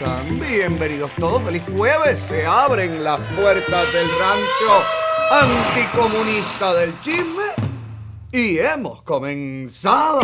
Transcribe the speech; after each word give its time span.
están? 0.00 0.40
Bienvenidos 0.40 1.10
todos, 1.18 1.42
feliz 1.42 1.62
jueves. 1.74 2.20
Se 2.20 2.46
abren 2.46 3.04
las 3.04 3.20
puertas 3.34 3.92
del 3.92 4.08
rancho 4.18 4.82
anticomunista 5.30 6.74
del 6.74 6.98
chisme 7.00 7.44
y 8.32 8.58
hemos 8.58 9.02
comenzado. 9.02 10.20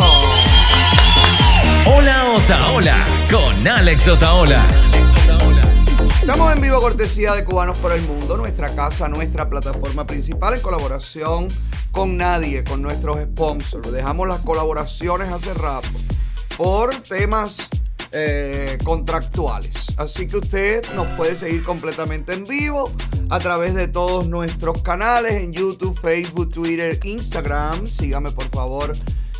Hola 1.85 2.31
Otaola 2.31 3.05
con 3.31 3.67
Alex 3.67 4.07
Otaola. 4.07 4.65
Estamos 6.21 6.53
en 6.53 6.61
vivo 6.61 6.79
cortesía 6.79 7.33
de 7.35 7.45
Cubanos 7.45 7.77
por 7.77 7.93
el 7.93 8.01
Mundo, 8.01 8.35
nuestra 8.35 8.75
casa, 8.75 9.07
nuestra 9.07 9.47
plataforma 9.47 10.05
principal 10.05 10.55
en 10.55 10.61
colaboración 10.61 11.47
con 11.91 12.17
nadie, 12.17 12.63
con 12.63 12.81
nuestros 12.81 13.21
sponsors. 13.21 13.91
Dejamos 13.91 14.27
las 14.27 14.39
colaboraciones 14.39 15.29
hace 15.29 15.53
rato 15.53 15.87
por 16.57 16.95
temas 16.95 17.69
eh, 18.19 18.77
contractuales. 18.83 19.93
Así 19.97 20.27
que 20.27 20.37
usted 20.37 20.83
nos 20.95 21.07
puede 21.17 21.35
seguir 21.35 21.63
completamente 21.63 22.33
en 22.33 22.45
vivo 22.45 22.91
a 23.29 23.37
través 23.39 23.75
de 23.75 23.87
todos 23.87 24.27
nuestros 24.27 24.81
canales 24.81 25.33
en 25.33 25.53
YouTube, 25.53 25.95
Facebook, 25.99 26.49
Twitter, 26.49 26.99
Instagram. 27.03 27.87
Sígame 27.87 28.31
por 28.31 28.49
favor 28.49 28.93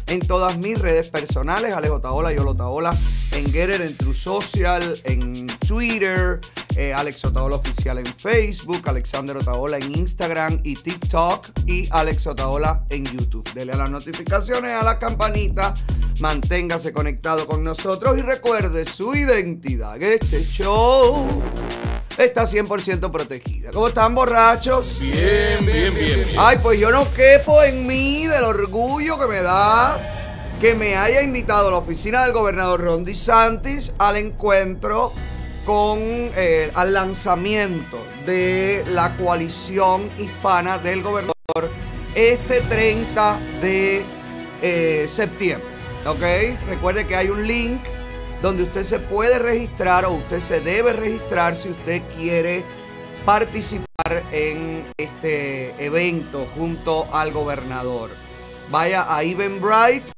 en 0.08 0.22
todas 0.26 0.58
mis 0.58 0.80
redes 0.80 1.10
personales, 1.10 1.74
Alex 1.74 1.94
Otaola, 1.94 2.34
Yolo 2.34 2.52
Otaola, 2.52 2.96
en 3.32 3.52
Getter, 3.52 3.82
en 3.82 3.96
True 3.98 4.16
Social, 4.16 5.00
en 5.04 5.48
Twitter, 5.68 6.40
eh, 6.76 6.94
Alex 6.94 7.26
Otaola 7.26 7.58
Oficial 7.58 7.98
en 7.98 8.06
Facebook, 8.06 8.82
Alexander 8.86 9.36
Otaola 9.38 9.78
en 9.78 9.96
Instagram 9.96 10.60
y 10.64 10.76
TikTok 10.76 11.50
y 11.66 11.88
Alex 11.92 12.28
Otaola 12.28 12.86
en 12.90 13.06
YouTube. 13.06 13.52
Dele 13.54 13.74
a 13.74 13.78
las 13.78 13.90
notificaciones, 13.90 14.72
a 14.72 14.84
la 14.84 14.98
campanita, 14.98 15.74
manténgase 16.20 16.94
conectado 16.94 17.46
con 17.46 17.64
nosotros 17.64 18.18
y 18.18 18.22
recuerde 18.22 18.86
su 18.86 19.14
identidad. 19.14 20.02
Este 20.02 20.44
show 20.46 21.42
está 22.18 22.44
100% 22.44 23.12
protegida. 23.12 23.72
¿Cómo 23.72 23.90
están, 23.90 24.16
borrachos? 24.16 25.00
Bien, 25.00 25.66
bien, 25.66 25.94
bien. 25.94 26.28
Ay, 26.38 26.58
pues 26.62 26.80
yo 26.80 26.92
no 26.92 27.12
quepo 27.14 27.64
en 27.64 27.86
mí 27.86 28.26
del 28.28 28.44
orgullo 28.44 29.20
que 29.20 29.28
me 29.28 29.42
da 29.42 29.97
que 30.60 30.74
me 30.74 30.96
haya 30.96 31.22
invitado 31.22 31.70
la 31.70 31.78
oficina 31.78 32.24
del 32.24 32.34
gobernador 32.34 32.82
Ron 32.82 33.04
DeSantis 33.04 33.94
al 34.00 34.18
encuentro 34.18 35.14
con 35.66 36.00
eh, 36.02 36.72
al 36.74 36.94
lanzamiento 36.94 37.98
de 38.26 38.84
la 38.88 39.16
coalición 39.18 40.10
hispana 40.18 40.80
del 40.80 41.04
gobernador 41.04 41.36
este 42.16 42.62
30 42.62 43.38
de 43.62 44.04
eh, 44.62 45.06
septiembre. 45.08 45.68
¿Ok? 46.08 46.22
Recuerde 46.68 47.06
que 47.06 47.16
hay 47.16 47.30
un 47.30 47.46
link 47.46 47.82
donde 48.42 48.64
usted 48.64 48.84
se 48.84 49.00
puede 49.00 49.38
registrar 49.38 50.06
o 50.06 50.14
usted 50.14 50.40
se 50.40 50.62
debe 50.62 50.94
registrar 50.94 51.56
si 51.56 51.70
usted 51.70 52.02
quiere 52.16 52.64
participar 53.26 54.24
en 54.32 54.86
este 54.98 55.86
evento 55.86 56.48
junto 56.56 57.14
al 57.14 57.32
gobernador. 57.32 58.10
Vaya 58.70 59.06
a 59.14 59.24
Eventbrite, 59.24 60.12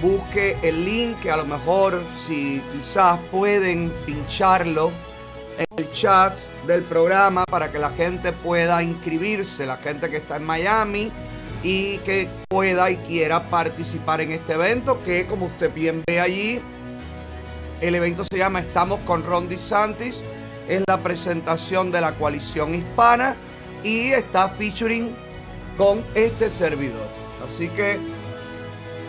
busque 0.00 0.58
el 0.62 0.84
link 0.84 1.20
que 1.20 1.30
a 1.30 1.36
lo 1.36 1.46
mejor 1.46 2.04
si 2.16 2.62
quizás 2.72 3.18
pueden 3.30 3.92
pincharlo 4.04 4.90
en 5.58 5.78
el 5.78 5.90
chat 5.90 6.38
del 6.66 6.82
programa 6.84 7.44
para 7.44 7.72
que 7.72 7.78
la 7.78 7.90
gente 7.90 8.32
pueda 8.32 8.82
inscribirse, 8.82 9.66
la 9.66 9.76
gente 9.76 10.10
que 10.10 10.18
está 10.18 10.36
en 10.36 10.44
Miami 10.44 11.12
y 11.62 11.98
que 11.98 12.28
pueda 12.48 12.90
y 12.90 12.96
quiera 12.98 13.48
participar 13.48 14.20
en 14.20 14.32
este 14.32 14.52
evento 14.52 15.02
que 15.02 15.26
como 15.26 15.46
usted 15.46 15.72
bien 15.72 16.02
ve 16.06 16.20
allí 16.20 16.60
el 17.80 17.94
evento 17.94 18.24
se 18.24 18.38
llama 18.38 18.60
Estamos 18.60 19.00
con 19.00 19.22
Ron 19.22 19.48
DeSantis. 19.48 20.22
Es 20.66 20.82
la 20.88 21.02
presentación 21.02 21.92
de 21.92 22.00
la 22.00 22.16
coalición 22.16 22.74
hispana 22.74 23.36
y 23.82 24.12
está 24.12 24.48
featuring 24.48 25.14
con 25.76 26.04
este 26.14 26.48
servidor. 26.48 27.06
Así 27.46 27.68
que 27.68 28.00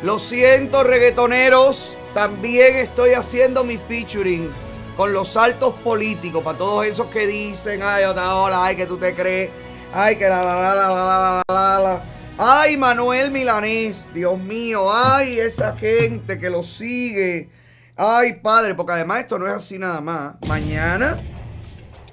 lo 0.03 0.19
siento, 0.19 0.83
reggaetoneros. 0.83 1.97
También 2.13 2.77
estoy 2.77 3.11
haciendo 3.11 3.63
mi 3.63 3.77
featuring 3.77 4.49
con 4.95 5.13
los 5.13 5.33
saltos 5.33 5.75
políticos 5.75 6.43
para 6.43 6.57
todos 6.57 6.85
esos 6.85 7.07
que 7.07 7.27
dicen, 7.27 7.81
ay, 7.83 8.03
hola, 8.05 8.65
ay, 8.65 8.75
que 8.75 8.85
tú 8.85 8.97
te 8.97 9.13
crees, 9.13 9.51
ay, 9.93 10.15
que 10.15 10.27
la 10.27 10.43
la 10.43 10.55
la 10.55 10.75
la 10.75 10.89
la 10.89 11.43
la 11.47 11.79
la. 11.79 12.01
Ay, 12.39 12.77
Manuel 12.77 13.31
Milanés, 13.31 14.09
Dios 14.13 14.39
mío, 14.39 14.93
ay, 14.93 15.39
esa 15.39 15.75
gente 15.75 16.37
que 16.39 16.49
lo 16.49 16.63
sigue. 16.63 17.49
Ay, 17.95 18.33
padre, 18.41 18.75
porque 18.75 18.93
además 18.93 19.21
esto 19.21 19.39
no 19.39 19.47
es 19.47 19.53
así 19.53 19.79
nada 19.79 20.01
más. 20.01 20.35
Mañana 20.47 21.19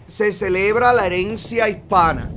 se 0.07 0.33
celebra 0.33 0.95
la 0.95 1.07
herencia 1.07 1.69
hispana. 1.69 2.31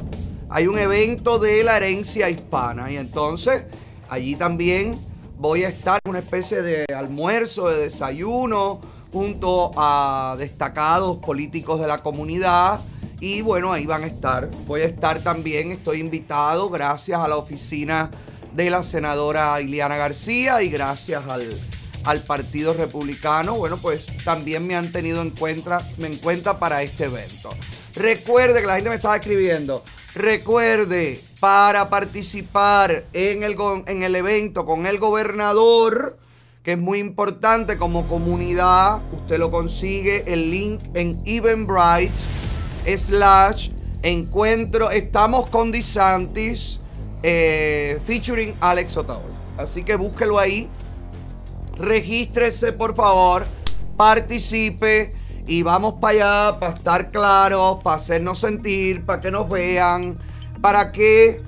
Hay 0.50 0.68
un 0.68 0.78
evento 0.78 1.40
de 1.40 1.64
la 1.64 1.78
herencia 1.78 2.30
hispana. 2.30 2.92
Y 2.92 2.98
entonces 2.98 3.64
allí 4.10 4.36
también 4.36 5.00
voy 5.38 5.64
a 5.64 5.70
estar 5.70 6.00
en 6.04 6.10
una 6.10 6.20
especie 6.20 6.62
de 6.62 6.86
almuerzo, 6.94 7.70
de 7.70 7.82
desayuno, 7.82 8.82
junto 9.12 9.72
a 9.78 10.36
destacados 10.38 11.18
políticos 11.18 11.80
de 11.80 11.88
la 11.88 12.04
comunidad. 12.04 12.80
Y 13.20 13.42
bueno, 13.42 13.72
ahí 13.72 13.86
van 13.86 14.04
a 14.04 14.08
estar. 14.08 14.50
Voy 14.66 14.82
a 14.82 14.86
estar 14.86 15.20
también, 15.20 15.72
estoy 15.72 16.00
invitado 16.00 16.70
gracias 16.70 17.20
a 17.20 17.28
la 17.28 17.38
oficina 17.38 18.12
de 18.54 18.70
la 18.70 18.84
senadora 18.84 19.60
Ileana 19.62 19.98
García 19.98 20.62
y 20.62 20.70
gracias 20.70 21.26
al 21.28 21.48
al 22.08 22.22
Partido 22.22 22.74
Republicano, 22.74 23.56
bueno, 23.56 23.76
pues 23.76 24.08
también 24.24 24.66
me 24.66 24.78
han 24.78 24.94
tenido 24.94 25.22
en 25.22 25.32
cuenta, 25.32 25.86
en 25.98 26.16
cuenta 26.16 26.58
para 26.58 26.82
este 26.82 27.06
evento. 27.06 27.50
Recuerde 27.96 28.62
que 28.62 28.66
la 28.66 28.76
gente 28.76 28.90
me 28.90 28.96
estaba 28.96 29.18
escribiendo. 29.18 29.84
Recuerde, 30.18 31.22
para 31.40 31.92
participar 31.92 33.06
en 33.14 33.44
el, 33.44 33.56
en 33.86 34.02
el 34.02 34.16
evento 34.16 34.66
con 34.66 34.88
el 34.88 34.98
gobernador, 34.98 36.18
que 36.64 36.72
es 36.72 36.78
muy 36.80 36.98
importante 36.98 37.78
como 37.78 38.08
comunidad, 38.08 39.00
usted 39.12 39.38
lo 39.38 39.52
consigue, 39.52 40.24
el 40.26 40.50
link 40.50 40.82
en 40.96 41.22
Eventbrite, 41.24 42.16
slash, 42.98 43.70
encuentro, 44.02 44.90
estamos 44.90 45.50
con 45.50 45.72
DeSantis, 45.72 46.80
eh, 47.22 48.00
featuring 48.08 48.56
Alex 48.60 48.98
Otaola. 48.98 49.36
Así 49.60 49.84
que 49.84 49.98
búsquelo 49.98 50.40
ahí. 50.40 50.68
Regístrese 51.78 52.74
por 52.74 52.96
favor, 52.96 53.46
participe 53.96 55.14
y 55.48 55.64
vamos 55.64 55.96
para 56.02 56.14
allá 56.50 56.60
para 56.60 56.74
estar 56.74 57.10
claros, 57.10 57.78
para 57.82 57.96
hacernos 57.96 58.40
sentir, 58.40 59.06
para 59.06 59.22
que 59.22 59.32
nos 59.32 59.50
vean, 59.50 60.18
para 60.62 60.92
que 60.92 61.42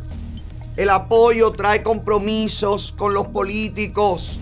el 0.78 0.90
apoyo 0.90 1.52
trae 1.52 1.84
compromisos 1.84 2.94
con 2.98 3.14
los 3.14 3.28
políticos. 3.28 4.40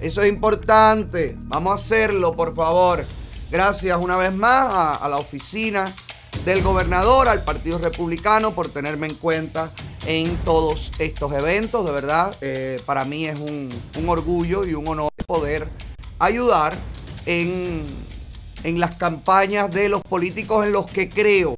Eso 0.00 0.22
es 0.22 0.28
importante. 0.28 1.36
Vamos 1.42 1.70
a 1.70 1.74
hacerlo, 1.76 2.34
por 2.34 2.54
favor. 2.54 3.04
Gracias 3.50 3.96
una 4.00 4.16
vez 4.16 4.32
más 4.34 4.98
a, 5.00 5.08
la 5.08 5.18
oficina 5.18 5.94
del 6.44 6.62
gobernador, 6.62 7.28
al 7.28 7.44
Partido 7.44 7.78
Republicano 7.78 8.52
por 8.52 8.68
tenerme 8.68 9.06
en 9.06 9.14
cuenta 9.14 9.70
en 10.06 10.36
todos 10.38 10.90
estos 10.98 11.32
eventos. 11.32 11.84
De 11.86 11.92
verdad, 11.92 12.36
eh, 12.40 12.80
para 12.86 13.04
mí 13.04 13.26
es 13.26 13.38
un, 13.38 13.68
un, 13.96 14.08
orgullo 14.08 14.64
y 14.64 14.74
un 14.74 14.88
honor 14.88 15.10
poder 15.26 15.68
ayudar 16.18 16.74
en, 17.26 17.84
en 18.64 18.80
las 18.80 18.96
campañas 18.96 19.70
de 19.70 19.88
los 19.88 20.02
políticos 20.02 20.64
en 20.64 20.72
los 20.72 20.86
que 20.86 21.08
creo. 21.08 21.54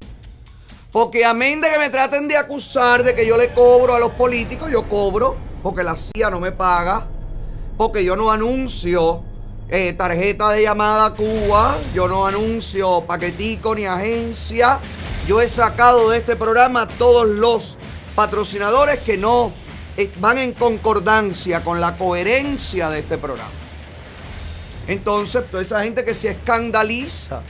Porque 0.91 1.25
amén 1.25 1.59
de 1.59 1.69
que 1.69 1.79
me 1.79 1.89
traten 1.89 2.27
de 2.27 2.37
acusar 2.37 3.03
de 3.03 3.15
que 3.15 3.25
yo 3.25 3.35
le 3.37 3.53
cobro 3.53 3.95
a 3.95 3.99
los 3.99 4.11
políticos, 4.11 4.69
yo 4.71 4.87
cobro, 4.87 5.35
porque 5.63 5.83
la 5.83 5.95
CIA 5.97 6.29
no 6.29 6.39
me 6.39 6.51
paga, 6.51 7.07
porque 7.77 8.03
yo 8.03 8.15
no 8.15 8.31
anuncio 8.31 9.23
eh, 9.69 9.93
tarjeta 9.93 10.51
de 10.51 10.61
llamada 10.61 11.07
a 11.07 11.13
Cuba, 11.15 11.77
yo 11.95 12.07
no 12.07 12.27
anuncio 12.27 13.01
paquetico 13.01 13.73
ni 13.73 13.85
agencia. 13.85 14.79
Yo 15.27 15.41
he 15.41 15.49
sacado 15.49 16.11
de 16.11 16.17
este 16.19 16.35
programa 16.35 16.87
todos 16.87 17.27
los 17.27 17.77
patrocinadores 18.13 18.99
que 18.99 19.17
no 19.17 19.51
eh, 19.97 20.11
van 20.19 20.37
en 20.37 20.53
concordancia 20.53 21.61
con 21.61 21.81
la 21.81 21.95
coherencia 21.95 22.89
de 22.89 22.99
este 22.99 23.17
programa. 23.17 23.62
Entonces, 24.87 25.43
toda 25.49 25.63
esa 25.63 25.83
gente 25.83 26.03
que 26.03 26.13
se 26.13 26.31
escandaliza 26.31 27.41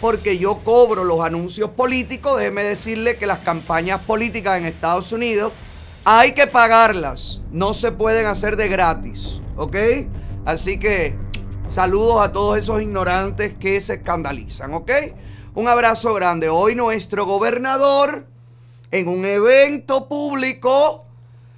porque 0.00 0.38
yo 0.38 0.58
cobro 0.62 1.04
los 1.04 1.20
anuncios 1.20 1.70
políticos, 1.70 2.38
déjeme 2.38 2.62
decirle 2.62 3.16
que 3.16 3.26
las 3.26 3.38
campañas 3.40 4.00
políticas 4.02 4.58
en 4.58 4.66
Estados 4.66 5.12
Unidos 5.12 5.52
hay 6.04 6.32
que 6.32 6.46
pagarlas, 6.46 7.42
no 7.50 7.74
se 7.74 7.90
pueden 7.90 8.26
hacer 8.26 8.56
de 8.56 8.68
gratis, 8.68 9.40
¿ok? 9.56 9.76
Así 10.44 10.78
que 10.78 11.16
saludos 11.68 12.20
a 12.20 12.30
todos 12.30 12.58
esos 12.58 12.80
ignorantes 12.80 13.54
que 13.58 13.80
se 13.80 13.94
escandalizan, 13.94 14.74
¿ok? 14.74 14.92
Un 15.54 15.66
abrazo 15.66 16.14
grande. 16.14 16.48
Hoy 16.48 16.76
nuestro 16.76 17.26
gobernador 17.26 18.26
en 18.92 19.08
un 19.08 19.24
evento 19.24 20.06
público 20.06 21.06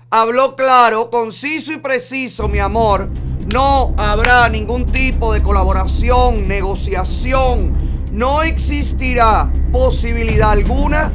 habló 0.08 0.56
claro, 0.56 1.10
conciso 1.10 1.72
y 1.72 1.78
preciso, 1.78 2.48
mi 2.48 2.60
amor, 2.60 3.10
no 3.52 3.94
habrá 3.96 4.48
ningún 4.48 4.84
tipo 4.86 5.32
de 5.32 5.42
colaboración, 5.42 6.46
negociación. 6.46 7.72
No 8.12 8.42
existirá 8.42 9.50
posibilidad 9.72 10.50
alguna 10.50 11.12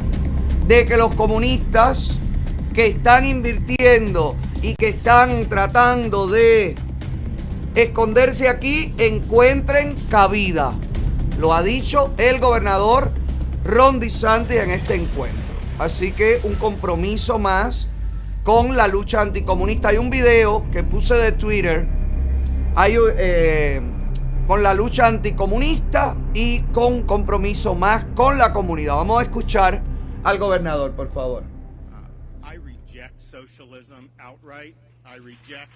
de 0.66 0.84
que 0.86 0.96
los 0.96 1.14
comunistas 1.14 2.20
que 2.72 2.88
están 2.88 3.24
invirtiendo 3.24 4.34
y 4.62 4.74
que 4.74 4.88
están 4.88 5.48
tratando 5.48 6.26
de 6.26 6.74
esconderse 7.74 8.48
aquí 8.48 8.94
encuentren 8.98 9.94
cabida. 10.08 10.74
Lo 11.38 11.54
ha 11.54 11.62
dicho 11.62 12.14
el 12.16 12.40
gobernador 12.40 13.12
Ron 13.64 14.00
DeSantis 14.00 14.56
en 14.56 14.70
este 14.70 14.94
encuentro. 14.94 15.54
Así 15.78 16.12
que 16.12 16.40
un 16.42 16.54
compromiso 16.54 17.38
más 17.38 17.88
con 18.42 18.76
la 18.76 18.88
lucha 18.88 19.20
anticomunista. 19.20 19.88
Hay 19.88 19.98
un 19.98 20.10
video 20.10 20.66
que 20.70 20.82
puse 20.82 21.14
de 21.14 21.32
Twitter 21.32 22.03
hay, 22.76 22.96
eh, 23.16 23.80
con 24.46 24.62
la 24.62 24.74
lucha 24.74 25.06
anticomunista 25.06 26.16
y 26.34 26.60
con 26.72 27.02
compromiso 27.02 27.74
más 27.74 28.04
con 28.14 28.38
la 28.38 28.52
comunidad. 28.52 28.96
Vamos 28.96 29.20
a 29.20 29.22
escuchar 29.24 29.82
al 30.22 30.38
gobernador, 30.38 30.92
por 30.92 31.10
favor. 31.10 31.42
Uh, 31.42 32.46
I 32.46 32.56
reject 32.56 33.18
socialism 33.20 34.10
outright. 34.18 34.74
I 35.06 35.18
reject 35.18 35.70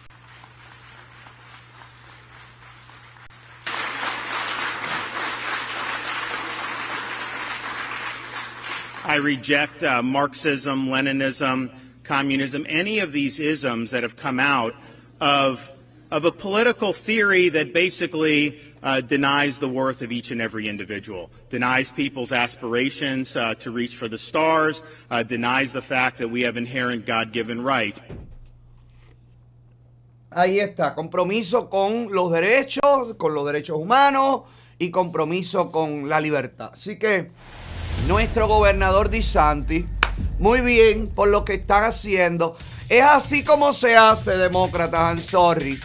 I 9.05 9.17
reject 9.17 9.83
uh, 9.83 10.03
Marxism, 10.03 10.89
Leninism, 10.89 11.71
communism, 12.03 12.67
any 12.69 12.99
of 12.99 13.13
these 13.13 13.39
isms 13.39 13.93
that 13.93 14.03
have 14.03 14.17
come 14.17 14.39
out 14.39 14.75
of, 15.19 15.71
of 16.11 16.25
a 16.25 16.33
political 16.33 16.93
theory 16.93 17.49
that 17.51 17.73
basically 17.73 18.59
uh, 18.83 19.01
denies 19.01 19.59
the 19.59 19.69
worth 19.69 20.03
of 20.03 20.13
each 20.13 20.31
and 20.31 20.41
every 20.41 20.69
individual, 20.69 21.31
denies 21.51 21.93
people's 21.93 22.33
aspirations 22.33 23.37
uh, 23.37 23.55
to 23.55 23.71
reach 23.71 23.97
for 23.97 24.09
the 24.09 24.19
stars, 24.19 24.83
uh, 25.11 25.23
denies 25.23 25.73
the 25.73 25.83
fact 25.83 26.19
that 26.19 26.29
we 26.29 26.43
have 26.43 26.57
inherent 26.57 27.05
God 27.05 27.33
given 27.33 27.63
rights. 27.63 28.01
Ahí 30.31 30.61
está, 30.61 30.95
compromiso 30.95 31.71
con 31.71 32.15
los 32.15 32.31
derechos, 32.31 33.17
con 33.17 33.35
los 33.35 33.47
derechos 33.47 33.79
humanos 33.79 34.43
y 34.79 34.91
compromiso 34.91 35.71
con 35.73 36.09
la 36.09 36.21
libertad. 36.21 36.71
Así 36.75 36.99
que 36.99 37.31
nuestro 38.07 38.47
gobernador 38.47 39.09
DeSantis, 39.09 39.87
muy 40.39 40.61
bien 40.61 41.09
por 41.09 41.29
lo 41.29 41.45
que 41.45 41.55
están 41.55 41.85
haciendo. 41.85 42.57
Es 42.89 43.03
así 43.03 43.43
como 43.43 43.73
se 43.73 43.97
hace, 43.97 44.37
demócratas, 44.37 45.01
I'm 45.01 45.23
sorry. 45.23 45.79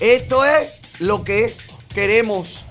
Esto 0.00 0.46
es 0.46 0.80
lo 0.98 1.22
que 1.24 1.54
queremos 1.94 2.64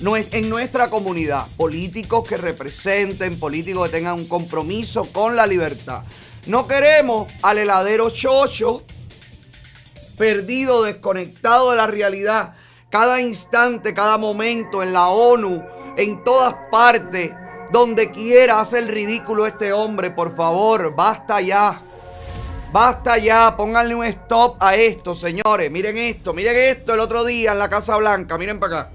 en 0.00 0.48
nuestra 0.48 0.88
comunidad. 0.88 1.46
Políticos 1.56 2.28
que 2.28 2.36
representen, 2.36 3.40
políticos 3.40 3.88
que 3.88 3.96
tengan 3.96 4.14
un 4.14 4.28
compromiso 4.28 5.04
con 5.12 5.34
la 5.34 5.48
libertad. 5.48 6.04
No 6.46 6.68
queremos 6.68 7.30
al 7.42 7.58
heladero 7.58 8.08
chocho, 8.10 8.84
perdido, 10.16 10.84
desconectado 10.84 11.72
de 11.72 11.76
la 11.76 11.88
realidad. 11.88 12.54
Cada 12.88 13.20
instante, 13.20 13.92
cada 13.92 14.16
momento 14.16 14.84
en 14.84 14.92
la 14.92 15.08
ONU, 15.08 15.64
en 15.96 16.22
todas 16.22 16.54
partes 16.70 17.32
donde 17.72 18.12
quiera 18.12 18.60
hace 18.60 18.78
el 18.78 18.86
ridículo 18.86 19.44
este 19.44 19.72
hombre, 19.72 20.12
por 20.12 20.36
favor, 20.36 20.94
basta 20.94 21.40
ya. 21.40 21.82
Basta 22.72 23.18
ya, 23.18 23.56
pónganle 23.56 23.96
un 23.96 24.04
stop 24.04 24.56
a 24.60 24.76
esto, 24.76 25.12
señores. 25.12 25.68
Miren 25.72 25.98
esto, 25.98 26.32
miren 26.32 26.56
esto 26.56 26.94
el 26.94 27.00
otro 27.00 27.24
día 27.24 27.50
en 27.50 27.58
la 27.58 27.68
Casa 27.68 27.96
Blanca. 27.96 28.38
Miren 28.38 28.60
para 28.60 28.80
acá. 28.80 28.90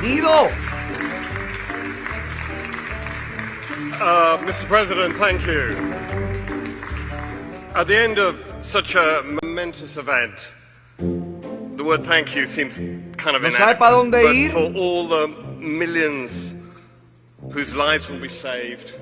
Perdido. 0.00 0.50
Uh, 4.00 4.38
Mr. 4.44 4.66
President, 4.66 5.14
thank 5.18 5.46
you. 5.46 5.76
At 7.76 7.86
the 7.86 7.96
end 7.96 8.18
of 8.18 8.36
such 8.60 8.96
a 8.96 9.22
momentous 9.42 9.96
event. 9.96 10.34
The 11.76 11.82
word 11.82 12.04
thank 12.04 12.36
you 12.36 12.46
seems 12.46 12.76
kind 13.16 13.36
of 13.36 13.42
no 13.42 13.50
sabe 13.50 13.78
para 13.78 13.96
dónde 13.96 14.22
but 14.22 14.34
ir. 14.34 14.50
for 14.52 14.72
all 14.76 15.08
the 15.08 15.28
millions 15.58 16.54
whose 17.52 17.74
lives 17.74 18.08
will 18.08 18.20
be 18.20 18.28
saved, 18.28 18.94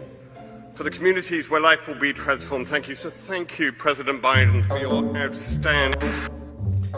for 0.75 0.83
the 0.83 0.91
communities 0.91 1.51
where 1.51 1.61
life 1.61 1.87
will 1.87 1.99
be 1.99 2.13
transformed, 2.13 2.69
thank 2.69 2.89
you. 2.89 2.97
So 2.97 3.11
thank 3.11 3.59
you, 3.59 3.73
President 3.73 4.23
Biden, 4.23 4.67
for 4.67 4.79
your 4.79 5.05
outstanding. 5.17 6.01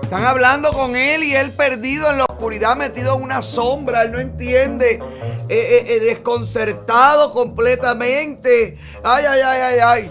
Están 0.00 0.24
hablando 0.24 0.72
con 0.72 0.96
él 0.96 1.24
y 1.24 1.34
él 1.34 1.52
perdido 1.52 2.10
en 2.10 2.18
la 2.18 2.24
oscuridad, 2.24 2.76
metido 2.76 3.16
en 3.16 3.22
una 3.22 3.42
sombra, 3.42 4.02
él 4.02 4.12
no 4.12 4.18
entiende, 4.18 5.00
eh, 5.48 5.48
eh, 5.48 5.84
eh, 5.88 6.00
desconcertado 6.00 7.32
completamente. 7.32 8.78
Ay, 9.02 9.24
ay, 9.24 9.40
ay, 9.40 9.60
ay, 9.60 9.78
ay. 9.82 10.10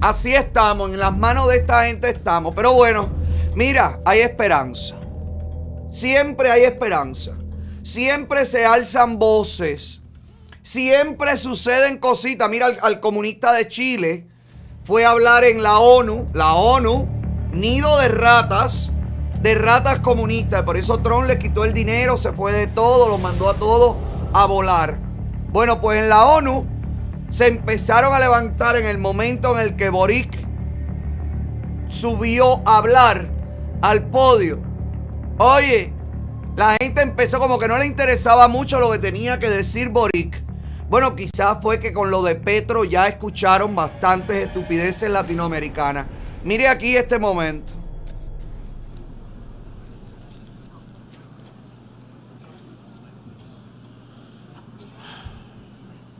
Así 0.00 0.34
estamos, 0.34 0.90
en 0.90 0.98
las 0.98 1.16
manos 1.16 1.46
de 1.48 1.58
esta 1.58 1.84
gente 1.86 2.08
estamos. 2.10 2.54
Pero 2.54 2.72
bueno, 2.72 3.21
mira, 3.54 4.00
hay 4.04 4.20
esperanza. 4.20 4.96
Siempre 5.90 6.50
hay 6.50 6.62
esperanza. 6.62 7.32
Siempre 7.82 8.44
se 8.46 8.64
alzan 8.64 9.18
voces. 9.18 10.02
Siempre 10.62 11.36
suceden 11.36 11.98
cositas. 11.98 12.48
Mira, 12.48 12.68
al, 12.80 13.00
comunista 13.00 13.52
de 13.52 13.66
Chile 13.66 14.26
fue 14.84 15.04
a 15.04 15.10
hablar 15.10 15.44
en 15.44 15.62
la 15.62 15.78
ONU. 15.78 16.28
La 16.32 16.54
ONU, 16.54 17.08
nido 17.52 17.98
de 17.98 18.08
ratas, 18.08 18.92
de 19.42 19.54
ratas 19.54 20.00
comunistas. 20.00 20.62
Por 20.62 20.76
eso 20.76 21.00
Trump 21.00 21.26
le 21.26 21.38
quitó 21.38 21.64
el 21.64 21.74
dinero, 21.74 22.16
se 22.16 22.32
fue 22.32 22.52
de 22.52 22.68
todo, 22.68 23.08
lo 23.08 23.18
mandó 23.18 23.50
a 23.50 23.54
todos 23.54 23.96
a 24.32 24.46
volar. 24.46 24.98
Bueno, 25.50 25.80
pues 25.80 25.98
en 25.98 26.08
la 26.08 26.24
ONU 26.24 26.64
se 27.28 27.48
empezaron 27.48 28.14
a 28.14 28.18
levantar 28.18 28.76
en 28.76 28.86
el 28.86 28.98
momento 28.98 29.58
en 29.58 29.66
el 29.66 29.76
que 29.76 29.90
Boric 29.90 30.38
subió 31.88 32.66
a 32.66 32.78
hablar 32.78 33.41
al 33.82 34.08
podio. 34.08 34.58
Oye, 35.38 35.92
la 36.56 36.76
gente 36.80 37.02
empezó 37.02 37.38
como 37.38 37.58
que 37.58 37.68
no 37.68 37.76
le 37.76 37.84
interesaba 37.86 38.48
mucho 38.48 38.80
lo 38.80 38.90
que 38.90 38.98
tenía 38.98 39.38
que 39.38 39.50
decir 39.50 39.90
Boric. 39.90 40.42
Bueno, 40.88 41.14
quizás 41.16 41.58
fue 41.60 41.80
que 41.80 41.92
con 41.92 42.10
lo 42.10 42.22
de 42.22 42.34
Petro 42.36 42.84
ya 42.84 43.06
escucharon 43.08 43.74
bastantes 43.74 44.46
estupideces 44.46 45.10
latinoamericanas. 45.10 46.06
Mire 46.44 46.68
aquí 46.68 46.96
este 46.96 47.18
momento. 47.18 47.72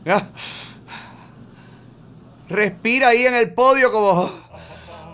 respira 2.49 3.09
ahí 3.09 3.25
en 3.25 3.35
el 3.35 3.53
podio 3.53 3.91
como, 3.91 4.29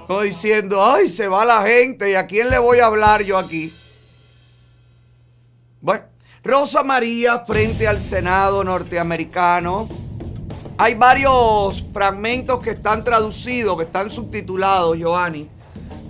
como 0.09 0.21
diciendo, 0.21 0.83
ay, 0.83 1.07
se 1.07 1.27
va 1.27 1.45
la 1.45 1.61
gente 1.61 2.09
y 2.09 2.15
a 2.15 2.25
quién 2.25 2.49
le 2.49 2.57
voy 2.57 2.79
a 2.79 2.87
hablar 2.87 3.21
yo 3.21 3.37
aquí. 3.37 3.71
Bueno, 5.81 6.05
Rosa 6.43 6.81
María 6.81 7.45
frente 7.45 7.87
al 7.87 8.01
Senado 8.01 8.63
norteamericano. 8.63 9.87
Hay 10.79 10.95
varios 10.95 11.85
fragmentos 11.93 12.59
que 12.59 12.71
están 12.71 13.03
traducidos, 13.03 13.77
que 13.77 13.83
están 13.83 14.09
subtitulados, 14.09 14.97
Giovanni. 14.97 15.47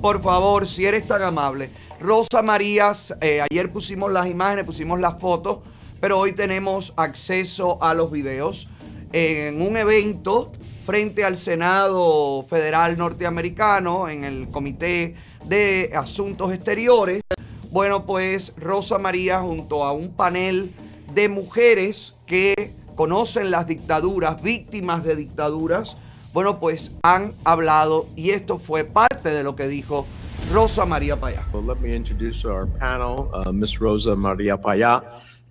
Por 0.01 0.21
favor, 0.21 0.65
si 0.65 0.85
eres 0.85 1.05
tan 1.05 1.21
amable. 1.21 1.69
Rosa 1.99 2.41
María, 2.41 2.93
eh, 3.19 3.41
ayer 3.51 3.69
pusimos 3.69 4.09
las 4.13 4.27
imágenes, 4.27 4.63
pusimos 4.63 5.01
las 5.01 5.19
fotos, 5.19 5.57
pero 5.99 6.19
hoy 6.19 6.31
tenemos 6.31 6.93
acceso 6.95 7.77
a 7.83 7.93
los 7.93 8.09
videos 8.09 8.69
en 9.11 9.61
un 9.61 9.75
evento 9.75 10.53
frente 10.89 11.23
al 11.23 11.37
Senado 11.37 12.43
Federal 12.49 12.97
norteamericano 12.97 14.09
en 14.09 14.23
el 14.23 14.49
Comité 14.49 15.13
de 15.45 15.91
Asuntos 15.95 16.51
Exteriores. 16.51 17.21
Bueno, 17.69 18.07
pues 18.07 18.55
Rosa 18.57 18.97
María 18.97 19.37
junto 19.37 19.83
a 19.83 19.93
un 19.93 20.11
panel 20.11 20.71
de 21.13 21.29
mujeres 21.29 22.15
que 22.25 22.73
conocen 22.95 23.51
las 23.51 23.67
dictaduras, 23.67 24.41
víctimas 24.41 25.03
de 25.03 25.15
dictaduras, 25.15 25.95
bueno, 26.33 26.59
pues 26.59 26.91
han 27.03 27.35
hablado 27.43 28.07
y 28.15 28.31
esto 28.31 28.57
fue 28.57 28.83
parte 28.83 29.29
de 29.29 29.43
lo 29.43 29.55
que 29.55 29.67
dijo 29.67 30.07
Rosa 30.51 30.87
María 30.87 31.19
Payá. 31.19 31.45
let 31.67 31.79
me 31.81 31.95
introduce 31.95 32.43
our 32.47 32.65
panel, 32.79 33.29
uh, 33.31 33.53
Miss 33.53 33.77
Rosa 33.77 34.15
María 34.15 34.57
Payá. 34.57 35.03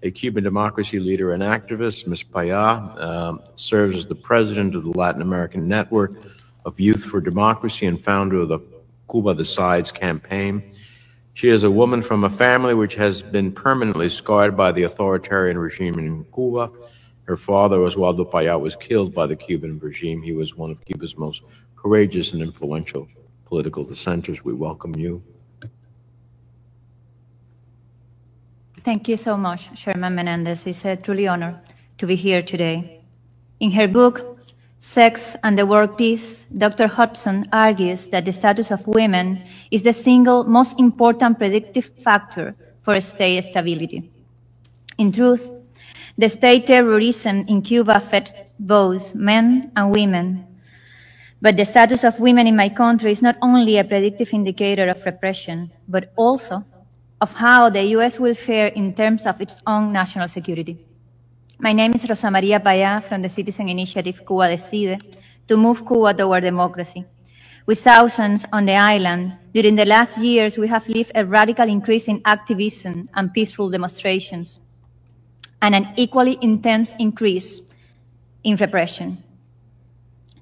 A 0.03 0.11
Cuban 0.11 0.45
democracy 0.45 0.99
leader 1.01 1.33
and 1.33 1.43
activist. 1.43 2.07
Ms. 2.07 2.23
Paya 2.23 3.01
um, 3.03 3.41
serves 3.57 3.97
as 3.97 4.07
the 4.07 4.15
president 4.15 4.75
of 4.75 4.85
the 4.85 4.91
Latin 4.91 5.23
American 5.23 5.67
Network 5.67 6.13
of 6.65 6.79
Youth 6.79 7.05
for 7.05 7.21
Democracy 7.21 7.87
and 7.87 8.01
founder 8.01 8.41
of 8.41 8.49
the 8.49 8.61
Cuba 9.11 9.35
Decides 9.35 9.91
campaign. 9.91 10.75
She 11.35 11.49
is 11.49 11.63
a 11.63 11.71
woman 11.71 12.03
from 12.03 12.25
a 12.25 12.31
family 12.31 12.75
which 12.75 12.95
has 12.97 13.23
been 13.23 13.53
permanently 13.53 14.09
scarred 14.09 14.57
by 14.57 14.73
the 14.73 14.83
authoritarian 14.83 15.57
regime 15.59 15.99
in 15.99 16.25
Cuba 16.35 16.71
Her 17.25 17.37
father, 17.37 17.79
Oswaldo 17.79 18.29
Payá, 18.31 18.59
was 18.61 18.75
killed 18.75 19.15
by 19.15 19.27
the 19.27 19.37
Cuban 19.37 19.79
regime. 19.79 20.23
He 20.23 20.33
was 20.33 20.57
one 20.57 20.71
of 20.71 20.85
Cuba's 20.85 21.17
most 21.17 21.43
courageous 21.77 22.33
and 22.33 22.43
influential 22.43 23.07
political 23.47 23.85
dissenters. 23.85 24.45
We 24.45 24.53
welcome 24.53 24.97
you. 24.97 25.23
Thank 28.89 29.07
you 29.07 29.19
so 29.19 29.37
much, 29.37 29.69
Sherman 29.77 30.15
Menendez. 30.15 30.67
It's 30.67 30.83
a 30.87 30.97
truly 30.97 31.29
honor 31.29 31.61
to 31.99 32.07
be 32.07 32.15
here 32.15 32.41
today. 32.41 33.03
In 33.61 33.71
her 33.73 33.87
book, 33.87 34.41
Sex 34.79 35.37
and 35.45 35.59
the 35.59 35.67
World 35.67 35.99
Peace, 35.99 36.45
Dr. 36.45 36.87
Hudson 36.87 37.47
argues 37.53 38.09
that 38.09 38.25
the 38.25 38.33
status 38.33 38.71
of 38.71 38.87
women 38.87 39.45
is 39.71 39.83
the 39.83 39.93
single 39.93 40.45
most 40.45 40.81
important 40.81 41.39
predictive 41.39 41.85
factor 41.99 42.55
for 42.81 42.99
state 43.03 43.45
stability. 43.45 44.11
In 44.97 45.13
truth, 45.13 45.51
the 46.17 46.31
state 46.31 46.67
terrorism 46.67 47.45
in 47.47 47.61
Cuba 47.61 47.95
affects 47.95 48.41
both 48.59 49.15
men 49.15 49.71
and 49.77 49.91
women. 49.91 50.47
But 51.43 51.59
the 51.59 51.67
status 51.67 52.05
of 52.05 52.21
women 52.21 52.47
in 52.47 52.57
my 52.57 52.71
country 52.71 53.13
is 53.13 53.21
not 53.21 53.37
only 53.43 53.77
a 53.77 53.85
predictive 53.85 54.33
indicator 54.33 54.89
of 54.89 55.05
repression, 55.05 55.73
but 55.87 56.11
also 56.17 56.65
of 57.21 57.33
how 57.35 57.69
the 57.69 57.83
US 57.97 58.19
will 58.21 58.35
fare 58.35 58.69
in 58.69 58.95
terms 58.95 59.27
of 59.27 59.41
its 59.41 59.61
own 59.67 59.93
national 59.93 60.29
security. 60.29 60.79
My 61.59 61.73
name 61.73 61.95
is 61.95 62.09
Rosa 62.09 62.31
Maria 62.31 62.61
Payá 62.61 63.03
from 63.03 63.23
the 63.23 63.29
Citizen 63.29 63.69
Initiative 63.69 64.25
Cuba 64.25 64.49
Decide 64.49 65.03
to 65.49 65.57
move 65.57 65.85
Cuba 65.87 66.15
toward 66.15 66.45
democracy. 66.45 67.05
With 67.67 67.81
thousands 67.81 68.47
on 68.53 68.65
the 68.65 68.77
island, 68.77 69.37
during 69.53 69.75
the 69.75 69.85
last 69.85 70.19
years, 70.19 70.57
we 70.57 70.69
have 70.69 70.89
lived 70.89 71.13
a 71.15 71.25
radical 71.25 71.69
increase 71.69 72.09
in 72.09 72.23
activism 72.25 73.09
and 73.15 73.35
peaceful 73.35 73.69
demonstrations, 73.69 74.61
and 75.61 75.75
an 75.75 75.89
equally 75.97 76.39
intense 76.41 76.95
increase 76.99 77.77
in 78.45 78.57
repression. 78.57 79.19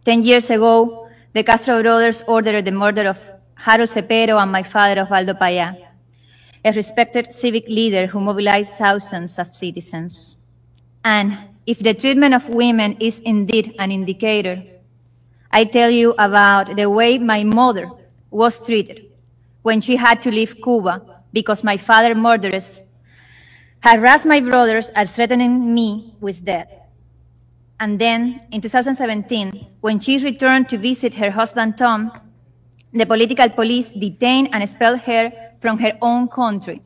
Ten 0.04 0.23
years 0.23 0.50
ago, 0.50 1.09
the 1.33 1.42
Castro 1.42 1.83
brothers 1.83 2.23
ordered 2.28 2.64
the 2.64 2.71
murder 2.71 3.09
of 3.09 3.18
Harold 3.54 3.88
Cepero 3.88 4.40
and 4.40 4.52
my 4.52 4.62
father, 4.62 5.04
Osvaldo 5.04 5.37
Payá, 5.37 5.85
a 6.66 6.73
respected 6.73 7.30
civic 7.30 7.68
leader 7.68 8.08
who 8.08 8.18
mobilized 8.18 8.73
thousands 8.73 9.38
of 9.38 9.54
citizens. 9.54 10.37
And 11.04 11.38
if 11.64 11.78
the 11.78 11.94
treatment 11.94 12.35
of 12.35 12.49
women 12.49 12.96
is 12.99 13.20
indeed 13.20 13.76
an 13.78 13.92
indicator, 13.92 14.64
I 15.52 15.62
tell 15.64 15.90
you 15.90 16.12
about 16.18 16.75
the 16.75 16.90
way 16.90 17.18
my 17.18 17.44
mother 17.44 17.88
was 18.32 18.58
treated 18.66 19.06
when 19.62 19.80
she 19.80 19.94
had 19.94 20.20
to 20.23 20.30
leave 20.32 20.56
Cuba 20.61 21.23
because 21.32 21.62
my 21.62 21.76
father 21.76 22.16
murderers 22.16 22.82
harassed 23.78 24.26
my 24.26 24.40
brothers 24.40 24.90
and 24.96 25.08
threatening 25.08 25.73
me 25.73 26.16
with 26.20 26.44
death. 26.44 26.68
And 27.78 27.96
then 27.96 28.40
in 28.50 28.61
2017, 28.61 29.66
when 29.80 30.00
she 30.00 30.18
returned 30.18 30.68
to 30.70 30.78
visit 30.78 31.14
her 31.14 31.30
husband 31.30 31.78
Tom, 31.78 32.11
the 32.92 33.06
political 33.06 33.49
police 33.50 33.90
detained 33.90 34.49
and 34.52 34.64
expelled 34.64 35.00
her 35.00 35.45
from 35.60 35.78
her 35.78 35.96
own 36.00 36.28
country 36.28 36.82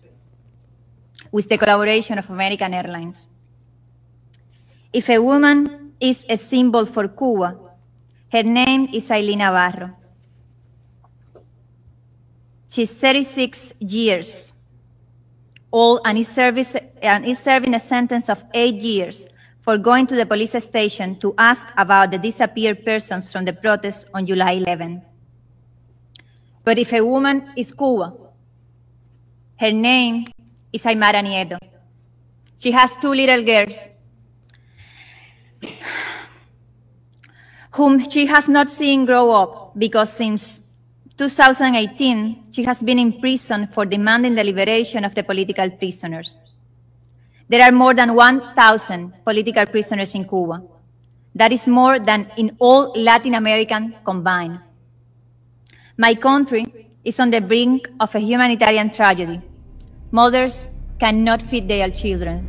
with 1.33 1.49
the 1.49 1.59
collaboration 1.59 2.19
of 2.19 2.29
American 2.31 2.75
Airlines. 2.75 3.29
If 4.93 5.09
a 5.09 5.19
woman 5.19 5.93
is 6.01 6.25
a 6.29 6.37
symbol 6.37 6.87
for 6.87 7.09
Cuba, 7.09 7.57
her 8.33 8.43
name 8.43 8.89
is 8.93 9.11
Aileen 9.11 9.39
Navarro. 9.39 9.97
She's 12.69 12.93
36 12.93 13.73
years 13.81 14.53
old 15.73 16.01
and 16.05 16.19
is, 16.19 16.29
service, 16.29 16.77
and 17.03 17.25
is 17.25 17.39
serving 17.39 17.75
a 17.75 17.81
sentence 17.81 18.29
of 18.29 18.43
eight 18.55 18.77
years 18.77 19.27
for 19.61 19.77
going 19.77 20.07
to 20.07 20.17
the 20.17 20.27
police 20.27 20.53
station 20.63 21.17
to 21.17 21.35
ask 21.37 21.69
about 21.77 22.11
the 22.11 22.19
disappeared 22.19 22.85
persons 22.85 23.31
from 23.31 23.45
the 23.45 23.53
protests 23.53 24.07
on 24.15 24.27
July 24.27 24.53
11. 24.53 25.03
But 26.65 26.79
if 26.79 26.93
a 26.93 27.05
woman 27.05 27.53
is 27.57 27.73
Cuba, 27.73 28.15
her 29.61 29.73
name 29.73 30.27
is 30.73 30.83
Aymara 30.85 31.21
Nieto. 31.23 31.59
She 32.59 32.71
has 32.71 32.97
two 32.97 33.13
little 33.13 33.45
girls 33.45 33.89
whom 37.73 38.09
she 38.09 38.25
has 38.25 38.49
not 38.49 38.71
seen 38.71 39.05
grow 39.05 39.31
up 39.31 39.79
because 39.79 40.15
since 40.15 40.79
2018, 41.19 42.51
she 42.51 42.63
has 42.63 42.83
been 42.83 42.99
in 42.99 43.21
prison 43.21 43.67
for 43.67 43.85
demanding 43.85 44.35
the 44.35 44.45
liberation 44.45 45.05
of 45.05 45.15
the 45.15 45.23
political 45.23 45.69
prisoners. 45.69 46.39
There 47.47 47.61
are 47.63 47.73
more 47.73 47.93
than 47.93 48.15
1,000 48.15 49.13
political 49.25 49.67
prisoners 49.67 50.15
in 50.15 50.27
Cuba. 50.27 50.63
That 51.35 51.53
is 51.53 51.67
more 51.67 51.99
than 51.99 52.33
in 52.39 52.57
all 52.59 52.95
Latin 52.97 53.35
American 53.35 53.95
combined. 54.07 54.59
My 55.99 56.15
country 56.15 56.89
is 57.05 57.21
on 57.21 57.29
the 57.31 57.43
brink 57.43 57.91
of 58.01 58.15
a 58.15 58.21
humanitarian 58.21 58.89
tragedy. 58.89 59.43
Mothers 60.13 60.69
cannot 60.99 61.41
feed 61.41 61.69
their 61.69 61.89
children. 61.91 62.49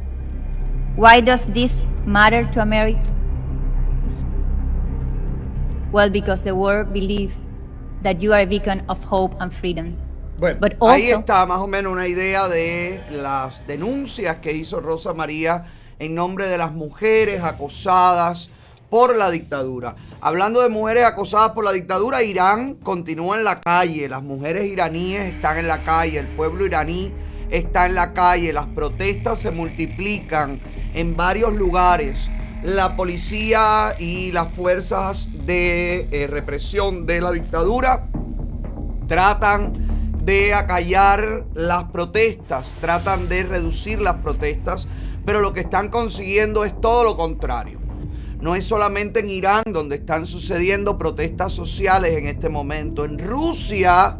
Why 0.96 1.22
does 1.22 1.48
this 1.48 1.86
matter 2.06 2.44
to 2.54 2.62
America? 2.62 3.00
Well, 5.92 6.10
because 6.10 6.44
the 6.44 6.56
world 6.56 6.94
believes 6.94 7.34
that 8.04 8.22
you 8.22 8.34
are 8.34 8.40
a 8.42 8.46
beacon 8.48 8.84
of 8.90 9.04
hope 9.04 9.36
and 9.40 9.54
freedom. 9.54 9.96
Bueno, 10.40 10.58
But 10.60 10.80
ahí 10.80 11.12
also- 11.12 11.20
está 11.20 11.46
más 11.46 11.60
o 11.60 11.68
menos 11.68 11.92
una 11.92 12.08
idea 12.08 12.48
de 12.48 13.04
las 13.12 13.62
denuncias 13.68 14.38
que 14.38 14.54
hizo 14.54 14.80
Rosa 14.80 15.14
María 15.14 15.66
en 16.00 16.16
nombre 16.16 16.48
de 16.48 16.58
las 16.58 16.72
mujeres 16.72 17.44
acosadas 17.44 18.50
por 18.90 19.16
la 19.16 19.30
dictadura. 19.30 19.96
Hablando 20.20 20.62
de 20.62 20.70
mujeres 20.70 21.04
acosadas 21.06 21.52
por 21.52 21.64
la 21.64 21.72
dictadura, 21.72 22.24
Irán 22.24 22.76
continúa 22.76 23.38
en 23.38 23.44
la 23.44 23.62
calle, 23.62 24.10
las 24.10 24.24
mujeres 24.24 24.66
iraníes 24.66 25.36
están 25.36 25.58
en 25.60 25.68
la 25.68 25.84
calle, 25.84 26.20
el 26.20 26.28
pueblo 26.30 26.66
iraní 26.66 27.12
está 27.52 27.86
en 27.86 27.96
la 27.96 28.14
calle, 28.14 28.54
las 28.54 28.68
protestas 28.68 29.40
se 29.40 29.52
multiplican 29.52 30.60
en 30.94 31.16
varios 31.16 31.54
lugares. 31.54 32.32
La 32.64 32.96
policía 32.96 33.96
y 34.00 34.32
las 34.32 34.54
fuerzas 34.54 35.30
de 35.46 36.08
eh, 36.12 36.28
represión 36.28 37.06
de 37.06 37.22
la 37.22 37.32
dictadura 37.32 38.08
tratan 39.08 39.74
de 40.24 40.54
acallar 40.54 41.46
las 41.54 41.86
protestas, 41.86 42.76
tratan 42.80 43.28
de 43.28 43.44
reducir 43.44 44.00
las 44.00 44.18
protestas, 44.18 44.88
pero 45.26 45.42
lo 45.42 45.54
que 45.54 45.62
están 45.62 45.90
consiguiendo 45.90 46.64
es 46.64 46.80
todo 46.80 47.04
lo 47.04 47.16
contrario. 47.16 47.80
No 48.40 48.56
es 48.56 48.66
solamente 48.66 49.20
en 49.20 49.30
Irán 49.30 49.64
donde 49.68 49.98
están 49.98 50.26
sucediendo 50.26 50.98
protestas 50.98 51.54
sociales 51.54 52.18
en 52.18 52.26
este 52.26 52.50
momento. 52.50 53.06
En 53.06 53.20
Rusia, 53.20 54.18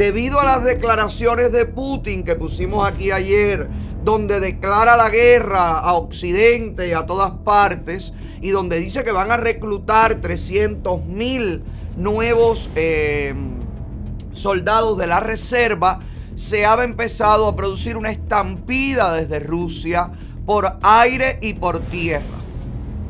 debido 0.00 0.40
a 0.40 0.46
las 0.46 0.64
declaraciones 0.64 1.52
de 1.52 1.66
Putin 1.66 2.24
que 2.24 2.34
pusimos 2.34 2.88
aquí 2.88 3.10
ayer, 3.10 3.68
donde 4.02 4.40
declara 4.40 4.96
la 4.96 5.10
guerra 5.10 5.78
a 5.78 5.92
Occidente 5.92 6.88
y 6.88 6.92
a 6.92 7.04
todas 7.04 7.32
partes, 7.44 8.14
y 8.40 8.48
donde 8.48 8.80
dice 8.80 9.04
que 9.04 9.12
van 9.12 9.30
a 9.30 9.36
reclutar 9.36 10.14
300 10.14 11.04
mil 11.04 11.62
nuevos 11.98 12.70
eh, 12.76 13.34
soldados 14.32 14.96
de 14.96 15.06
la 15.06 15.20
reserva, 15.20 16.00
se 16.34 16.64
ha 16.64 16.82
empezado 16.82 17.46
a 17.46 17.54
producir 17.54 17.98
una 17.98 18.10
estampida 18.10 19.12
desde 19.12 19.38
Rusia 19.38 20.12
por 20.46 20.78
aire 20.80 21.38
y 21.42 21.52
por 21.52 21.78
tierra. 21.78 22.38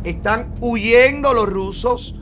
Están 0.02 0.56
huyendo 0.60 1.34
los 1.34 1.48
rusos 1.48 2.16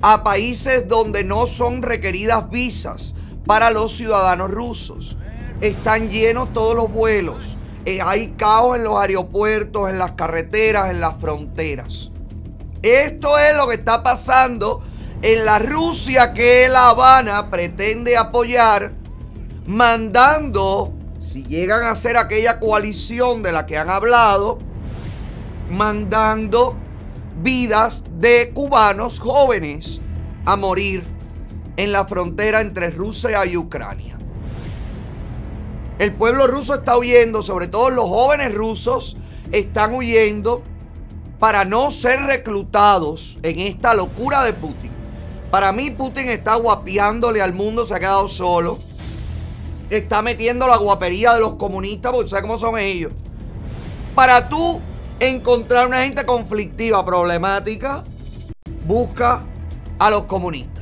a 0.00 0.24
países 0.24 0.88
donde 0.88 1.24
no 1.24 1.46
son 1.46 1.82
requeridas 1.82 2.48
visas 2.48 3.14
para 3.46 3.70
los 3.70 3.92
ciudadanos 3.92 4.50
rusos. 4.50 5.16
Están 5.60 6.08
llenos 6.08 6.52
todos 6.52 6.74
los 6.74 6.92
vuelos. 6.92 7.56
Eh, 7.84 8.00
hay 8.02 8.28
caos 8.36 8.76
en 8.76 8.84
los 8.84 8.98
aeropuertos, 8.98 9.90
en 9.90 9.98
las 9.98 10.12
carreteras, 10.12 10.90
en 10.90 11.00
las 11.00 11.16
fronteras. 11.20 12.10
Esto 12.82 13.38
es 13.38 13.56
lo 13.56 13.68
que 13.68 13.74
está 13.74 14.02
pasando 14.02 14.82
en 15.22 15.44
la 15.44 15.58
Rusia 15.58 16.34
que 16.34 16.68
La 16.68 16.88
Habana 16.88 17.50
pretende 17.50 18.16
apoyar, 18.16 18.92
mandando, 19.66 20.92
si 21.18 21.44
llegan 21.44 21.82
a 21.84 21.94
ser 21.94 22.18
aquella 22.18 22.60
coalición 22.60 23.42
de 23.42 23.52
la 23.52 23.64
que 23.64 23.78
han 23.78 23.88
hablado, 23.88 24.58
mandando 25.70 26.76
vidas 27.42 28.04
de 28.18 28.52
cubanos 28.52 29.18
jóvenes 29.18 30.00
a 30.44 30.56
morir 30.56 31.13
en 31.76 31.92
la 31.92 32.04
frontera 32.06 32.60
entre 32.60 32.90
Rusia 32.90 33.44
y 33.46 33.56
Ucrania. 33.56 34.18
El 35.98 36.12
pueblo 36.12 36.46
ruso 36.46 36.74
está 36.74 36.96
huyendo, 36.98 37.42
sobre 37.42 37.68
todo 37.68 37.90
los 37.90 38.08
jóvenes 38.08 38.52
rusos 38.54 39.16
están 39.52 39.94
huyendo 39.94 40.62
para 41.38 41.64
no 41.64 41.90
ser 41.90 42.20
reclutados 42.22 43.38
en 43.42 43.60
esta 43.60 43.94
locura 43.94 44.42
de 44.42 44.52
Putin. 44.54 44.90
Para 45.50 45.70
mí 45.70 45.90
Putin 45.90 46.30
está 46.30 46.56
guapeándole 46.56 47.40
al 47.40 47.52
mundo, 47.52 47.86
se 47.86 47.94
ha 47.94 48.00
quedado 48.00 48.26
solo. 48.26 48.78
Está 49.88 50.22
metiendo 50.22 50.66
la 50.66 50.78
guapería 50.78 51.34
de 51.34 51.40
los 51.40 51.54
comunistas, 51.54 52.10
porque 52.10 52.28
sabe 52.28 52.42
cómo 52.42 52.58
son 52.58 52.76
ellos. 52.78 53.12
Para 54.16 54.48
tú 54.48 54.80
encontrar 55.20 55.86
una 55.86 56.02
gente 56.02 56.26
conflictiva, 56.26 57.04
problemática, 57.04 58.02
busca 58.84 59.46
a 59.98 60.10
los 60.10 60.24
comunistas. 60.24 60.73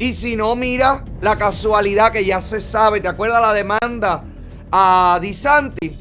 Y 0.00 0.14
si 0.14 0.34
no, 0.34 0.56
mira 0.56 1.04
la 1.20 1.36
casualidad 1.36 2.10
que 2.10 2.24
ya 2.24 2.40
se 2.40 2.58
sabe. 2.58 3.02
¿Te 3.02 3.08
acuerdas 3.08 3.42
la 3.42 3.52
demanda 3.52 4.24
a 4.72 5.18
Disanti? 5.20 5.94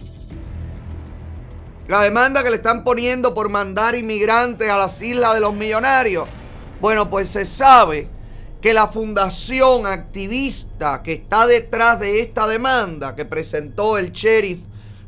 La 1.86 2.04
demanda 2.04 2.42
que 2.42 2.50
le 2.50 2.56
están 2.56 2.86
poniendo 2.86 3.34
por 3.34 3.50
mandar 3.50 3.96
inmigrantes 3.96 4.70
a 4.70 4.78
las 4.78 5.02
islas 5.02 5.34
de 5.34 5.42
los 5.42 5.54
millonarios. 5.54 6.30
Bueno, 6.80 7.10
pues 7.10 7.28
se 7.28 7.44
sabe 7.44 8.08
que 8.62 8.74
la 8.74 8.88
fundación 8.88 9.86
activista 9.86 11.04
que 11.04 11.12
está 11.12 11.46
detrás 11.46 12.00
de 12.00 12.22
esta 12.22 12.48
demanda 12.48 13.16
que 13.16 13.26
presentó 13.26 13.98
el 13.98 14.14
sheriff 14.14 14.62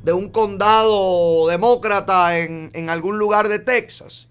de 0.04 0.12
un 0.12 0.30
condado 0.30 1.48
demócrata 1.48 2.40
en, 2.40 2.72
en 2.74 2.90
algún 2.90 3.18
lugar 3.18 3.48
de 3.48 3.60
Texas. 3.60 4.28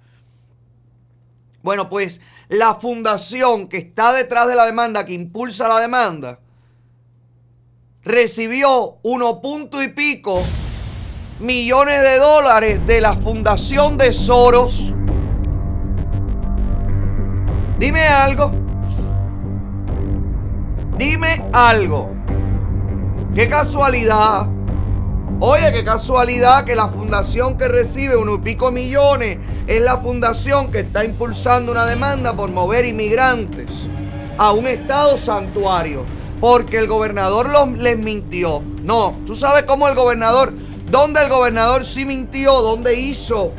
Bueno, 1.62 1.88
pues 1.88 2.20
la 2.50 2.74
fundación 2.74 3.68
que 3.68 3.78
está 3.78 4.12
detrás 4.12 4.48
de 4.48 4.56
la 4.56 4.66
demanda, 4.66 5.06
que 5.06 5.12
impulsa 5.12 5.68
la 5.68 5.78
demanda, 5.78 6.40
recibió 8.02 8.98
uno 9.02 9.40
punto 9.40 9.82
y 9.82 9.88
pico 9.88 10.42
millones 11.38 12.02
de 12.02 12.18
dólares 12.18 12.86
de 12.86 13.00
la 13.00 13.14
fundación 13.14 13.96
de 13.96 14.12
Soros. 14.12 14.92
Dime 17.78 18.06
algo. 18.06 18.52
Dime 20.98 21.48
algo. 21.52 22.10
Qué 23.32 23.48
casualidad. 23.48 24.48
Oye, 25.42 25.72
qué 25.72 25.82
casualidad 25.82 26.66
que 26.66 26.76
la 26.76 26.88
fundación 26.88 27.56
que 27.56 27.66
recibe 27.66 28.14
uno 28.14 28.34
y 28.34 28.38
pico 28.40 28.70
millones 28.70 29.38
es 29.66 29.80
la 29.80 29.96
fundación 29.96 30.70
que 30.70 30.80
está 30.80 31.02
impulsando 31.02 31.72
una 31.72 31.86
demanda 31.86 32.36
por 32.36 32.50
mover 32.50 32.84
inmigrantes 32.84 33.88
a 34.36 34.52
un 34.52 34.66
estado 34.66 35.16
santuario. 35.16 36.04
Porque 36.42 36.76
el 36.76 36.88
gobernador 36.88 37.48
les 37.78 37.96
mintió. 37.96 38.62
No, 38.82 39.18
tú 39.24 39.34
sabes 39.34 39.62
cómo 39.62 39.88
el 39.88 39.94
gobernador, 39.94 40.52
dónde 40.90 41.22
el 41.22 41.30
gobernador 41.30 41.86
sí 41.86 42.04
mintió, 42.04 42.60
dónde 42.60 43.00
hizo 43.00 43.54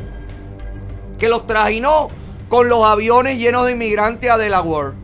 que 1.18 1.28
los 1.28 1.48
trajinó 1.48 2.10
con 2.48 2.68
los 2.68 2.84
aviones 2.84 3.38
llenos 3.38 3.66
de 3.66 3.72
inmigrantes 3.72 4.30
a 4.30 4.38
Delaware 4.38 4.94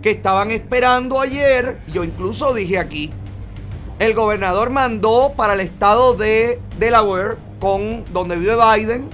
que 0.00 0.12
estaban 0.12 0.52
esperando 0.52 1.20
ayer. 1.20 1.82
Yo 1.92 2.02
incluso 2.02 2.54
dije 2.54 2.78
aquí, 2.78 3.12
el 3.98 4.14
gobernador 4.14 4.70
mandó 4.70 5.34
para 5.36 5.54
el 5.54 5.60
estado 5.60 6.14
de 6.14 6.60
Delaware, 6.78 7.36
con 7.60 8.04
donde 8.12 8.36
vive 8.36 8.56
Biden, 8.56 9.10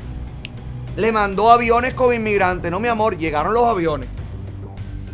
le 0.97 1.13
mandó 1.13 1.51
aviones 1.51 1.95
con 1.95 2.15
inmigrantes. 2.15 2.71
No, 2.71 2.81
mi 2.81 2.89
amor, 2.89 3.17
llegaron 3.17 3.55
los 3.55 3.67
aviones, 3.67 4.09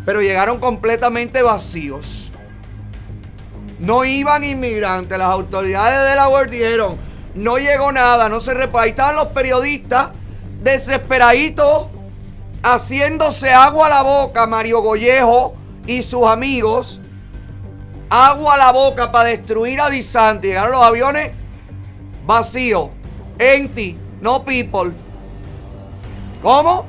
pero 0.04 0.22
llegaron 0.22 0.58
completamente 0.58 1.42
vacíos. 1.42 2.32
No 3.78 4.04
iban 4.04 4.44
inmigrantes. 4.44 5.18
Las 5.18 5.30
autoridades 5.30 5.98
de 5.98 6.10
Delaware 6.10 6.50
dijeron, 6.50 6.96
no 7.34 7.58
llegó 7.58 7.92
nada, 7.92 8.28
no 8.28 8.40
se 8.40 8.54
reparó. 8.54 8.84
Ahí 8.84 8.90
estaban 8.90 9.16
los 9.16 9.26
periodistas 9.28 10.12
desesperaditos 10.62 11.88
haciéndose 12.62 13.52
agua 13.52 13.86
a 13.86 13.90
la 13.90 14.02
boca, 14.02 14.46
Mario 14.46 14.80
Gollejo 14.80 15.54
y 15.86 16.02
sus 16.02 16.26
amigos 16.26 17.00
agua 18.08 18.54
a 18.54 18.58
la 18.58 18.72
boca 18.72 19.12
para 19.12 19.30
destruir 19.30 19.80
a 19.80 19.90
Disanti. 19.90 20.48
Llegaron 20.48 20.72
los 20.72 20.82
aviones 20.82 21.32
vacíos, 22.26 22.90
empty, 23.38 23.98
no 24.20 24.44
people. 24.44 24.92
¿Cómo? 26.42 26.86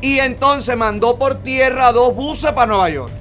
Y 0.00 0.18
entonces 0.18 0.76
mandó 0.76 1.18
por 1.18 1.42
tierra 1.42 1.92
dos 1.92 2.14
buses 2.14 2.52
para 2.52 2.66
Nueva 2.66 2.90
York. 2.90 3.12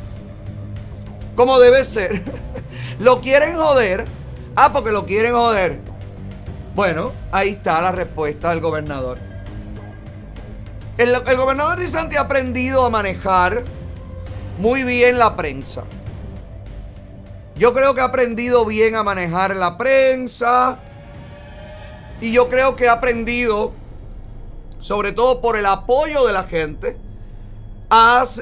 Como 1.35 1.59
debe 1.59 1.83
ser. 1.83 2.23
¿Lo 2.99 3.21
quieren 3.21 3.55
joder? 3.55 4.05
Ah, 4.55 4.71
porque 4.73 4.91
lo 4.91 5.05
quieren 5.05 5.33
joder. 5.33 5.81
Bueno, 6.75 7.13
ahí 7.31 7.49
está 7.49 7.81
la 7.81 7.91
respuesta 7.91 8.49
del 8.49 8.61
gobernador. 8.61 9.19
El, 10.97 11.15
el 11.15 11.37
gobernador 11.37 11.79
Disanti 11.79 12.17
ha 12.17 12.21
aprendido 12.21 12.85
a 12.85 12.89
manejar 12.89 13.63
muy 14.57 14.83
bien 14.83 15.17
la 15.17 15.35
prensa. 15.35 15.83
Yo 17.59 17.73
creo 17.73 17.93
que 17.93 17.99
ha 17.99 18.05
aprendido 18.05 18.65
bien 18.65 18.95
a 18.95 19.03
manejar 19.03 19.53
la 19.53 19.77
prensa. 19.77 20.79
Y 22.21 22.31
yo 22.31 22.47
creo 22.47 22.77
que 22.77 22.87
ha 22.87 22.93
aprendido, 22.93 23.73
sobre 24.79 25.11
todo 25.11 25.41
por 25.41 25.57
el 25.57 25.65
apoyo 25.65 26.25
de 26.25 26.31
la 26.31 26.43
gente, 26.43 26.97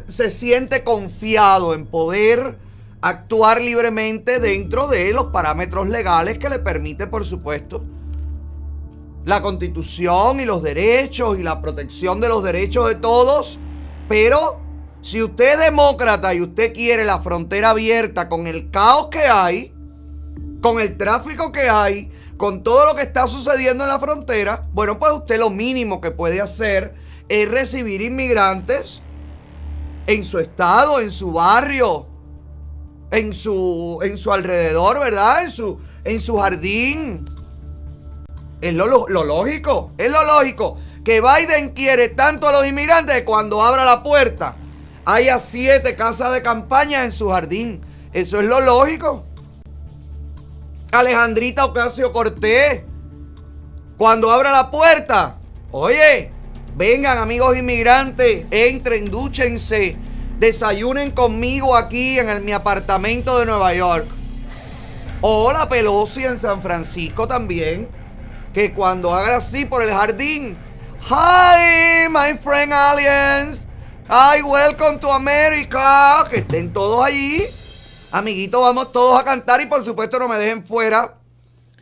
se 0.08 0.30
siente 0.30 0.84
confiado 0.84 1.74
en 1.74 1.88
poder 1.88 2.60
actuar 3.02 3.60
libremente 3.60 4.40
dentro 4.40 4.88
de 4.88 5.12
los 5.14 5.28
parámetros 5.28 5.88
legales 5.88 6.38
que 6.38 6.50
le 6.50 6.60
permite, 6.60 7.08
por 7.08 7.26
supuesto, 7.26 7.84
la 9.26 9.42
constitución 9.42 10.40
y 10.40 10.46
los 10.46 10.62
derechos 10.62 11.40
y 11.40 11.44
la 11.44 11.60
protección 11.60 12.22
de 12.22 12.30
los 12.30 12.44
derechos 12.44 12.88
de 12.88 12.96
todos, 12.96 13.58
pero 14.08 14.67
si 15.02 15.24
usted 15.24 15.54
es 15.54 15.60
demócrata 15.60 16.34
y 16.34 16.42
usted 16.42 16.74
quiere 16.74 17.06
la 17.06 17.20
frontera 17.20 17.70
abierta 17.70 18.28
con 18.30 18.48
el 18.48 18.70
caos 18.72 19.08
que 19.10 19.26
hay, 19.26 19.74
con 20.62 20.80
el 20.80 20.98
tráfico 20.98 21.52
que 21.52 21.70
hay, 21.70 22.12
con 22.36 22.64
todo 22.64 22.86
lo 22.86 22.96
que 22.96 23.04
está 23.04 23.28
sucediendo 23.28 23.84
en 23.84 23.90
la 23.90 24.00
frontera, 24.00 24.68
bueno, 24.74 25.00
pues 25.00 25.14
usted 25.14 25.40
lo 25.40 25.50
mínimo 25.50 26.02
que 26.02 26.12
puede 26.12 26.42
hacer 26.42 26.94
es 27.30 27.50
recibir 27.50 28.02
inmigrantes 28.02 29.02
en 30.08 30.24
su 30.24 30.40
estado, 30.40 31.00
en 31.00 31.12
su 31.12 31.32
barrio, 31.32 32.08
en 33.12 33.34
su, 33.34 34.00
en 34.04 34.18
su 34.18 34.32
alrededor, 34.32 35.00
¿verdad? 35.00 35.44
En 35.44 35.52
su, 35.52 35.80
en 36.04 36.20
su 36.20 36.38
jardín. 36.38 37.26
Es 38.62 38.74
lo, 38.74 39.08
lo 39.08 39.24
lógico, 39.24 39.92
es 39.98 40.12
lo 40.12 40.24
lógico. 40.24 40.78
Que 41.04 41.22
Biden 41.22 41.70
quiere 41.70 42.10
tanto 42.10 42.48
a 42.48 42.52
los 42.52 42.66
inmigrantes 42.66 43.16
que 43.16 43.26
cuando 43.26 43.64
abra 43.64 43.86
la 43.86 44.04
puerta 44.04 44.56
haya 45.08 45.40
siete 45.40 45.96
casas 45.96 46.34
de 46.34 46.42
campaña 46.42 47.06
en 47.06 47.14
su 47.14 47.30
jardín. 47.30 47.82
Eso 48.12 48.40
es 48.40 48.46
lo 48.46 48.60
lógico. 48.60 49.24
Alejandrita 50.92 51.64
Ocasio 51.64 52.12
Cortés, 52.12 52.84
cuando 53.98 54.30
abra 54.30 54.52
la 54.52 54.70
puerta, 54.70 55.38
oye, 55.72 56.30
vengan 56.76 57.20
amigos 57.20 57.58
inmigrantes, 57.58 58.48
entren, 58.52 59.10
dúchense, 59.10 59.96
desayunen 60.40 61.12
conmigo 61.12 61.78
aquí 61.78 62.20
en 62.20 62.44
mi 62.44 62.52
apartamento 62.52 63.40
de 63.40 63.46
Nueva 63.46 63.74
York. 63.74 64.08
O 65.22 65.54
la 65.54 65.70
Pelosi 65.70 66.26
en 66.26 66.38
San 66.38 66.62
Francisco 66.62 67.30
también, 67.30 67.88
que 68.54 68.74
cuando 68.74 69.14
haga 69.14 69.38
así 69.38 69.64
por 69.64 69.82
el 69.84 69.92
jardín, 69.92 70.58
hi, 71.10 72.10
my 72.10 72.38
friend 72.38 72.74
aliens, 72.74 73.67
¡Ay, 74.10 74.42
welcome 74.42 75.00
to 75.00 75.12
America! 75.12 76.24
Que 76.30 76.38
estén 76.38 76.72
todos 76.72 77.04
allí. 77.04 77.44
Amiguitos, 78.10 78.62
vamos 78.62 78.94
todos 78.94 79.20
a 79.20 79.26
cantar 79.26 79.60
y 79.60 79.66
por 79.66 79.84
supuesto 79.84 80.18
no 80.18 80.30
me 80.30 80.38
dejen 80.38 80.64
fuera 80.64 81.18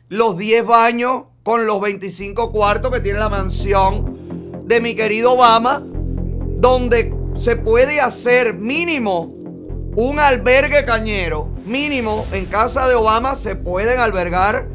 los 0.09 0.35
10 0.35 0.65
baños 0.65 1.25
con 1.43 1.67
los 1.67 1.79
25 1.79 2.51
cuartos 2.51 2.91
que 2.91 2.99
tiene 2.99 3.19
la 3.19 3.29
mansión 3.29 4.63
de 4.67 4.81
mi 4.81 4.95
querido 4.95 5.33
Obama, 5.33 5.83
donde 5.85 7.13
se 7.37 7.57
puede 7.57 8.01
hacer 8.01 8.55
mínimo 8.55 9.31
un 9.95 10.19
albergue 10.19 10.83
cañero. 10.83 11.53
Mínimo 11.63 12.25
en 12.31 12.47
casa 12.47 12.87
de 12.87 12.95
Obama 12.95 13.35
se 13.35 13.55
pueden 13.55 13.99
albergar 13.99 14.67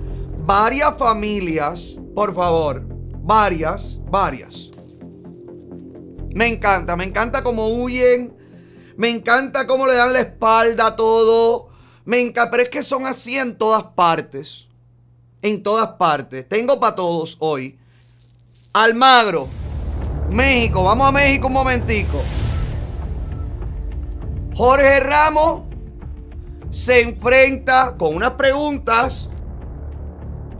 varias 0.44 0.96
familias, 0.96 1.96
por 2.14 2.32
favor. 2.32 2.84
Varias, 3.22 3.98
varias. 4.08 4.70
Me 6.34 6.46
encanta, 6.46 6.96
me 6.96 7.04
encanta 7.04 7.42
cómo 7.42 7.68
huyen. 7.68 8.36
Me 8.96 9.08
encanta 9.10 9.66
cómo 9.66 9.86
le 9.86 9.94
dan 9.94 10.12
la 10.12 10.20
espalda 10.20 10.88
a 10.88 10.96
todo. 10.96 11.68
Me 12.04 12.20
encanta, 12.20 12.50
pero 12.50 12.62
es 12.62 12.68
que 12.68 12.82
son 12.82 13.06
así 13.06 13.36
en 13.36 13.56
todas 13.56 13.82
partes. 13.94 14.66
En 15.42 15.62
todas 15.62 15.92
partes. 15.92 16.48
Tengo 16.48 16.78
para 16.78 16.94
todos 16.94 17.36
hoy. 17.40 17.78
Almagro, 18.72 19.48
México. 20.28 20.84
Vamos 20.84 21.08
a 21.08 21.12
México 21.12 21.48
un 21.48 21.54
momentico. 21.54 22.22
Jorge 24.54 25.00
Ramos 25.00 25.62
se 26.70 27.00
enfrenta 27.00 27.96
con 27.96 28.14
unas 28.14 28.32
preguntas 28.32 29.28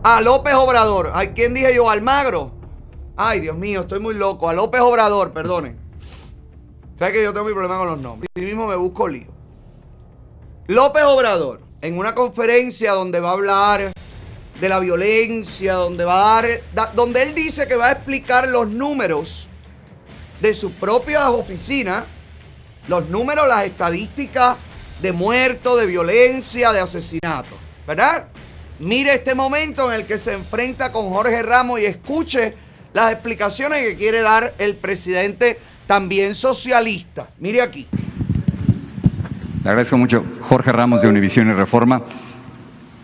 a 0.03 0.19
López 0.21 0.53
Obrador. 0.55 1.11
¿A 1.13 1.27
quién 1.27 1.53
dije 1.53 1.75
yo? 1.75 1.89
Almagro. 1.89 2.60
Ay, 3.15 3.39
Dios 3.41 3.57
mío, 3.57 3.81
estoy 3.81 3.99
muy 3.99 4.13
loco. 4.13 4.49
A 4.49 4.53
López 4.53 4.81
Obrador, 4.81 5.31
perdone. 5.33 5.75
¿Sabes 6.97 7.13
que 7.13 7.23
yo 7.23 7.33
tengo 7.33 7.45
mi 7.47 7.51
problema 7.53 7.77
con 7.77 7.87
los 7.87 7.99
nombres? 7.99 8.29
Y 8.35 8.41
mismo 8.41 8.67
me 8.67 8.75
busco 8.75 9.07
lío. 9.07 9.31
López 10.67 11.03
Obrador, 11.03 11.61
en 11.81 11.97
una 11.97 12.15
conferencia 12.15 12.93
donde 12.93 13.19
va 13.19 13.29
a 13.29 13.33
hablar 13.33 13.91
de 14.59 14.69
la 14.69 14.79
violencia, 14.79 15.73
donde 15.73 16.05
va 16.05 16.37
a 16.37 16.41
dar, 16.41 16.61
da- 16.73 16.91
donde 16.95 17.23
él 17.23 17.33
dice 17.33 17.67
que 17.67 17.75
va 17.75 17.87
a 17.87 17.91
explicar 17.93 18.47
los 18.47 18.67
números 18.69 19.49
de 20.39 20.53
sus 20.53 20.71
propias 20.73 21.23
oficinas, 21.27 22.03
los 22.87 23.07
números, 23.09 23.47
las 23.47 23.65
estadísticas 23.65 24.57
de 25.01 25.11
muertos, 25.11 25.79
de 25.79 25.87
violencia, 25.87 26.71
de 26.71 26.79
asesinatos, 26.79 27.57
¿verdad? 27.87 28.27
Mire 28.79 29.15
este 29.15 29.33
momento 29.35 29.91
en 29.91 29.99
el 30.01 30.07
que 30.07 30.19
se 30.19 30.33
enfrenta 30.33 30.91
con 30.91 31.09
Jorge 31.09 31.41
Ramos 31.41 31.79
y 31.79 31.85
escuche 31.85 32.55
las 32.93 33.11
explicaciones 33.11 33.79
que 33.85 33.95
quiere 33.95 34.21
dar 34.21 34.53
el 34.57 34.75
presidente 34.75 35.59
también 35.87 36.35
socialista. 36.35 37.29
Mire 37.39 37.61
aquí. 37.61 37.87
Le 39.63 39.69
agradezco 39.69 39.97
mucho, 39.97 40.23
Jorge 40.41 40.71
Ramos 40.71 41.01
de 41.01 41.07
Univisión 41.07 41.49
y 41.49 41.53
Reforma. 41.53 42.01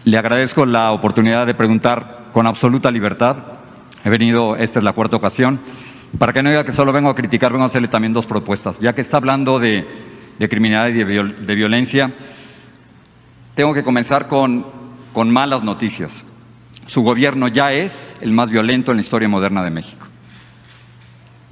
Le 0.06 0.18
agradezco 0.18 0.66
la 0.66 0.92
oportunidad 0.92 1.46
de 1.46 1.54
preguntar 1.54 2.30
con 2.34 2.48
absoluta 2.48 2.90
libertad. 2.90 3.38
He 4.04 4.10
venido, 4.10 4.56
esta 4.56 4.80
es 4.80 4.86
la 4.86 4.94
cuarta 4.94 5.18
ocasión. 5.18 5.60
Para 6.18 6.32
que 6.34 6.42
no 6.42 6.50
diga 6.50 6.66
que 6.66 6.72
solo 6.72 6.94
vengo 6.94 7.10
a 7.10 7.16
criticar, 7.16 7.52
vengo 7.52 7.66
a 7.66 7.68
hacerle 7.68 7.90
también 7.90 8.14
dos 8.14 8.26
propuestas. 8.26 8.80
Ya 8.80 8.96
que 8.96 9.02
está 9.02 9.18
hablando 9.18 9.60
de, 9.60 9.86
de 10.40 10.50
criminalidad 10.50 10.96
y 10.96 11.04
de, 11.04 11.06
viol- 11.06 11.36
de 11.36 11.56
violencia, 11.56 12.12
tengo 13.54 13.74
que 13.74 13.84
comenzar 13.84 14.28
con, 14.28 14.66
con 15.14 15.30
malas 15.30 15.64
noticias. 15.64 16.24
Su 16.88 17.02
gobierno 17.04 17.48
ya 17.48 17.72
es 17.74 18.18
el 18.22 18.32
más 18.32 18.50
violento 18.50 18.92
en 18.92 18.98
la 18.98 19.02
historia 19.02 19.28
moderna 19.30 19.64
de 19.64 19.70
México. 19.72 20.06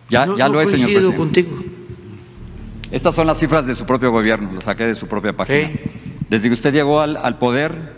Ya, 0.09 0.25
No- 0.25 0.37
ya 0.37 0.47
no 0.47 0.53
lo 0.55 0.61
es, 0.61 0.71
señor 0.71 0.89
presidente. 0.91 1.17
contigo. 1.17 1.57
Estas 2.91 3.15
son 3.15 3.27
las 3.27 3.39
cifras 3.39 3.65
de 3.65 3.75
su 3.75 3.85
propio 3.85 4.11
gobierno, 4.11 4.51
las 4.53 4.63
saqué 4.65 4.85
de 4.85 4.95
su 4.95 5.07
propia 5.07 5.33
página. 5.33 5.71
Desde 6.29 6.47
que 6.47 6.53
usted 6.53 6.73
llegó 6.73 7.01
al, 7.01 7.17
al 7.17 7.37
poder, 7.37 7.93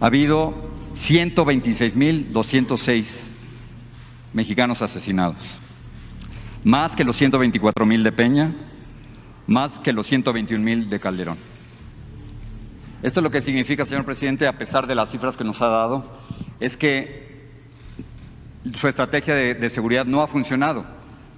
ha 0.00 0.06
habido 0.06 0.70
126.206 0.94 3.24
mexicanos 4.32 4.82
asesinados, 4.82 5.36
más 6.64 6.94
que 6.94 7.04
los 7.04 7.20
124.000 7.20 8.02
de 8.02 8.12
Peña, 8.12 8.52
más 9.46 9.78
que 9.78 9.92
los 9.92 10.10
121.000 10.10 10.88
de 10.88 11.00
Calderón. 11.00 11.38
Esto 13.02 13.20
lo 13.20 13.30
que 13.30 13.40
significa, 13.42 13.84
señor 13.86 14.04
presidente, 14.04 14.46
a 14.46 14.56
pesar 14.58 14.86
de 14.86 14.94
las 14.94 15.10
cifras 15.10 15.36
que 15.36 15.44
nos 15.44 15.60
ha 15.62 15.66
dado, 15.68 16.04
es 16.60 16.76
que 16.76 17.28
su 18.74 18.88
estrategia 18.88 19.34
de, 19.34 19.54
de 19.54 19.70
seguridad 19.70 20.04
no 20.04 20.22
ha 20.22 20.28
funcionado. 20.28 20.84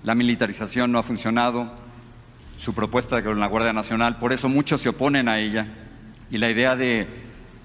La 0.02 0.14
militarización 0.14 0.90
no 0.92 0.98
ha 0.98 1.02
funcionado, 1.02 1.70
su 2.58 2.74
propuesta 2.74 3.22
con 3.22 3.40
la 3.40 3.46
Guardia 3.46 3.72
Nacional, 3.72 4.18
por 4.18 4.32
eso 4.32 4.48
muchos 4.48 4.80
se 4.80 4.90
oponen 4.90 5.28
a 5.28 5.38
ella. 5.38 5.66
Y 6.30 6.38
la 6.38 6.50
idea 6.50 6.76
de 6.76 7.06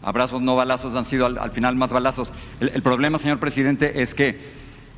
abrazos 0.01 0.41
no 0.41 0.55
balazos 0.55 0.95
han 0.95 1.05
sido 1.05 1.25
al, 1.25 1.37
al 1.37 1.51
final 1.51 1.75
más 1.75 1.91
balazos. 1.91 2.31
El, 2.59 2.69
el 2.69 2.81
problema, 2.81 3.17
señor 3.17 3.39
presidente, 3.39 4.01
es 4.01 4.15
que 4.15 4.39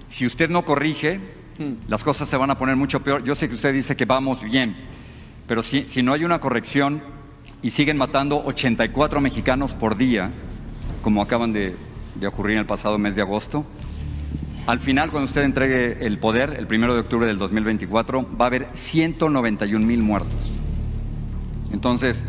si 0.08 0.26
usted 0.26 0.50
no 0.50 0.64
corrige, 0.64 1.20
las 1.88 2.04
cosas 2.04 2.30
se 2.30 2.38
van 2.38 2.52
a 2.52 2.58
poner 2.58 2.76
mucho 2.76 3.02
peor. 3.02 3.24
Yo 3.24 3.36
sé 3.36 3.50
que 3.50 3.56
usted 3.56 3.74
dice 3.74 3.96
que 3.96 4.06
vamos 4.06 4.42
bien, 4.42 4.76
pero 5.48 5.64
si, 5.64 5.88
si 5.88 6.04
no 6.04 6.14
hay 6.14 6.24
una 6.24 6.40
corrección 6.40 7.02
y 7.62 7.72
siguen 7.72 7.98
matando 7.98 8.44
84 8.46 9.20
mexicanos 9.20 9.74
por 9.74 9.98
día, 9.98 10.32
como 11.02 11.22
acaban 11.22 11.54
de, 11.54 11.76
de 12.20 12.28
ocurrir 12.28 12.54
en 12.54 12.60
el 12.62 12.66
pasado 12.66 12.98
mes 12.98 13.16
de 13.16 13.22
agosto, 13.22 13.66
al 14.66 14.80
final, 14.80 15.12
cuando 15.12 15.28
usted 15.30 15.44
entregue 15.44 16.06
el 16.06 16.20
poder, 16.20 16.56
el 16.58 16.68
primero 16.68 16.94
de 16.94 17.00
octubre 17.02 17.26
del 17.26 17.38
2024, 17.38 18.28
va 18.40 18.46
a 18.46 18.48
haber 18.48 18.68
191 18.74 19.86
mil 19.86 20.02
muertos. 20.04 20.36
Entonces, 21.72 22.26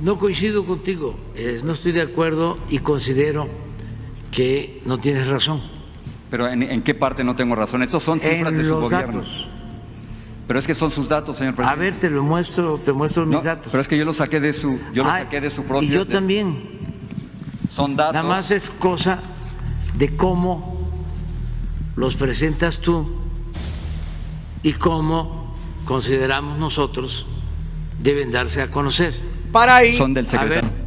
No 0.00 0.18
coincido 0.18 0.64
contigo, 0.64 1.16
eh, 1.36 1.60
no 1.64 1.72
estoy 1.72 1.92
de 1.92 2.02
acuerdo 2.02 2.58
y 2.68 2.78
considero 2.78 3.48
que 4.30 4.82
no 4.84 4.98
tienes 4.98 5.26
razón. 5.28 5.60
¿pero 6.30 6.48
en, 6.48 6.62
en 6.62 6.82
qué 6.82 6.94
parte 6.94 7.22
no 7.24 7.36
tengo 7.36 7.54
razón? 7.54 7.82
Estos 7.82 8.02
son 8.02 8.18
cifras 8.18 8.52
de 8.56 8.62
su 8.64 8.70
los 8.70 8.82
gobierno. 8.84 9.12
datos. 9.18 9.48
Pero 10.46 10.58
es 10.58 10.66
que 10.66 10.74
son 10.74 10.90
sus 10.90 11.08
datos, 11.08 11.36
señor 11.36 11.52
A 11.52 11.56
presidente. 11.56 11.84
ver, 11.84 11.94
te 12.00 12.10
lo 12.10 12.22
muestro, 12.24 12.78
te 12.78 12.92
muestro 12.92 13.26
mis 13.26 13.36
No, 13.36 13.42
datos. 13.42 13.68
pero 13.70 13.80
es 13.82 13.86
que 13.88 13.96
yo 13.98 14.04
los 14.06 14.16
saqué 14.16 14.40
de 14.40 14.52
su, 14.54 14.78
yo 14.94 15.04
los 15.04 15.12
Ay, 15.12 15.24
saqué 15.24 15.40
de 15.42 15.50
su 15.50 15.62
propio. 15.64 15.86
Y 15.88 15.92
yo 15.92 16.04
de- 16.06 16.12
también. 16.14 16.71
Son 17.74 17.96
datos. 17.96 18.14
Nada 18.14 18.28
más 18.28 18.50
es 18.50 18.70
cosa 18.70 19.18
de 19.94 20.16
cómo 20.16 20.78
los 21.96 22.14
presentas 22.16 22.78
tú 22.78 23.16
y 24.62 24.74
cómo 24.74 25.54
consideramos 25.84 26.58
nosotros 26.58 27.26
deben 27.98 28.30
darse 28.30 28.62
a 28.62 28.68
conocer. 28.68 29.14
Para 29.52 29.76
ahí. 29.76 29.96
Son 29.96 30.14
del 30.14 30.26
A 30.26 30.28
secretario. 30.30 30.62
ver, 30.62 30.82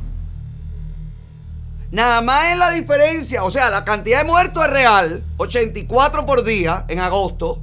Nada 1.91 2.21
más 2.21 2.51
es 2.51 2.57
la 2.57 2.71
diferencia. 2.71 3.43
O 3.43 3.51
sea, 3.51 3.69
la 3.69 3.85
cantidad 3.85 4.19
de 4.19 4.25
muertos 4.25 4.65
es 4.65 4.69
real. 4.71 5.23
84 5.37 6.25
por 6.25 6.43
día 6.43 6.85
en 6.89 6.99
agosto. 6.99 7.61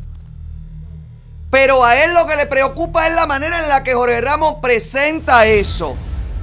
Pero 1.51 1.85
a 1.85 2.03
él 2.03 2.15
lo 2.15 2.27
que 2.27 2.37
le 2.37 2.47
preocupa 2.47 3.07
es 3.09 3.15
la 3.15 3.27
manera 3.27 3.63
en 3.63 3.69
la 3.69 3.83
que 3.83 3.93
Jorge 3.93 4.21
Ramos 4.23 4.55
presenta 4.63 5.45
eso. 5.45 5.97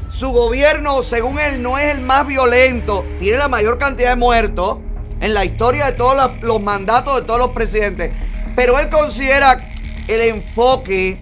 Su 0.10 0.32
gobierno, 0.32 1.04
según 1.04 1.40
él, 1.40 1.62
no 1.62 1.78
es 1.78 1.96
el 1.96 2.02
más 2.02 2.26
violento. 2.26 3.06
Tiene 3.20 3.38
la 3.38 3.48
mayor 3.48 3.78
cantidad 3.78 4.10
de 4.12 4.16
muertos 4.16 4.80
en 5.22 5.34
la 5.34 5.46
historia 5.46 5.86
de 5.86 5.92
todos 5.94 6.32
los, 6.42 6.62
mandatos 6.62 7.22
de 7.22 7.28
todos 7.28 7.40
los 7.40 7.52
presidentes. 7.52 8.12
Pero 8.56 8.80
él 8.80 8.90
considera 8.90 9.74
el 10.08 10.22
enfoque. 10.22 11.20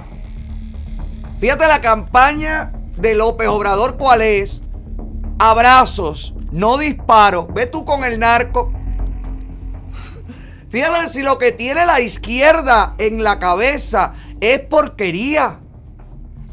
Fíjate 1.40 1.68
la 1.68 1.82
campaña 1.82 2.72
de 2.96 3.16
López 3.16 3.48
Obrador, 3.48 3.98
¿cuál 3.98 4.22
es? 4.22 4.62
abrazos, 5.40 6.34
no 6.52 6.78
disparos. 6.78 7.48
Ve 7.54 7.68
tú 7.68 7.86
con 7.86 8.04
el 8.04 8.20
narco. 8.20 8.74
Fíjate 10.70 11.08
si 11.10 11.24
lo 11.24 11.38
que 11.38 11.52
tiene 11.52 11.86
la 11.86 12.02
izquierda 12.02 12.96
en 12.98 13.24
la 13.24 13.40
cabeza 13.40 14.14
es 14.42 14.60
porquería. 14.60 15.60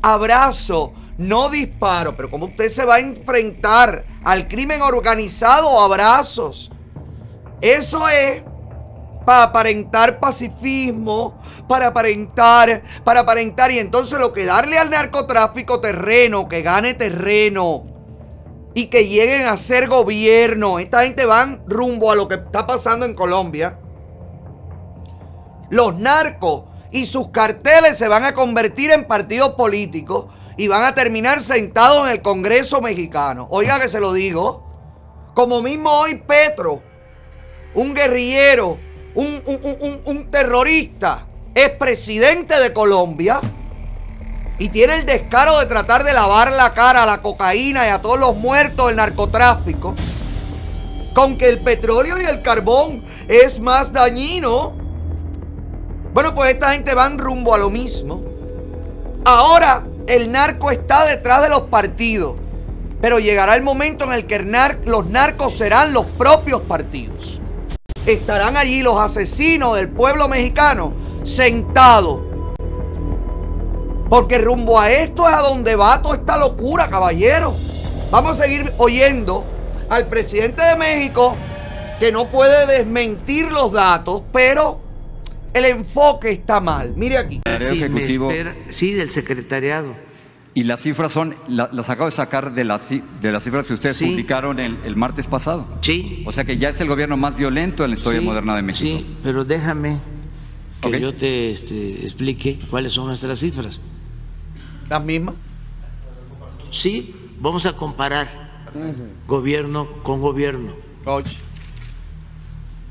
Abrazo, 0.02 0.92
no 1.18 1.48
disparo. 1.48 2.16
Pero 2.16 2.31
¿cómo 2.31 2.46
usted 2.46 2.68
se 2.68 2.85
va 2.85 2.96
a 2.96 3.00
enfrentar 3.00 4.05
al 4.24 4.48
crimen 4.48 4.83
organizado? 4.83 5.81
Abrazos. 5.81 6.70
Eso 7.61 8.09
es 8.09 8.42
para 9.24 9.44
aparentar 9.44 10.20
pacifismo, 10.20 11.40
para 11.66 11.88
aparentar, 11.88 12.83
para 13.05 13.20
aparentar. 13.20 13.70
Y 13.70 13.79
entonces 13.79 14.18
lo 14.18 14.33
que 14.33 14.44
darle 14.44 14.79
al 14.79 14.90
narcotráfico 14.90 15.81
terreno, 15.81 16.48
que 16.48 16.62
gane 16.62 16.94
terreno 16.94 17.87
y 18.74 18.87
que 18.87 19.07
lleguen 19.07 19.46
a 19.46 19.57
ser 19.57 19.88
gobierno. 19.88 20.79
Esta 20.79 21.05
gente 21.05 21.24
van 21.24 21.62
rumbo 21.66 22.11
a 22.11 22.16
lo 22.16 22.29
que 22.29 22.35
está 22.35 22.66
pasando 22.66 23.07
en 23.07 23.14
Colombia. 23.14 23.79
Los 25.70 25.96
narcos 25.96 26.64
y 26.90 27.07
sus 27.07 27.31
carteles 27.31 27.96
se 27.96 28.09
van 28.09 28.24
a 28.24 28.35
convertir 28.35 28.90
en 28.90 29.05
partidos 29.05 29.55
políticos 29.55 30.27
y 30.56 30.68
van 30.68 30.84
a 30.84 30.94
terminar 30.94 31.40
sentados 31.40 32.06
en 32.06 32.12
el 32.12 32.22
Congreso 32.22 32.80
mexicano. 32.80 33.46
Oiga 33.50 33.80
que 33.80 33.88
se 33.88 34.00
lo 34.00 34.12
digo. 34.12 34.62
Como 35.34 35.60
mismo 35.62 35.90
hoy 35.90 36.14
Petro, 36.16 36.80
un 37.74 37.92
guerrillero, 37.92 38.78
un, 39.16 39.42
un- 39.46 39.76
un- 39.80 40.02
un- 40.04 40.30
terrorista, 40.30 41.26
es 41.54 41.70
presidente 41.70 42.58
de 42.60 42.72
Colombia 42.72 43.40
y 44.58 44.68
tiene 44.68 44.94
el 44.94 45.06
descaro 45.06 45.58
de 45.58 45.66
tratar 45.66 46.04
de 46.04 46.12
lavar 46.12 46.52
la 46.52 46.72
cara 46.72 47.02
a 47.02 47.06
la 47.06 47.20
cocaína 47.20 47.84
y 47.86 47.90
a 47.90 48.00
todos 48.00 48.18
los 48.20 48.36
muertos 48.36 48.86
del 48.86 48.96
narcotráfico, 48.96 49.96
con 51.14 51.36
que 51.36 51.48
el 51.48 51.60
petróleo 51.64 52.20
y 52.20 52.24
el 52.26 52.40
carbón 52.42 53.04
es 53.26 53.58
más 53.58 53.92
dañino. 53.92 54.72
Bueno, 56.12 56.32
pues 56.32 56.54
esta 56.54 56.72
gente 56.72 56.94
van 56.94 57.18
rumbo 57.18 57.54
a 57.54 57.58
lo 57.58 57.70
mismo. 57.70 58.22
Ahora 59.24 59.84
el 60.06 60.32
narco 60.32 60.70
está 60.70 61.06
detrás 61.06 61.42
de 61.42 61.48
los 61.48 61.62
partidos, 61.62 62.36
pero 63.00 63.18
llegará 63.18 63.56
el 63.56 63.62
momento 63.62 64.04
en 64.04 64.12
el 64.12 64.26
que 64.26 64.38
los 64.84 65.06
narcos 65.06 65.56
serán 65.56 65.92
los 65.92 66.06
propios 66.06 66.62
partidos. 66.62 67.40
Estarán 68.06 68.56
allí 68.56 68.82
los 68.82 68.98
asesinos 68.98 69.76
del 69.76 69.88
pueblo 69.88 70.28
mexicano 70.28 70.92
sentados 71.22 72.34
porque 74.08 74.38
rumbo 74.38 74.78
a 74.78 74.90
esto 74.90 75.28
es 75.28 75.34
a 75.34 75.40
donde 75.40 75.76
va 75.76 76.00
toda 76.00 76.14
esta 76.14 76.36
locura, 76.36 76.88
caballero. 76.88 77.54
Vamos 78.10 78.38
a 78.38 78.44
seguir 78.44 78.72
oyendo 78.78 79.44
al 79.88 80.06
presidente 80.06 80.62
de 80.62 80.76
México 80.76 81.34
que 81.98 82.12
no 82.12 82.30
puede 82.30 82.66
desmentir 82.66 83.50
los 83.50 83.72
datos, 83.72 84.22
pero 84.32 84.78
el 85.54 85.64
enfoque 85.64 86.30
está 86.30 86.60
mal. 86.60 86.92
Mire 86.96 87.16
aquí. 87.18 87.36
Secretario 87.36 87.68
sí, 87.70 87.82
Ejecutivo. 87.82 88.30
espera- 88.30 88.56
sí, 88.68 88.92
del 88.92 89.10
secretariado. 89.12 89.94
Y 90.56 90.64
las 90.64 90.80
cifras 90.82 91.10
son, 91.10 91.34
la- 91.48 91.68
las 91.72 91.90
acabo 91.90 92.06
de 92.10 92.14
sacar 92.14 92.54
de 92.54 92.64
las, 92.64 92.88
de 92.90 93.32
las 93.32 93.42
cifras 93.42 93.66
que 93.66 93.72
ustedes 93.74 93.96
Sí. 93.96 94.06
publicaron 94.06 94.60
el, 94.60 94.78
el 94.84 94.94
martes 94.94 95.26
pasado. 95.26 95.66
Sí. 95.80 96.22
O 96.26 96.32
sea 96.32 96.44
que 96.44 96.58
ya 96.58 96.68
es 96.68 96.80
el 96.80 96.88
gobierno 96.88 97.16
más 97.16 97.36
violento 97.36 97.82
en 97.84 97.90
la 97.90 97.96
historia 97.96 98.20
Sí, 98.20 98.26
moderna 98.26 98.54
de 98.54 98.62
México. 98.62 98.98
Sí, 98.98 99.16
pero 99.22 99.44
déjame 99.44 99.98
que 100.82 101.00
yo 101.00 101.14
te 101.14 101.50
este, 101.50 102.02
explique 102.02 102.58
cuáles 102.70 102.92
son 102.92 103.06
nuestras 103.06 103.40
cifras. 103.40 103.80
Las 104.88 105.02
mismas. 105.02 105.34
Sí, 106.70 107.16
vamos 107.40 107.64
a 107.66 107.72
comparar 107.74 108.44
gobierno 109.26 109.88
con 110.02 110.20
gobierno. 110.20 110.74
Coach. 111.04 111.32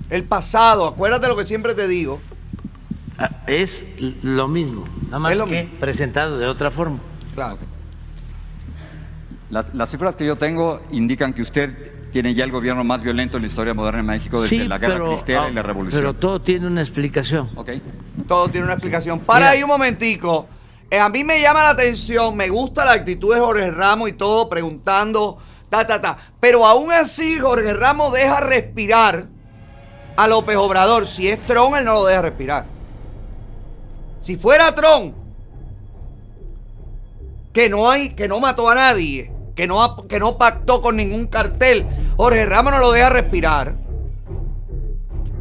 El 0.09 0.23
pasado, 0.23 0.85
acuérdate 0.87 1.27
lo 1.27 1.35
que 1.37 1.45
siempre 1.45 1.73
te 1.73 1.87
digo. 1.87 2.19
Ah, 3.17 3.29
Es 3.47 3.85
lo 4.23 4.47
mismo, 4.47 4.85
nada 5.05 5.19
más 5.19 5.31
Es 5.33 5.37
lo 5.37 5.45
que 5.45 5.63
mismo. 5.63 5.79
presentado 5.79 6.37
de 6.39 6.47
otra 6.47 6.71
forma. 6.71 6.99
Claro. 7.35 7.57
Las, 9.49 9.73
las 9.73 9.89
cifras 9.91 10.15
que 10.15 10.25
yo 10.25 10.35
tengo 10.37 10.81
indican 10.91 11.33
que 11.33 11.41
usted 11.43 11.91
tiene 12.11 12.33
ya 12.33 12.43
el 12.43 12.51
gobierno 12.51 12.83
más 12.83 13.01
violento 13.01 13.37
en 13.37 13.43
la 13.43 13.47
historia 13.47 13.73
moderna 13.73 13.99
de 13.99 14.03
México 14.19 14.41
desde 14.41 14.55
Sí, 14.57 14.67
la 14.67 14.77
guerra 14.77 14.93
pero, 14.95 15.07
cristera 15.09 15.43
y 15.47 15.51
ah, 15.51 15.51
la 15.51 15.61
revolución. 15.63 16.01
pero 16.01 16.13
todo 16.13 16.41
tiene 16.41 16.67
una 16.67 16.81
explicación. 16.81 17.49
Ok. 17.55 17.69
Todo 18.27 18.47
tiene 18.49 18.65
una 18.65 18.73
explicación. 18.73 19.19
Para 19.19 19.39
Mira. 19.45 19.51
ahí 19.51 19.63
un 19.63 19.69
momentico. 19.69 20.47
Eh, 20.89 20.99
a 20.99 21.09
mí 21.09 21.23
me 21.23 21.41
llama 21.41 21.63
la 21.63 21.69
atención, 21.71 22.35
me 22.35 22.49
gusta 22.49 22.85
la 22.85 22.93
actitud 22.93 23.33
de 23.33 23.39
Jorge 23.39 23.71
Ramos 23.71 24.09
y 24.09 24.13
todo, 24.13 24.47
preguntando, 24.47 25.37
ta, 25.69 25.85
ta, 25.87 25.99
ta. 26.01 26.17
Pero 26.39 26.65
aún 26.67 26.91
así, 26.91 27.39
Jorge 27.39 27.73
Ramos 27.73 28.13
deja 28.13 28.41
respirar 28.41 29.25
a 30.15 30.27
López 30.27 30.55
Obrador. 30.57 31.07
Si 31.07 31.27
es 31.27 31.39
Tron, 31.47 31.75
él 31.75 31.85
no 31.85 31.93
lo 31.93 32.05
deja 32.05 32.21
respirar. 32.21 32.65
Si 34.23 34.37
fuera 34.37 34.73
Tron, 34.73 35.13
que 37.51 37.67
no 37.67 37.91
hay, 37.91 38.11
que 38.11 38.29
no 38.29 38.39
mató 38.39 38.69
a 38.69 38.75
nadie, 38.75 39.29
que 39.53 39.67
no, 39.67 40.07
que 40.07 40.17
no 40.17 40.37
pactó 40.37 40.81
con 40.81 40.95
ningún 40.95 41.27
cartel, 41.27 41.85
Jorge 42.15 42.45
Ramos 42.45 42.71
no 42.71 42.79
lo 42.79 42.93
deja 42.93 43.09
respirar. 43.09 43.75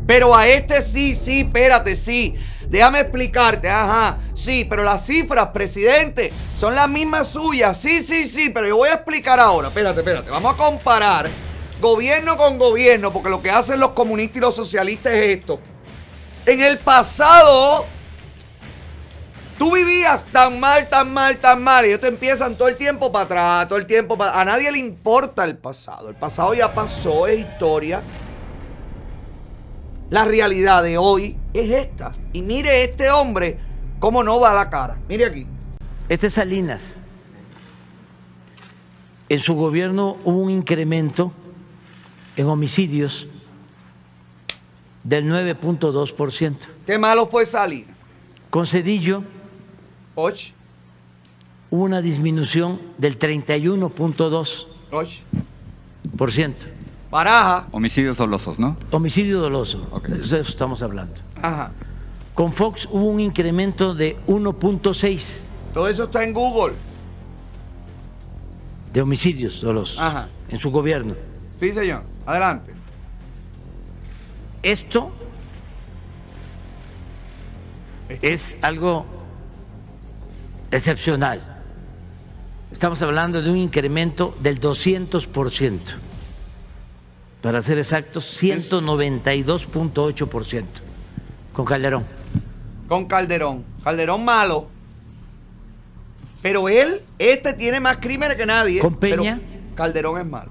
Pero 0.04 0.34
a 0.34 0.48
este 0.48 0.82
sí, 0.82 1.14
sí, 1.14 1.42
espérate, 1.42 1.94
sí. 1.94 2.34
Déjame 2.68 2.98
explicarte, 2.98 3.70
ajá. 3.70 4.18
Sí, 4.34 4.66
pero 4.68 4.82
las 4.82 5.06
cifras, 5.06 5.50
presidente, 5.54 6.32
son 6.56 6.74
las 6.74 6.88
mismas 6.88 7.28
suyas. 7.28 7.78
Sí, 7.78 8.02
sí, 8.02 8.24
sí, 8.24 8.50
pero 8.50 8.66
yo 8.66 8.78
voy 8.78 8.88
a 8.88 8.94
explicar 8.94 9.38
ahora. 9.38 9.68
Espérate, 9.68 10.00
espérate. 10.00 10.28
Vamos 10.28 10.54
a 10.54 10.56
comparar 10.56 11.30
gobierno 11.80 12.36
con 12.36 12.58
gobierno, 12.58 13.12
porque 13.12 13.30
lo 13.30 13.40
que 13.40 13.50
hacen 13.52 13.78
los 13.78 13.90
comunistas 13.90 14.38
y 14.38 14.40
los 14.40 14.56
socialistas 14.56 15.12
es 15.12 15.36
esto. 15.38 15.60
En 16.46 16.64
el 16.64 16.78
pasado, 16.78 17.86
tú 19.62 19.72
vivías 19.72 20.24
tan 20.24 20.58
mal, 20.58 20.88
tan 20.88 21.14
mal, 21.14 21.38
tan 21.38 21.62
mal, 21.62 21.84
y 21.84 21.90
ellos 21.90 22.00
te 22.00 22.08
empiezan 22.08 22.56
todo 22.56 22.66
el 22.66 22.76
tiempo 22.76 23.12
para 23.12 23.24
atrás, 23.26 23.68
todo 23.68 23.78
el 23.78 23.86
tiempo 23.86 24.18
para... 24.18 24.40
A 24.40 24.44
nadie 24.44 24.72
le 24.72 24.78
importa 24.78 25.44
el 25.44 25.56
pasado. 25.56 26.08
El 26.08 26.16
pasado 26.16 26.52
ya 26.52 26.74
pasó, 26.74 27.28
es 27.28 27.38
historia. 27.38 28.02
La 30.10 30.24
realidad 30.24 30.82
de 30.82 30.98
hoy 30.98 31.36
es 31.54 31.70
esta. 31.70 32.10
Y 32.32 32.42
mire 32.42 32.82
este 32.82 33.12
hombre 33.12 33.56
cómo 34.00 34.24
no 34.24 34.40
da 34.40 34.52
la 34.52 34.68
cara. 34.68 34.98
Mire 35.08 35.26
aquí. 35.26 35.46
Este 36.08 36.26
es 36.26 36.32
Salinas. 36.32 36.82
En 39.28 39.38
su 39.38 39.54
gobierno 39.54 40.16
hubo 40.24 40.40
un 40.40 40.50
incremento 40.50 41.32
en 42.34 42.48
homicidios 42.48 43.28
del 45.04 45.30
9.2%. 45.30 46.56
Qué 46.84 46.98
malo 46.98 47.26
fue 47.28 47.46
salir. 47.46 47.86
Con 48.50 48.66
Cedillo 48.66 49.22
hubo 50.16 51.82
una 51.84 52.02
disminución 52.02 52.80
del 52.98 53.18
31.2%. 53.18 54.66
och. 54.90 55.08
Baraja. 57.10 57.66
Homicidios 57.72 58.16
dolosos, 58.16 58.58
¿no? 58.58 58.76
Homicidio 58.90 59.38
doloso. 59.40 59.86
Ok. 59.90 60.08
De 60.08 60.22
eso 60.22 60.36
estamos 60.40 60.82
hablando. 60.82 61.14
Ajá. 61.42 61.72
Con 62.34 62.52
Fox 62.54 62.88
hubo 62.90 63.06
un 63.08 63.20
incremento 63.20 63.94
de 63.94 64.16
1.6 64.26 65.32
Todo 65.74 65.88
eso 65.88 66.04
está 66.04 66.24
en 66.24 66.32
Google. 66.32 66.74
de 68.92 69.00
homicidios 69.02 69.60
dolosos 69.62 69.98
Ajá. 69.98 70.28
en 70.50 70.58
su 70.58 70.70
gobierno. 70.70 71.14
Sí, 71.56 71.70
señor. 71.72 72.02
Adelante. 72.26 72.72
Esto 74.62 75.10
es 78.08 78.56
algo 78.62 79.04
excepcional. 80.72 81.40
Estamos 82.72 83.00
hablando 83.02 83.40
de 83.42 83.50
un 83.50 83.58
incremento 83.58 84.36
del 84.40 84.58
200%. 84.60 85.78
Para 87.40 87.62
ser 87.62 87.78
exactos, 87.78 88.36
192.8% 88.42 90.64
con 91.52 91.64
Calderón. 91.64 92.04
Con 92.88 93.04
Calderón. 93.06 93.64
Calderón 93.84 94.24
malo. 94.24 94.66
Pero 96.40 96.68
él, 96.68 97.02
este 97.18 97.52
tiene 97.52 97.78
más 97.80 97.98
crímenes 97.98 98.36
que 98.36 98.46
nadie. 98.46 98.80
Con 98.80 98.96
pero 98.96 99.22
Peña. 99.22 99.40
Calderón 99.74 100.18
es 100.18 100.26
malo. 100.26 100.50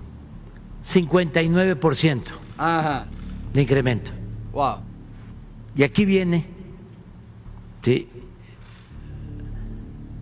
59% 0.85 2.21
Ajá. 2.57 3.07
de 3.53 3.61
incremento. 3.61 4.11
Wow. 4.53 4.77
Y 5.75 5.83
aquí 5.83 6.05
viene 6.05 6.47
sí, 7.81 8.07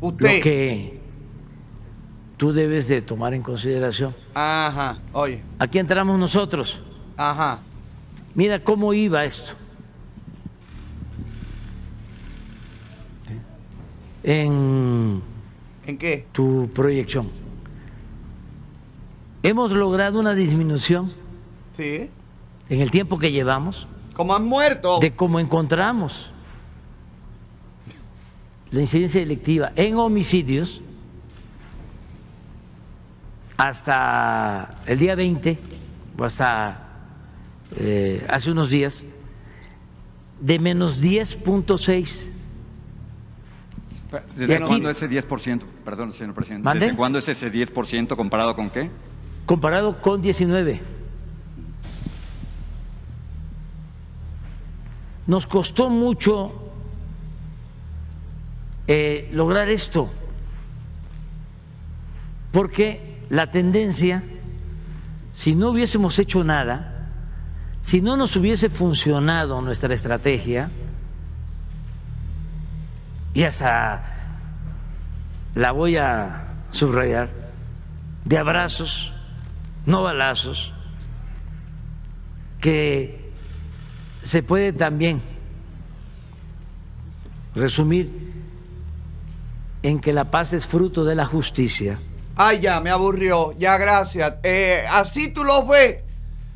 lo 0.02 0.08
Usted. 0.08 0.42
que 0.42 1.00
tú 2.38 2.52
debes 2.54 2.88
de 2.88 3.02
tomar 3.02 3.34
en 3.34 3.42
consideración. 3.42 4.16
Ajá. 4.34 4.98
Oye. 5.14 5.42
Aquí 5.60 5.78
entramos 5.80 6.18
nosotros. 6.20 6.82
Ajá. 7.18 7.60
Mira 8.36 8.64
cómo 8.64 8.94
iba 8.94 9.26
esto. 9.26 9.54
En 14.24 15.22
¿En 15.86 15.98
qué? 15.98 16.26
tu 16.32 16.70
proyección. 16.74 17.30
Hemos 19.44 19.72
logrado 19.72 20.20
una 20.20 20.34
disminución 20.34 21.14
Sí. 21.72 22.10
en 22.70 22.82
el 22.82 22.92
tiempo 22.92 23.18
que 23.18 23.32
llevamos 23.32 23.88
Como 24.14 24.36
han 24.36 24.46
muerto. 24.46 25.00
de 25.00 25.16
cómo 25.16 25.40
encontramos 25.40 26.30
la 28.72 28.82
incidencia 28.82 29.20
delictiva 29.20 29.72
en 29.76 29.96
homicidios 29.96 30.82
hasta 33.58 34.80
el 34.86 35.00
día 35.00 35.16
20 35.16 35.58
o 36.18 36.24
hasta 36.24 36.86
eh, 37.76 38.26
hace 38.30 38.52
unos 38.52 38.70
días 38.70 39.04
de 40.40 40.60
menos 40.60 41.02
10.6 41.02 42.28
¿Desde 44.36 44.56
aquí- 44.56 44.66
cuándo 44.66 44.90
ese 44.90 45.08
10%? 45.10 45.62
Perdón, 45.86 46.12
señor 46.14 46.34
presidente. 46.34 46.64
¿Mande? 46.64 46.86
¿Desde 46.88 46.98
cuándo 46.98 47.20
es 47.20 47.28
ese 47.28 47.52
10% 47.52 48.16
comparado 48.16 48.56
con 48.56 48.70
qué? 48.70 48.90
comparado 49.46 50.00
con 50.02 50.22
19. 50.22 50.80
Nos 55.28 55.46
costó 55.48 55.90
mucho 55.90 56.69
eh, 58.92 59.30
lograr 59.32 59.70
esto, 59.70 60.10
porque 62.52 63.20
la 63.30 63.52
tendencia, 63.52 64.24
si 65.36 65.54
no 65.54 65.70
hubiésemos 65.70 66.18
hecho 66.18 66.44
nada, 66.44 67.12
si 67.84 68.02
no 68.02 68.18
nos 68.18 68.36
hubiese 68.36 68.68
funcionado 68.72 69.62
nuestra 69.62 69.94
estrategia, 69.94 70.72
y 73.36 73.44
hasta 73.44 74.04
la 75.54 75.72
voy 75.72 75.98
a 75.98 76.48
subrayar, 76.72 77.30
de 78.26 78.40
abrazos, 78.40 79.14
no 79.86 80.02
balazos, 80.02 80.74
que 82.60 83.34
se 84.24 84.42
puede 84.42 84.74
también 84.74 85.22
resumir 87.54 88.39
en 89.84 90.00
que 90.00 90.14
la 90.14 90.32
paz 90.32 90.54
es 90.54 90.68
fruto 90.68 91.04
de 91.04 91.16
la 91.16 91.26
justicia. 91.26 92.00
Ay, 92.36 92.60
ya, 92.60 92.80
me 92.80 92.90
aburrió. 92.90 93.54
Ya, 93.58 93.78
gracias. 93.78 94.36
Eh, 94.44 94.86
así 94.90 95.34
tú 95.34 95.44
los 95.44 95.68
ves. 95.68 95.98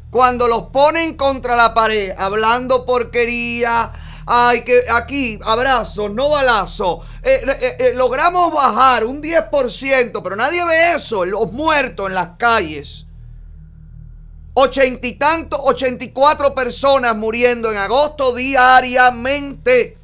Cuando 0.09 0.47
los 0.47 0.63
ponen 0.67 1.15
contra 1.15 1.55
la 1.55 1.73
pared, 1.73 2.13
hablando 2.17 2.85
porquería. 2.85 3.91
Ay, 4.25 4.61
que 4.61 4.83
aquí, 4.89 5.39
abrazo, 5.43 6.07
no 6.07 6.29
balazo. 6.29 7.01
Eh, 7.21 7.75
eh, 7.79 7.93
logramos 7.95 8.53
bajar 8.53 9.05
un 9.05 9.21
10%, 9.21 10.21
pero 10.23 10.35
nadie 10.35 10.63
ve 10.63 10.93
eso. 10.95 11.25
Los 11.25 11.51
muertos 11.51 12.07
en 12.07 12.15
las 12.15 12.37
calles. 12.37 13.05
Ochenta 14.53 15.07
y 15.07 15.13
tantos, 15.13 15.59
ochenta 15.63 16.03
y 16.05 16.11
cuatro 16.11 16.53
personas 16.53 17.15
muriendo 17.15 17.71
en 17.71 17.77
agosto 17.77 18.33
diariamente. 18.33 19.97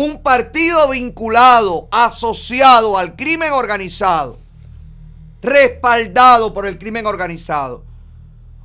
Un 0.00 0.22
partido 0.22 0.90
vinculado, 0.90 1.88
asociado 1.90 2.96
al 2.96 3.16
crimen 3.16 3.50
organizado, 3.50 4.38
respaldado 5.42 6.54
por 6.54 6.66
el 6.66 6.78
crimen 6.78 7.04
organizado. 7.04 7.84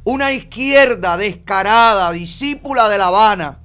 Una 0.03 0.31
izquierda 0.31 1.17
descarada, 1.17 2.11
discípula 2.11 2.87
de 2.87 2.99
La 2.99 3.07
Habana, 3.07 3.57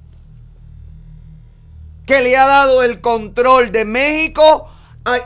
que 2.07 2.21
le 2.21 2.35
ha 2.35 2.47
dado 2.47 2.81
el 2.81 3.01
control 3.01 3.71
de 3.71 3.85
México 3.85 4.67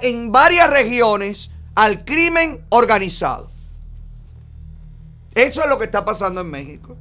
en 0.02 0.34
varias 0.34 0.70
regiones 0.70 1.50
al 1.76 2.04
crimen 2.04 2.66
organizado. 2.68 3.50
Eso 5.34 5.62
es 5.62 5.70
lo 5.70 5.80
que 5.80 5.86
está 5.86 6.04
pasando 6.04 6.42
en 6.42 6.52
México. 6.52 6.98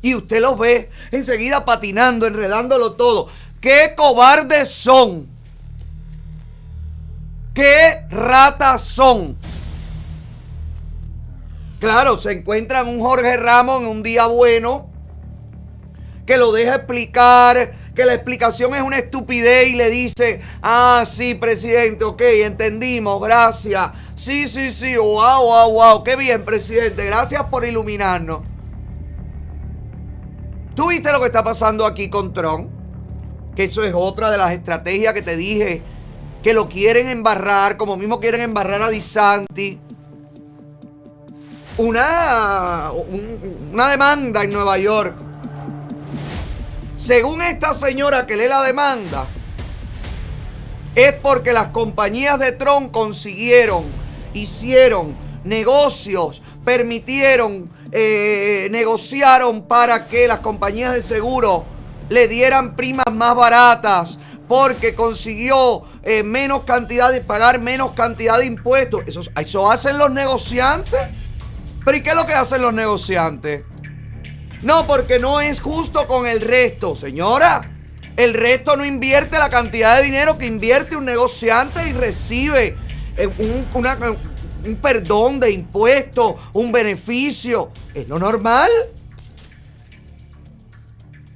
Y 0.00 0.14
usted 0.14 0.40
los 0.40 0.58
ve 0.58 0.90
enseguida 1.10 1.64
patinando, 1.64 2.26
enredándolo 2.26 2.92
todo. 2.92 3.28
¡Qué 3.60 3.94
cobardes 3.96 4.70
son! 4.70 5.26
¡Qué 7.54 8.04
ratas 8.10 8.82
son! 8.82 9.36
Claro, 11.80 12.18
se 12.18 12.32
encuentran 12.32 12.88
un 12.88 13.00
Jorge 13.00 13.36
Ramos 13.36 13.82
en 13.82 13.88
un 13.88 14.02
día 14.02 14.26
bueno 14.26 14.88
que 16.26 16.36
lo 16.36 16.52
deja 16.52 16.74
explicar, 16.74 17.72
que 17.94 18.04
la 18.04 18.12
explicación 18.12 18.74
es 18.74 18.82
una 18.82 18.98
estupidez 18.98 19.68
y 19.68 19.76
le 19.76 19.88
dice, 19.88 20.42
ah, 20.60 21.04
sí, 21.06 21.34
presidente, 21.34 22.04
ok, 22.04 22.20
entendimos, 22.20 23.18
gracias. 23.22 23.90
Sí, 24.14 24.46
sí, 24.46 24.70
sí, 24.70 24.94
wow, 24.96 25.42
wow, 25.42 25.72
wow, 25.72 26.04
qué 26.04 26.16
bien, 26.16 26.44
presidente, 26.44 27.06
gracias 27.06 27.44
por 27.44 27.64
iluminarnos. 27.64 28.42
¿Tú 30.78 30.86
viste 30.86 31.10
lo 31.10 31.18
que 31.18 31.26
está 31.26 31.42
pasando 31.42 31.84
aquí 31.84 32.08
con 32.08 32.32
Trump? 32.32 32.70
Que 33.56 33.64
eso 33.64 33.82
es 33.82 33.92
otra 33.92 34.30
de 34.30 34.38
las 34.38 34.52
estrategias 34.52 35.12
que 35.12 35.22
te 35.22 35.36
dije, 35.36 35.82
que 36.40 36.54
lo 36.54 36.68
quieren 36.68 37.08
embarrar, 37.08 37.76
como 37.76 37.96
mismo 37.96 38.20
quieren 38.20 38.42
embarrar 38.42 38.82
a 38.82 38.88
DeSantis 38.88 39.76
una, 41.78 42.92
una 43.72 43.88
demanda 43.88 44.44
en 44.44 44.52
Nueva 44.52 44.78
York. 44.78 45.16
Según 46.96 47.42
esta 47.42 47.74
señora 47.74 48.24
que 48.24 48.36
lee 48.36 48.46
la 48.46 48.62
demanda, 48.62 49.26
es 50.94 51.12
porque 51.14 51.52
las 51.52 51.70
compañías 51.70 52.38
de 52.38 52.52
Trump 52.52 52.92
consiguieron, 52.92 53.82
hicieron 54.32 55.16
negocios, 55.42 56.40
permitieron, 56.68 57.70
eh, 57.92 58.68
negociaron 58.70 59.62
para 59.62 60.06
que 60.06 60.28
las 60.28 60.40
compañías 60.40 60.92
de 60.92 61.02
seguro 61.02 61.64
le 62.10 62.28
dieran 62.28 62.76
primas 62.76 63.10
más 63.10 63.34
baratas, 63.34 64.18
porque 64.46 64.94
consiguió 64.94 65.84
eh, 66.02 66.22
menos 66.22 66.64
cantidad 66.64 67.10
de 67.10 67.22
pagar 67.22 67.58
menos 67.58 67.92
cantidad 67.92 68.36
de 68.36 68.44
impuestos. 68.44 69.00
Eso, 69.06 69.22
eso 69.40 69.70
hacen 69.70 69.96
los 69.96 70.10
negociantes. 70.10 71.00
Pero 71.86 71.96
¿y 71.96 72.02
qué 72.02 72.10
es 72.10 72.16
lo 72.16 72.26
que 72.26 72.34
hacen 72.34 72.60
los 72.60 72.74
negociantes? 72.74 73.64
No, 74.60 74.86
porque 74.86 75.18
no 75.18 75.40
es 75.40 75.62
justo 75.62 76.06
con 76.06 76.26
el 76.26 76.42
resto, 76.42 76.94
señora. 76.94 77.62
El 78.18 78.34
resto 78.34 78.76
no 78.76 78.84
invierte 78.84 79.38
la 79.38 79.48
cantidad 79.48 79.96
de 79.96 80.02
dinero 80.02 80.36
que 80.36 80.44
invierte 80.44 80.96
un 80.96 81.06
negociante 81.06 81.88
y 81.88 81.92
recibe 81.94 82.76
eh, 83.16 83.26
un, 83.26 83.86
un 84.68 84.76
perdón 84.76 85.40
de 85.40 85.50
impuestos, 85.50 86.34
un 86.52 86.70
beneficio. 86.70 87.70
Es 87.94 88.08
lo 88.08 88.18
normal. 88.18 88.70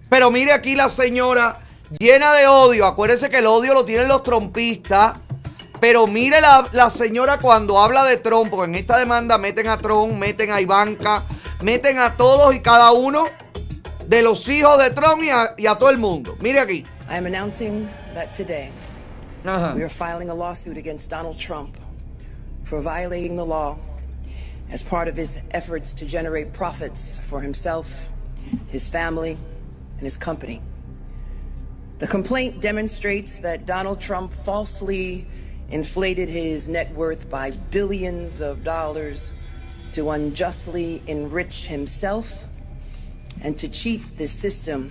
Pero 0.08 0.30
mire 0.30 0.52
aquí 0.52 0.76
la 0.76 0.88
señora 0.88 1.60
llena 1.98 2.32
de 2.34 2.46
odio. 2.46 2.86
Acuérdese 2.86 3.30
que 3.30 3.38
el 3.38 3.46
odio 3.46 3.72
lo 3.72 3.84
tienen 3.84 4.08
los 4.08 4.22
trompistas. 4.22 5.14
Pero 5.80 6.06
mire 6.06 6.40
la, 6.40 6.90
señora 6.90 7.38
cuando 7.38 7.80
habla 7.80 8.04
de 8.04 8.18
Trump, 8.18 8.50
porque 8.50 8.66
en 8.66 8.74
esta 8.76 8.98
demanda 8.98 9.36
meten 9.36 9.66
a 9.66 9.78
Trump, 9.78 10.12
meten 10.12 10.52
a 10.52 10.60
Ivanka, 10.60 11.24
meten 11.60 11.98
a 11.98 12.16
todos 12.16 12.54
y 12.54 12.60
cada 12.60 12.92
uno 12.92 13.24
de 14.06 14.22
los 14.22 14.48
hijos 14.48 14.78
de 14.78 14.90
Trump 14.90 15.24
y 15.24 15.30
a, 15.30 15.54
y 15.56 15.66
a 15.66 15.74
todo 15.74 15.90
el 15.90 15.98
mundo. 15.98 16.36
Mire 16.38 16.60
aquí. 16.60 16.84
I 17.10 17.16
am 17.16 17.26
announcing 17.26 17.88
that 18.14 18.32
today 18.32 18.70
uh-huh. 19.44 19.74
we 19.74 19.82
are 19.82 19.88
filing 19.88 20.30
a 20.30 20.34
lawsuit 20.34 20.78
against 20.78 21.10
Donald 21.10 21.36
Trump 21.36 21.76
for 22.64 22.80
violating 22.80 23.36
the 23.36 23.44
law 23.44 23.78
as 24.70 24.82
part 24.82 25.08
of 25.08 25.16
his 25.16 25.38
efforts 25.50 25.92
to 25.94 26.06
generate 26.06 26.52
profits 26.52 27.18
for 27.18 27.40
himself, 27.40 28.08
his 28.68 28.88
family, 28.88 29.32
and 29.32 30.02
his 30.02 30.16
company. 30.16 30.62
The 31.98 32.06
complaint 32.06 32.60
demonstrates 32.60 33.38
that 33.38 33.66
Donald 33.66 34.00
Trump 34.00 34.32
falsely 34.32 35.26
inflated 35.70 36.28
his 36.28 36.68
net 36.68 36.92
worth 36.94 37.30
by 37.30 37.50
billions 37.70 38.40
of 38.40 38.64
dollars 38.64 39.30
to 39.92 40.10
unjustly 40.10 41.02
enrich 41.06 41.66
himself 41.66 42.44
and 43.42 43.56
to 43.58 43.68
cheat 43.68 44.16
the 44.16 44.26
system, 44.26 44.90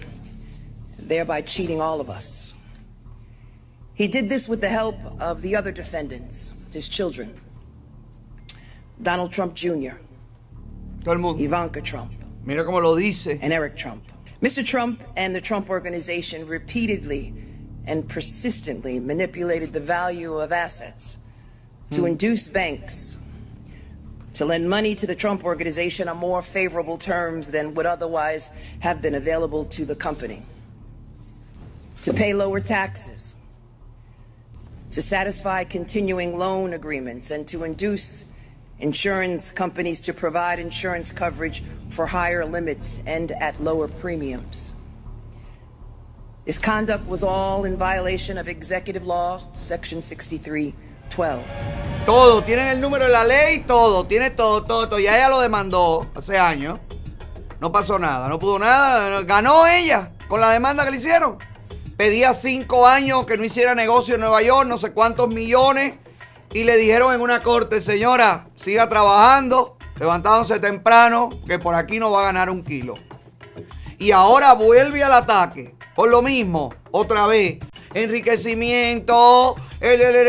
thereby 0.97 1.41
cheating 1.41 1.81
all 1.81 1.99
of 1.99 2.09
us. 2.09 2.53
He 3.93 4.07
did 4.07 4.29
this 4.29 4.47
with 4.47 4.61
the 4.61 4.69
help 4.69 4.95
of 5.19 5.41
the 5.41 5.55
other 5.55 5.71
defendants, 5.71 6.53
his 6.71 6.87
children. 6.87 7.33
Donald 9.01 9.31
Trump 9.31 9.55
Jr., 9.55 9.97
Ivanka 11.05 11.81
Trump, 11.81 12.11
Mira 12.45 12.63
cómo 12.63 12.81
lo 12.81 12.95
dice. 12.95 13.39
and 13.41 13.51
Eric 13.51 13.77
Trump. 13.77 14.03
Mr. 14.41 14.65
Trump 14.65 15.01
and 15.15 15.35
the 15.35 15.41
Trump 15.41 15.69
Organization 15.69 16.47
repeatedly 16.47 17.33
and 17.85 18.07
persistently 18.07 18.99
manipulated 18.99 19.73
the 19.73 19.79
value 19.79 20.39
of 20.39 20.51
assets 20.51 21.17
to 21.91 22.01
hmm. 22.01 22.07
induce 22.07 22.47
banks 22.47 23.19
to 24.33 24.45
lend 24.45 24.69
money 24.69 24.95
to 24.95 25.05
the 25.05 25.15
Trump 25.15 25.43
Organization 25.43 26.07
on 26.07 26.17
more 26.17 26.41
favorable 26.41 26.97
terms 26.97 27.51
than 27.51 27.73
would 27.73 27.85
otherwise 27.85 28.51
have 28.79 29.01
been 29.01 29.15
available 29.15 29.65
to 29.65 29.85
the 29.85 29.95
company, 29.95 30.41
to 32.03 32.13
pay 32.13 32.33
lower 32.33 32.59
taxes, 32.59 33.35
to 34.91 35.01
satisfy 35.01 35.63
continuing 35.63 36.37
loan 36.37 36.73
agreements, 36.73 37.31
and 37.31 37.47
to 37.47 37.63
induce 37.63 38.25
insurance 38.81 39.51
companies 39.51 39.99
to 40.01 40.13
provide 40.13 40.59
insurance 40.59 41.11
coverage 41.11 41.63
for 41.89 42.05
higher 42.05 42.45
limits 42.45 43.01
and 43.05 43.31
at 43.33 43.61
lower 43.61 43.87
premiums. 43.87 44.73
His 46.45 46.57
conduct 46.57 47.07
was 47.07 47.23
all 47.23 47.65
in 47.65 47.77
violation 47.77 48.37
of 48.37 48.47
Executive 48.47 49.05
Law, 49.05 49.39
Section 49.55 50.01
6312. 50.01 51.43
Todo, 52.05 52.41
tienen 52.41 52.67
el 52.67 52.81
número 52.81 53.05
de 53.05 53.11
la 53.11 53.23
ley, 53.23 53.63
todo, 53.67 54.05
tiene 54.05 54.31
todo, 54.31 54.63
todo, 54.63 54.89
todo. 54.89 54.99
Ya 54.99 55.17
ella 55.17 55.29
lo 55.29 55.39
demandó 55.39 56.07
hace 56.15 56.39
años. 56.39 56.79
No 57.59 57.71
pasó 57.71 57.99
nada, 57.99 58.27
no 58.27 58.39
pudo 58.39 58.57
nada. 58.57 59.21
Ganó 59.21 59.67
ella 59.67 60.13
con 60.27 60.41
la 60.41 60.49
demanda 60.49 60.83
que 60.83 60.91
le 60.91 60.97
hicieron. 60.97 61.37
Pedía 61.95 62.33
cinco 62.33 62.87
años 62.87 63.25
que 63.25 63.37
no 63.37 63.43
hiciera 63.43 63.75
negocio 63.75 64.15
en 64.15 64.21
Nueva 64.21 64.41
York, 64.41 64.67
no 64.67 64.79
sé 64.79 64.93
cuántos 64.93 65.27
millones. 65.27 65.93
Y 66.53 66.63
le 66.63 66.77
dijeron 66.77 67.13
en 67.13 67.21
una 67.21 67.43
corte, 67.43 67.81
señora, 67.81 68.47
siga 68.55 68.89
trabajando, 68.89 69.77
levantándose 69.99 70.59
temprano, 70.59 71.29
que 71.47 71.59
por 71.59 71.75
aquí 71.75 71.99
no 71.99 72.11
va 72.11 72.21
a 72.21 72.23
ganar 72.23 72.49
un 72.49 72.63
kilo. 72.63 72.95
Y 73.97 74.11
ahora 74.11 74.53
vuelve 74.53 75.03
al 75.03 75.13
ataque 75.13 75.75
por 75.95 76.09
lo 76.09 76.21
mismo, 76.21 76.73
otra 76.91 77.27
vez, 77.27 77.59
enriquecimiento. 77.93 79.55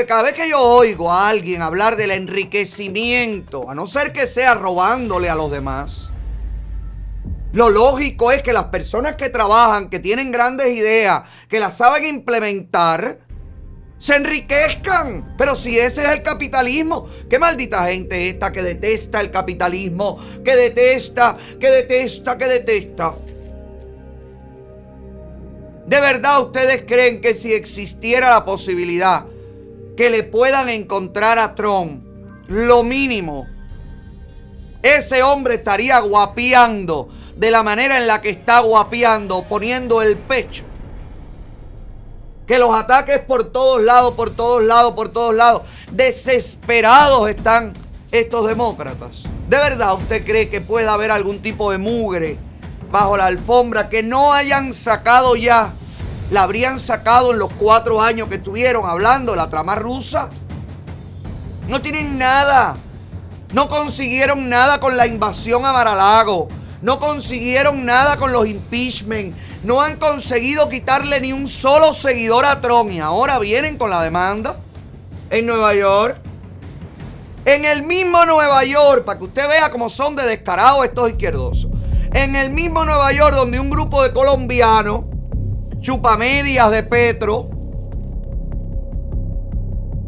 cada 0.06 0.22
vez 0.22 0.32
que 0.32 0.50
yo 0.50 0.61
oigo 0.61 1.11
a 1.11 1.28
alguien 1.28 1.62
hablar 1.62 1.96
del 1.96 2.11
enriquecimiento, 2.11 3.70
a 3.70 3.74
no 3.74 3.87
ser 3.87 4.12
que 4.12 4.26
sea 4.26 4.54
robándole 4.54 5.30
a 5.30 5.35
los 5.35 5.50
demás, 5.50 6.11
lo 7.52 7.70
lógico 7.70 8.32
es 8.32 8.42
que 8.42 8.52
las 8.52 8.64
personas 8.64 9.16
que 9.16 9.28
trabajan, 9.28 9.88
que 9.88 9.98
tienen 9.98 10.32
grandes 10.32 10.68
ideas, 10.74 11.22
que 11.48 11.61
las 11.61 11.76
saben 11.76 12.04
implementar, 12.04 13.20
se 14.02 14.16
enriquezcan. 14.16 15.36
Pero 15.38 15.54
si 15.54 15.78
ese 15.78 16.02
es 16.02 16.10
el 16.10 16.22
capitalismo, 16.24 17.08
qué 17.30 17.38
maldita 17.38 17.86
gente 17.86 18.28
esta 18.28 18.50
que 18.50 18.60
detesta 18.60 19.20
el 19.20 19.30
capitalismo, 19.30 20.18
que 20.44 20.56
detesta, 20.56 21.38
que 21.60 21.70
detesta, 21.70 22.37
que 22.37 22.46
detesta. 22.46 23.12
¿De 25.87 26.00
verdad 26.00 26.42
ustedes 26.42 26.83
creen 26.85 27.20
que 27.20 27.35
si 27.35 27.52
existiera 27.54 28.31
la 28.31 28.44
posibilidad 28.44 29.27
que 29.96 30.10
le 30.10 30.24
puedan 30.24 30.68
encontrar 30.68 31.38
a 31.38 31.54
Trump 31.54 32.04
lo 32.48 32.83
mínimo, 32.83 33.46
ese 34.83 35.22
hombre 35.22 35.54
estaría 35.54 36.00
guapiando 36.00 37.08
de 37.37 37.52
la 37.52 37.62
manera 37.62 37.98
en 37.98 38.08
la 38.08 38.20
que 38.20 38.31
está 38.31 38.60
guapiando, 38.60 39.44
poniendo 39.48 40.02
el 40.02 40.16
pecho? 40.16 40.64
Que 42.53 42.59
los 42.59 42.75
ataques 42.75 43.19
por 43.19 43.44
todos 43.44 43.81
lados, 43.81 44.13
por 44.13 44.29
todos 44.29 44.63
lados, 44.63 44.92
por 44.92 45.09
todos 45.09 45.35
lados, 45.35 45.63
desesperados 45.90 47.31
están 47.31 47.73
estos 48.11 48.46
demócratas. 48.46 49.23
¿De 49.48 49.57
verdad 49.57 49.94
usted 49.94 50.23
cree 50.23 50.50
que 50.50 50.61
puede 50.61 50.87
haber 50.87 51.11
algún 51.11 51.40
tipo 51.40 51.73
de 51.73 51.79
mugre? 51.79 52.37
bajo 52.90 53.17
la 53.17 53.25
alfombra 53.25 53.88
que 53.88 54.03
no 54.03 54.35
hayan 54.35 54.75
sacado 54.75 55.35
ya, 55.35 55.73
la 56.31 56.42
habrían 56.42 56.79
sacado 56.79 57.33
en 57.33 57.38
los 57.38 57.50
cuatro 57.55 58.03
años 58.03 58.29
que 58.29 58.35
estuvieron 58.35 58.85
hablando 58.85 59.35
la 59.35 59.48
trama 59.48 59.75
rusa. 59.77 60.29
No 61.69 61.81
tienen 61.81 62.19
nada. 62.19 62.77
No 63.55 63.67
consiguieron 63.67 64.50
nada 64.50 64.79
con 64.79 64.98
la 64.98 65.07
invasión 65.07 65.65
a 65.65 65.73
Maralago. 65.73 66.48
No 66.83 67.00
consiguieron 67.00 67.87
nada 67.87 68.19
con 68.19 68.31
los 68.31 68.46
impeachment. 68.46 69.35
No 69.65 69.81
han 69.81 69.96
conseguido 69.96 70.69
quitarle 70.69 71.21
ni 71.21 71.33
un 71.33 71.48
solo 71.48 71.94
seguidor 71.94 72.44
a 72.44 72.60
Trump. 72.60 72.90
Y 72.90 72.98
ahora 72.98 73.38
vienen 73.38 73.79
con 73.79 73.90
la 73.90 74.02
demanda 74.02 74.56
en 75.31 75.46
Nueva 75.46 75.75
York. 75.75 76.17
En 77.44 77.65
el 77.65 77.83
mismo 77.83 78.25
Nueva 78.25 78.65
York, 78.65 79.04
para 79.04 79.19
que 79.19 79.25
usted 79.25 79.48
vea 79.48 79.71
cómo 79.71 79.88
son 79.88 80.15
de 80.17 80.25
descarados 80.25 80.85
estos 80.85 81.10
izquierdosos. 81.10 81.71
En 82.13 82.37
el 82.37 82.50
mismo 82.50 82.85
Nueva 82.85 83.13
York, 83.13 83.35
donde 83.35 83.58
un 83.58 83.71
grupo 83.71 84.02
de 84.02 84.13
colombianos, 84.13 85.04
chupamedias 85.81 86.71
de 86.71 86.83
Petro, 86.83 87.50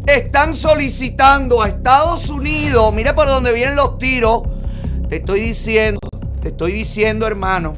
están 0.06 0.54
solicitando 0.54 1.62
a 1.62 1.68
Estados 1.68 2.28
Unidos, 2.28 2.92
mire 2.92 3.14
por 3.14 3.26
dónde 3.26 3.52
vienen 3.52 3.74
los 3.76 3.98
tiros, 3.98 4.42
te 5.08 5.16
estoy 5.16 5.40
diciendo, 5.40 6.00
te 6.42 6.48
estoy 6.48 6.72
diciendo 6.72 7.26
hermano, 7.26 7.74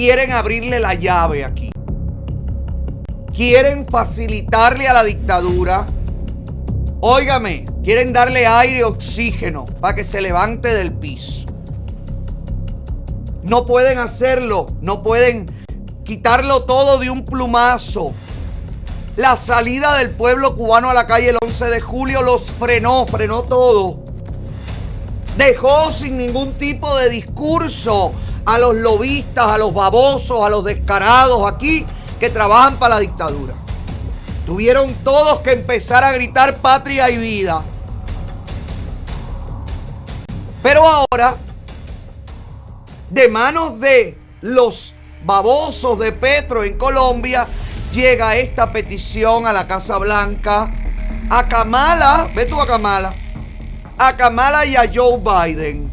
quieren 0.00 0.32
abrirle 0.32 0.80
la 0.80 0.94
llave 0.94 1.44
aquí. 1.44 1.70
Quieren 3.34 3.86
facilitarle 3.86 4.88
a 4.88 4.94
la 4.94 5.04
dictadura. 5.04 5.86
Óigame, 7.02 7.66
quieren 7.84 8.14
darle 8.14 8.46
aire 8.46 8.82
oxígeno 8.82 9.66
para 9.66 9.94
que 9.94 10.04
se 10.04 10.22
levante 10.22 10.72
del 10.72 10.94
piso. 10.94 11.46
No 13.42 13.66
pueden 13.66 13.98
hacerlo, 13.98 14.68
no 14.80 15.02
pueden 15.02 15.52
quitarlo 16.02 16.64
todo 16.64 16.96
de 16.96 17.10
un 17.10 17.26
plumazo. 17.26 18.14
La 19.16 19.36
salida 19.36 19.98
del 19.98 20.12
pueblo 20.12 20.56
cubano 20.56 20.88
a 20.88 20.94
la 20.94 21.06
calle 21.06 21.28
el 21.28 21.36
11 21.44 21.66
de 21.66 21.80
julio 21.82 22.22
los 22.22 22.50
frenó, 22.52 23.04
frenó 23.04 23.42
todo. 23.42 24.02
Dejó 25.36 25.92
sin 25.92 26.16
ningún 26.16 26.54
tipo 26.54 26.96
de 26.96 27.10
discurso 27.10 28.14
a 28.44 28.58
los 28.58 28.74
lobistas, 28.74 29.46
a 29.46 29.58
los 29.58 29.72
babosos, 29.72 30.42
a 30.42 30.48
los 30.48 30.64
descarados 30.64 31.46
aquí 31.50 31.84
que 32.18 32.30
trabajan 32.30 32.78
para 32.78 32.96
la 32.96 33.00
dictadura. 33.00 33.54
Tuvieron 34.46 34.94
todos 35.04 35.40
que 35.40 35.52
empezar 35.52 36.04
a 36.04 36.12
gritar 36.12 36.58
patria 36.58 37.10
y 37.10 37.16
vida. 37.16 37.62
Pero 40.62 40.86
ahora, 40.86 41.36
de 43.08 43.28
manos 43.28 43.80
de 43.80 44.18
los 44.40 44.94
babosos 45.24 45.98
de 45.98 46.12
Petro 46.12 46.64
en 46.64 46.76
Colombia, 46.76 47.46
llega 47.92 48.36
esta 48.36 48.72
petición 48.72 49.46
a 49.46 49.52
la 49.52 49.66
Casa 49.66 49.98
Blanca, 49.98 50.74
a 51.30 51.48
Kamala, 51.48 52.30
ve 52.34 52.46
tú 52.46 52.60
a 52.60 52.66
Kamala, 52.66 53.14
a 53.98 54.16
Kamala 54.16 54.66
y 54.66 54.76
a 54.76 54.90
Joe 54.92 55.18
Biden, 55.18 55.90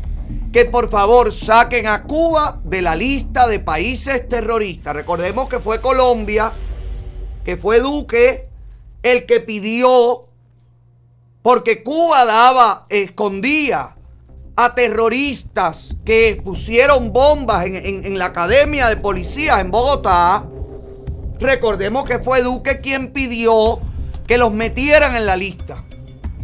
que 0.52 0.66
por 0.66 0.90
favor 0.90 1.32
saquen 1.32 1.88
a 1.88 2.04
Cuba 2.04 2.60
de 2.64 2.82
la 2.82 2.96
lista 2.96 3.48
de 3.48 3.60
países 3.60 4.28
terroristas. 4.28 4.96
Recordemos 4.96 5.50
que 5.50 5.60
fue 5.60 5.80
Colombia, 5.80 6.52
que 7.44 7.58
fue 7.58 7.80
Duque, 7.80 8.50
el 9.04 9.26
que 9.26 9.40
pidió, 9.40 10.26
porque 11.42 11.84
Cuba 11.84 12.26
daba, 12.26 12.86
escondía 12.90 13.96
a 14.56 14.76
terroristas 14.76 15.98
que 16.04 16.42
pusieron 16.44 17.14
bombas 17.14 17.66
en, 17.68 18.06
en 18.06 18.18
la 18.18 18.26
Academia 18.26 18.90
de 18.90 18.98
Policía 18.98 19.60
en 19.60 19.70
Bogotá 19.70 20.46
Recordemos 21.40 22.06
que 22.06 22.20
fue 22.20 22.42
Duque 22.42 22.80
quien 22.80 23.12
pidió 23.14 23.80
que 24.26 24.38
los 24.38 24.52
metieran 24.52 25.16
en 25.16 25.26
la 25.26 25.36
lista. 25.36 25.84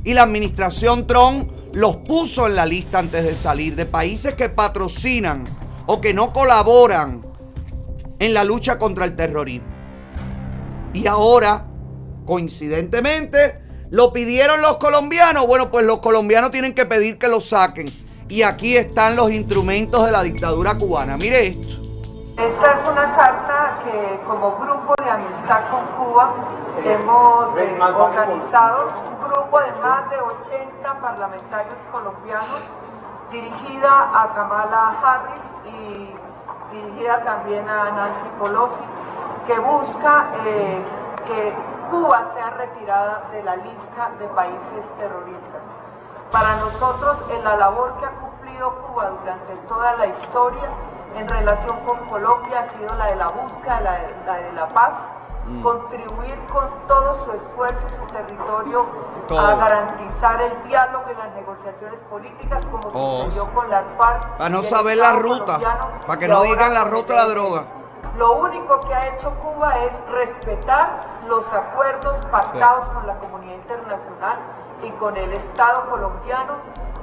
Y 0.04 0.14
la 0.14 0.24
administración 0.24 1.08
Trump 1.08 1.52
los 1.74 1.98
puso 1.98 2.46
en 2.46 2.56
la 2.56 2.66
lista 2.66 3.00
antes 3.00 3.24
de 3.24 3.36
salir 3.36 3.76
de 3.76 3.86
países 3.86 4.36
que 4.36 4.50
patrocinan 4.50 5.44
o 5.88 6.00
que 6.00 6.14
no 6.14 6.32
colaboran 6.32 7.22
en 8.20 8.34
la 8.34 8.44
lucha 8.44 8.78
contra 8.78 9.06
el 9.06 9.16
terrorismo. 9.16 9.68
Y 10.94 11.08
ahora, 11.08 11.66
coincidentemente, 12.26 13.60
lo 13.90 14.14
pidieron 14.14 14.62
los 14.62 14.78
colombianos. 14.78 15.48
Bueno, 15.48 15.72
pues 15.72 15.86
los 15.86 16.00
colombianos 16.00 16.52
tienen 16.52 16.74
que 16.74 16.86
pedir 16.86 17.18
que 17.18 17.28
lo 17.28 17.42
saquen. 17.42 17.92
Y 18.30 18.44
aquí 18.44 18.78
están 18.78 19.16
los 19.16 19.32
instrumentos 19.32 20.06
de 20.06 20.12
la 20.12 20.24
dictadura 20.24 20.78
cubana. 20.78 21.18
Mire 21.18 21.48
esto. 21.48 21.83
Esta 22.38 22.72
es 22.74 22.88
una 22.88 23.16
carta 23.16 23.78
que 23.84 24.20
como 24.26 24.58
grupo 24.58 24.96
de 25.04 25.08
amistad 25.08 25.62
con 25.70 25.86
Cuba 25.98 26.34
hemos 26.84 27.58
eh, 27.58 27.80
organizado, 27.80 28.88
un 29.08 29.30
grupo 29.30 29.60
de 29.60 29.72
más 29.74 30.10
de 30.10 30.20
80 30.20 30.94
parlamentarios 31.00 31.76
colombianos 31.92 32.62
dirigida 33.32 34.10
a 34.14 34.34
Kamala 34.34 34.96
Harris 35.04 35.44
y 35.66 36.16
dirigida 36.74 37.24
también 37.24 37.70
a 37.70 37.92
Nancy 37.92 38.28
Pelosi, 38.42 38.84
que 39.46 39.60
busca 39.60 40.26
eh, 40.44 40.84
que 41.28 41.54
Cuba 41.92 42.26
sea 42.34 42.50
retirada 42.50 43.26
de 43.32 43.44
la 43.44 43.58
lista 43.58 44.10
de 44.18 44.26
países 44.30 44.86
terroristas. 44.98 45.62
Para 46.32 46.56
nosotros, 46.56 47.24
en 47.30 47.44
la 47.44 47.58
labor 47.58 47.94
que 48.00 48.08
ha 48.08 48.12
cumplido 48.12 48.74
Cuba 48.88 49.12
durante 49.22 49.54
toda 49.68 49.94
la 49.98 50.08
historia, 50.08 50.70
en 51.16 51.28
relación 51.28 51.80
con 51.86 51.98
Colombia 52.10 52.62
ha 52.62 52.76
sido 52.76 52.94
la 52.96 53.06
de 53.08 53.16
la 53.16 53.28
búsqueda, 53.30 53.82
la 53.82 54.36
de 54.38 54.52
la, 54.54 54.68
paz, 54.68 54.94
mm. 55.48 55.62
contribuir 55.62 56.38
con 56.52 56.68
todo 56.88 57.24
su 57.26 57.32
esfuerzo, 57.34 57.88
su 57.90 58.14
territorio, 58.14 58.86
a 59.30 59.56
garantizar 59.56 60.42
el 60.42 60.64
diálogo 60.68 61.06
y 61.12 61.16
las 61.16 61.34
negociaciones 61.36 62.00
políticas 62.10 62.66
como 62.66 62.92
sucedió 63.26 63.54
con 63.54 63.70
las 63.70 63.86
FARC. 63.98 64.38
Para 64.38 64.50
no 64.50 64.64
saber 64.64 64.98
la 64.98 65.14
ruta, 65.14 65.60
para 66.06 66.20
que 66.20 66.28
no 66.28 66.42
digan 66.44 66.74
la 66.74 66.86
ruta 66.86 67.14
de 67.14 67.20
la 67.20 67.26
droga. 67.28 67.64
Lo 68.18 68.34
único 68.34 68.80
que 68.82 68.94
ha 68.94 69.08
hecho 69.08 69.32
Cuba 69.42 69.80
es 69.80 69.94
respetar 70.12 71.04
los 71.28 71.46
acuerdos 71.52 72.18
pactados 72.32 72.86
con 72.90 73.08
la 73.08 73.16
comunidad 73.16 73.56
internacional 73.56 74.38
y 74.84 74.92
con 74.92 75.18
el 75.18 75.34
Estado 75.34 75.90
colombiano 75.90 76.58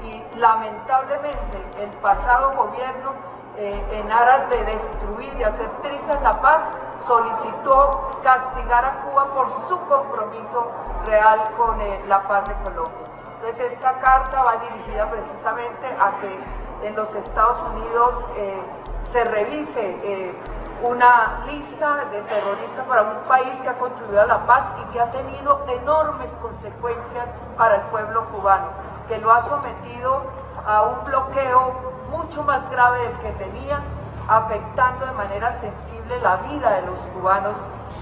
y 0.05 0.23
lamentablemente 0.39 1.59
el 1.81 1.91
pasado 2.01 2.53
gobierno 2.55 3.13
eh, 3.57 3.85
en 3.93 4.11
aras 4.11 4.49
de 4.51 4.65
destruir 4.65 5.35
y 5.39 5.45
hacer 5.45 5.69
trizas 5.83 6.21
la 6.23 6.41
paz, 6.41 6.63
solicitó 7.07 8.19
castigar 8.23 8.85
a 8.85 8.99
Cuba 9.05 9.27
por 9.35 9.49
su 9.69 9.79
compromiso 9.87 10.71
real 11.07 11.41
con 11.57 11.81
eh, 11.81 12.01
la 12.09 12.27
paz 12.29 12.49
de 12.49 12.55
Colombia. 12.63 13.07
Entonces 13.37 13.73
esta 13.73 13.99
carta 13.99 14.43
va 14.43 14.57
dirigida 14.57 15.09
precisamente 15.11 15.87
a 15.99 16.21
que 16.21 16.39
en 16.83 16.97
los 16.97 17.15
Estados 17.15 17.59
Unidos 17.75 18.15
eh, 18.37 18.61
se 19.13 19.25
revise 19.25 20.35
una 20.83 21.43
lista 21.47 22.07
de 22.11 22.23
terroristas 22.23 22.87
para 22.87 23.03
un 23.03 23.19
país 23.29 23.51
que 23.63 23.69
ha 23.69 23.79
contribuido 23.79 24.23
a 24.23 24.27
la 24.27 24.47
paz 24.47 24.65
y 24.81 24.93
que 24.93 25.01
ha 25.01 25.11
tenido 25.11 25.61
enormes 25.69 26.31
consecuencias 26.41 27.29
para 27.57 27.77
el 27.77 27.83
pueblo 27.83 28.25
cubano, 28.31 28.69
que 29.09 29.19
lo 29.19 29.31
ha 29.31 29.43
sometido 29.43 30.23
a 30.67 30.83
un 30.83 31.05
bloqueo 31.05 31.75
mucho 32.11 32.43
más 32.45 32.69
grave 32.71 33.01
del 33.01 33.19
que 33.19 33.33
tenía, 33.33 33.81
afectando 34.29 35.07
de 35.07 35.13
manera 35.13 35.53
sensible 35.53 36.21
la 36.23 36.37
vida 36.37 36.71
de 36.71 36.83
los 36.83 36.99
cubanos 37.15 37.57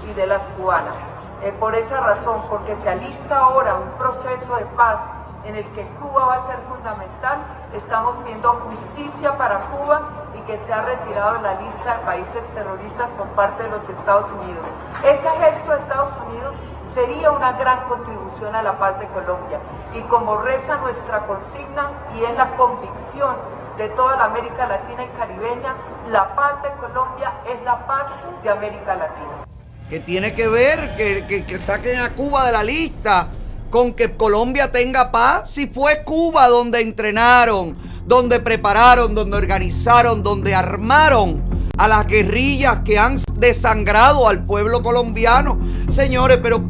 y 0.07 0.13
de 0.13 0.27
las 0.27 0.41
cubanas. 0.57 0.95
Eh, 1.41 1.53
por 1.59 1.73
esa 1.75 1.99
razón, 2.01 2.43
porque 2.49 2.75
se 2.77 2.89
alista 2.89 3.39
ahora 3.39 3.75
un 3.75 3.89
proceso 3.97 4.55
de 4.55 4.65
paz 4.75 4.99
en 5.45 5.55
el 5.55 5.65
que 5.73 5.85
Cuba 5.99 6.25
va 6.25 6.35
a 6.35 6.47
ser 6.47 6.57
fundamental, 6.67 7.39
estamos 7.75 8.23
viendo 8.25 8.51
justicia 8.69 9.37
para 9.37 9.59
Cuba 9.71 10.01
y 10.37 10.41
que 10.41 10.57
se 10.59 10.73
ha 10.73 10.81
retirado 10.81 11.35
de 11.35 11.41
la 11.41 11.61
lista 11.61 11.97
de 11.97 12.05
países 12.05 12.43
terroristas 12.53 13.09
por 13.17 13.27
parte 13.29 13.63
de 13.63 13.69
los 13.69 13.89
Estados 13.89 14.29
Unidos. 14.31 14.65
Ese 15.03 15.29
gesto 15.29 15.71
de 15.71 15.79
Estados 15.79 16.13
Unidos 16.27 16.55
sería 16.93 17.31
una 17.31 17.53
gran 17.53 17.87
contribución 17.87 18.55
a 18.55 18.63
la 18.63 18.77
paz 18.77 18.99
de 18.99 19.07
Colombia. 19.07 19.59
Y 19.95 20.01
como 20.01 20.37
reza 20.37 20.77
nuestra 20.77 21.25
consigna 21.25 21.89
y 22.15 22.23
es 22.23 22.35
la 22.35 22.55
convicción 22.55 23.35
de 23.77 23.89
toda 23.89 24.17
la 24.17 24.25
América 24.25 24.67
Latina 24.67 25.05
y 25.05 25.17
Caribeña, 25.17 25.75
la 26.11 26.35
paz 26.35 26.61
de 26.63 26.69
Colombia 26.81 27.31
es 27.47 27.63
la 27.63 27.85
paz 27.87 28.07
de 28.43 28.49
América 28.49 28.95
Latina. 28.95 29.45
¿Qué 29.89 29.99
tiene 29.99 30.35
que 30.35 30.47
ver 30.47 30.95
que, 30.95 31.59
saquen 31.63 31.99
a 31.99 32.13
Cuba 32.13 32.45
de 32.45 32.51
la 32.51 32.63
lista 32.63 33.27
con 33.69 33.93
que 33.93 34.15
Colombia 34.15 34.71
tenga 34.71 35.11
paz? 35.11 35.51
Si 35.51 35.67
fue 35.67 36.03
Cuba 36.03 36.47
donde 36.47 36.81
entrenaron, 36.81 37.75
donde 38.05 38.39
prepararon, 38.39 39.13
donde 39.13 39.37
organizaron, 39.37 40.23
donde 40.23 40.55
armaron 40.55 41.69
a 41.77 41.87
las 41.87 42.07
guerrillas 42.07 42.79
que 42.83 42.97
han 42.97 43.17
desangrado 43.35 44.27
al 44.27 44.43
pueblo 44.43 44.81
colombiano. 44.81 45.59
Señores, 45.89 46.39
pero, 46.41 46.61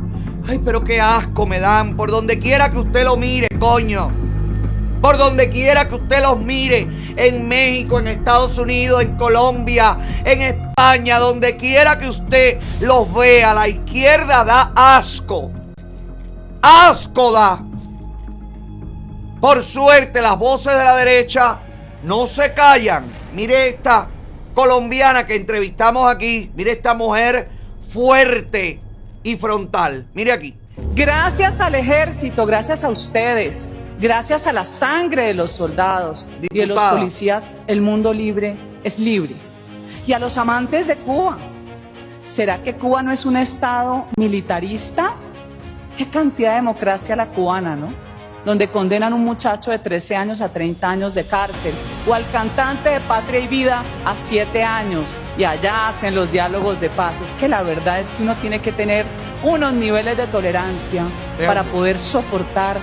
ay, 0.48 0.60
pero 0.64 0.84
qué 0.84 1.02
asco 1.02 1.46
me 1.46 1.60
dan 1.60 1.96
por 1.96 2.12
donde 2.12 2.40
quiera 2.40 2.70
que 2.70 2.80
usted 2.80 3.06
lo 3.06 3.18
mire, 3.18 3.48
coño. 3.60 4.12
Por 5.02 5.18
donde 5.18 5.50
quiera 5.50 5.88
que 5.88 5.96
usted 5.96 6.22
los 6.22 6.40
mire, 6.42 6.90
en 7.16 7.48
México, 7.48 8.00
en 8.00 8.10
Estados 8.10 8.58
Unidos, 8.58 9.02
en 9.02 9.16
Colombia, 9.16 9.98
en 10.26 10.42
España, 10.42 11.20
donde 11.20 11.56
quiera 11.56 11.98
que 11.98 12.10
usted 12.10 12.60
los 12.82 13.12
vea, 13.14 13.54
la 13.54 13.70
izquierda 13.70 14.44
da 14.44 14.74
asco. 14.76 15.52
Asco 16.62 17.32
da. 17.32 17.64
Por 19.40 19.64
suerte, 19.64 20.22
las 20.22 20.38
voces 20.38 20.74
de 20.78 20.84
la 20.84 20.96
derecha 20.98 21.60
no 22.04 22.28
se 22.28 22.54
callan. 22.54 23.06
Mire 23.34 23.70
esta 23.70 24.08
colombiana 24.54 25.26
que 25.26 25.36
entrevistamos 25.36 26.06
aquí. 26.06 26.52
Mire 26.56 26.72
esta 26.72 26.94
mujer 26.94 27.50
fuerte 27.88 28.82
y 29.24 29.38
frontal. 29.38 30.08
Mire 30.14 30.32
aquí. 30.32 30.56
Gracias 30.96 31.60
al 31.60 31.76
ejército, 31.76 32.46
gracias 32.46 32.84
a 32.84 32.90
ustedes, 32.90 33.74
gracias 34.00 34.48
a 34.48 34.54
la 34.54 34.66
sangre 34.66 35.28
de 35.28 35.34
los 35.34 35.52
soldados 35.52 36.26
y 36.50 36.58
de 36.58 36.68
los 36.68 36.80
policías, 36.80 37.48
el 37.68 37.82
mundo 37.82 38.14
libre 38.14 38.58
es 38.84 38.98
libre. 38.98 39.36
Y 40.08 40.14
a 40.14 40.20
los 40.20 40.38
amantes 40.38 40.88
de 40.88 40.96
Cuba, 40.96 41.38
¿será 42.26 42.64
que 42.64 42.76
Cuba 42.76 43.04
no 43.04 43.12
es 43.12 43.26
un 43.26 43.38
estado 43.38 44.08
militarista? 44.18 45.16
Qué 46.00 46.10
cantidad 46.10 46.52
de 46.52 46.56
democracia 46.56 47.14
la 47.14 47.26
cubana, 47.26 47.76
¿no? 47.76 47.90
Donde 48.46 48.72
condenan 48.72 49.12
a 49.12 49.18
un 49.18 49.26
muchacho 49.26 49.70
de 49.70 49.80
13 49.80 50.16
años 50.16 50.40
a 50.40 50.48
30 50.48 50.90
años 50.90 51.14
de 51.14 51.26
cárcel, 51.26 51.74
o 52.08 52.14
al 52.14 52.24
cantante 52.32 52.88
de 52.88 53.02
Patria 53.02 53.42
y 53.42 53.48
Vida 53.50 53.84
a 54.06 54.16
7 54.16 54.64
años, 54.64 55.18
y 55.38 55.44
allá 55.44 55.90
hacen 55.90 56.16
los 56.16 56.32
diálogos 56.32 56.80
de 56.80 56.90
paz. 56.90 57.16
Es 57.20 57.32
que 57.32 57.50
la 57.50 57.64
verdad 57.64 58.00
es 58.00 58.12
que 58.12 58.24
uno 58.24 58.34
tiene 58.36 58.62
que 58.62 58.72
tener 58.72 59.06
unos 59.44 59.74
niveles 59.74 60.16
de 60.16 60.26
tolerancia 60.28 61.04
para 61.46 61.64
poder 61.64 62.00
soportar 62.00 62.78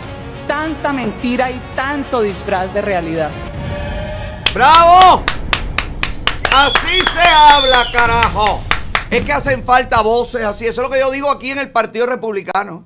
tanta 0.47 0.93
mentira 0.93 1.51
y 1.51 1.59
tanto 1.75 2.21
disfraz 2.21 2.75
de 2.75 2.83
realidad. 2.83 3.31
¡Bravo! 4.53 5.23
Así 6.55 7.01
se 7.15 7.27
habla, 7.27 7.87
carajo. 7.91 8.61
Es 9.11 9.25
que 9.25 9.33
hacen 9.33 9.65
falta 9.65 10.03
voces 10.03 10.45
así. 10.45 10.67
Eso 10.67 10.83
es 10.83 10.89
lo 10.89 10.93
que 10.93 11.01
yo 11.01 11.11
digo 11.11 11.31
aquí 11.31 11.53
en 11.53 11.61
el 11.61 11.71
Partido 11.71 12.05
Republicano. 12.05 12.85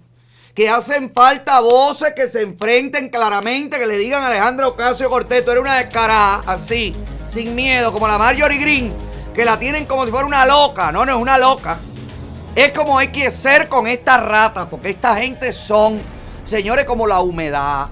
Que 0.55 0.69
hacen 0.69 1.13
falta 1.13 1.61
voces 1.61 2.13
que 2.15 2.27
se 2.29 2.43
enfrenten 2.43 3.09
claramente, 3.09 3.79
que 3.79 3.87
le 3.87 3.97
digan 3.97 4.23
a 4.25 4.29
Alejandro 4.29 4.69
Ocasio 4.69 5.09
Cortés, 5.09 5.45
tú 5.45 5.53
eres 5.53 5.63
una 5.63 5.77
descarada, 5.77 6.43
así, 6.47 6.95
sin 7.27 7.55
miedo, 7.55 7.93
como 7.93 8.09
la 8.09 8.19
Marjorie 8.19 8.59
Green, 8.59 8.95
que 9.35 9.45
la 9.45 9.59
tienen 9.59 9.87
como 9.87 10.05
si 10.05 10.11
fuera 10.11 10.27
una 10.27 10.45
loca. 10.45 10.93
No, 10.93 11.07
no 11.07 11.13
es 11.17 11.19
una 11.21 11.39
loca. 11.39 11.79
Es 12.55 12.73
como 12.73 12.99
hay 12.99 13.09
que 13.09 13.31
ser 13.31 13.69
con 13.69 13.87
esta 13.87 14.19
rata, 14.19 14.69
porque 14.69 14.91
esta 14.91 15.17
gente 15.17 15.53
son, 15.53 16.01
señores, 16.45 16.85
como 16.85 17.07
la 17.07 17.21
humedad 17.21 17.89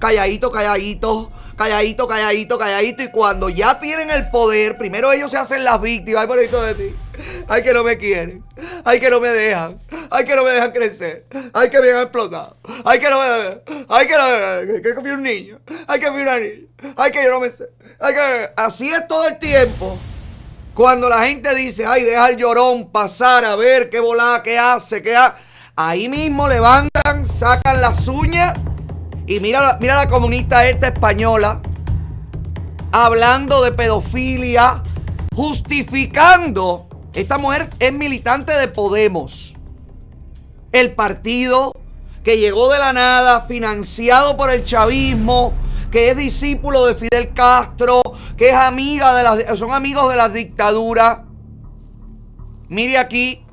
calladito, 0.00 0.50
calladito, 0.50 1.30
calladito, 1.56 2.08
calladito, 2.08 2.58
calladito. 2.58 3.02
Y 3.02 3.08
cuando 3.08 3.48
ya 3.48 3.78
tienen 3.78 4.10
el 4.10 4.28
poder, 4.30 4.76
primero 4.78 5.12
ellos 5.12 5.30
se 5.30 5.36
hacen 5.36 5.62
las 5.62 5.80
víctimas. 5.80 6.22
Ay, 6.22 6.26
bonito 6.26 6.62
de 6.62 6.74
mí. 6.74 6.94
Ay, 7.48 7.62
que 7.62 7.72
no 7.72 7.84
me 7.84 7.98
quieren. 7.98 8.44
Ay, 8.84 9.00
que 9.00 9.10
no 9.10 9.20
me 9.20 9.28
dejan. 9.28 9.80
Ay, 10.10 10.24
que 10.24 10.36
no 10.36 10.44
me 10.44 10.50
dejan 10.50 10.72
crecer. 10.72 11.26
Ay, 11.52 11.70
que 11.70 11.80
me 11.80 11.90
han 11.90 12.02
explotado. 12.02 12.56
Ay, 12.84 12.98
que 12.98 13.10
no 13.10 13.20
me. 13.20 13.84
Ay, 13.88 14.06
que 14.06 14.14
no. 14.14 14.82
Que, 14.82 15.00
fui 15.00 15.10
un 15.10 15.22
niño. 15.22 15.60
Ay, 15.86 16.00
que 16.00 16.10
fui 16.10 16.22
una 16.22 16.38
niña. 16.38 16.66
Ay, 16.96 17.12
que 17.12 17.22
yo 17.24 17.30
no 17.30 17.40
me 17.40 17.50
sé. 17.50 17.68
Ay, 17.98 18.14
que. 18.14 18.50
Así 18.56 18.90
es 18.90 19.06
todo 19.08 19.28
el 19.28 19.38
tiempo. 19.38 19.98
Cuando 20.74 21.08
la 21.08 21.26
gente 21.26 21.54
dice, 21.54 21.84
ay, 21.86 22.04
deja 22.04 22.30
el 22.30 22.36
llorón 22.36 22.90
pasar 22.90 23.44
a 23.44 23.56
ver 23.56 23.90
qué 23.90 24.00
volá, 24.00 24.40
qué 24.42 24.58
hace, 24.58 25.02
qué 25.02 25.16
hace. 25.16 25.36
Ahí 25.76 26.08
mismo 26.08 26.48
levantan, 26.48 27.24
sacan 27.24 27.80
las 27.80 28.06
uñas 28.08 28.54
y 29.26 29.40
mira, 29.40 29.78
mira 29.80 29.94
la 29.94 30.08
comunista 30.08 30.68
esta 30.68 30.88
española 30.88 31.60
hablando 32.92 33.62
de 33.62 33.72
pedofilia, 33.72 34.82
justificando. 35.34 36.89
Esta 37.14 37.38
mujer 37.38 37.70
es 37.78 37.92
militante 37.92 38.52
de 38.52 38.68
Podemos. 38.68 39.56
El 40.72 40.94
partido 40.94 41.72
que 42.22 42.38
llegó 42.38 42.70
de 42.70 42.78
la 42.78 42.92
nada, 42.92 43.42
financiado 43.42 44.36
por 44.36 44.50
el 44.50 44.64
chavismo, 44.64 45.52
que 45.90 46.10
es 46.10 46.16
discípulo 46.16 46.86
de 46.86 46.94
Fidel 46.94 47.32
Castro, 47.34 48.02
que 48.36 48.50
es 48.50 48.54
amiga 48.54 49.14
de 49.14 49.22
las, 49.22 49.58
son 49.58 49.72
amigos 49.72 50.08
de 50.10 50.16
las 50.16 50.32
dictaduras. 50.32 51.20
Mire 52.68 52.98
aquí 52.98 53.44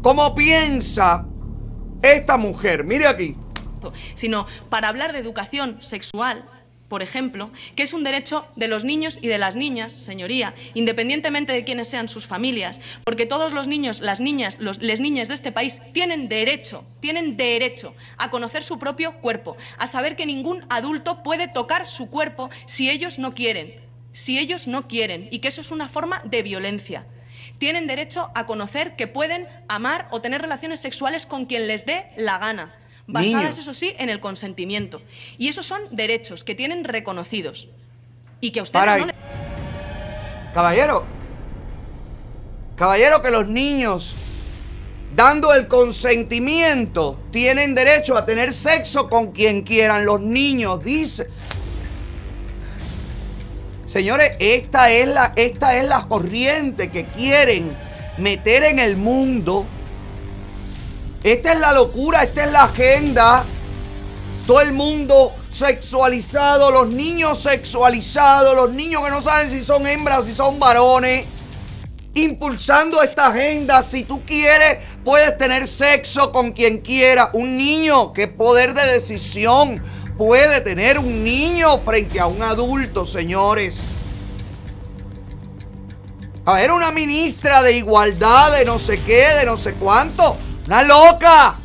cómo 0.00 0.34
piensa 0.34 1.26
esta 2.02 2.38
mujer. 2.38 2.84
Mire 2.84 3.06
aquí. 3.06 3.36
sino 4.14 4.46
para 4.70 4.88
hablar 4.88 5.12
de 5.12 5.18
educación 5.18 5.78
sexual, 5.82 6.46
por 6.92 7.02
ejemplo, 7.02 7.50
que 7.74 7.84
es 7.84 7.94
un 7.94 8.04
derecho 8.04 8.46
de 8.54 8.68
los 8.68 8.84
niños 8.84 9.18
y 9.22 9.28
de 9.28 9.38
las 9.38 9.56
niñas, 9.56 9.94
señoría, 9.94 10.52
independientemente 10.74 11.54
de 11.54 11.64
quiénes 11.64 11.88
sean 11.88 12.06
sus 12.06 12.26
familias, 12.26 12.80
porque 13.02 13.24
todos 13.24 13.54
los 13.54 13.66
niños, 13.66 14.02
las 14.02 14.20
niñas, 14.20 14.58
los, 14.60 14.82
les 14.82 15.00
niñas 15.00 15.28
de 15.28 15.32
este 15.32 15.52
país 15.52 15.80
tienen 15.94 16.28
derecho, 16.28 16.84
tienen 17.00 17.38
derecho 17.38 17.94
a 18.18 18.28
conocer 18.28 18.62
su 18.62 18.78
propio 18.78 19.14
cuerpo, 19.22 19.56
a 19.78 19.86
saber 19.86 20.16
que 20.16 20.26
ningún 20.26 20.66
adulto 20.68 21.22
puede 21.22 21.48
tocar 21.48 21.86
su 21.86 22.10
cuerpo 22.10 22.50
si 22.66 22.90
ellos 22.90 23.18
no 23.18 23.32
quieren, 23.32 23.74
si 24.12 24.38
ellos 24.38 24.66
no 24.66 24.86
quieren, 24.86 25.28
y 25.30 25.38
que 25.38 25.48
eso 25.48 25.62
es 25.62 25.70
una 25.70 25.88
forma 25.88 26.20
de 26.26 26.42
violencia. 26.42 27.06
Tienen 27.56 27.86
derecho 27.86 28.30
a 28.34 28.44
conocer 28.44 28.96
que 28.96 29.06
pueden 29.06 29.48
amar 29.66 30.08
o 30.10 30.20
tener 30.20 30.42
relaciones 30.42 30.80
sexuales 30.80 31.24
con 31.24 31.46
quien 31.46 31.68
les 31.68 31.86
dé 31.86 32.10
la 32.18 32.36
gana, 32.36 32.74
basadas, 33.12 33.42
Niños. 33.42 33.58
eso 33.58 33.74
sí, 33.74 33.94
en 33.98 34.08
el 34.08 34.20
consentimiento. 34.20 35.00
Y 35.38 35.48
esos 35.48 35.66
son 35.66 35.82
derechos 35.90 36.44
que 36.44 36.54
tienen 36.54 36.84
reconocidos. 36.84 37.68
Y 38.40 38.50
que 38.50 38.60
a 38.60 38.62
ustedes 38.64 38.84
Para 38.84 38.98
no 38.98 39.06
les... 39.06 39.14
Caballero, 40.52 41.04
caballero, 42.76 43.22
que 43.22 43.30
los 43.30 43.46
niños, 43.48 44.14
dando 45.14 45.54
el 45.54 45.66
consentimiento, 45.66 47.18
tienen 47.30 47.74
derecho 47.74 48.16
a 48.16 48.26
tener 48.26 48.52
sexo 48.52 49.08
con 49.08 49.32
quien 49.32 49.62
quieran. 49.62 50.04
Los 50.04 50.20
niños, 50.20 50.84
dice. 50.84 51.28
Señores, 53.86 54.32
esta 54.38 54.90
es 54.90 55.06
la, 55.06 55.32
esta 55.36 55.76
es 55.76 55.86
la 55.86 56.06
corriente 56.08 56.90
que 56.90 57.06
quieren 57.06 57.74
meter 58.18 58.64
en 58.64 58.78
el 58.78 58.96
mundo. 58.96 59.66
Esta 61.24 61.52
es 61.52 61.60
la 61.60 61.72
locura, 61.72 62.24
esta 62.24 62.44
es 62.44 62.52
la 62.52 62.64
agenda. 62.64 63.44
Todo 64.46 64.60
el 64.60 64.72
mundo 64.72 65.32
sexualizado, 65.50 66.72
los 66.72 66.88
niños 66.88 67.40
sexualizados, 67.40 68.56
los 68.56 68.72
niños 68.72 69.04
que 69.04 69.10
no 69.10 69.22
saben 69.22 69.48
si 69.48 69.62
son 69.62 69.86
hembras, 69.86 70.24
si 70.24 70.34
son 70.34 70.58
varones. 70.58 71.26
Impulsando 72.14 73.02
esta 73.02 73.28
agenda, 73.28 73.82
si 73.84 74.02
tú 74.02 74.22
quieres, 74.26 74.78
puedes 75.04 75.38
tener 75.38 75.68
sexo 75.68 76.32
con 76.32 76.52
quien 76.52 76.80
quiera. 76.80 77.30
Un 77.34 77.56
niño, 77.56 78.12
qué 78.12 78.26
poder 78.26 78.74
de 78.74 78.84
decisión 78.94 79.80
puede 80.18 80.60
tener 80.60 80.98
un 80.98 81.22
niño 81.22 81.78
frente 81.78 82.18
a 82.18 82.26
un 82.26 82.42
adulto, 82.42 83.06
señores. 83.06 83.84
A 86.44 86.54
ver, 86.54 86.72
una 86.72 86.90
ministra 86.90 87.62
de 87.62 87.76
igualdad, 87.76 88.58
de 88.58 88.64
no 88.64 88.80
sé 88.80 89.00
qué, 89.02 89.28
de 89.38 89.46
no 89.46 89.56
sé 89.56 89.74
cuánto. 89.74 90.36
Una 90.72 90.84
loca. 90.84 91.56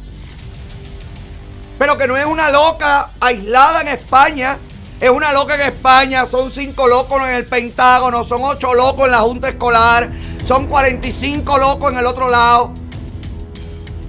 Pero 1.79 1.97
que 1.97 2.07
no 2.09 2.17
es 2.17 2.25
una 2.25 2.51
loca 2.51 3.11
aislada 3.21 3.79
en 3.79 3.87
España. 3.87 4.57
Es 4.99 5.09
una 5.09 5.31
loca 5.31 5.55
en 5.55 5.61
España. 5.61 6.25
Son 6.25 6.51
cinco 6.51 6.89
locos 6.89 7.21
en 7.21 7.29
el 7.35 7.45
Pentágono. 7.45 8.25
Son 8.25 8.41
ocho 8.43 8.73
locos 8.73 9.05
en 9.05 9.11
la 9.11 9.19
Junta 9.19 9.47
Escolar. 9.47 10.09
Son 10.43 10.67
45 10.67 11.57
locos 11.57 11.93
en 11.93 11.99
el 11.99 12.05
otro 12.05 12.27
lado. 12.27 12.73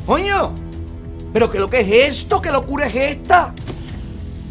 Coño. 0.05 0.53
Pero 1.33 1.49
¿qué 1.53 1.61
lo 1.61 1.71
que 1.71 1.83
es 1.83 2.19
esto? 2.19 2.43
¿Qué 2.43 2.51
locura 2.51 2.89
es 2.89 2.97
esta? 2.97 3.55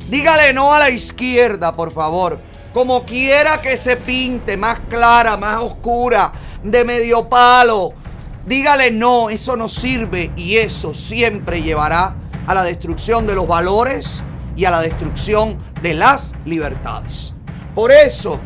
Dígale 0.07 0.53
no 0.53 0.73
a 0.73 0.79
la 0.79 0.89
izquierda, 0.89 1.75
por 1.75 1.91
favor. 1.91 2.39
Como 2.73 3.03
quiera 3.03 3.61
que 3.61 3.75
se 3.75 3.97
pinte, 3.97 4.55
más 4.55 4.79
clara, 4.89 5.35
más 5.35 5.57
oscura, 5.57 6.31
de 6.63 6.85
medio 6.85 7.27
palo. 7.27 8.07
Dígale 8.47 8.91
no, 8.91 9.29
eso 9.29 9.57
no 9.57 9.67
sirve 9.67 10.31
y 10.37 10.55
eso 10.55 10.93
siempre 10.93 11.61
llevará 11.61 12.15
a 12.45 12.53
la 12.53 12.63
destrucción 12.63 13.27
de 13.27 13.35
los 13.35 13.45
valores 13.45 14.23
y 14.55 14.63
a 14.63 14.71
la 14.71 14.79
destrucción 14.81 15.57
de 15.81 15.93
las 15.93 16.33
libertades. 16.45 17.33
Por 17.75 17.91
eso, 17.91 18.39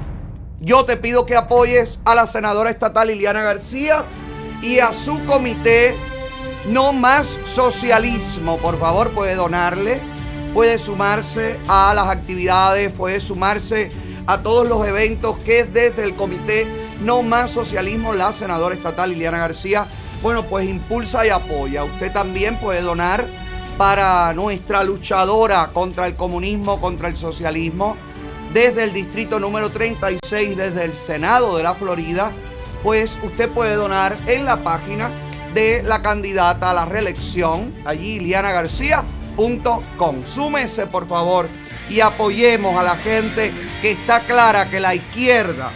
yo 0.59 0.85
te 0.85 0.97
pido 0.97 1.27
que 1.27 1.35
apoyes 1.35 1.99
a 2.03 2.15
la 2.15 2.25
senadora 2.25 2.71
estatal 2.71 3.09
Liliana 3.09 3.43
García 3.43 4.03
y 4.63 4.79
a 4.79 4.91
su 4.91 5.23
comité 5.25 5.95
No 6.67 6.93
Más 6.93 7.37
Socialismo. 7.43 8.57
Por 8.57 8.79
favor, 8.79 9.11
puede 9.11 9.35
donarle, 9.35 10.01
puede 10.51 10.79
sumarse 10.79 11.59
a 11.67 11.93
las 11.93 12.07
actividades, 12.07 12.91
puede 12.91 13.21
sumarse 13.21 13.91
a 14.25 14.41
todos 14.41 14.67
los 14.67 14.87
eventos 14.87 15.37
que 15.45 15.63
desde 15.65 16.03
el 16.03 16.15
comité 16.15 16.65
No 17.01 17.23
Más 17.23 17.51
Socialismo, 17.51 18.13
la 18.13 18.31
senadora 18.31 18.75
estatal 18.75 19.09
Liliana 19.09 19.39
García, 19.39 19.87
bueno, 20.21 20.43
pues 20.43 20.69
impulsa 20.69 21.25
y 21.25 21.29
apoya. 21.29 21.83
Usted 21.83 22.11
también 22.11 22.57
puede 22.57 22.81
donar 22.81 23.25
para 23.77 24.33
nuestra 24.33 24.83
luchadora 24.83 25.71
contra 25.73 26.07
el 26.07 26.15
comunismo, 26.15 26.79
contra 26.79 27.07
el 27.07 27.17
socialismo, 27.17 27.97
desde 28.53 28.83
el 28.83 28.93
distrito 28.93 29.39
número 29.39 29.71
36, 29.71 30.55
desde 30.55 30.83
el 30.83 30.95
Senado 30.95 31.57
de 31.57 31.63
la 31.63 31.73
Florida, 31.73 32.31
pues 32.83 33.17
usted 33.23 33.49
puede 33.49 33.75
donar 33.75 34.15
en 34.27 34.45
la 34.45 34.63
página 34.63 35.09
de 35.53 35.83
la 35.83 36.01
candidata 36.01 36.71
a 36.71 36.73
la 36.73 36.85
reelección, 36.85 37.73
allí 37.85 38.19
lianagarcía.com. 38.19 40.25
Súmese 40.25 40.87
por 40.87 41.07
favor 41.07 41.49
y 41.89 42.01
apoyemos 42.01 42.77
a 42.77 42.83
la 42.83 42.97
gente 42.97 43.53
que 43.81 43.91
está 43.91 44.25
clara 44.25 44.69
que 44.69 44.79
la 44.79 44.95
izquierda, 44.95 45.71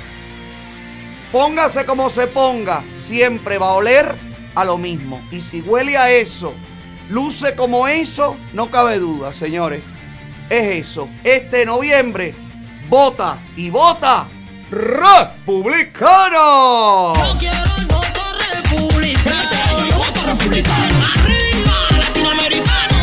póngase 1.32 1.86
como 1.86 2.10
se 2.10 2.28
ponga, 2.28 2.84
siempre 2.94 3.58
va 3.58 3.70
a 3.70 3.74
oler 3.74 4.16
a 4.56 4.66
lo 4.66 4.78
mismo. 4.78 5.22
Y 5.32 5.42
si 5.42 5.62
huele 5.62 5.98
a 5.98 6.12
eso, 6.12 6.54
luce 7.10 7.56
como 7.56 7.88
eso, 7.88 8.38
no 8.54 8.70
cabe 8.72 9.00
duda, 9.00 9.34
señores. 9.34 9.82
Es 10.50 10.88
eso. 10.88 11.10
Este 11.24 11.66
noviembre, 11.66 12.36
vota 12.90 13.40
y 13.56 13.70
vota 13.70 14.28
republicano. 14.72 15.54
Yo 17.16 17.38
quiero 17.40 17.76
el 17.78 17.86
voto 17.88 18.22
republicano. 18.54 19.86
Yo 19.90 19.98
voto 19.98 20.26
republicano. 20.26 20.96
Arriba, 21.16 21.88
latinoamericano. 21.98 22.96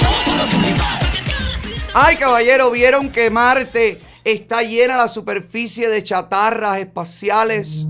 Yo 0.00 0.08
voto 0.08 0.36
republicano. 0.44 1.06
Ay, 1.94 2.16
caballero, 2.16 2.70
vieron 2.70 3.10
que 3.10 3.30
Marte 3.30 4.00
está 4.26 4.62
llena 4.62 4.96
la 4.96 5.06
superficie 5.06 5.88
de 5.88 6.02
chatarras 6.02 6.78
espaciales. 6.78 7.86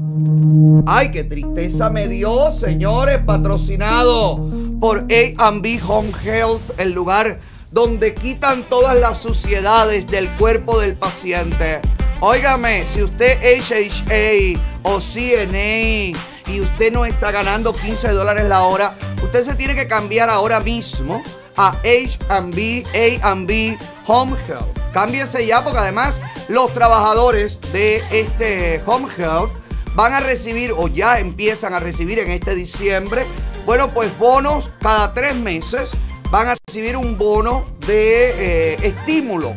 Ay, 0.87 1.11
qué 1.11 1.25
tristeza 1.25 1.89
me 1.89 2.09
dio, 2.09 2.53
señores, 2.53 3.21
patrocinado 3.25 4.47
por 4.79 5.07
A&B 5.39 5.81
Home 5.89 6.13
Health, 6.23 6.79
el 6.79 6.93
lugar 6.93 7.41
donde 7.71 8.15
quitan 8.15 8.65
todas 8.65 9.01
las 9.01 9.17
suciedades 9.17 10.09
del 10.09 10.29
cuerpo 10.37 10.79
del 10.79 10.95
paciente. 10.95 11.81
Óigame, 12.21 12.87
si 12.87 13.03
usted 13.03 13.43
es 13.43 13.71
HHA 13.71 14.61
o 14.83 15.01
CNA 15.01 16.19
y 16.53 16.61
usted 16.61 16.93
no 16.93 17.07
está 17.07 17.31
ganando 17.31 17.73
15 17.73 18.11
dólares 18.11 18.47
la 18.47 18.65
hora, 18.65 18.95
usted 19.23 19.43
se 19.43 19.55
tiene 19.55 19.75
que 19.75 19.89
cambiar 19.89 20.29
ahora 20.29 20.61
mismo 20.61 21.23
a 21.57 21.71
H&B, 21.85 22.85
A&B 23.23 23.79
Home 24.07 24.37
Health. 24.47 24.79
Cámbiese 24.93 25.47
ya 25.47 25.63
porque 25.65 25.79
además 25.79 26.21
los 26.49 26.73
trabajadores 26.73 27.61
de 27.73 28.03
este 28.11 28.83
Home 28.87 29.09
Health 29.17 29.53
van 29.95 30.13
a 30.13 30.21
recibir 30.21 30.73
o 30.77 30.89
ya 30.89 31.19
empiezan 31.19 31.75
a 31.75 31.81
recibir 31.81 32.19
en 32.19 32.31
este 32.31 32.55
diciembre, 32.55 33.27
bueno, 33.65 33.93
pues 33.93 34.17
bonos 34.19 34.71
cada 34.81 35.13
tres 35.13 35.35
meses 35.35 35.93
van 36.31 36.49
a 36.49 36.55
recibir 36.67 36.97
un 36.97 37.17
bono 37.17 37.65
de 37.87 38.75
eh, 38.75 38.79
estímulo. 38.83 39.55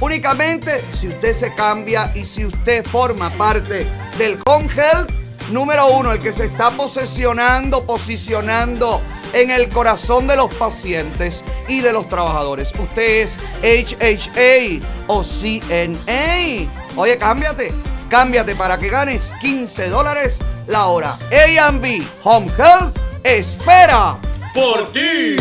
Únicamente 0.00 0.84
si 0.92 1.08
usted 1.08 1.32
se 1.32 1.54
cambia 1.54 2.12
y 2.14 2.24
si 2.24 2.44
usted 2.44 2.84
forma 2.86 3.30
parte 3.30 3.90
del 4.16 4.38
Home 4.46 4.68
Health, 4.72 5.10
número 5.50 5.88
uno, 5.88 6.12
el 6.12 6.20
que 6.20 6.32
se 6.32 6.44
está 6.44 6.70
posesionando, 6.70 7.84
posicionando 7.84 9.00
en 9.32 9.50
el 9.50 9.68
corazón 9.68 10.26
de 10.26 10.36
los 10.36 10.52
pacientes 10.54 11.44
y 11.68 11.80
de 11.80 11.92
los 11.92 12.08
trabajadores. 12.08 12.72
Usted 12.78 13.26
es 13.26 13.38
HHA 13.62 14.84
o 15.06 15.22
CNA. 15.22 16.70
Oye, 16.96 17.18
cámbiate, 17.18 17.72
cámbiate 18.08 18.54
para 18.54 18.78
que 18.78 18.88
ganes 18.88 19.34
15 19.40 19.88
dólares 19.88 20.38
la 20.66 20.86
hora. 20.86 21.18
A&B 21.30 22.02
Home 22.24 22.50
Health 22.58 22.98
espera 23.24 24.18
por 24.54 24.92
ti. 24.92 25.36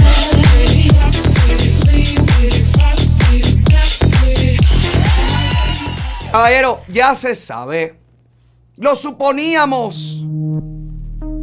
Caballero, 6.31 6.81
ya 6.89 7.15
se 7.15 7.33
sabe. 7.33 8.06
Lo 8.79 8.95
suponíamos. 8.95 10.23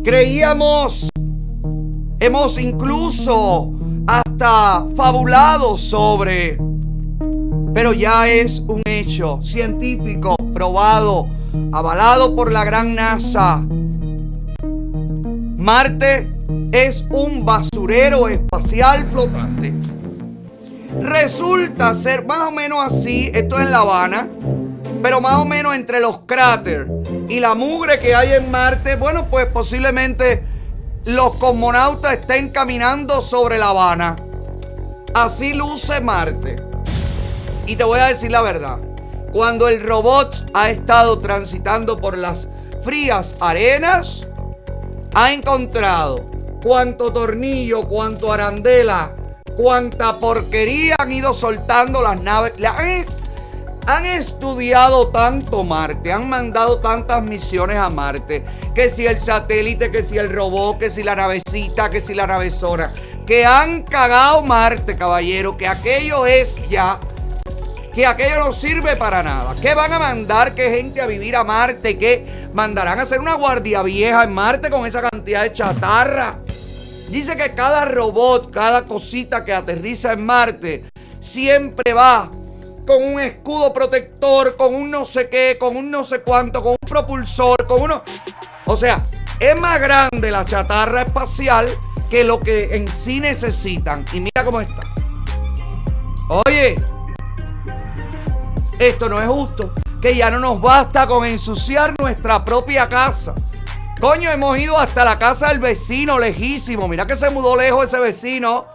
Creíamos. 0.05 1.09
Hemos 2.21 2.59
incluso 2.61 3.75
hasta 4.07 4.87
fabulado 4.95 5.77
sobre. 5.77 6.61
Pero 7.75 7.93
ya 7.93 8.29
es 8.29 8.61
un 8.61 8.83
hecho 8.85 9.41
científico, 9.43 10.37
probado, 10.55 11.27
avalado 11.73 12.37
por 12.37 12.53
la 12.53 12.63
gran 12.63 12.95
NASA. 12.95 13.67
Marte 15.57 16.31
es 16.71 17.05
un 17.11 17.45
basurero 17.45 18.29
espacial 18.29 19.09
flotante. 19.11 19.73
Resulta 21.01 21.97
ser 21.97 22.25
más 22.27 22.47
o 22.47 22.53
menos 22.53 22.79
así, 22.81 23.33
esto 23.35 23.57
es 23.57 23.67
en 23.67 23.73
La 23.73 23.79
Habana, 23.79 24.29
pero 25.03 25.21
más 25.21 25.35
o 25.35 25.45
menos 25.45 25.75
entre 25.75 25.99
los 25.99 26.21
cráteres 26.21 26.87
y 27.29 27.41
la 27.41 27.55
mugre 27.55 27.99
que 27.99 28.15
hay 28.15 28.33
en 28.33 28.51
Marte, 28.51 28.97
bueno, 28.97 29.29
pues 29.31 29.47
posiblemente 29.47 30.45
los 31.05 31.35
cosmonautas 31.35 32.13
estén 32.15 32.51
caminando 32.51 33.21
sobre 33.23 33.59
La 33.59 33.69
Habana. 33.69 34.17
Así 35.15 35.53
luce 35.55 36.01
Marte. 36.01 36.63
Y 37.67 37.77
te 37.77 37.85
voy 37.85 38.01
a 38.01 38.07
decir 38.07 38.31
la 38.31 38.43
verdad. 38.43 38.79
Cuando 39.33 39.69
el 39.69 39.83
robot 39.83 40.51
ha 40.55 40.71
estado 40.71 41.19
transitando 41.19 42.01
por 42.01 42.17
las 42.19 42.49
frías 42.83 43.37
arenas, 43.41 44.27
ha 45.15 45.33
encontrado 45.33 46.31
cuánto 46.63 47.13
tornillo, 47.13 47.83
cuánto 47.83 48.33
arandela, 48.33 49.13
cuánta 49.57 50.19
porquería 50.19 50.97
han 50.99 51.13
ido 51.13 51.33
soltando 51.35 52.03
las 52.03 52.21
naves. 52.21 52.53
Han, 53.87 54.07
estudiado 54.07 55.09
tanto 55.09 55.65
Marte, 55.65 56.13
han 56.13 56.29
mandado 56.29 56.81
tantas 56.81 57.23
misiones 57.23 57.77
a 57.77 57.91
Marte, 57.91 58.45
que 58.75 58.89
si 58.91 59.07
el 59.07 59.19
satélite, 59.19 59.91
que 59.91 60.03
si 60.03 60.19
el 60.19 60.31
robot, 60.31 60.79
que 60.79 60.91
si 60.91 61.03
la 61.03 61.17
navecita, 61.17 61.91
que 61.91 62.01
si 62.01 62.15
la 62.15 62.27
navezona, 62.27 62.93
que 63.27 63.45
han 63.45 63.83
cagado 63.83 64.43
Marte, 64.43 64.97
caballero, 64.97 65.57
que 65.57 65.69
aquello 65.69 66.27
es 66.27 66.59
ya 66.69 66.99
que 67.95 68.05
aquello 68.07 68.41
no 68.41 68.53
sirve 68.53 68.97
para 68.97 69.23
nada. 69.23 69.55
¿Qué 69.63 69.73
van 69.73 69.93
a 69.93 70.01
mandar 70.01 70.57
qué 70.57 70.69
gente 70.69 71.01
a 71.01 71.07
vivir 71.07 71.37
a 71.37 71.45
Marte? 71.45 71.97
¿Qué 71.97 72.49
mandarán 72.53 72.99
a 72.99 73.03
hacer 73.03 73.21
una 73.21 73.35
guardia 73.35 73.83
vieja 73.83 74.25
en 74.25 74.33
Marte 74.35 74.69
con 74.69 74.85
esa 74.85 75.01
cantidad 75.01 75.45
de 75.45 75.53
chatarra? 75.53 76.39
Dice 77.09 77.37
que 77.37 77.55
cada 77.55 77.85
robot, 77.85 78.51
cada 78.51 78.85
cosita 78.85 79.45
que 79.45 79.53
aterriza 79.53 80.13
en 80.13 80.27
Marte, 80.27 80.85
siempre 81.21 81.93
va 81.93 82.33
con 82.87 83.03
un 83.03 83.21
escudo 83.21 83.73
protector, 83.73 84.57
con 84.57 84.75
un 84.75 84.91
no 84.91 85.05
sé 85.05 85.29
qué, 85.29 85.57
con 85.59 85.77
un 85.77 85.91
no 85.91 86.05
sé 86.05 86.21
cuánto, 86.23 86.63
con 86.63 86.73
un 86.73 86.89
propulsor, 86.89 87.67
con 87.67 87.83
uno... 87.83 88.03
O 88.67 88.77
sea, 88.77 89.03
es 89.41 89.61
más 89.61 89.81
grande 89.81 90.31
la 90.31 90.45
chatarra 90.45 91.03
espacial 91.03 91.69
que 92.11 92.25
lo 92.25 92.41
que 92.41 92.77
en 92.77 92.91
sí 92.91 93.21
necesitan. 93.21 94.05
Y 94.13 94.21
mira 94.21 94.45
cómo 94.45 94.61
está. 94.61 94.83
Oye, 96.47 96.77
esto 98.79 99.09
no 99.09 99.21
es 99.21 99.27
justo. 99.27 99.73
Que 100.01 100.15
ya 100.15 100.31
no 100.31 100.39
nos 100.39 100.61
basta 100.61 101.07
con 101.07 101.25
ensuciar 101.25 101.95
nuestra 101.99 102.45
propia 102.45 102.89
casa. 102.89 103.35
Coño, 104.01 104.31
hemos 104.31 104.59
ido 104.59 104.79
hasta 104.79 105.05
la 105.05 105.17
casa 105.17 105.49
del 105.49 105.59
vecino 105.59 106.19
lejísimo. 106.19 106.89
Mira 106.89 107.07
que 107.07 107.17
se 107.17 107.31
mudó 107.31 107.57
lejos 107.57 107.87
ese 107.87 107.99
vecino. 107.99 108.67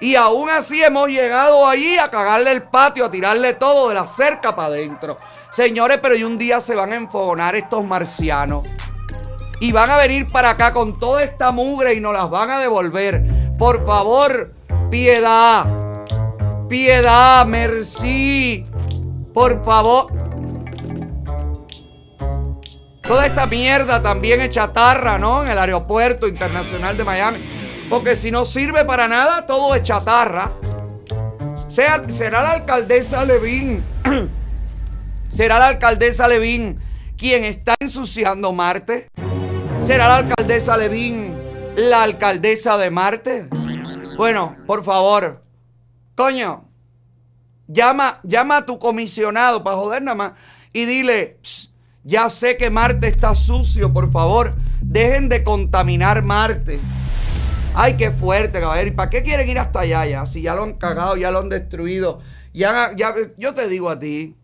Y 0.00 0.14
aún 0.14 0.50
así 0.50 0.82
hemos 0.82 1.08
llegado 1.08 1.66
allí 1.66 1.96
a 1.96 2.10
cagarle 2.10 2.52
el 2.52 2.64
patio, 2.64 3.06
a 3.06 3.10
tirarle 3.10 3.54
todo 3.54 3.88
de 3.88 3.94
la 3.94 4.06
cerca 4.06 4.54
para 4.54 4.68
adentro. 4.68 5.16
Señores, 5.50 5.98
pero 6.02 6.14
y 6.14 6.22
un 6.22 6.36
día 6.36 6.60
se 6.60 6.74
van 6.74 6.92
a 6.92 6.96
enfogonar 6.96 7.56
estos 7.56 7.82
marcianos. 7.84 8.62
Y 9.58 9.72
van 9.72 9.90
a 9.90 9.96
venir 9.96 10.26
para 10.26 10.50
acá 10.50 10.74
con 10.74 10.98
toda 10.98 11.22
esta 11.22 11.50
mugre 11.50 11.94
y 11.94 12.00
nos 12.00 12.12
las 12.12 12.28
van 12.28 12.50
a 12.50 12.58
devolver. 12.58 13.22
Por 13.58 13.86
favor, 13.86 14.52
piedad. 14.90 15.64
Piedad, 16.68 17.46
merci. 17.46 18.66
Por 19.32 19.64
favor. 19.64 20.12
Toda 23.00 23.24
esta 23.24 23.46
mierda 23.46 24.02
también 24.02 24.42
es 24.42 24.50
chatarra, 24.50 25.16
¿no? 25.16 25.42
En 25.42 25.48
el 25.48 25.58
aeropuerto 25.58 26.26
internacional 26.26 26.96
de 26.96 27.04
Miami. 27.04 27.55
Porque 27.88 28.16
si 28.16 28.30
no 28.30 28.44
sirve 28.44 28.84
para 28.84 29.06
nada, 29.08 29.46
todo 29.46 29.74
es 29.74 29.82
chatarra. 29.82 30.52
Será 31.68 32.42
la 32.42 32.50
alcaldesa 32.52 33.24
Levín. 33.24 33.84
será 35.28 35.58
la 35.58 35.68
alcaldesa 35.68 36.26
Levín 36.26 36.80
quien 37.16 37.44
está 37.44 37.74
ensuciando 37.80 38.52
Marte. 38.52 39.08
¿Será 39.82 40.08
la 40.08 40.16
alcaldesa 40.16 40.76
Levín 40.76 41.36
la 41.76 42.02
alcaldesa 42.02 42.76
de 42.76 42.90
Marte? 42.90 43.48
Bueno, 44.16 44.54
por 44.66 44.82
favor. 44.84 45.40
Coño, 46.16 46.64
llama, 47.68 48.20
llama 48.22 48.58
a 48.58 48.66
tu 48.66 48.78
comisionado 48.78 49.62
para 49.62 49.76
joder 49.76 50.02
nada 50.02 50.14
más 50.14 50.32
y 50.72 50.86
dile, 50.86 51.38
ya 52.04 52.28
sé 52.30 52.56
que 52.56 52.70
Marte 52.70 53.08
está 53.08 53.34
sucio, 53.34 53.92
por 53.92 54.10
favor, 54.10 54.54
dejen 54.80 55.28
de 55.28 55.44
contaminar 55.44 56.22
Marte. 56.22 56.80
Ay, 57.78 57.98
qué 57.98 58.10
fuerte, 58.10 58.58
caballero. 58.58 58.88
¿Y 58.88 58.92
para 58.92 59.10
qué 59.10 59.22
quieren 59.22 59.46
ir 59.50 59.58
hasta 59.58 59.80
allá 59.80 60.06
ya? 60.06 60.24
Si 60.24 60.40
ya 60.40 60.54
lo 60.54 60.62
han 60.62 60.78
cagado, 60.78 61.14
ya 61.18 61.30
lo 61.30 61.40
han 61.40 61.50
destruido. 61.50 62.20
Ya, 62.54 62.92
ya, 62.96 63.14
yo 63.36 63.54
te 63.54 63.68
digo 63.68 63.90
a 63.90 63.98
ti, 63.98 64.34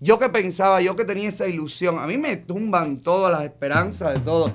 yo 0.00 0.18
que 0.18 0.28
pensaba, 0.28 0.82
yo 0.82 0.94
que 0.94 1.06
tenía 1.06 1.30
esa 1.30 1.46
ilusión, 1.46 1.98
a 1.98 2.06
mí 2.06 2.18
me 2.18 2.36
tumban 2.36 2.98
todas 2.98 3.32
las 3.32 3.44
esperanzas 3.44 4.12
de 4.12 4.20
todo. 4.20 4.52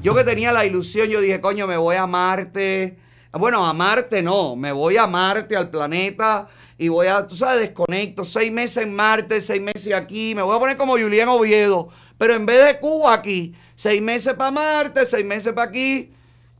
Yo 0.00 0.14
que 0.14 0.24
tenía 0.24 0.52
la 0.52 0.64
ilusión, 0.64 1.08
yo 1.08 1.20
dije, 1.20 1.42
coño, 1.42 1.66
me 1.66 1.76
voy 1.76 1.96
a 1.96 2.06
Marte. 2.06 2.96
Bueno, 3.32 3.66
a 3.66 3.74
Marte 3.74 4.22
no, 4.22 4.56
me 4.56 4.72
voy 4.72 4.96
a 4.96 5.06
Marte, 5.06 5.54
al 5.54 5.68
planeta, 5.68 6.48
y 6.78 6.88
voy 6.88 7.08
a, 7.08 7.26
tú 7.26 7.36
sabes, 7.36 7.60
desconecto. 7.60 8.24
Seis 8.24 8.50
meses 8.50 8.84
en 8.84 8.94
Marte, 8.94 9.42
seis 9.42 9.60
meses 9.60 9.92
aquí. 9.92 10.34
Me 10.34 10.40
voy 10.40 10.56
a 10.56 10.58
poner 10.58 10.78
como 10.78 10.96
Julián 10.96 11.28
Oviedo, 11.28 11.90
pero 12.16 12.32
en 12.32 12.46
vez 12.46 12.64
de 12.64 12.80
Cuba 12.80 13.12
aquí, 13.12 13.54
seis 13.74 14.00
meses 14.00 14.32
para 14.32 14.50
Marte, 14.50 15.04
seis 15.04 15.26
meses 15.26 15.52
para 15.52 15.68
aquí. 15.68 16.10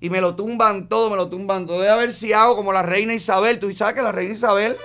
Y 0.01 0.09
me 0.09 0.21
lo 0.23 0.35
tumban 0.35 0.89
todo, 0.89 1.11
me 1.11 1.17
lo 1.17 1.29
tumban 1.29 1.67
todo. 1.67 1.89
A 1.91 1.97
ver 1.97 2.15
si 2.15 2.33
hago 2.33 2.57
como 2.57 2.73
la 2.73 2.83
reina 2.83 3.13
Isabel. 3.13 3.59
Tú 3.59 3.71
sabes 3.73 3.95
que 3.95 4.03
la 4.03 4.13
reina 4.13 4.33
Isabel, 4.33 4.77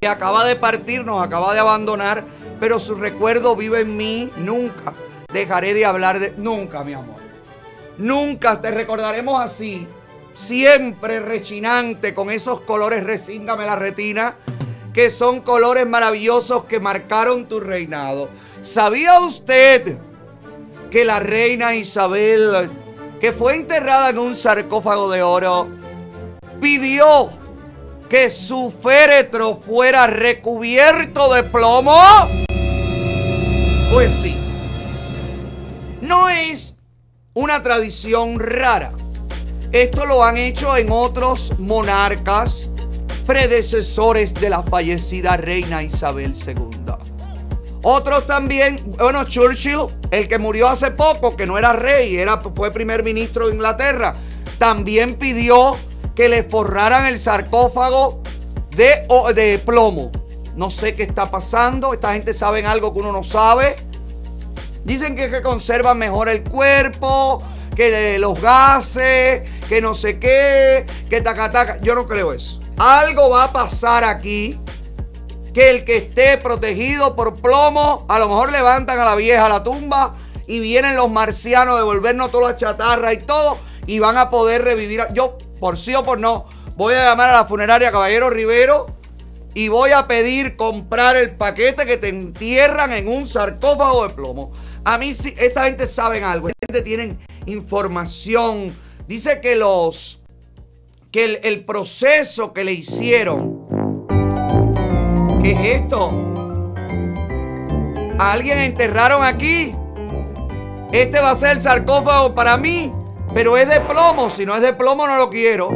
que 0.00 0.08
acaba 0.08 0.44
de 0.44 0.56
partir, 0.56 1.04
nos 1.04 1.22
acaba 1.22 1.54
de 1.54 1.60
abandonar, 1.60 2.24
pero 2.58 2.80
su 2.80 2.96
recuerdo 2.96 3.54
vive 3.54 3.82
en 3.82 3.96
mí. 3.96 4.32
Nunca 4.36 4.94
dejaré 5.32 5.74
de 5.74 5.84
hablar 5.84 6.18
de... 6.18 6.34
Nunca, 6.36 6.82
mi 6.82 6.94
amor. 6.94 7.16
Nunca 7.98 8.60
te 8.60 8.72
recordaremos 8.72 9.40
así. 9.40 9.86
Siempre 10.32 11.20
rechinante 11.20 12.12
con 12.14 12.30
esos 12.30 12.62
colores, 12.62 13.04
resíngame 13.04 13.64
la 13.64 13.76
retina, 13.76 14.36
que 14.92 15.08
son 15.10 15.42
colores 15.42 15.86
maravillosos 15.86 16.64
que 16.64 16.80
marcaron 16.80 17.46
tu 17.46 17.60
reinado. 17.60 18.28
¿Sabía 18.60 19.20
usted 19.20 19.98
que 20.90 21.04
la 21.04 21.20
reina 21.20 21.76
Isabel, 21.76 22.70
que 23.20 23.32
fue 23.32 23.56
enterrada 23.56 24.10
en 24.10 24.18
un 24.18 24.36
sarcófago 24.36 25.10
de 25.10 25.22
oro, 25.22 25.68
pidió 26.60 27.30
que 28.08 28.30
su 28.30 28.70
féretro 28.70 29.56
fuera 29.56 30.06
recubierto 30.06 31.32
de 31.32 31.42
plomo? 31.44 31.98
Pues 33.92 34.12
sí. 34.12 34.36
No 36.00 36.28
es 36.28 36.76
una 37.32 37.62
tradición 37.62 38.38
rara. 38.38 38.92
Esto 39.72 40.06
lo 40.06 40.22
han 40.22 40.36
hecho 40.36 40.76
en 40.76 40.92
otros 40.92 41.58
monarcas 41.58 42.70
predecesores 43.26 44.34
de 44.34 44.50
la 44.50 44.62
fallecida 44.62 45.36
reina 45.36 45.82
Isabel 45.82 46.34
II. 46.34 47.13
Otros 47.86 48.26
también, 48.26 48.80
bueno, 48.98 49.24
Churchill, 49.24 49.80
el 50.10 50.26
que 50.26 50.38
murió 50.38 50.68
hace 50.68 50.90
poco, 50.90 51.36
que 51.36 51.46
no 51.46 51.58
era 51.58 51.74
rey, 51.74 52.16
era, 52.16 52.40
fue 52.40 52.70
primer 52.70 53.04
ministro 53.04 53.48
de 53.48 53.54
Inglaterra, 53.54 54.14
también 54.58 55.16
pidió 55.16 55.76
que 56.14 56.30
le 56.30 56.44
forraran 56.44 57.04
el 57.04 57.18
sarcófago 57.18 58.22
de, 58.70 59.06
de 59.34 59.58
plomo. 59.58 60.10
No 60.56 60.70
sé 60.70 60.94
qué 60.94 61.02
está 61.02 61.30
pasando, 61.30 61.92
esta 61.92 62.14
gente 62.14 62.32
sabe 62.32 62.64
algo 62.64 62.94
que 62.94 63.00
uno 63.00 63.12
no 63.12 63.22
sabe. 63.22 63.76
Dicen 64.84 65.14
que, 65.14 65.30
que 65.30 65.42
conservan 65.42 65.98
mejor 65.98 66.30
el 66.30 66.42
cuerpo, 66.42 67.42
que 67.76 68.18
los 68.18 68.40
gases, 68.40 69.42
que 69.68 69.82
no 69.82 69.94
sé 69.94 70.18
qué, 70.18 70.86
que 71.10 71.20
taca, 71.20 71.50
taca. 71.50 71.78
Yo 71.80 71.94
no 71.94 72.06
creo 72.06 72.32
eso. 72.32 72.60
Algo 72.78 73.28
va 73.28 73.44
a 73.44 73.52
pasar 73.52 74.04
aquí 74.04 74.58
que 75.54 75.70
el 75.70 75.84
que 75.84 75.96
esté 75.96 76.36
protegido 76.36 77.14
por 77.14 77.36
plomo, 77.36 78.04
a 78.08 78.18
lo 78.18 78.28
mejor 78.28 78.50
levantan 78.50 78.98
a 78.98 79.04
la 79.04 79.14
vieja 79.14 79.46
a 79.46 79.48
la 79.48 79.62
tumba 79.62 80.12
y 80.48 80.58
vienen 80.58 80.96
los 80.96 81.10
marcianos 81.10 81.76
a 81.76 81.78
devolvernos 81.78 82.32
toda 82.32 82.50
la 82.50 82.56
chatarra 82.56 83.12
y 83.12 83.18
todo 83.18 83.58
y 83.86 84.00
van 84.00 84.18
a 84.18 84.30
poder 84.30 84.64
revivir. 84.64 85.02
Yo, 85.14 85.38
por 85.60 85.78
sí 85.78 85.94
o 85.94 86.04
por 86.04 86.18
no, 86.18 86.46
voy 86.76 86.94
a 86.94 87.04
llamar 87.04 87.30
a 87.30 87.34
la 87.34 87.44
funeraria 87.46 87.92
Caballero 87.92 88.30
Rivero 88.30 88.96
y 89.54 89.68
voy 89.68 89.92
a 89.92 90.08
pedir 90.08 90.56
comprar 90.56 91.14
el 91.14 91.36
paquete 91.36 91.86
que 91.86 91.98
te 91.98 92.08
entierran 92.08 92.92
en 92.92 93.06
un 93.06 93.28
sarcófago 93.28 94.08
de 94.08 94.14
plomo. 94.14 94.50
A 94.84 94.98
mí 94.98 95.14
sí, 95.14 95.32
esta 95.38 95.64
gente 95.64 95.86
sabe 95.86 96.22
algo, 96.24 96.48
esta 96.48 96.66
gente 96.66 96.82
tiene 96.82 97.16
información. 97.46 98.76
Dice 99.06 99.40
que 99.40 99.54
los 99.54 100.18
que 101.12 101.38
el 101.44 101.64
proceso 101.64 102.52
que 102.52 102.64
le 102.64 102.72
hicieron 102.72 103.63
¿Qué 105.44 105.50
es 105.50 105.82
esto? 105.82 106.10
¿A 108.18 108.32
alguien 108.32 108.60
enterraron 108.60 109.22
aquí? 109.22 109.76
Este 110.90 111.20
va 111.20 111.32
a 111.32 111.36
ser 111.36 111.58
el 111.58 111.62
sarcófago 111.62 112.34
para 112.34 112.56
mí, 112.56 112.90
pero 113.34 113.58
es 113.58 113.68
de 113.68 113.82
plomo. 113.82 114.30
Si 114.30 114.46
no 114.46 114.56
es 114.56 114.62
de 114.62 114.72
plomo, 114.72 115.06
no 115.06 115.18
lo 115.18 115.28
quiero. 115.28 115.68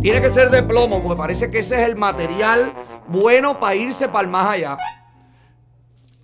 Tiene 0.00 0.22
que 0.22 0.30
ser 0.30 0.48
de 0.48 0.62
plomo, 0.62 1.02
porque 1.02 1.18
parece 1.18 1.50
que 1.50 1.58
ese 1.58 1.82
es 1.82 1.86
el 1.86 1.96
material 1.96 2.72
bueno 3.06 3.60
para 3.60 3.74
irse 3.74 4.08
para 4.08 4.22
el 4.22 4.28
más 4.28 4.46
allá. 4.46 4.78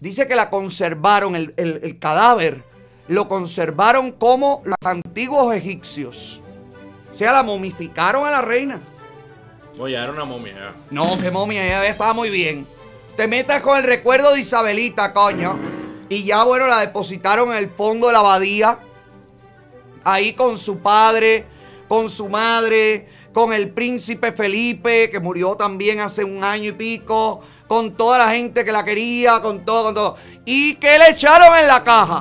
Dice 0.01 0.27
que 0.27 0.35
la 0.35 0.49
conservaron, 0.49 1.37
el, 1.37 1.53
el 1.59 1.99
cadáver, 1.99 2.65
lo 3.07 3.29
conservaron 3.29 4.13
como 4.13 4.63
los 4.65 4.79
antiguos 4.83 5.55
egipcios. 5.55 6.41
O 7.13 7.15
sea, 7.15 7.33
la 7.33 7.43
momificaron 7.43 8.27
a 8.27 8.31
la 8.31 8.41
reina. 8.41 8.81
Oye, 9.79 9.97
era 9.97 10.11
una 10.11 10.25
momia. 10.25 10.75
No, 10.91 11.19
qué 11.19 11.31
momia, 11.31 11.65
ella 11.65 11.87
estaba 11.87 12.13
muy 12.13 12.31
bien. 12.31 12.67
Te 13.17 13.27
metas 13.27 13.61
con 13.63 13.79
el 13.79 13.85
recuerdo 13.85 14.33
de 14.33 14.41
Isabelita, 14.41 15.13
coño. 15.13 15.59
Y 16.09 16.25
ya, 16.25 16.43
bueno, 16.45 16.67
la 16.67 16.81
depositaron 16.81 17.51
en 17.53 17.59
el 17.59 17.71
fondo 17.71 18.09
de 18.09 18.13
la 18.13 18.19
abadía. 18.19 18.81
Ahí 20.05 20.33
con 20.33 20.59
su 20.59 20.79
padre, 20.79 21.47
con 21.89 22.09
su 22.09 22.29
madre, 22.29 23.09
con 23.33 23.53
el 23.53 23.71
príncipe 23.71 24.33
Felipe, 24.33 25.11
que 25.11 25.21
murió 25.21 25.55
también 25.55 26.01
hace 26.01 26.25
un 26.25 26.43
año 26.43 26.71
y 26.71 26.73
pico. 26.73 27.41
Con 27.69 27.97
toda 27.97 28.19
la 28.19 28.31
gente 28.31 28.65
que 28.65 28.73
la 28.73 28.85
quería, 28.85 29.41
con 29.41 29.65
todo, 29.65 29.85
con 29.85 29.95
todo. 29.95 30.17
¿Y 30.45 30.75
qué 30.75 30.99
le 30.99 31.11
echaron 31.11 31.57
en 31.59 31.69
la 31.69 31.85
caja? 31.85 32.21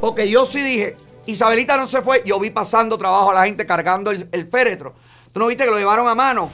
Porque 0.00 0.28
yo 0.28 0.44
sí 0.44 0.60
dije, 0.60 0.96
Isabelita 1.26 1.76
no 1.76 1.86
se 1.86 2.02
fue. 2.02 2.22
Yo 2.26 2.40
vi 2.40 2.50
pasando 2.50 2.98
trabajo 2.98 3.30
a 3.30 3.34
la 3.34 3.44
gente 3.44 3.64
cargando 3.64 4.10
el, 4.10 4.28
el 4.32 4.48
féretro. 4.48 4.94
¿Tú 5.32 5.40
no 5.40 5.46
viste 5.46 5.64
que 5.64 5.70
lo 5.70 5.78
llevaron 5.78 6.08
a 6.08 6.14
mano? 6.14 6.50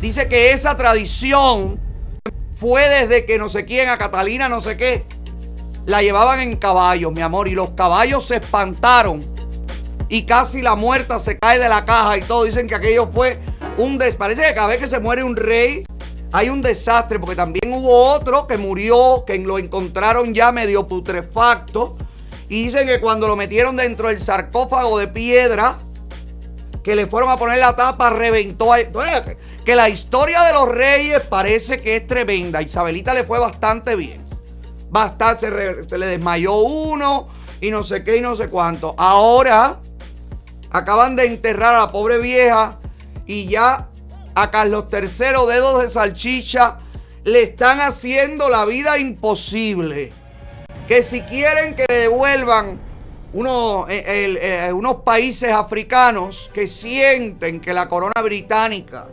Dice 0.00 0.26
que 0.26 0.50
esa 0.50 0.76
tradición 0.76 1.78
fue 2.50 2.88
desde 2.88 3.24
que 3.24 3.38
no 3.38 3.48
sé 3.48 3.64
quién, 3.64 3.88
a 3.88 3.98
Catalina 3.98 4.48
no 4.48 4.60
sé 4.60 4.76
qué, 4.76 5.04
la 5.86 6.02
llevaban 6.02 6.40
en 6.40 6.56
caballos, 6.56 7.12
mi 7.12 7.22
amor, 7.22 7.46
y 7.46 7.52
los 7.52 7.70
caballos 7.70 8.26
se 8.26 8.36
espantaron 8.36 9.24
y 10.08 10.24
casi 10.24 10.60
la 10.60 10.74
muerta 10.74 11.20
se 11.20 11.38
cae 11.38 11.60
de 11.60 11.68
la 11.68 11.84
caja 11.84 12.18
y 12.18 12.22
todo. 12.22 12.42
Dicen 12.42 12.66
que 12.66 12.74
aquello 12.74 13.08
fue 13.12 13.38
un 13.78 13.96
des... 13.96 14.16
Parece 14.16 14.42
que 14.42 14.54
cada 14.54 14.66
vez 14.66 14.78
que 14.78 14.88
se 14.88 14.98
muere 14.98 15.22
un 15.22 15.36
rey 15.36 15.84
hay 16.32 16.48
un 16.48 16.62
desastre, 16.62 17.20
porque 17.20 17.36
también 17.36 17.72
hubo 17.72 18.12
otro 18.12 18.48
que 18.48 18.58
murió, 18.58 19.22
que 19.24 19.38
lo 19.38 19.56
encontraron 19.56 20.34
ya 20.34 20.50
medio 20.50 20.88
putrefacto. 20.88 21.96
Y 22.48 22.64
dicen 22.64 22.88
que 22.88 23.00
cuando 23.00 23.28
lo 23.28 23.36
metieron 23.36 23.76
dentro 23.76 24.08
del 24.08 24.20
sarcófago 24.20 24.98
de 24.98 25.06
piedra, 25.06 25.78
que 26.84 26.94
le 26.94 27.06
fueron 27.06 27.30
a 27.30 27.38
poner 27.38 27.58
la 27.58 27.74
tapa, 27.74 28.10
reventó. 28.10 28.72
Ahí 28.72 28.86
que 29.64 29.74
la 29.74 29.88
historia 29.88 30.42
de 30.44 30.52
los 30.52 30.68
reyes 30.68 31.20
parece 31.20 31.80
que 31.80 31.96
es 31.96 32.06
tremenda. 32.06 32.60
Isabelita 32.60 33.14
le 33.14 33.24
fue 33.24 33.40
bastante 33.40 33.96
bien. 33.96 34.22
Bastante, 34.90 35.48
se, 35.88 35.98
le 35.98 36.06
desmayó 36.06 36.56
uno 36.58 37.26
y 37.60 37.70
no 37.70 37.82
sé 37.82 38.04
qué 38.04 38.18
y 38.18 38.20
no 38.20 38.36
sé 38.36 38.48
cuánto. 38.48 38.94
Ahora 38.98 39.80
acaban 40.70 41.16
de 41.16 41.24
enterrar 41.24 41.74
a 41.74 41.78
la 41.78 41.90
pobre 41.90 42.18
vieja 42.18 42.78
y 43.26 43.46
ya 43.46 43.88
a 44.34 44.50
Carlos 44.50 44.84
III, 44.92 45.46
dedos 45.48 45.82
de 45.82 45.90
salchicha, 45.90 46.76
le 47.24 47.44
están 47.44 47.80
haciendo 47.80 48.50
la 48.50 48.66
vida 48.66 48.98
imposible. 48.98 50.12
Que 50.86 51.02
si 51.02 51.22
quieren 51.22 51.74
que 51.74 51.86
le 51.88 52.00
devuelvan 52.00 52.78
unos, 53.34 53.90
eh, 53.90 54.38
eh, 54.40 54.72
unos 54.72 55.02
países 55.02 55.52
africanos 55.52 56.50
que 56.54 56.68
sienten 56.68 57.60
que 57.60 57.74
la 57.74 57.88
corona 57.88 58.22
británica 58.22 59.06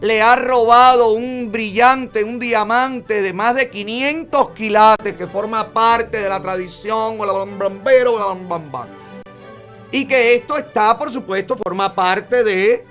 le 0.00 0.20
ha 0.20 0.36
robado 0.36 1.12
un 1.12 1.50
brillante, 1.50 2.22
un 2.24 2.38
diamante 2.38 3.22
de 3.22 3.32
más 3.32 3.54
de 3.54 3.70
500 3.70 4.50
quilates 4.50 5.14
que 5.14 5.26
forma 5.26 5.72
parte 5.72 6.20
de 6.20 6.28
la 6.28 6.42
tradición 6.42 7.16
Y 9.90 10.04
que 10.06 10.34
esto 10.34 10.58
está, 10.58 10.98
por 10.98 11.10
supuesto, 11.10 11.56
forma 11.56 11.94
parte 11.94 12.44
de, 12.44 12.84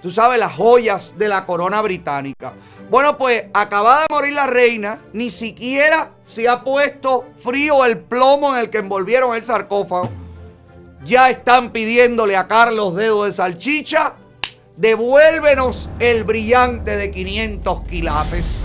tú 0.00 0.10
sabes, 0.10 0.40
las 0.40 0.54
joyas 0.54 1.18
de 1.18 1.28
la 1.28 1.44
corona 1.44 1.82
británica. 1.82 2.54
Bueno, 2.88 3.18
pues 3.18 3.44
acaba 3.52 4.00
de 4.00 4.06
morir 4.10 4.32
la 4.32 4.46
reina, 4.46 5.02
ni 5.12 5.28
siquiera 5.28 6.12
se 6.28 6.46
ha 6.46 6.62
puesto 6.62 7.26
frío 7.42 7.86
el 7.86 8.00
plomo 8.00 8.54
en 8.54 8.60
el 8.60 8.68
que 8.68 8.78
envolvieron 8.78 9.34
el 9.34 9.42
sarcófago. 9.42 10.10
Ya 11.02 11.30
están 11.30 11.72
pidiéndole 11.72 12.36
a 12.36 12.46
Carlos 12.46 12.94
Dedo 12.96 13.24
de 13.24 13.32
Salchicha 13.32 14.14
devuélvenos 14.76 15.88
el 15.98 16.24
brillante 16.24 16.98
de 16.98 17.10
500 17.10 17.84
quilates 17.86 18.60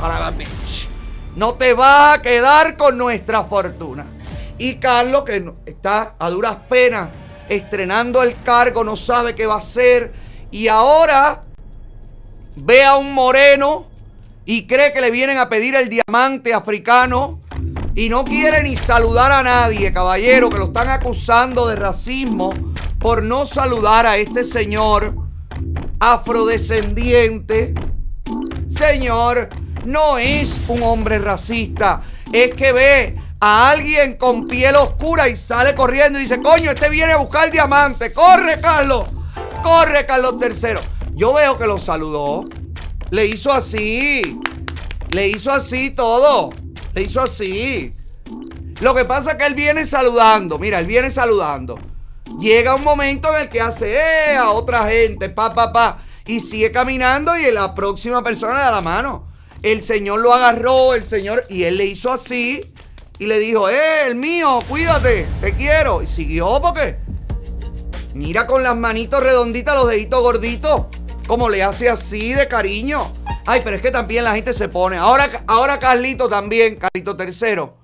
No 1.38 1.53
te 1.53 1.74
vas 1.74 2.18
a 2.18 2.22
quedar 2.22 2.76
con 2.76 2.97
nuestra 2.97 3.45
fortuna. 3.45 4.07
Y 4.57 4.76
Carlos, 4.76 5.24
que 5.24 5.53
está 5.66 6.16
a 6.20 6.30
duras 6.30 6.57
penas 6.68 7.11
estrenando 7.47 8.22
el 8.24 8.43
cargo, 8.43 8.84
no 8.84 8.97
sabe 8.97 9.36
qué 9.36 9.45
va 9.45 9.55
a 9.55 9.59
hacer. 9.59 10.11
Y 10.51 10.68
ahora 10.68 11.43
ve 12.57 12.84
a 12.84 12.97
un 12.97 13.14
moreno 13.14 13.88
y 14.45 14.68
cree 14.68 14.91
que 14.91 14.99
le 14.99 15.11
vienen 15.11 15.38
a 15.38 15.47
pedir 15.47 15.76
el 15.76 15.88
diamante 15.88 16.53
africano. 16.53 17.39
Y 17.96 18.10
no 18.10 18.26
quiere 18.26 18.64
ni 18.64 18.76
saludar 18.76 19.32
a 19.32 19.44
nadie, 19.44 19.94
caballero, 19.94 20.50
que 20.50 20.58
lo 20.58 20.66
están 20.66 20.89
acusando 20.89 21.68
de 21.68 21.76
racismo 21.76 22.54
por 23.00 23.22
no 23.22 23.46
saludar 23.46 24.08
a 24.08 24.18
este 24.18 24.44
señor 24.44 25.16
afrodescendiente. 26.00 27.76
Señor, 28.70 29.50
no 29.86 30.18
es 30.18 30.62
un 30.68 30.82
hombre 30.82 31.20
racista. 31.20 32.02
Es 32.32 32.54
que 32.54 32.72
ve 32.72 33.16
a 33.39 33.70
alguien 33.70 34.18
con 34.18 34.48
piel 34.48 34.76
oscura 34.76 35.30
y 35.30 35.36
sale 35.36 35.76
corriendo 35.76 36.18
y 36.18 36.24
dice, 36.24 36.41
coño, 36.41 36.72
este 36.72 36.89
viene 36.89 37.14
a 37.14 37.18
buscar 37.18 37.52
diamante. 37.52 38.12
Corre, 38.12 38.60
Carlos. 38.60 39.08
Corre, 39.62 40.08
Carlos 40.08 40.36
III. 40.41 40.80
Yo 41.14 41.34
veo 41.34 41.58
que 41.60 41.68
lo 41.68 41.78
saludó. 41.78 42.50
Le 43.12 43.28
hizo 43.28 43.52
así. 43.52 44.39
Le 45.12 45.28
hizo 45.28 45.52
así 45.52 45.91
todo. 45.91 46.50
Le 46.94 47.02
hizo 47.02 47.22
así. 47.22 47.91
Lo 48.82 48.94
que 48.94 49.06
pasa 49.06 49.32
es 49.32 49.38
que 49.38 49.46
él 49.46 49.56
viene 49.56 49.86
saludando. 49.86 50.60
Mira, 50.60 50.80
él 50.80 50.88
viene 50.88 51.10
saludando. 51.12 51.80
Llega 52.39 52.76
un 52.76 52.84
momento 52.84 53.34
en 53.36 53.41
el 53.41 53.50
que 53.50 53.62
hace 53.62 53.96
eh, 53.96 54.38
a 54.38 54.52
otra 54.52 54.88
gente, 54.88 55.30
pa, 55.30 55.54
pa, 55.54 55.72
pa. 55.72 56.00
Y 56.26 56.39
sigue 56.39 56.72
caminando 56.72 57.38
y 57.38 57.52
la 57.52 57.74
próxima 57.74 58.24
persona 58.24 58.54
le 58.54 58.60
da 58.60 58.72
la 58.72 58.82
mano. 58.82 59.28
El 59.62 59.82
señor 59.82 60.20
lo 60.20 60.34
agarró, 60.34 60.94
el 60.94 61.04
señor, 61.04 61.44
y 61.50 61.64
él 61.64 61.78
le 61.78 61.86
hizo 61.86 62.12
así. 62.12 62.62
Y 63.20 63.28
le 63.28 63.39
dijo, 63.39 63.70
eh, 63.70 64.08
el 64.08 64.16
mío, 64.16 64.60
cuídate, 64.68 65.28
te 65.41 65.54
quiero. 65.56 66.02
Y 66.02 66.08
siguió 66.08 66.60
porque 66.62 66.98
mira 68.14 68.48
con 68.48 68.64
las 68.64 68.76
manitos 68.76 69.22
redonditas, 69.22 69.76
los 69.76 69.89
deditos 69.89 70.22
gorditos, 70.22 70.86
como 71.28 71.50
le 71.50 71.64
hace 71.64 71.89
así 71.89 72.34
de 72.34 72.48
cariño. 72.48 73.12
Ay, 73.46 73.62
pero 73.64 73.76
es 73.76 73.82
que 73.82 73.91
también 73.91 74.24
la 74.24 74.36
gente 74.36 74.54
se 74.54 74.70
pone. 74.70 74.98
Ahora, 74.98 75.30
ahora 75.48 75.80
Carlito 75.80 76.30
también, 76.30 76.78
Carlito 76.78 77.16
tercero. 77.18 77.78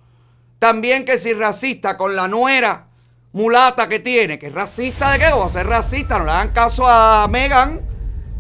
También 0.57 1.05
que 1.05 1.18
si 1.18 1.34
racista 1.34 1.97
con 1.97 2.16
la 2.16 2.28
nuera 2.28 2.88
mulata 3.32 3.88
que 3.88 3.99
tiene, 3.99 4.39
que 4.39 4.47
es 4.47 4.53
racista 4.53 5.12
de 5.12 5.20
qué, 5.20 5.26
vamos 5.26 5.55
a 5.55 5.60
ser 5.60 5.68
racista, 5.68 6.20
no 6.20 6.26
le 6.26 6.32
hagan 6.32 6.49
caso 6.49 6.88
a 6.88 7.28
Megan, 7.28 7.82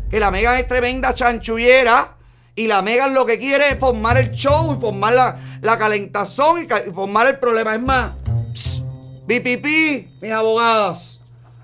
que 0.09 0.19
la 0.19 0.31
Megan 0.31 0.57
es 0.57 0.67
tremenda 0.67 1.13
chanchullera. 1.13 2.15
Y 2.55 2.67
la 2.67 2.81
Megan 2.81 3.13
lo 3.13 3.25
que 3.25 3.39
quiere 3.39 3.69
es 3.69 3.79
formar 3.79 4.17
el 4.17 4.31
show 4.31 4.75
y 4.75 4.81
formar 4.81 5.13
la, 5.13 5.37
la 5.61 5.77
calentazón 5.77 6.63
y, 6.63 6.91
formar 6.91 7.27
el 7.27 7.39
problema. 7.39 7.73
Es 7.73 7.81
más, 7.81 8.11
pss, 8.53 8.83
BPP, 9.25 10.21
mis 10.21 10.31
abogadas. 10.31 11.21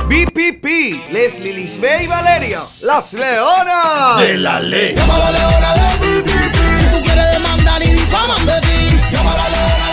BPP, 0.07 1.11
Leslie, 1.11 1.51
Lisbeth 1.51 2.03
y 2.03 2.07
Valeria, 2.07 2.61
las 2.81 3.11
leonas 3.11 4.17
De 4.19 4.37
la 4.37 4.61
ley. 4.61 4.95
Llama 4.95 5.15
a 5.15 5.19
la 5.19 5.31
leona 5.31 5.73
de 5.73 6.21
BPP. 6.21 6.55
Si 6.55 6.97
tú 6.97 7.03
quieres 7.03 7.31
demandar 7.33 7.83
y 7.83 7.89
difaman 7.91 8.45
de 8.45 8.61
ti. 8.61 8.97
Llama 9.11 9.33
a 9.33 9.37
la 9.37 9.49
leona 9.49 9.91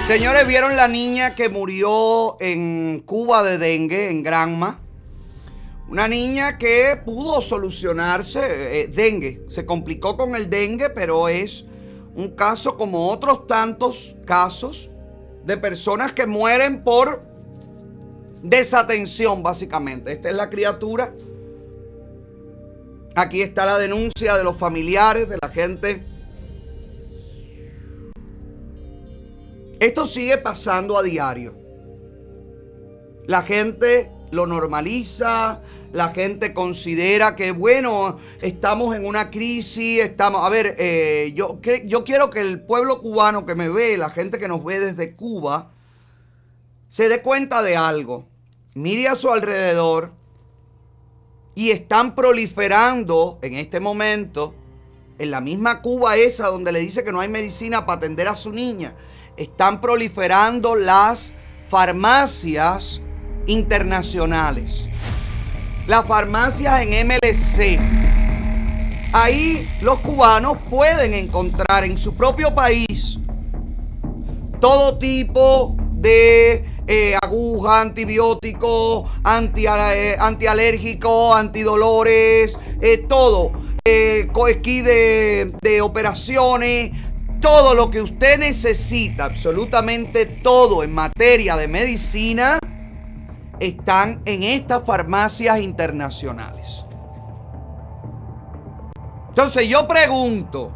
de 0.00 0.06
Señores, 0.12 0.46
¿vieron 0.48 0.76
la 0.76 0.88
niña 0.88 1.36
que 1.36 1.48
murió 1.48 2.36
en 2.40 3.04
Cuba 3.06 3.44
de 3.44 3.58
dengue, 3.58 4.10
en 4.10 4.24
Granma? 4.24 4.80
Una 5.88 6.08
niña 6.08 6.58
que 6.58 7.00
pudo 7.04 7.40
solucionarse, 7.40 8.80
eh, 8.80 8.88
dengue. 8.88 9.44
Se 9.48 9.64
complicó 9.64 10.16
con 10.16 10.34
el 10.34 10.50
dengue, 10.50 10.90
pero 10.90 11.28
es 11.28 11.64
un 12.16 12.34
caso 12.34 12.76
como 12.76 13.08
otros 13.08 13.46
tantos 13.46 14.16
casos 14.26 14.90
de 15.44 15.56
personas 15.58 16.12
que 16.12 16.26
mueren 16.26 16.82
por 16.82 17.33
desatención, 18.44 19.42
básicamente. 19.42 20.12
Esta 20.12 20.28
es 20.28 20.36
la 20.36 20.50
criatura. 20.50 21.12
Aquí 23.16 23.42
está 23.42 23.64
la 23.64 23.78
denuncia 23.78 24.36
de 24.36 24.44
los 24.44 24.56
familiares, 24.56 25.28
de 25.28 25.38
la 25.40 25.48
gente. 25.48 26.04
Esto 29.80 30.06
sigue 30.06 30.36
pasando 30.38 30.98
a 30.98 31.02
diario. 31.02 31.56
La 33.26 33.42
gente 33.42 34.10
lo 34.30 34.46
normaliza, 34.46 35.62
la 35.92 36.08
gente 36.08 36.52
considera 36.52 37.36
que, 37.36 37.52
bueno, 37.52 38.18
estamos 38.42 38.94
en 38.94 39.06
una 39.06 39.30
crisis, 39.30 40.00
estamos... 40.00 40.44
A 40.44 40.50
ver, 40.50 40.74
eh, 40.78 41.32
yo, 41.34 41.60
yo 41.86 42.04
quiero 42.04 42.28
que 42.28 42.40
el 42.40 42.60
pueblo 42.60 43.00
cubano 43.00 43.46
que 43.46 43.54
me 43.54 43.70
ve, 43.70 43.96
la 43.96 44.10
gente 44.10 44.38
que 44.38 44.48
nos 44.48 44.62
ve 44.64 44.80
desde 44.80 45.14
Cuba, 45.14 45.70
se 46.88 47.08
dé 47.08 47.22
cuenta 47.22 47.62
de 47.62 47.76
algo. 47.76 48.33
Mire 48.74 49.06
a 49.06 49.14
su 49.14 49.30
alrededor 49.30 50.12
y 51.54 51.70
están 51.70 52.16
proliferando 52.16 53.38
en 53.40 53.54
este 53.54 53.78
momento, 53.78 54.52
en 55.16 55.30
la 55.30 55.40
misma 55.40 55.80
Cuba 55.80 56.16
esa 56.16 56.48
donde 56.48 56.72
le 56.72 56.80
dice 56.80 57.04
que 57.04 57.12
no 57.12 57.20
hay 57.20 57.28
medicina 57.28 57.86
para 57.86 57.98
atender 57.98 58.26
a 58.26 58.34
su 58.34 58.52
niña, 58.52 58.96
están 59.36 59.80
proliferando 59.80 60.74
las 60.74 61.34
farmacias 61.62 63.00
internacionales. 63.46 64.88
Las 65.86 66.04
farmacias 66.06 66.82
en 66.82 67.06
MLC. 67.06 67.78
Ahí 69.12 69.68
los 69.82 70.00
cubanos 70.00 70.56
pueden 70.68 71.14
encontrar 71.14 71.84
en 71.84 71.96
su 71.96 72.16
propio 72.16 72.52
país 72.52 73.20
todo 74.60 74.98
tipo 74.98 75.76
de 75.92 76.73
eh, 76.86 77.16
aguja, 77.20 77.80
antibiótico, 77.80 79.10
anti, 79.22 79.66
eh, 79.66 80.16
antidolores, 80.18 82.58
eh, 82.80 82.98
todo. 83.08 83.52
Eh, 83.86 84.28
coesquí 84.32 84.80
de 84.80 85.80
operaciones, 85.82 86.92
todo 87.44 87.74
lo 87.74 87.90
que 87.90 88.00
usted 88.00 88.38
necesita, 88.38 89.26
absolutamente 89.26 90.24
todo 90.24 90.82
en 90.82 90.94
materia 90.94 91.56
de 91.56 91.68
medicina, 91.68 92.58
están 93.60 94.22
en 94.24 94.42
estas 94.42 94.82
farmacias 94.84 95.60
internacionales. 95.60 96.86
Entonces 99.28 99.68
yo 99.68 99.86
pregunto, 99.86 100.72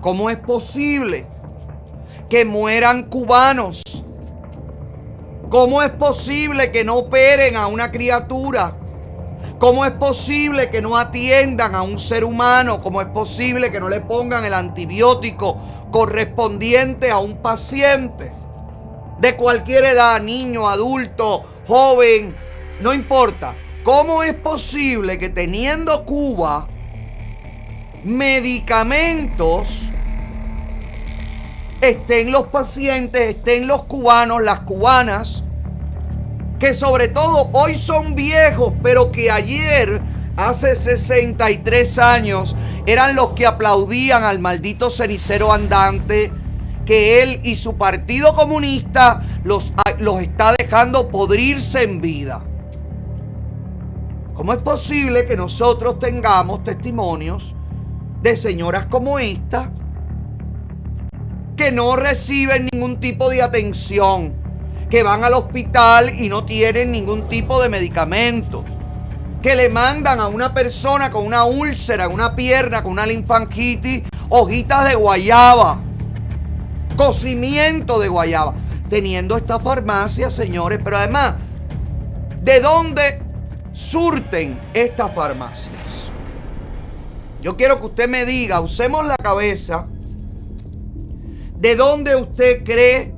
¿cómo 0.00 0.30
es 0.30 0.36
posible 0.36 1.26
que 2.28 2.44
mueran 2.44 3.04
cubanos? 3.04 3.82
¿Cómo 5.50 5.82
es 5.82 5.90
posible 5.90 6.72
que 6.72 6.84
no 6.84 6.96
operen 6.96 7.56
a 7.56 7.66
una 7.66 7.90
criatura? 7.90 8.76
¿Cómo 9.58 9.84
es 9.84 9.92
posible 9.92 10.68
que 10.68 10.82
no 10.82 10.96
atiendan 10.96 11.74
a 11.74 11.82
un 11.82 11.98
ser 11.98 12.24
humano? 12.24 12.80
¿Cómo 12.80 13.00
es 13.00 13.06
posible 13.08 13.70
que 13.70 13.80
no 13.80 13.88
le 13.88 14.00
pongan 14.00 14.44
el 14.44 14.54
antibiótico 14.54 15.58
correspondiente 15.90 17.10
a 17.10 17.18
un 17.18 17.36
paciente? 17.36 18.32
De 19.20 19.36
cualquier 19.36 19.84
edad, 19.84 20.20
niño, 20.20 20.68
adulto, 20.68 21.44
joven, 21.66 22.34
no 22.80 22.92
importa. 22.92 23.54
¿Cómo 23.84 24.22
es 24.22 24.34
posible 24.34 25.18
que 25.18 25.28
teniendo 25.28 26.04
Cuba 26.04 26.66
medicamentos 28.02 29.90
estén 31.90 32.32
los 32.32 32.48
pacientes, 32.48 33.36
estén 33.36 33.66
los 33.66 33.84
cubanos, 33.84 34.42
las 34.42 34.60
cubanas, 34.60 35.44
que 36.58 36.74
sobre 36.74 37.08
todo 37.08 37.50
hoy 37.52 37.74
son 37.74 38.14
viejos, 38.14 38.72
pero 38.82 39.12
que 39.12 39.30
ayer, 39.30 40.00
hace 40.36 40.74
63 40.74 41.98
años, 41.98 42.56
eran 42.86 43.14
los 43.14 43.30
que 43.30 43.46
aplaudían 43.46 44.24
al 44.24 44.38
maldito 44.38 44.90
cenicero 44.90 45.52
andante, 45.52 46.32
que 46.84 47.22
él 47.22 47.40
y 47.42 47.54
su 47.54 47.76
partido 47.76 48.34
comunista 48.34 49.22
los, 49.44 49.72
los 49.98 50.20
está 50.20 50.54
dejando 50.56 51.08
podrirse 51.08 51.82
en 51.82 52.00
vida. 52.00 52.42
¿Cómo 54.34 54.52
es 54.52 54.58
posible 54.58 55.26
que 55.26 55.36
nosotros 55.36 55.98
tengamos 55.98 56.64
testimonios 56.64 57.54
de 58.22 58.36
señoras 58.36 58.86
como 58.86 59.18
esta 59.18 59.70
que 61.56 61.72
no 61.72 61.96
reciben 61.96 62.68
ningún 62.72 62.98
tipo 62.98 63.30
de 63.30 63.42
atención, 63.42 64.34
que 64.90 65.02
van 65.02 65.24
al 65.24 65.34
hospital 65.34 66.10
y 66.18 66.28
no 66.28 66.44
tienen 66.44 66.92
ningún 66.92 67.28
tipo 67.28 67.62
de 67.62 67.68
medicamento. 67.68 68.64
Que 69.42 69.54
le 69.54 69.68
mandan 69.68 70.20
a 70.20 70.26
una 70.26 70.54
persona 70.54 71.10
con 71.10 71.26
una 71.26 71.44
úlcera 71.44 72.08
una 72.08 72.34
pierna, 72.34 72.82
con 72.82 72.92
una 72.92 73.06
linfangitis, 73.06 74.02
hojitas 74.30 74.88
de 74.88 74.94
guayaba, 74.94 75.78
cocimiento 76.96 77.98
de 77.98 78.08
guayaba. 78.08 78.54
Teniendo 78.88 79.36
esta 79.36 79.58
farmacia, 79.58 80.30
señores, 80.30 80.78
pero 80.82 80.98
además, 80.98 81.34
¿de 82.42 82.60
dónde 82.60 83.22
surten 83.72 84.58
estas 84.72 85.14
farmacias? 85.14 86.10
Yo 87.42 87.56
quiero 87.56 87.78
que 87.78 87.86
usted 87.86 88.08
me 88.08 88.24
diga, 88.24 88.60
usemos 88.60 89.04
la 89.04 89.16
cabeza, 89.16 89.86
¿de 91.64 91.76
dónde 91.76 92.14
usted 92.14 92.62
cree 92.62 93.14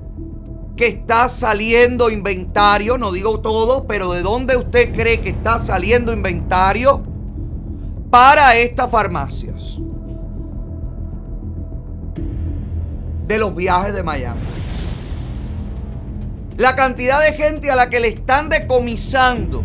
que 0.76 0.86
está 0.86 1.28
saliendo 1.28 2.11
inventario? 2.11 2.97
No 2.97 3.11
digo 3.11 3.40
todo, 3.40 3.88
pero 3.88 4.12
¿de 4.12 4.22
dónde 4.22 4.57
usted 4.57 4.94
cree 4.94 5.20
que 5.20 5.30
está 5.30 5.59
saliendo 5.59 6.12
inventario 6.12 7.03
para 8.09 8.55
estas 8.55 8.88
farmacias? 8.88 9.78
De 13.26 13.36
los 13.36 13.53
viajes 13.53 13.92
de 13.92 14.05
Miami. 14.05 14.40
La 16.57 16.76
cantidad 16.76 17.20
de 17.20 17.32
gente 17.32 17.72
a 17.72 17.74
la 17.74 17.90
que 17.90 17.99
le 17.99 18.07
están 18.07 18.49
decomisando 18.49 19.64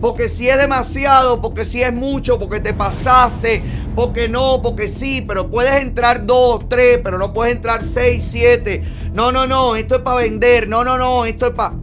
porque 0.00 0.30
si 0.30 0.48
es 0.48 0.56
demasiado, 0.56 1.42
porque 1.42 1.66
si 1.66 1.82
es 1.82 1.92
mucho, 1.92 2.38
porque 2.38 2.58
te 2.58 2.72
pasaste, 2.72 3.62
porque 4.00 4.30
no, 4.30 4.62
porque 4.62 4.88
sí, 4.88 5.22
pero 5.28 5.50
puedes 5.50 5.82
entrar 5.82 6.24
dos, 6.24 6.66
tres, 6.70 7.00
pero 7.04 7.18
no 7.18 7.34
puedes 7.34 7.54
entrar 7.54 7.84
seis, 7.84 8.26
siete. 8.30 8.82
No, 9.12 9.30
no, 9.30 9.46
no, 9.46 9.76
esto 9.76 9.96
es 9.96 10.00
para 10.00 10.22
vender. 10.22 10.70
No, 10.70 10.82
no, 10.82 10.96
no, 10.96 11.26
esto 11.26 11.48
es 11.48 11.52
para... 11.52 11.74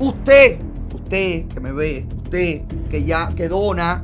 Usted, 0.00 0.58
usted 0.92 1.46
que 1.46 1.60
me 1.60 1.70
ve, 1.70 2.08
usted 2.24 2.62
que 2.90 3.04
ya, 3.04 3.32
que 3.36 3.48
dona, 3.48 4.02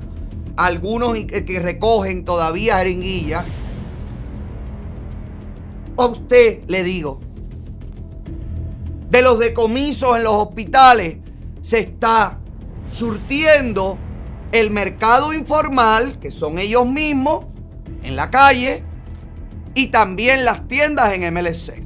algunos 0.54 1.16
que, 1.16 1.58
recogen 1.58 2.24
todavía 2.24 2.78
jeringuillas. 2.78 3.44
A 5.98 6.06
usted 6.06 6.60
le 6.68 6.84
digo, 6.84 7.18
de 9.10 9.22
los 9.22 9.40
decomisos 9.40 10.16
en 10.18 10.22
los 10.22 10.34
hospitales 10.34 11.16
se 11.62 11.80
está 11.80 12.38
surtiendo 12.92 13.98
el 14.60 14.70
mercado 14.70 15.32
informal, 15.32 16.18
que 16.18 16.30
son 16.30 16.58
ellos 16.58 16.86
mismos, 16.86 17.46
en 18.02 18.16
la 18.16 18.30
calle, 18.30 18.84
y 19.74 19.88
también 19.88 20.44
las 20.44 20.68
tiendas 20.68 21.12
en 21.12 21.32
MLC. 21.32 21.82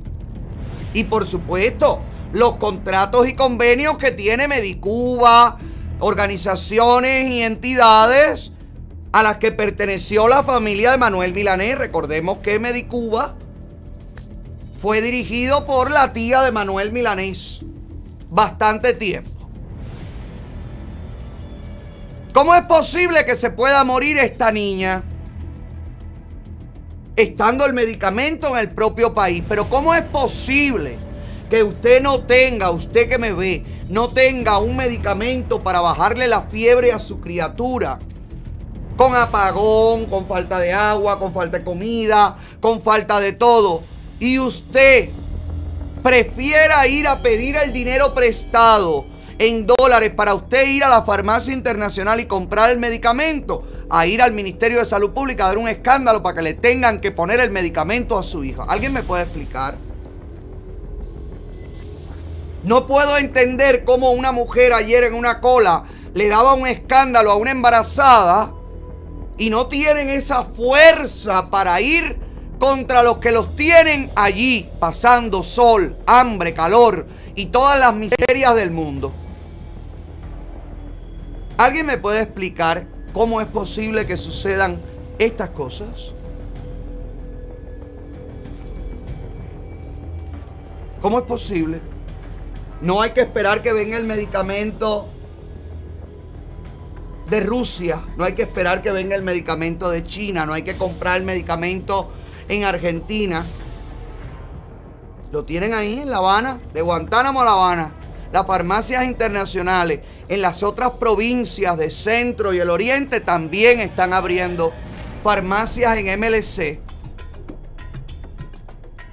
Y 0.95 1.05
por 1.05 1.27
supuesto, 1.27 2.01
los 2.33 2.57
contratos 2.57 3.29
y 3.29 3.35
convenios 3.35 3.99
que 3.99 4.11
tiene 4.11 4.49
Medicuba, 4.49 5.59
organizaciones 5.99 7.31
y 7.31 7.43
entidades 7.43 8.53
a 9.13 9.23
las 9.23 9.39
que 9.39 9.53
perteneció 9.53 10.29
la 10.29 10.43
familia 10.43 10.93
de 10.93 10.99
Manuel 10.99 11.35
Milanés. 11.35 11.77
Recordemos 11.77 12.39
que 12.39 12.59
Medicuba 12.59 13.37
fue 14.77 15.01
dirigido 15.01 15.65
por 15.65 15.91
la 15.91 16.13
tía 16.13 16.43
de 16.43 16.53
Manuel 16.53 16.93
Milanés 16.93 17.61
bastante 18.31 18.95
tiempo. 18.95 19.40
¿Cómo 22.33 22.55
es 22.55 22.65
posible 22.67 23.25
que 23.25 23.35
se 23.35 23.51
pueda 23.51 23.83
morir 23.83 24.17
esta 24.19 24.53
niña 24.53 25.03
estando 27.17 27.67
el 27.67 27.73
medicamento 27.73 28.49
en 28.49 28.59
el 28.59 28.71
propio 28.71 29.15
país? 29.15 29.43
Pero 29.49 29.69
¿cómo 29.69 29.95
es 29.95 30.03
posible 30.03 30.97
que 31.49 31.65
usted 31.65 32.01
no 32.01 32.21
tenga, 32.21 32.71
usted 32.71 33.09
que 33.09 33.19
me 33.19 33.33
ve, 33.33 33.65
no 33.89 34.11
tenga 34.11 34.59
un 34.59 34.77
medicamento 34.77 35.63
para 35.63 35.81
bajarle 35.81 36.29
la 36.29 36.43
fiebre 36.43 36.93
a 36.93 37.01
su 37.01 37.21
criatura? 37.21 37.99
Con 38.97 39.17
apagón, 39.17 40.07
con 40.07 40.27
falta 40.27 40.61
de 40.61 40.73
agua, 40.73 41.19
con 41.19 41.33
falta 41.33 41.59
de 41.59 41.65
comida, 41.65 42.37
con 42.61 42.81
falta 42.81 43.19
de 43.19 43.33
todo 43.33 43.83
y 44.21 44.39
usted 44.39 45.09
prefiera 46.03 46.87
ir 46.87 47.09
a 47.09 47.23
pedir 47.23 47.57
el 47.57 47.73
dinero 47.73 48.15
prestado 48.15 49.07
en 49.41 49.67
dólares 49.67 50.13
para 50.15 50.35
usted 50.35 50.69
ir 50.69 50.85
a 50.85 50.91
la 50.91 51.01
farmacia 51.01 51.55
internacional 51.55 52.21
y 52.21 52.27
comprar 52.27 52.69
el 52.69 52.79
medicamento, 52.79 53.63
a 53.89 54.07
ir 54.07 54.21
al 54.21 54.33
Ministerio 54.33 54.81
de 54.81 54.85
Salud 54.85 55.13
Pública 55.13 55.45
a 55.45 55.49
dar 55.49 55.57
un 55.57 55.67
escándalo 55.67 56.23
para 56.23 56.37
que 56.37 56.43
le 56.43 56.53
tengan 56.53 57.01
que 57.01 57.11
poner 57.11 57.41
el 57.41 57.51
medicamento 57.51 58.19
a 58.19 58.23
su 58.23 58.45
hija. 58.45 58.67
¿Alguien 58.69 58.93
me 58.93 59.03
puede 59.03 59.23
explicar? 59.23 59.79
No 62.65 62.87
puedo 62.87 63.17
entender 63.17 63.85
cómo 63.85 64.11
una 64.11 64.31
mujer 64.31 64.75
ayer 64.75 65.05
en 65.05 65.15
una 65.15 65.41
cola 65.41 65.85
le 66.13 66.29
daba 66.29 66.53
un 66.53 66.67
escándalo 66.67 67.31
a 67.31 67.37
una 67.37 67.51
embarazada 67.51 68.53
y 69.39 69.49
no 69.49 69.69
tienen 69.69 70.11
esa 70.11 70.45
fuerza 70.45 71.49
para 71.49 71.81
ir 71.81 72.19
contra 72.59 73.03
los 73.03 73.17
que 73.17 73.33
los 73.33 73.57
tienen 73.57 74.11
allí, 74.17 74.69
pasando 74.79 75.43
sol, 75.43 75.97
hambre, 76.05 76.53
calor 76.53 77.07
y 77.35 77.47
todas 77.47 77.79
las 77.81 77.95
miserias 77.95 78.55
del 78.55 78.71
mundo. 78.71 79.15
¿Alguien 81.61 81.85
me 81.85 81.99
puede 81.99 82.23
explicar 82.23 82.87
cómo 83.13 83.39
es 83.43 83.47
posible 83.47 84.07
que 84.07 84.17
sucedan 84.17 84.81
estas 85.19 85.51
cosas? 85.51 86.15
¿Cómo 91.03 91.19
es 91.19 91.27
posible? 91.27 91.83
No 92.81 93.03
hay 93.03 93.11
que 93.11 93.21
esperar 93.21 93.61
que 93.61 93.75
venga 93.75 93.99
el 93.99 94.05
medicamento 94.05 95.07
de 97.29 97.41
Rusia, 97.41 98.07
no 98.17 98.25
hay 98.25 98.33
que 98.33 98.41
esperar 98.41 98.81
que 98.81 98.91
venga 98.91 99.15
el 99.15 99.23
medicamento 99.23 99.91
de 99.91 100.03
China, 100.03 100.47
no 100.47 100.55
hay 100.55 100.63
que 100.63 100.79
comprar 100.79 101.19
el 101.19 101.25
medicamento 101.25 102.11
en 102.49 102.65
Argentina. 102.65 103.45
Lo 105.31 105.43
tienen 105.43 105.75
ahí 105.75 105.99
en 105.99 106.11
La 106.11 106.17
Habana, 106.17 106.59
de 106.73 106.81
Guantánamo 106.81 107.43
a 107.43 107.45
La 107.45 107.51
Habana. 107.51 107.93
Las 108.33 108.47
farmacias 108.47 109.05
internacionales 109.05 110.01
en 110.29 110.41
las 110.41 110.63
otras 110.63 110.91
provincias 110.93 111.77
de 111.77 111.91
Centro 111.91 112.53
y 112.53 112.59
el 112.59 112.71
Oriente 112.71 113.21
también 113.21 113.81
están 113.81 114.13
abriendo 114.13 114.73
farmacias 115.23 115.99
en 115.99 116.21
MLC. 116.21 116.81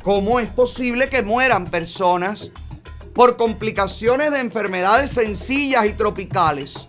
¿Cómo 0.04 0.40
es 0.40 0.48
posible 0.48 1.10
que 1.10 1.24
mueran 1.24 1.66
personas 1.66 2.52
por 3.14 3.36
complicaciones 3.36 4.32
de 4.32 4.40
enfermedades 4.40 5.10
sencillas 5.10 5.86
y 5.88 5.94
tropicales? 5.94 6.88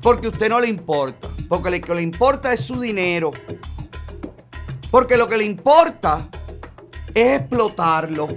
Porque 0.00 0.26
a 0.26 0.30
usted 0.30 0.48
no 0.48 0.60
le 0.60 0.68
importa. 0.68 1.28
Porque 1.48 1.70
lo 1.70 1.80
que 1.80 1.94
le 1.94 2.02
importa 2.02 2.52
es 2.52 2.64
su 2.64 2.80
dinero. 2.80 3.32
Porque 4.90 5.16
lo 5.16 5.28
que 5.28 5.36
le 5.36 5.44
importa 5.44 6.28
es 7.14 7.40
explotarlo. 7.40 8.28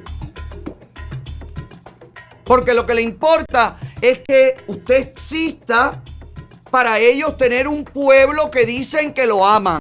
Porque 2.48 2.74
lo 2.74 2.86
que 2.86 2.96
le 2.96 3.02
importa 3.02 3.78
es 4.02 4.20
que 4.20 4.58
usted 4.68 4.96
exista 4.96 6.04
para 6.72 7.00
ellos 7.00 7.38
tener 7.38 7.68
un 7.68 7.84
pueblo 7.84 8.50
que 8.50 8.66
dicen 8.66 9.14
que 9.14 9.28
lo 9.28 9.46
aman. 9.46 9.80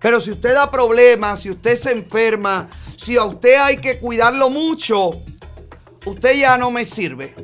Pero 0.00 0.20
si 0.20 0.32
usted 0.32 0.54
da 0.54 0.70
problemas, 0.70 1.42
si 1.42 1.50
usted 1.50 1.76
se 1.76 1.92
enferma, 1.92 2.68
si 2.96 3.16
a 3.16 3.24
usted 3.24 3.54
hay 3.60 3.76
que 3.76 4.00
cuidarlo 4.00 4.50
mucho, 4.50 5.20
usted 6.06 6.34
ya 6.34 6.56
no 6.56 6.70
me 6.70 6.84
sirve. 6.84 7.34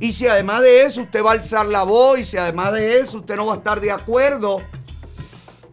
Y 0.00 0.12
si 0.12 0.26
además 0.26 0.62
de 0.62 0.82
eso 0.82 1.02
usted 1.02 1.24
va 1.24 1.30
a 1.30 1.34
alzar 1.34 1.66
la 1.66 1.82
voz 1.82 2.18
y 2.20 2.24
si 2.24 2.36
además 2.36 2.72
de 2.72 3.00
eso 3.00 3.18
usted 3.18 3.36
no 3.36 3.46
va 3.46 3.54
a 3.54 3.56
estar 3.58 3.80
de 3.80 3.90
acuerdo, 3.90 4.62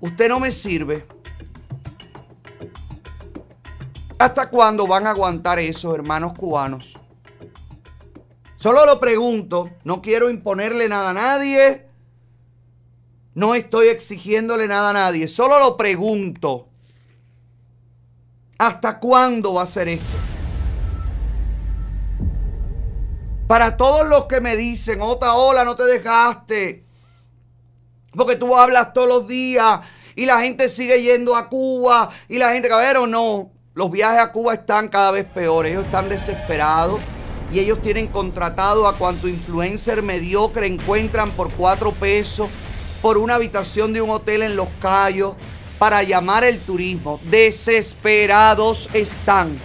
Usted 0.05 0.29
no 0.29 0.39
me 0.39 0.51
sirve. 0.51 1.07
¿Hasta 4.17 4.49
cuándo 4.49 4.87
van 4.87 5.07
a 5.07 5.09
aguantar 5.09 5.59
eso, 5.59 5.93
hermanos 5.93 6.33
cubanos? 6.37 6.97
Solo 8.55 8.85
lo 8.85 8.99
pregunto, 8.99 9.69
no 9.83 10.01
quiero 10.01 10.29
imponerle 10.29 10.87
nada 10.87 11.09
a 11.09 11.13
nadie, 11.13 11.85
no 13.33 13.53
estoy 13.53 13.89
exigiéndole 13.89 14.67
nada 14.67 14.91
a 14.91 14.93
nadie, 14.93 15.27
solo 15.27 15.59
lo 15.59 15.75
pregunto. 15.75 16.69
¿Hasta 18.57 18.99
cuándo 18.99 19.53
va 19.55 19.63
a 19.63 19.67
ser 19.67 19.89
esto? 19.89 20.17
Para 23.47 23.75
todos 23.75 24.07
los 24.07 24.25
que 24.25 24.39
me 24.39 24.55
dicen, 24.55 25.01
Ota, 25.01 25.33
hola, 25.33 25.65
no 25.65 25.75
te 25.75 25.83
dejaste, 25.83 26.85
porque 28.15 28.37
tú 28.37 28.55
hablas 28.55 28.93
todos 28.93 29.09
los 29.09 29.27
días 29.27 29.81
y 30.15 30.25
la 30.25 30.39
gente 30.39 30.69
sigue 30.69 31.03
yendo 31.03 31.35
a 31.35 31.49
Cuba 31.49 32.09
y 32.29 32.37
la 32.37 32.53
gente, 32.53 32.69
cabrero, 32.69 33.05
no. 33.05 33.54
Los 33.75 33.91
viajes 33.91 34.21
a 34.21 34.31
Cuba 34.31 34.53
están 34.53 34.87
cada 34.87 35.11
vez 35.11 35.25
peores. 35.25 35.73
Ellos 35.73 35.83
están 35.83 36.07
desesperados 36.07 37.01
y 37.51 37.59
ellos 37.59 37.81
tienen 37.81 38.07
contratado 38.07 38.87
a 38.87 38.95
cuanto 38.95 39.27
influencer 39.27 40.01
mediocre 40.01 40.65
encuentran 40.65 41.31
por 41.31 41.51
cuatro 41.51 41.91
pesos 41.91 42.47
por 43.01 43.17
una 43.17 43.35
habitación 43.35 43.91
de 43.91 44.01
un 44.01 44.11
hotel 44.11 44.43
en 44.43 44.55
Los 44.55 44.69
Cayos. 44.81 45.35
para 45.77 46.03
llamar 46.03 46.45
el 46.45 46.61
turismo. 46.61 47.19
Desesperados 47.25 48.89
están. 48.93 49.59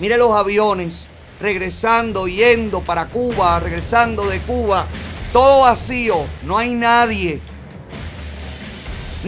Mire 0.00 0.16
los 0.16 0.32
aviones 0.32 1.06
regresando, 1.40 2.26
yendo 2.26 2.80
para 2.80 3.06
Cuba, 3.06 3.60
regresando 3.60 4.26
de 4.26 4.40
Cuba. 4.40 4.84
Todo 5.32 5.60
vacío, 5.60 6.24
no 6.42 6.58
hay 6.58 6.74
nadie. 6.74 7.40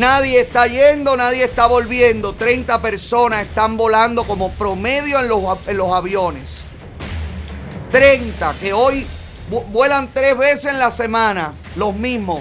Nadie 0.00 0.40
está 0.40 0.66
yendo, 0.66 1.14
nadie 1.14 1.44
está 1.44 1.66
volviendo. 1.66 2.34
30 2.34 2.80
personas 2.80 3.42
están 3.42 3.76
volando 3.76 4.24
como 4.24 4.50
promedio 4.52 5.20
en 5.20 5.28
los, 5.28 5.42
en 5.66 5.76
los 5.76 5.92
aviones. 5.92 6.60
30 7.92 8.54
que 8.58 8.72
hoy 8.72 9.06
vu- 9.50 9.66
vuelan 9.66 10.08
tres 10.14 10.38
veces 10.38 10.64
en 10.72 10.78
la 10.78 10.90
semana, 10.90 11.52
los 11.76 11.94
mismos. 11.94 12.40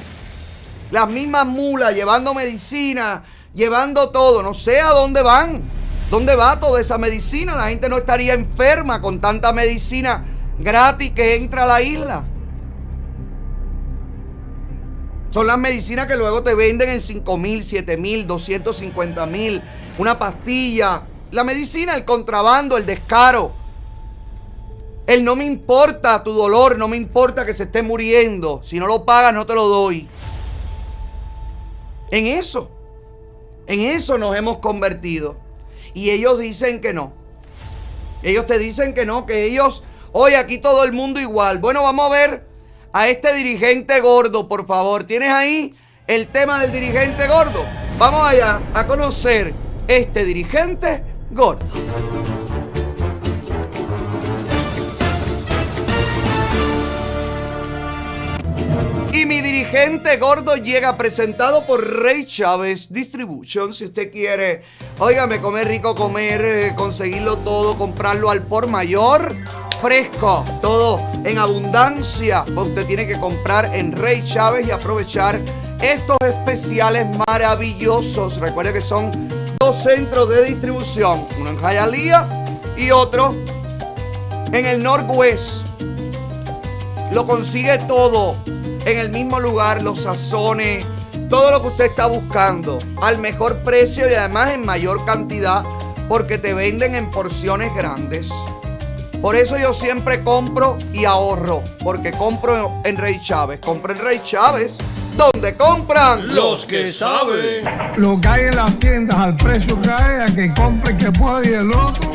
Las 0.89 1.10
mismas 1.10 1.45
mulas 1.47 1.93
llevando 1.93 2.34
medicina, 2.34 3.24
llevando 3.53 4.10
todo. 4.10 4.41
No 4.41 4.53
sé 4.53 4.80
a 4.80 4.91
dónde 4.91 5.22
van. 5.22 5.62
¿Dónde 6.10 6.38
va 6.38 6.62
toda 6.62 6.80
esa 6.80 6.97
medicina? 6.97 7.57
La 7.57 7.68
gente 7.68 7.89
no 7.89 7.97
estaría 7.97 8.36
enferma 8.36 9.01
con 9.01 9.20
tanta 9.20 9.51
medicina 9.51 10.24
gratis 10.60 11.12
que 11.12 11.36
entra 11.36 11.64
a 11.64 11.68
la 11.68 11.82
isla. 11.82 12.24
Son 15.32 15.46
las 15.46 15.60
medicinas 15.60 16.08
que 16.08 16.16
luego 16.16 16.42
te 16.42 16.56
venden 16.56 16.90
en 16.90 17.00
5 17.00 17.38
mil, 17.38 17.64
7 17.64 17.98
mil, 17.98 18.26
250 18.26 19.26
mil. 19.28 19.62
Una 20.00 20.18
pastilla. 20.18 21.04
La 21.32 21.44
medicina, 21.44 21.94
el 21.94 22.04
contrabando, 22.04 22.78
el 22.78 22.86
descaro. 22.86 23.52
El 25.06 25.24
no 25.24 25.36
me 25.36 25.46
importa 25.46 26.24
tu 26.24 26.34
dolor, 26.34 26.78
no 26.78 26.88
me 26.88 26.98
importa 26.98 27.46
que 27.46 27.54
se 27.54 27.64
esté 27.64 27.84
muriendo. 27.84 28.62
Si 28.64 28.80
no 28.80 28.88
lo 28.88 29.06
pagas, 29.06 29.34
no 29.34 29.46
te 29.46 29.54
lo 29.54 29.68
doy. 29.68 30.08
En 32.10 32.26
eso. 32.26 32.72
En 33.68 33.82
eso 33.82 34.18
nos 34.18 34.36
hemos 34.36 34.58
convertido. 34.58 35.38
Y 35.94 36.10
ellos 36.10 36.40
dicen 36.40 36.82
que 36.82 36.94
no. 36.94 37.14
Ellos 38.24 38.48
te 38.48 38.58
dicen 38.58 38.96
que 38.96 39.06
no, 39.06 39.28
que 39.28 39.46
ellos, 39.46 39.84
hoy 40.12 40.34
aquí 40.34 40.58
todo 40.58 40.84
el 40.84 40.92
mundo 40.92 41.20
igual. 41.20 41.60
Bueno, 41.60 41.84
vamos 41.84 42.08
a 42.08 42.14
ver 42.14 42.46
a 42.94 43.08
este 43.08 43.34
dirigente 43.34 44.00
gordo, 44.02 44.48
por 44.48 44.66
favor. 44.66 45.04
¿Tienes 45.04 45.30
ahí 45.30 45.74
el 46.08 46.28
tema 46.28 46.62
del 46.62 46.72
dirigente 46.72 47.28
gordo? 47.28 47.66
Vamos 47.98 48.22
allá 48.28 48.62
a 48.74 48.88
conocer 48.88 49.54
este 49.88 50.24
dirigente 50.24 51.04
gordo. 51.32 51.66
Y 59.12 59.26
mi 59.26 59.42
dirigente 59.42 60.16
gordo 60.18 60.56
llega 60.56 60.96
presentado 60.96 61.66
por 61.66 61.86
Rey 61.86 62.26
Chávez 62.26 62.94
Distribution. 62.94 63.74
Si 63.74 63.86
usted 63.86 64.12
quiere, 64.12 64.62
óigame, 65.00 65.42
comer 65.42 65.68
rico, 65.68 65.94
comer, 65.94 66.46
eh, 66.46 66.74
conseguirlo 66.76 67.38
todo, 67.38 67.78
comprarlo 67.78 68.30
al 68.30 68.44
por 68.44 68.68
mayor, 68.68 69.36
fresco, 69.82 70.46
todo 70.62 71.00
en 71.24 71.38
abundancia. 71.38 72.44
Usted 72.56 72.86
tiene 72.86 73.08
que 73.08 73.20
comprar 73.20 73.74
en 73.74 73.92
Rey 73.92 74.24
Chávez 74.24 74.68
y 74.68 74.72
aprovechar 74.72 75.40
estos 75.82 76.18
especiales 76.22 77.08
maravillosos. 77.28 78.38
Recuerde 78.38 78.74
que 78.74 78.82
son 78.82 79.30
dos 79.60 79.84
centros 79.84 80.30
de 80.30 80.46
distribución, 80.46 81.26
uno 81.40 81.52
en 81.52 81.60
Hialeah 81.60 82.46
y 82.78 82.92
otro 82.92 83.36
en 84.52 84.66
el 84.66 84.84
Northwest. 84.84 85.66
Lo 87.12 87.26
consigue 87.26 87.78
todo 87.80 88.36
en 88.46 88.98
el 89.00 89.10
mismo 89.10 89.40
lugar, 89.40 89.82
los 89.82 90.04
sazones, 90.04 90.86
todo 91.30 91.52
lo 91.52 91.62
que 91.62 91.68
usted 91.68 91.86
está 91.86 92.08
buscando 92.08 92.80
al 93.02 93.18
mejor 93.18 93.64
precio 93.64 94.10
y 94.10 94.14
además 94.14 94.52
en 94.52 94.66
mayor 94.66 95.04
cantidad 95.06 95.64
porque 96.08 96.38
te 96.38 96.54
venden 96.54 96.96
en 96.96 97.10
porciones 97.12 97.74
grandes. 97.76 98.32
Por 99.22 99.36
eso 99.36 99.57
yo 99.57 99.74
siempre 99.74 100.24
compro 100.24 100.78
y 100.93 101.03
ahorro, 101.03 101.61
porque 101.84 102.11
compro 102.11 102.82
en 102.86 102.95
Rey 102.95 103.20
Chávez. 103.22 103.59
Compro 103.59 103.93
en 103.93 103.99
Rey 103.99 104.22
Chávez, 104.24 104.78
donde 105.17 105.55
compran 105.55 106.34
Los 106.34 106.65
que 106.65 106.89
saben. 106.89 107.65
Lo 107.97 108.20
que 108.22 108.28
hay 108.30 108.41
en 108.45 108.55
las 108.55 108.80
tiendas 108.80 109.17
al 109.17 109.36
precio 109.36 109.80
que 109.82 109.89
hay, 109.91 110.22
a 110.22 110.34
que 110.34 110.53
compre 110.53 110.97
que 110.97 111.11
puede 111.11 111.51
y 111.51 111.53
el 111.53 111.70
otro. 111.70 112.11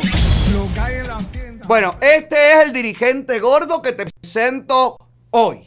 Lo 0.51 0.73
que 0.73 0.79
hay 0.79 0.95
en 0.95 1.07
las 1.07 1.31
tiendas. 1.31 1.67
Bueno, 1.67 1.95
este 2.01 2.53
es 2.53 2.65
el 2.65 2.73
dirigente 2.73 3.39
gordo 3.39 3.83
que 3.83 3.91
te 3.91 4.07
presento 4.07 4.97
hoy. 5.29 5.59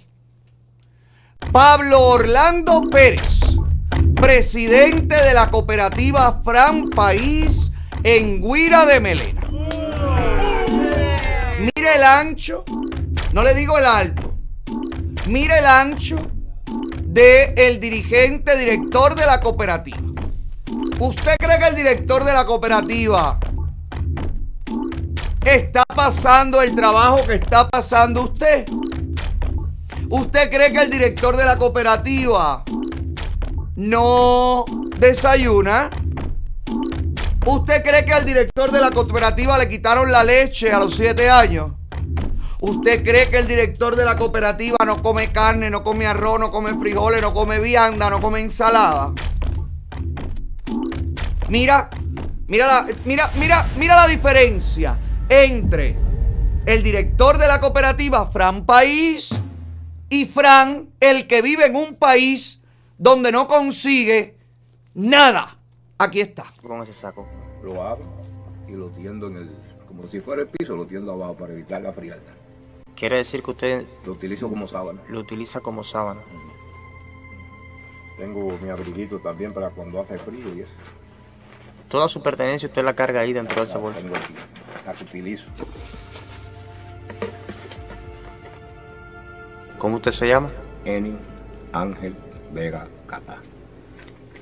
Pablo 1.52 2.00
Orlando 2.00 2.82
Pérez, 2.90 3.56
presidente 4.16 5.14
de 5.14 5.34
la 5.34 5.50
cooperativa 5.50 6.40
Fran 6.44 6.90
País 6.90 7.70
en 8.02 8.42
Guira 8.42 8.86
de 8.86 8.98
Melena. 8.98 9.48
Mire 11.76 11.96
el 11.96 12.04
ancho, 12.04 12.64
no 13.32 13.42
le 13.42 13.54
digo 13.54 13.78
el 13.78 13.84
alto, 13.84 14.34
mire 15.26 15.58
el 15.58 15.66
ancho 15.66 16.16
de 17.02 17.52
el 17.56 17.80
dirigente, 17.80 18.56
director 18.56 19.14
de 19.14 19.26
la 19.26 19.40
cooperativa. 19.40 19.98
¿Usted 21.00 21.36
cree 21.38 21.58
que 21.58 21.66
el 21.66 21.74
director 21.74 22.24
de 22.24 22.32
la 22.32 22.46
cooperativa 22.46 23.38
está 25.44 25.82
pasando 25.84 26.62
el 26.62 26.74
trabajo 26.74 27.26
que 27.26 27.34
está 27.34 27.68
pasando 27.68 28.22
usted? 28.22 28.66
¿Usted 30.08 30.50
cree 30.50 30.72
que 30.72 30.82
el 30.82 30.90
director 30.90 31.36
de 31.36 31.44
la 31.44 31.58
cooperativa 31.58 32.64
no 33.76 34.64
desayuna? 34.98 35.90
¿Usted 37.50 37.82
cree 37.82 38.04
que 38.04 38.12
al 38.12 38.26
director 38.26 38.70
de 38.70 38.78
la 38.78 38.90
cooperativa 38.90 39.56
le 39.56 39.70
quitaron 39.70 40.12
la 40.12 40.22
leche 40.22 40.70
a 40.70 40.78
los 40.78 40.94
siete 40.94 41.30
años? 41.30 41.70
¿Usted 42.60 43.02
cree 43.02 43.30
que 43.30 43.38
el 43.38 43.48
director 43.48 43.96
de 43.96 44.04
la 44.04 44.18
cooperativa 44.18 44.76
no 44.84 45.02
come 45.02 45.32
carne, 45.32 45.70
no 45.70 45.82
come 45.82 46.06
arroz, 46.06 46.38
no 46.38 46.50
come 46.50 46.74
frijoles, 46.74 47.22
no 47.22 47.32
come 47.32 47.58
vianda, 47.58 48.10
no 48.10 48.20
come 48.20 48.40
ensalada? 48.40 49.14
Mira, 51.48 51.88
mira 52.48 52.66
la, 52.66 52.86
mira, 53.06 53.30
mira, 53.36 53.66
mira 53.78 53.96
la 53.96 54.06
diferencia 54.06 54.98
entre 55.30 55.96
el 56.66 56.82
director 56.82 57.38
de 57.38 57.48
la 57.48 57.60
cooperativa 57.60 58.26
Fran 58.26 58.66
País 58.66 59.30
y 60.10 60.26
Fran, 60.26 60.90
el 61.00 61.26
que 61.26 61.40
vive 61.40 61.64
en 61.64 61.76
un 61.76 61.94
país 61.94 62.60
donde 62.98 63.32
no 63.32 63.46
consigue 63.46 64.36
nada. 64.92 65.57
Aquí 65.98 66.20
está. 66.20 66.44
con 66.62 66.80
ese 66.82 66.92
saco? 66.92 67.26
Lo 67.62 67.82
abro 67.82 68.04
y 68.68 68.72
lo 68.72 68.88
tiendo 68.90 69.26
en 69.26 69.36
el, 69.38 69.50
como 69.88 70.06
si 70.06 70.20
fuera 70.20 70.42
el 70.42 70.48
piso, 70.48 70.76
lo 70.76 70.86
tiendo 70.86 71.12
abajo 71.12 71.34
para 71.34 71.52
evitar 71.52 71.82
la 71.82 71.92
frialdad. 71.92 72.34
Quiere 72.94 73.16
decir 73.16 73.42
que 73.42 73.50
usted 73.50 73.86
Lo 74.04 74.12
utilizo 74.12 74.48
como 74.48 74.68
sábana. 74.68 75.00
lo 75.08 75.20
utiliza 75.20 75.60
como 75.60 75.82
sábana. 75.82 76.20
Tengo 78.16 78.56
mi 78.62 78.68
abriguito 78.68 79.18
también 79.18 79.52
para 79.52 79.70
cuando 79.70 80.00
hace 80.00 80.18
frío 80.18 80.54
y 80.54 80.60
eso. 80.60 80.70
Toda 81.88 82.06
su 82.08 82.22
pertenencia 82.22 82.68
usted 82.68 82.84
la 82.84 82.94
carga 82.94 83.20
ahí 83.20 83.32
dentro 83.32 83.56
de 83.56 83.62
esa 83.62 83.78
bolsa. 83.78 84.00
Tengo 84.00 84.14
aquí, 84.16 84.34
la 84.86 84.92
que 84.92 85.04
utilizo. 85.04 85.44
¿Cómo 89.78 89.96
usted 89.96 90.10
se 90.10 90.26
llama? 90.26 90.50
Eni 90.84 91.16
Ángel 91.72 92.14
Vega 92.52 92.86
Cata. 93.06 93.40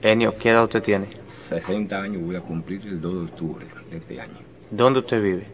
Enio, 0.06 0.38
¿qué 0.38 0.50
edad 0.50 0.62
usted 0.62 0.84
tiene? 0.84 1.08
60 1.32 2.00
años 2.00 2.22
voy 2.22 2.36
a 2.36 2.40
cumplir 2.40 2.80
el 2.86 3.00
2 3.00 3.12
de 3.12 3.20
octubre 3.24 3.66
de 3.90 3.96
este 3.96 4.20
año. 4.20 4.38
¿Dónde 4.70 5.00
usted 5.00 5.20
vive? 5.20 5.48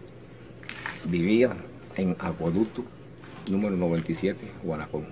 Vivía 1.06 1.56
en 1.96 2.14
Acueducto 2.18 2.84
número 3.50 3.74
97, 3.76 4.46
Guanacón. 4.62 5.06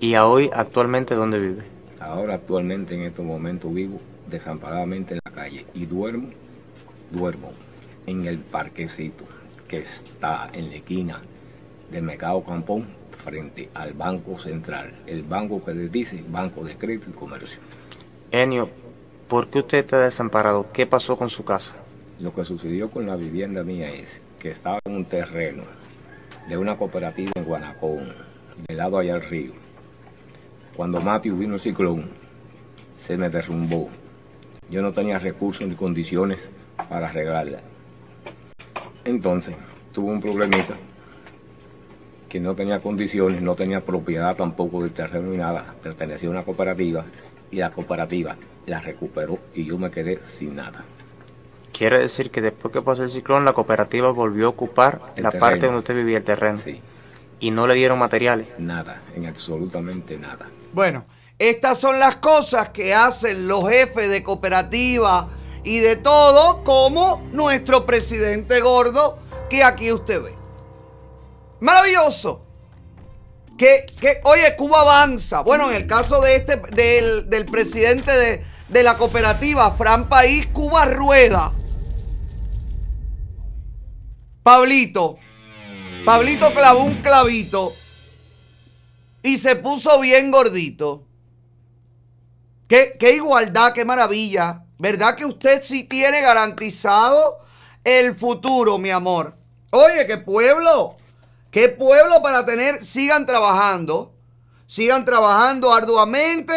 ¿Y 0.00 0.14
a 0.14 0.26
hoy 0.26 0.48
actualmente 0.50 1.14
dónde 1.14 1.40
vive? 1.40 1.62
Ahora 2.00 2.36
actualmente 2.36 2.94
en 2.94 3.02
estos 3.02 3.22
momentos 3.22 3.72
vivo 3.74 4.00
desamparadamente 4.30 5.12
en 5.12 5.20
la 5.22 5.30
calle 5.30 5.66
y 5.74 5.84
duermo, 5.84 6.30
duermo 7.10 7.52
en 8.06 8.24
el 8.24 8.38
parquecito 8.38 9.24
que 9.68 9.80
está 9.80 10.48
en 10.54 10.70
la 10.70 10.76
esquina 10.76 11.20
del 11.90 12.02
Mercado 12.02 12.42
Campón 12.42 12.86
frente 13.22 13.68
al 13.74 13.92
Banco 13.92 14.38
Central, 14.38 14.94
el 15.06 15.22
banco 15.22 15.62
que 15.62 15.74
les 15.74 15.92
dice 15.92 16.24
Banco 16.26 16.64
de 16.64 16.76
Crédito 16.76 17.10
y 17.10 17.12
Comercio. 17.12 17.58
Enio, 18.30 18.68
¿por 19.28 19.48
qué 19.48 19.60
usted 19.60 19.78
está 19.78 20.00
desamparado? 20.00 20.66
¿Qué 20.72 20.86
pasó 20.86 21.16
con 21.16 21.28
su 21.28 21.44
casa? 21.44 21.74
Lo 22.20 22.34
que 22.34 22.44
sucedió 22.44 22.90
con 22.90 23.06
la 23.06 23.16
vivienda 23.16 23.62
mía 23.62 23.88
es 23.90 24.22
que 24.38 24.50
estaba 24.50 24.78
en 24.84 24.96
un 24.96 25.04
terreno 25.04 25.62
de 26.48 26.56
una 26.56 26.76
cooperativa 26.76 27.30
en 27.34 27.44
Guanacón, 27.44 28.12
del 28.66 28.76
lado 28.76 28.98
allá 28.98 29.14
al 29.14 29.22
río. 29.22 29.52
Cuando 30.76 31.00
Matthew 31.00 31.36
vino 31.36 31.54
el 31.54 31.60
ciclón, 31.60 32.10
se 32.96 33.16
me 33.16 33.30
derrumbó. 33.30 33.88
Yo 34.68 34.82
no 34.82 34.92
tenía 34.92 35.18
recursos 35.18 35.66
ni 35.66 35.74
condiciones 35.74 36.50
para 36.88 37.08
arreglarla. 37.08 37.60
Entonces, 39.04 39.54
tuve 39.92 40.10
un 40.10 40.20
problemita 40.20 40.74
que 42.28 42.40
no 42.40 42.54
tenía 42.54 42.80
condiciones, 42.80 43.40
no 43.42 43.54
tenía 43.54 43.80
propiedad 43.80 44.34
tampoco 44.34 44.82
del 44.82 44.92
terreno 44.92 45.30
ni 45.30 45.36
nada, 45.36 45.74
pertenecía 45.80 46.28
a 46.28 46.32
una 46.32 46.42
cooperativa 46.42 47.04
y 47.54 47.58
la 47.58 47.70
cooperativa 47.70 48.36
la 48.66 48.80
recuperó 48.80 49.38
y 49.54 49.64
yo 49.64 49.78
me 49.78 49.90
quedé 49.90 50.18
sin 50.26 50.56
nada. 50.56 50.84
Quiere 51.72 52.00
decir 52.00 52.30
que 52.30 52.40
después 52.40 52.72
que 52.72 52.82
pasó 52.82 53.04
el 53.04 53.10
ciclón, 53.10 53.44
la 53.44 53.52
cooperativa 53.52 54.10
volvió 54.10 54.46
a 54.46 54.50
ocupar 54.50 55.00
El 55.16 55.22
la 55.22 55.30
terreno. 55.30 55.40
parte 55.40 55.66
donde 55.66 55.78
usted 55.78 55.94
vivía, 55.94 56.18
el 56.18 56.24
terreno. 56.24 56.58
Y 57.38 57.50
no 57.50 57.66
le 57.66 57.74
dieron 57.74 57.98
materiales. 57.98 58.48
Nada, 58.58 59.02
en 59.14 59.26
absolutamente 59.26 60.16
nada. 60.16 60.48
Bueno, 60.72 61.04
estas 61.38 61.78
son 61.78 62.00
las 62.00 62.16
cosas 62.16 62.70
que 62.70 62.92
hacen 62.94 63.46
los 63.46 63.68
jefes 63.68 64.08
de 64.08 64.22
cooperativa 64.22 65.28
y 65.62 65.78
de 65.78 65.96
todo, 65.96 66.64
como 66.64 67.22
nuestro 67.32 67.86
presidente 67.86 68.60
gordo 68.60 69.18
que 69.48 69.62
aquí 69.62 69.92
usted 69.92 70.22
ve. 70.22 70.32
Maravilloso. 71.60 72.40
Que, 73.56 73.86
que, 74.00 74.20
oye, 74.24 74.56
Cuba 74.56 74.80
avanza. 74.80 75.40
Bueno, 75.40 75.70
en 75.70 75.76
el 75.76 75.86
caso 75.86 76.20
de 76.20 76.36
este, 76.36 76.56
del, 76.56 77.30
del 77.30 77.46
presidente 77.46 78.10
de, 78.10 78.44
de 78.68 78.82
la 78.82 78.96
cooperativa, 78.96 79.72
Fran 79.76 80.08
País, 80.08 80.46
Cuba 80.48 80.84
rueda. 80.86 81.52
Pablito. 84.42 85.18
Pablito 86.04 86.52
clavó 86.52 86.84
un 86.84 87.00
clavito 87.00 87.72
y 89.22 89.38
se 89.38 89.56
puso 89.56 89.98
bien 90.00 90.30
gordito. 90.30 91.06
Qué, 92.68 92.94
qué 92.98 93.14
igualdad, 93.14 93.72
qué 93.72 93.84
maravilla. 93.84 94.64
¿Verdad 94.78 95.16
que 95.16 95.24
usted 95.24 95.62
sí 95.62 95.84
tiene 95.84 96.20
garantizado 96.20 97.38
el 97.84 98.14
futuro, 98.14 98.76
mi 98.76 98.90
amor? 98.90 99.34
Oye, 99.70 100.06
qué 100.06 100.18
pueblo. 100.18 100.96
Qué 101.54 101.68
pueblo 101.68 102.20
para 102.20 102.44
tener, 102.44 102.84
sigan 102.84 103.26
trabajando. 103.26 104.12
Sigan 104.66 105.04
trabajando 105.04 105.72
arduamente 105.72 106.52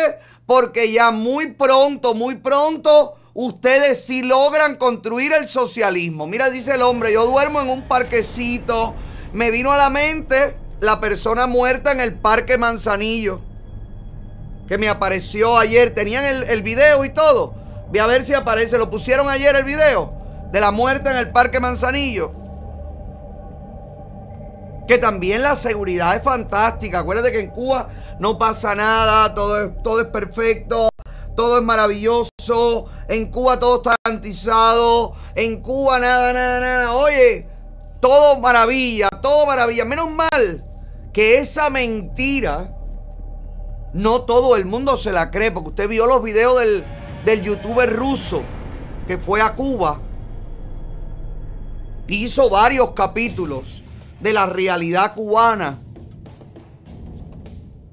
porque 0.47 0.91
ya 0.91 1.11
muy 1.11 1.51
pronto, 1.51 2.15
muy 2.15 2.33
pronto, 2.37 3.13
ustedes 3.35 4.03
sí 4.03 4.23
logran 4.23 4.75
construir 4.75 5.33
el 5.33 5.47
socialismo. 5.47 6.25
Mira, 6.25 6.49
dice 6.49 6.73
el 6.73 6.81
hombre, 6.81 7.13
yo 7.13 7.27
duermo 7.27 7.61
en 7.61 7.69
un 7.69 7.87
parquecito. 7.87 8.95
Me 9.33 9.51
vino 9.51 9.71
a 9.71 9.77
la 9.77 9.91
mente 9.91 10.57
la 10.79 10.99
persona 10.99 11.45
muerta 11.45 11.91
en 11.91 12.01
el 12.01 12.15
Parque 12.15 12.57
Manzanillo. 12.57 13.41
Que 14.67 14.79
me 14.79 14.89
apareció 14.89 15.59
ayer. 15.59 15.93
Tenían 15.93 16.25
el, 16.25 16.41
el 16.41 16.63
video 16.63 17.05
y 17.05 17.11
todo. 17.11 17.53
Voy 17.89 17.99
a 17.99 18.07
ver 18.07 18.25
si 18.25 18.33
aparece. 18.33 18.79
Lo 18.79 18.89
pusieron 18.89 19.29
ayer 19.29 19.55
el 19.55 19.63
video 19.63 20.11
de 20.51 20.59
la 20.59 20.71
muerte 20.71 21.11
en 21.11 21.17
el 21.17 21.29
Parque 21.29 21.59
Manzanillo. 21.59 22.46
Que 24.87 24.97
también 24.97 25.41
la 25.41 25.55
seguridad 25.55 26.15
es 26.15 26.23
fantástica. 26.23 26.99
Acuérdate 26.99 27.31
que 27.31 27.39
en 27.39 27.49
Cuba 27.49 27.89
no 28.19 28.37
pasa 28.37 28.73
nada, 28.73 29.35
todo 29.35 29.61
es, 29.61 29.83
todo 29.83 29.99
es 29.99 30.07
perfecto, 30.07 30.89
todo 31.35 31.57
es 31.57 31.63
maravilloso. 31.63 32.85
En 33.09 33.29
Cuba 33.29 33.59
todo 33.59 33.77
está 33.77 33.95
garantizado. 34.03 35.13
En 35.35 35.61
Cuba 35.61 35.99
nada, 35.99 36.31
nada, 36.31 36.59
nada. 36.59 36.93
Oye, 36.93 37.47
todo 37.99 38.39
maravilla, 38.39 39.09
todo 39.21 39.45
maravilla. 39.45 39.83
Menos 39.83 40.09
mal 40.09 40.63
que 41.11 41.39
esa 41.39 41.69
mentira 41.69 42.73
no 43.93 44.21
todo 44.21 44.55
el 44.55 44.65
mundo 44.65 44.95
se 44.95 45.11
la 45.11 45.31
cree. 45.31 45.51
Porque 45.51 45.69
usted 45.69 45.89
vio 45.89 46.07
los 46.07 46.23
videos 46.23 46.59
del, 46.59 46.85
del 47.25 47.41
youtuber 47.41 47.93
ruso 47.93 48.41
que 49.05 49.17
fue 49.17 49.41
a 49.41 49.53
Cuba. 49.53 49.99
Hizo 52.07 52.49
varios 52.49 52.91
capítulos 52.91 53.83
de 54.19 54.33
la 54.33 54.45
realidad 54.45 55.13
cubana. 55.13 55.79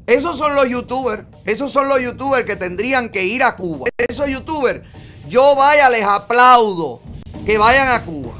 Esos 0.07 0.37
son 0.37 0.55
los 0.55 0.69
youtubers. 0.69 1.25
Esos 1.45 1.73
son 1.73 1.89
los 1.89 2.01
youtubers 2.01 2.45
que 2.45 2.57
tendrían 2.57 3.09
que 3.11 3.25
ir 3.25 3.43
a 3.43 3.57
Cuba. 3.57 3.89
Esos 3.97 4.29
youtubers, 4.29 4.81
yo 5.29 5.55
vaya, 5.57 5.89
les 5.91 6.05
aplaudo 6.05 7.01
que 7.45 7.59
vayan 7.59 7.89
a 7.89 8.03
Cuba. 8.03 8.33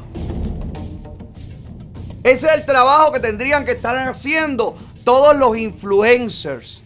Ese 2.23 2.47
es 2.47 2.53
el 2.53 2.65
trabajo 2.65 3.11
que 3.11 3.19
tendrían 3.19 3.65
que 3.65 3.73
estar 3.73 3.95
haciendo 3.97 4.75
todos 5.03 5.35
los 5.35 5.55
influencers 5.57 6.81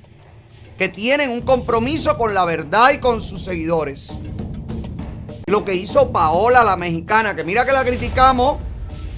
que 0.77 0.89
tienen 0.89 1.29
un 1.29 1.41
compromiso 1.41 2.17
con 2.17 2.33
la 2.33 2.45
verdad 2.45 2.91
y 2.91 2.99
con 2.99 3.21
sus 3.21 3.43
seguidores. 3.43 4.13
Lo 5.45 5.65
que 5.65 5.75
hizo 5.75 6.11
Paola, 6.11 6.63
la 6.63 6.77
mexicana, 6.77 7.35
que 7.35 7.43
mira 7.43 7.65
que 7.65 7.71
la 7.71 7.83
criticamos, 7.83 8.57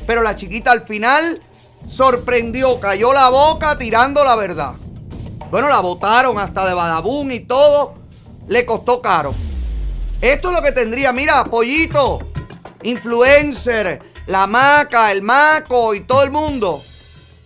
pero 0.07 0.21
la 0.21 0.35
chiquita 0.35 0.71
al 0.71 0.81
final 0.81 1.41
sorprendió, 1.87 2.79
cayó 2.79 3.13
la 3.13 3.29
boca 3.29 3.77
tirando 3.77 4.23
la 4.23 4.35
verdad. 4.35 4.73
Bueno, 5.49 5.67
la 5.67 5.79
votaron 5.79 6.39
hasta 6.39 6.65
de 6.65 6.73
Badabun 6.73 7.31
y 7.31 7.41
todo. 7.41 7.95
Le 8.47 8.65
costó 8.65 9.01
caro. 9.01 9.33
Esto 10.21 10.49
es 10.49 10.55
lo 10.55 10.61
que 10.61 10.71
tendría, 10.71 11.11
mira, 11.11 11.43
Pollito, 11.45 12.19
influencer, 12.83 14.01
la 14.27 14.47
maca, 14.47 15.11
el 15.11 15.21
maco 15.21 15.93
y 15.93 16.01
todo 16.01 16.23
el 16.23 16.31
mundo. 16.31 16.81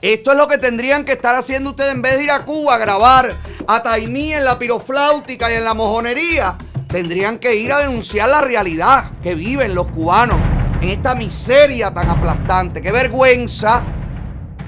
Esto 0.01 0.31
es 0.33 0.37
lo 0.37 0.47
que 0.47 0.57
tendrían 0.57 1.03
que 1.03 1.13
estar 1.13 1.35
haciendo 1.35 1.71
ustedes 1.71 1.93
en 1.93 2.01
vez 2.01 2.17
de 2.17 2.25
ir 2.25 2.31
a 2.31 2.45
Cuba 2.45 2.75
a 2.75 2.77
grabar 2.77 3.39
a 3.65 3.81
Taimí 3.81 4.33
en 4.33 4.45
la 4.45 4.59
pirofláutica 4.59 5.49
y 5.49 5.55
en 5.55 5.63
la 5.63 5.73
mojonería. 5.73 6.57
Tendrían 6.87 7.39
que 7.39 7.55
ir 7.55 7.73
a 7.73 7.79
denunciar 7.79 8.29
la 8.29 8.41
realidad 8.41 9.11
que 9.23 9.33
viven 9.33 9.73
los 9.73 9.87
cubanos 9.87 10.37
en 10.81 10.89
esta 10.89 11.15
miseria 11.15 11.91
tan 11.91 12.09
aplastante. 12.09 12.81
Qué 12.81 12.91
vergüenza 12.91 13.83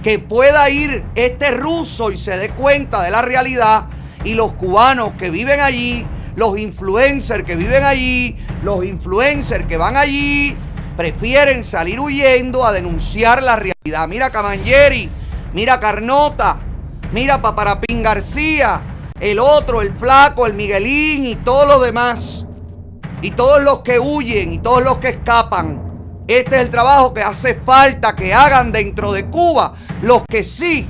que 0.08 0.20
pueda 0.20 0.70
ir 0.70 1.04
este 1.16 1.52
ruso 1.52 2.12
y 2.12 2.18
se 2.18 2.38
dé 2.38 2.52
cuenta 2.52 3.04
de 3.04 3.12
la 3.12 3.22
realidad 3.22 3.88
y 4.24 4.36
los 4.36 4.54
cubanos 4.54 5.12
que 5.20 5.30
viven 5.30 5.60
allí, 5.60 6.08
los 6.38 6.58
influencers 6.58 7.44
que 7.44 7.58
viven 7.58 7.84
allí, 7.84 8.38
los 8.64 8.86
influencers 8.86 9.66
que 9.66 9.76
van 9.76 9.98
allí, 9.98 10.56
prefieren 10.96 11.62
salir 11.62 12.00
huyendo 12.00 12.66
a 12.66 12.72
denunciar 12.72 13.44
la 13.44 13.58
realidad. 13.58 14.08
Mira 14.08 14.30
Camangeri, 14.30 15.10
mira 15.52 15.78
Carnota, 15.78 16.58
mira 17.12 17.42
Paparapín 17.42 18.02
García, 18.02 19.12
el 19.20 19.40
otro, 19.40 19.82
el 19.82 19.94
flaco, 19.94 20.46
el 20.46 20.54
Miguelín 20.54 21.26
y 21.26 21.36
todos 21.36 21.68
los 21.68 21.82
demás. 21.82 22.48
Y 23.22 23.32
todos 23.32 23.62
los 23.62 23.82
que 23.82 24.00
huyen 24.00 24.54
y 24.54 24.60
todos 24.60 24.82
los 24.82 25.00
que 25.00 25.10
escapan. 25.10 25.87
Este 26.28 26.58
es 26.58 26.62
el 26.64 26.70
trabajo 26.70 27.14
que 27.14 27.22
hace 27.22 27.54
falta 27.54 28.14
que 28.14 28.34
hagan 28.34 28.74
dentro 28.74 29.14
de 29.14 29.28
Cuba 29.28 29.76
los 30.02 30.24
que 30.28 30.44
sí 30.44 30.86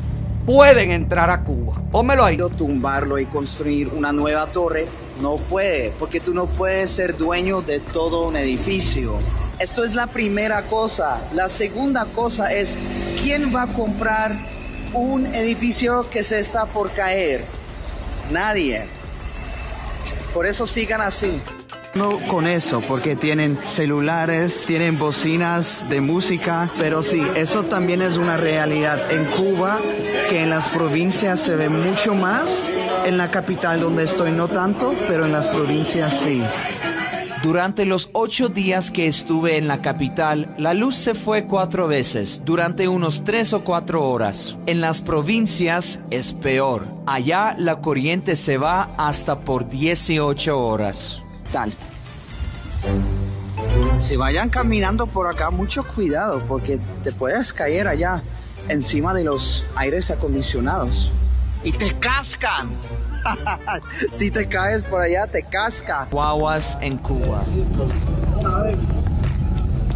pueden 0.48 0.90
entrar 0.90 1.30
a 1.30 1.44
Cuba. 1.44 1.80
Pónmelo 1.92 2.26
ahí. 2.26 2.38
Tumbarlo 2.58 3.20
y 3.20 3.28
construir 3.28 3.90
una 3.90 4.12
nueva 4.12 4.48
torre 4.48 4.88
no 5.22 5.36
puede, 5.36 5.94
porque 6.00 6.20
tú 6.20 6.34
no 6.34 6.48
puedes 6.48 6.90
ser 6.90 7.16
dueño 7.18 7.62
de 7.62 7.80
todo 7.80 8.28
un 8.28 8.36
edificio. 8.36 9.14
Esto 9.60 9.84
es 9.84 9.94
la 9.94 10.08
primera 10.08 10.64
cosa. 10.64 11.22
La 11.34 11.50
segunda 11.50 12.06
cosa 12.16 12.52
es, 12.52 12.80
¿quién 13.22 13.56
va 13.56 13.64
a 13.64 13.68
comprar 13.68 14.32
un 14.94 15.28
edificio 15.28 16.10
que 16.10 16.24
se 16.24 16.40
está 16.40 16.66
por 16.66 16.92
caer? 16.94 17.46
Nadie. 18.32 18.88
Por 20.34 20.48
eso 20.48 20.66
sigan 20.66 21.02
así. 21.02 21.40
No 21.98 22.20
con 22.28 22.46
eso, 22.46 22.82
porque 22.82 23.16
tienen 23.16 23.58
celulares, 23.66 24.66
tienen 24.68 25.00
bocinas 25.00 25.88
de 25.90 26.00
música, 26.00 26.70
pero 26.78 27.02
sí, 27.02 27.24
eso 27.36 27.64
también 27.64 28.04
es 28.04 28.18
una 28.18 28.38
realidad 28.38 29.00
en 29.12 29.26
Cuba, 29.26 29.80
que 30.30 30.44
en 30.44 30.52
las 30.52 30.68
provincias 30.68 31.40
se 31.40 31.56
ve 31.56 31.70
mucho 31.70 32.14
más, 32.14 32.70
en 33.04 33.18
la 33.18 33.32
capital 33.32 33.80
donde 33.80 34.04
estoy 34.04 34.32
no 34.32 34.48
tanto, 34.48 34.94
pero 35.08 35.26
en 35.26 35.32
las 35.32 35.48
provincias 35.48 36.20
sí. 36.20 36.44
Durante 37.42 37.84
los 37.86 38.10
ocho 38.14 38.50
días 38.50 38.92
que 38.92 39.08
estuve 39.08 39.58
en 39.58 39.68
la 39.68 39.82
capital, 39.82 40.54
la 40.60 40.76
luz 40.76 40.98
se 40.98 41.16
fue 41.16 41.46
cuatro 41.46 41.88
veces, 41.88 42.44
durante 42.46 42.88
unos 42.88 43.24
tres 43.24 43.54
o 43.54 43.64
cuatro 43.64 44.08
horas. 44.08 44.56
En 44.68 44.82
las 44.82 45.02
provincias 45.02 46.00
es 46.12 46.34
peor. 46.34 46.88
Allá 47.08 47.56
la 47.58 47.80
corriente 47.82 48.36
se 48.36 48.60
va 48.60 48.90
hasta 48.98 49.36
por 49.36 49.68
18 49.68 50.60
horas. 50.60 51.22
Tal. 51.52 51.72
Si 54.00 54.16
vayan 54.16 54.50
caminando 54.50 55.08
por 55.08 55.28
acá, 55.28 55.50
mucho 55.50 55.84
cuidado, 55.84 56.42
porque 56.48 56.80
te 57.04 57.12
puedes 57.12 57.54
caer 57.54 57.88
allá 57.88 58.22
encima 58.70 59.14
de 59.14 59.24
los 59.24 59.66
aires 59.76 60.12
acondicionados. 60.12 61.12
Y 61.64 61.72
te 61.72 61.98
cascan. 62.00 62.78
si 64.12 64.32
te 64.32 64.48
caes 64.48 64.84
por 64.84 65.02
allá, 65.02 65.28
te 65.28 65.44
casca. 65.44 66.08
Guaguas 66.12 66.78
en 66.82 66.98
Cuba. 66.98 67.44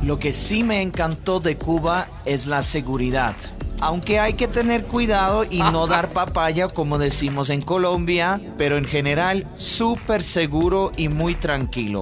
Lo 0.04 0.18
que 0.18 0.34
sí 0.34 0.64
me 0.64 0.82
encantó 0.82 1.40
de 1.40 1.58
Cuba 1.58 2.08
es 2.26 2.48
la 2.48 2.64
seguridad. 2.64 3.36
Aunque 3.82 4.20
hay 4.20 4.34
que 4.34 4.48
tener 4.48 4.84
cuidado 4.84 5.44
y 5.44 5.60
no 5.60 5.88
dar 5.88 6.14
papaya 6.14 6.68
como 6.68 6.98
decimos 6.98 7.50
en 7.50 7.62
Colombia, 7.62 8.40
pero 8.58 8.78
en 8.78 8.86
general 8.86 9.48
súper 9.56 10.24
seguro 10.24 10.92
y 10.96 11.10
muy 11.10 11.36
tranquilo. 11.36 12.02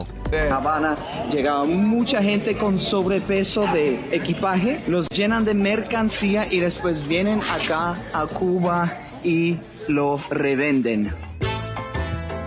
Habana 0.52 0.96
llegaba 1.32 1.64
mucha 1.66 2.22
gente 2.22 2.56
con 2.56 2.78
sobrepeso 2.78 3.66
de 3.68 4.00
equipaje, 4.12 4.84
los 4.88 5.08
llenan 5.10 5.44
de 5.44 5.56
mercancía 5.56 6.52
y 6.52 6.60
después 6.60 7.08
vienen 7.08 7.40
acá 7.50 7.96
a 8.14 8.28
Cuba 8.28 8.92
y 9.24 9.58
lo 9.88 10.20
revenden. 10.30 11.14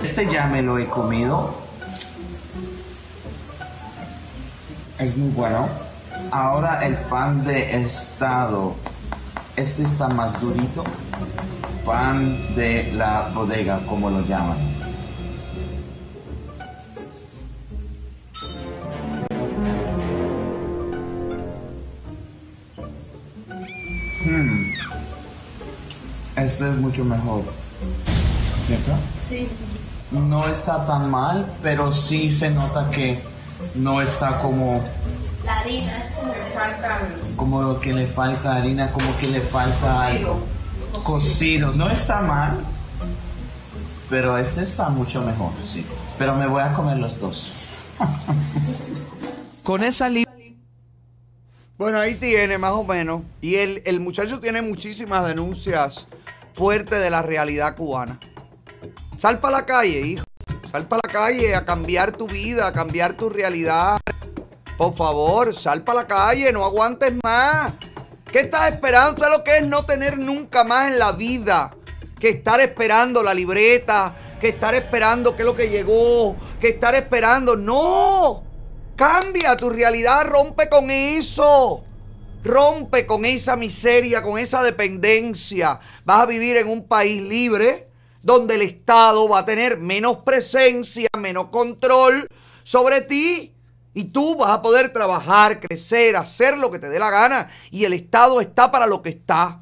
Este 0.02 0.28
ya 0.30 0.46
me 0.46 0.62
lo 0.62 0.78
he 0.78 0.86
comido. 0.86 1.54
Es 4.98 5.16
muy 5.16 5.30
bueno. 5.30 5.68
Ahora 6.30 6.86
el 6.86 6.94
pan 6.94 7.44
de 7.44 7.82
estado. 7.84 8.76
Este 9.56 9.82
está 9.82 10.08
más 10.08 10.40
durito. 10.40 10.82
Pan 11.84 12.54
de 12.54 12.90
la 12.94 13.30
bodega, 13.34 13.80
como 13.86 14.08
lo 14.08 14.20
llaman. 14.26 14.56
Hmm. 24.24 24.72
Este 26.36 26.68
es 26.70 26.76
mucho 26.78 27.04
mejor. 27.04 27.42
¿Cierto? 28.66 28.92
Sí. 29.20 29.48
No 30.12 30.46
está 30.48 30.86
tan 30.86 31.10
mal, 31.10 31.46
pero 31.62 31.92
sí 31.92 32.30
se 32.30 32.50
nota 32.50 32.90
que 32.90 33.20
no 33.74 34.00
está 34.00 34.40
como, 34.40 34.82
La 35.44 35.58
harina 35.58 36.04
es 36.04 36.14
como 36.14 36.32
le 36.32 36.44
falta 36.54 37.00
como 37.36 37.80
que 37.80 37.92
le 37.92 38.06
falta 38.06 38.56
harina, 38.56 38.92
como 38.92 39.16
que 39.18 39.26
le 39.26 39.40
falta 39.40 40.06
algo. 40.06 40.40
Cocido. 41.02 41.72
No 41.72 41.90
está 41.90 42.20
mal, 42.20 42.64
pero 44.08 44.38
este 44.38 44.62
está 44.62 44.88
mucho 44.88 45.22
mejor, 45.22 45.52
sí. 45.66 45.84
Pero 46.18 46.36
me 46.36 46.46
voy 46.46 46.62
a 46.62 46.72
comer 46.74 46.98
los 46.98 47.18
dos. 47.18 47.52
Con 49.64 49.82
esa 49.82 50.08
Bueno, 51.78 51.98
ahí 51.98 52.14
tiene 52.14 52.58
más 52.58 52.72
o 52.72 52.84
menos. 52.84 53.22
Y 53.40 53.56
el, 53.56 53.82
el 53.84 54.00
muchacho 54.00 54.38
tiene 54.38 54.62
muchísimas 54.62 55.26
denuncias 55.26 56.06
fuertes 56.52 57.00
de 57.00 57.10
la 57.10 57.22
realidad 57.22 57.76
cubana. 57.76 58.20
Sal 59.16 59.40
para 59.40 59.58
la 59.58 59.66
calle, 59.66 60.00
hijo. 60.00 60.24
Sal 60.70 60.86
para 60.86 61.00
la 61.06 61.12
calle 61.12 61.54
a 61.54 61.64
cambiar 61.64 62.12
tu 62.12 62.26
vida, 62.26 62.66
a 62.66 62.72
cambiar 62.72 63.14
tu 63.14 63.28
realidad. 63.28 63.98
Por 64.76 64.94
favor, 64.94 65.54
sal 65.54 65.82
para 65.82 66.02
la 66.02 66.06
calle, 66.06 66.52
no 66.52 66.64
aguantes 66.64 67.12
más. 67.22 67.72
¿Qué 68.32 68.40
estás 68.40 68.72
esperando? 68.72 69.20
¿Sabes 69.20 69.38
lo 69.38 69.44
que 69.44 69.58
es 69.58 69.66
no 69.66 69.84
tener 69.84 70.18
nunca 70.18 70.64
más 70.64 70.90
en 70.90 70.98
la 70.98 71.12
vida? 71.12 71.76
Que 72.18 72.30
estar 72.30 72.60
esperando 72.60 73.22
la 73.22 73.34
libreta, 73.34 74.14
que 74.40 74.48
estar 74.48 74.74
esperando 74.74 75.36
qué 75.36 75.42
es 75.42 75.46
lo 75.46 75.54
que 75.54 75.68
llegó, 75.68 76.36
que 76.60 76.70
estar 76.70 76.94
esperando. 76.94 77.56
No. 77.56 78.42
Cambia 78.96 79.56
tu 79.56 79.68
realidad, 79.68 80.24
rompe 80.24 80.68
con 80.68 80.90
eso. 80.90 81.84
Rompe 82.42 83.06
con 83.06 83.24
esa 83.24 83.56
miseria, 83.56 84.22
con 84.22 84.38
esa 84.38 84.62
dependencia. 84.62 85.78
Vas 86.04 86.22
a 86.22 86.26
vivir 86.26 86.56
en 86.56 86.68
un 86.68 86.88
país 86.88 87.20
libre 87.20 87.88
donde 88.22 88.54
el 88.54 88.62
Estado 88.62 89.28
va 89.28 89.40
a 89.40 89.44
tener 89.44 89.76
menos 89.78 90.22
presencia, 90.22 91.08
menos 91.18 91.48
control 91.48 92.26
sobre 92.62 93.02
ti. 93.02 93.51
Y 93.94 94.04
tú 94.04 94.36
vas 94.36 94.50
a 94.50 94.62
poder 94.62 94.92
trabajar, 94.92 95.60
crecer, 95.60 96.16
hacer 96.16 96.56
lo 96.56 96.70
que 96.70 96.78
te 96.78 96.88
dé 96.88 96.98
la 96.98 97.10
gana. 97.10 97.48
Y 97.70 97.84
el 97.84 97.92
Estado 97.92 98.40
está 98.40 98.70
para 98.70 98.86
lo 98.86 99.02
que 99.02 99.10
está. 99.10 99.60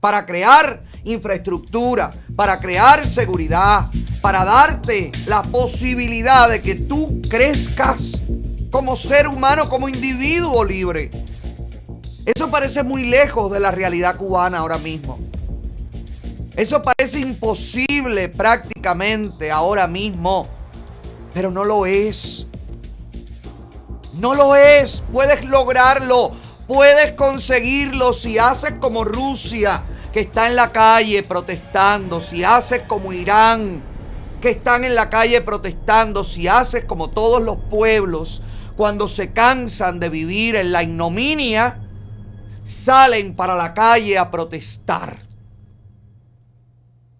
Para 0.00 0.26
crear 0.26 0.84
infraestructura, 1.04 2.12
para 2.36 2.60
crear 2.60 3.06
seguridad, 3.06 3.86
para 4.20 4.44
darte 4.44 5.12
la 5.26 5.42
posibilidad 5.42 6.48
de 6.48 6.60
que 6.60 6.74
tú 6.74 7.22
crezcas 7.28 8.20
como 8.70 8.96
ser 8.96 9.28
humano, 9.28 9.68
como 9.68 9.88
individuo 9.88 10.62
libre. 10.64 11.10
Eso 12.26 12.50
parece 12.50 12.82
muy 12.82 13.04
lejos 13.04 13.52
de 13.52 13.60
la 13.60 13.70
realidad 13.70 14.16
cubana 14.16 14.58
ahora 14.58 14.78
mismo. 14.78 15.18
Eso 16.56 16.82
parece 16.82 17.18
imposible 17.18 18.28
prácticamente 18.28 19.50
ahora 19.50 19.86
mismo, 19.86 20.48
pero 21.32 21.50
no 21.50 21.64
lo 21.64 21.84
es. 21.84 22.46
No 24.14 24.34
lo 24.34 24.56
es. 24.56 25.02
Puedes 25.12 25.44
lograrlo. 25.44 26.32
Puedes 26.66 27.12
conseguirlo 27.12 28.12
si 28.12 28.38
haces 28.38 28.74
como 28.80 29.04
Rusia, 29.04 29.82
que 30.12 30.20
está 30.20 30.46
en 30.48 30.56
la 30.56 30.72
calle 30.72 31.22
protestando. 31.22 32.20
Si 32.20 32.42
haces 32.42 32.82
como 32.82 33.12
Irán, 33.12 33.82
que 34.40 34.50
están 34.50 34.84
en 34.84 34.94
la 34.94 35.10
calle 35.10 35.40
protestando. 35.42 36.24
Si 36.24 36.48
haces 36.48 36.84
como 36.84 37.10
todos 37.10 37.42
los 37.42 37.56
pueblos, 37.56 38.42
cuando 38.76 39.08
se 39.08 39.32
cansan 39.32 40.00
de 40.00 40.08
vivir 40.08 40.56
en 40.56 40.72
la 40.72 40.82
ignominia, 40.82 41.80
salen 42.64 43.34
para 43.34 43.54
la 43.56 43.74
calle 43.74 44.16
a 44.16 44.30
protestar. 44.30 45.18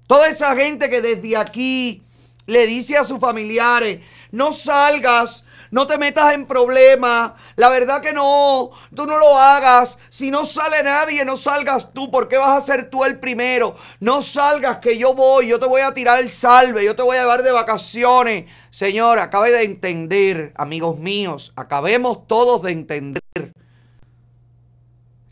Toda 0.07 0.29
esa 0.29 0.55
gente 0.55 0.91
que 0.91 1.01
desde 1.01 1.37
aquí 1.37 2.03
le 2.47 2.67
dice 2.67 2.97
a 2.97 3.05
sus 3.05 3.19
familiares, 3.19 4.01
no 4.33 4.53
salgas, 4.53 5.45
no 5.75 5.89
te 5.89 5.99
metas 5.99 6.35
en 6.35 6.47
problemas, 6.47 7.33
la 7.57 7.69
verdad 7.69 8.01
que 8.01 8.13
no, 8.13 8.71
tú 8.95 9.07
no 9.07 9.19
lo 9.19 9.37
hagas, 9.37 9.99
si 10.09 10.31
no 10.31 10.47
sale 10.47 10.85
nadie, 10.85 11.25
no 11.25 11.37
salgas 11.37 11.93
tú, 11.93 12.13
porque 12.13 12.37
vas 12.37 12.57
a 12.57 12.65
ser 12.65 12.91
tú 12.91 13.05
el 13.05 13.19
primero, 13.19 13.75
no 13.99 14.23
salgas 14.23 14.79
que 14.79 14.97
yo 14.97 15.15
voy, 15.15 15.49
yo 15.49 15.59
te 15.59 15.67
voy 15.67 15.81
a 15.81 15.93
tirar 15.93 16.21
el 16.21 16.31
salve, 16.31 16.85
yo 16.85 16.95
te 16.95 17.03
voy 17.03 17.17
a 17.17 17.23
llevar 17.23 17.43
de 17.43 17.51
vacaciones. 17.51 18.45
Señor, 18.71 19.19
acabe 19.19 19.51
de 19.51 19.65
entender, 19.65 20.53
amigos 20.57 20.97
míos, 21.01 21.53
acabemos 21.57 22.25
todos 22.29 22.63
de 22.63 22.71
entender 22.71 23.21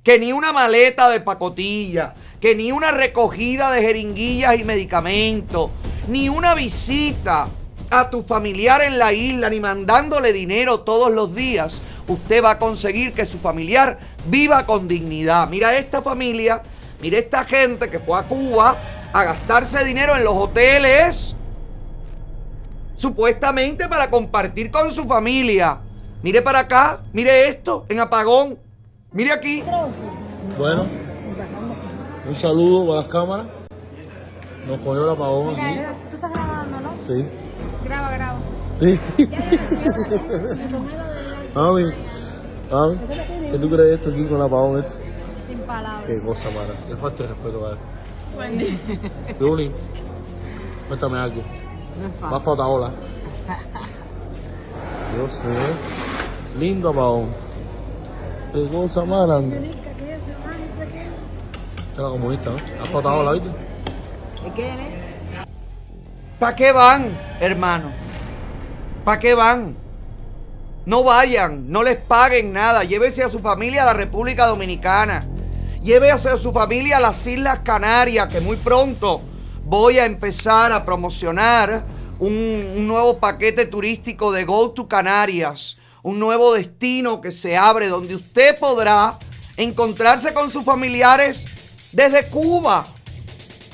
que 0.03 0.19
ni 0.19 0.33
una 0.33 0.53
maleta 0.53 1.09
de 1.09 1.21
pacotilla, 1.21 2.15
que 2.41 2.57
ni 2.57 2.73
una 2.73 2.91
recogida 2.91 3.71
de 3.71 3.81
jeringuillas 3.81 4.59
y 4.59 4.65
medicamentos, 4.65 5.71
ni 6.09 6.29
una 6.29 6.57
visita 6.57 7.49
a 7.93 8.09
tu 8.09 8.23
familiar 8.23 8.81
en 8.81 8.99
la 8.99 9.13
isla, 9.13 9.51
ni 9.51 9.61
mandándole 9.61 10.33
dinero 10.33 10.81
todos 10.81 11.13
los 11.13 11.35
días, 11.35 11.83
usted 12.09 12.43
va 12.43 12.53
a 12.53 12.59
conseguir 12.59 13.13
que 13.13 13.27
su 13.27 13.39
familiar 13.39 13.99
viva 14.27 14.65
con 14.65 14.89
dignidad. 14.89 15.47
Mira 15.49 15.77
esta 15.77 16.01
familia, 16.01 16.63
mira 17.03 17.19
esta 17.19 17.45
gente 17.45 17.91
que 17.91 18.01
fue 18.01 18.19
a 18.19 18.23
Cuba 18.23 18.77
a 19.13 19.25
gastarse 19.25 19.85
dinero 19.85 20.17
en 20.17 20.25
los 20.25 20.35
hoteles, 20.35 21.37
supuestamente 22.97 23.89
para 23.89 24.11
compartir 24.11 24.71
con 24.71 24.91
su 24.91 25.05
familia. 25.05 25.81
Mire 26.23 26.41
para 26.41 26.61
acá, 26.61 27.03
mire 27.13 27.49
esto, 27.49 27.85
en 27.91 28.01
apagón. 28.01 28.59
Mire 29.13 29.33
aquí. 29.33 29.63
Bueno, 30.57 30.87
un 32.27 32.35
saludo 32.35 32.87
para 32.87 33.01
las 33.01 33.09
cámaras. 33.09 33.47
Nos 34.67 34.79
cogió 34.79 35.05
el 35.05 35.11
apagón 35.11 35.61
aquí. 35.61 35.81
Tú 36.09 36.17
estás 36.17 36.33
grabando, 36.33 36.81
¿no? 36.81 36.95
Sí. 37.07 37.27
Graba, 37.85 38.11
graba. 38.13 38.39
Sí. 38.81 39.01
Mami, 41.55 41.85
mami, 42.71 42.97
¿qué 43.51 43.59
tú 43.59 43.69
crees 43.71 43.89
de 43.89 43.95
esto 43.95 44.11
aquí 44.11 44.25
con 44.25 44.37
el 44.37 44.43
apagón 44.43 44.79
este? 44.81 44.95
Sin 45.47 45.59
palabras. 45.61 46.05
Qué 46.07 46.21
cosa 46.21 46.49
mala. 46.51 46.75
Qué 46.89 46.97
falta 46.97 47.23
de 47.23 47.29
respeto 47.29 47.67
a 47.67 47.71
él. 47.73 47.79
Buen 48.35 48.59
día. 48.59 48.79
Juli, 49.39 49.73
cuéntame 50.89 51.19
algo. 51.19 51.43
Más 52.21 52.43
fotaola. 52.43 52.93
Dios 55.15 55.45
mío. 55.45 55.59
Lindo 56.59 56.89
apagón. 56.89 57.29
Qué 58.53 58.67
cosa 58.69 59.05
mala. 59.05 59.41
Era 61.95 62.09
comunista, 62.09 62.51
¿no? 62.51 62.57
Has 62.83 62.89
fotaola, 62.89 63.33
¿viste? 63.33 63.51
¿Para 66.43 66.57
qué 66.57 66.73
van, 66.73 67.17
hermano? 67.39 67.93
¿Para 69.05 69.21
qué 69.21 69.33
van? 69.33 69.77
No 70.85 71.05
vayan, 71.05 71.71
no 71.71 71.85
les 71.85 71.97
paguen 71.99 72.53
nada. 72.53 72.83
Llévese 72.83 73.23
a 73.23 73.29
su 73.29 73.39
familia 73.39 73.85
a 73.85 73.87
la 73.87 73.93
República 73.93 74.49
Dominicana. 74.49 75.25
Llévese 75.85 76.31
a 76.31 76.37
su 76.37 76.53
familia 76.53 76.97
a 76.97 77.01
las 77.01 77.25
Islas 77.29 77.61
Canarias, 77.61 78.27
que 78.27 78.41
muy 78.41 78.57
pronto 78.57 79.23
voy 79.65 80.01
a 80.01 80.05
empezar 80.05 80.73
a 80.73 80.85
promocionar 80.85 81.85
un, 82.19 82.33
un 82.77 82.89
nuevo 82.89 83.19
paquete 83.19 83.67
turístico 83.67 84.33
de 84.33 84.43
Go 84.43 84.73
to 84.73 84.89
Canarias. 84.89 85.77
Un 86.03 86.19
nuevo 86.19 86.55
destino 86.55 87.21
que 87.21 87.31
se 87.31 87.57
abre 87.57 87.87
donde 87.87 88.17
usted 88.17 88.59
podrá 88.59 89.17
encontrarse 89.57 90.35
con 90.35 90.51
sus 90.51 90.65
familiares 90.65 91.45
desde 91.93 92.27
Cuba. 92.27 92.85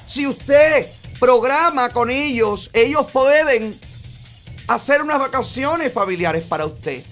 Si 0.07 0.27
usted 0.27 0.98
programa 1.19 1.91
con 1.91 2.11
ellos, 2.11 2.71
ellos 2.73 3.11
pueden 3.11 3.79
hacer 4.67 5.03
unas 5.03 5.19
vacaciones 5.19 5.93
familiares 5.93 6.45
para 6.45 6.67
usted. 6.67 7.03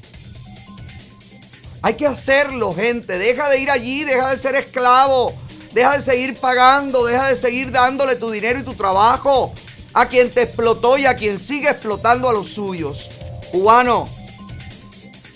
Hay 1.83 1.95
que 1.95 2.07
hacerlo, 2.07 2.75
gente. 2.75 3.19
Deja 3.19 3.49
de 3.49 3.61
ir 3.61 3.71
allí, 3.71 4.05
deja 4.05 4.31
de 4.31 4.37
ser 4.37 4.55
esclavo. 4.57 5.35
Deja 5.73 5.93
de 5.93 6.01
seguir 6.01 6.37
pagando, 6.39 7.05
deja 7.05 7.29
de 7.29 7.37
seguir 7.37 7.71
dándole 7.71 8.17
tu 8.17 8.31
dinero 8.31 8.59
y 8.59 8.63
tu 8.63 8.73
trabajo 8.75 9.53
a 9.93 10.07
quien 10.09 10.31
te 10.31 10.43
explotó 10.43 10.97
y 10.97 11.05
a 11.05 11.17
quien 11.17 11.39
sigue 11.39 11.69
explotando 11.69 12.29
a 12.29 12.33
los 12.33 12.49
suyos. 12.49 13.11
Cubano, 13.53 14.09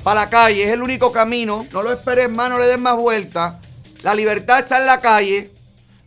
para 0.02 0.22
la 0.22 0.30
calle, 0.30 0.64
es 0.64 0.70
el 0.70 0.82
único 0.82 1.12
camino. 1.12 1.66
No 1.72 1.82
lo 1.82 1.92
esperes 1.92 2.30
más, 2.30 2.48
no 2.48 2.58
le 2.58 2.66
des 2.66 2.78
más 2.78 2.96
vuelta. 2.96 3.60
La 4.02 4.14
libertad 4.14 4.60
está 4.60 4.78
en 4.78 4.86
la 4.86 4.98
calle, 4.98 5.50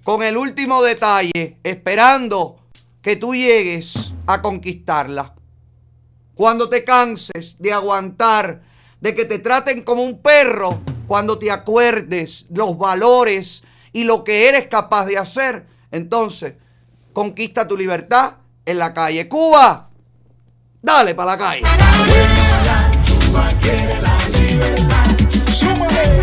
con 0.04 0.22
el 0.22 0.38
último 0.38 0.84
detalle, 0.84 1.58
esperando 1.64 2.58
que 3.02 3.16
tú 3.16 3.34
llegues 3.34 4.14
a 4.28 4.42
conquistarla. 4.42 5.34
Cuando 6.36 6.70
te 6.70 6.84
canses 6.84 7.56
de 7.60 7.72
aguantar, 7.72 8.62
de 9.00 9.16
que 9.16 9.26
te 9.26 9.40
traten 9.40 9.84
como 9.84 10.04
un 10.04 10.20
perro, 10.20 10.82
cuando 11.08 11.38
te 11.38 11.52
acuerdes 11.52 12.46
los 12.50 12.78
valores 12.78 13.64
y 13.92 14.04
lo 14.04 14.24
que 14.24 14.50
eres 14.50 14.68
capaz 14.68 15.06
de 15.06 15.18
hacer, 15.18 15.66
entonces 15.92 16.54
conquista 17.14 17.68
tu 17.68 17.78
libertad 17.78 18.38
en 18.66 18.80
la 18.80 18.94
calle. 18.94 19.28
Cuba, 19.28 19.90
dale 20.82 21.16
para 21.16 21.32
la 21.32 21.38
calle. 21.38 21.64
Cuba 23.28 23.52
quiere 23.62 24.02
la 24.02 24.18
libertad. 24.30 26.23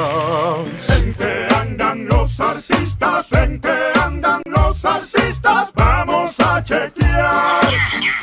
¿En 0.88 1.14
qué 1.14 1.48
andan 1.54 2.06
los 2.06 2.40
artistas? 2.40 3.32
¿En 3.32 3.60
qué 3.60 3.92
andan 4.02 4.42
los 4.46 4.84
artistas? 4.84 5.70
Vamos 5.74 6.38
a 6.40 6.62
chequear. 6.62 7.64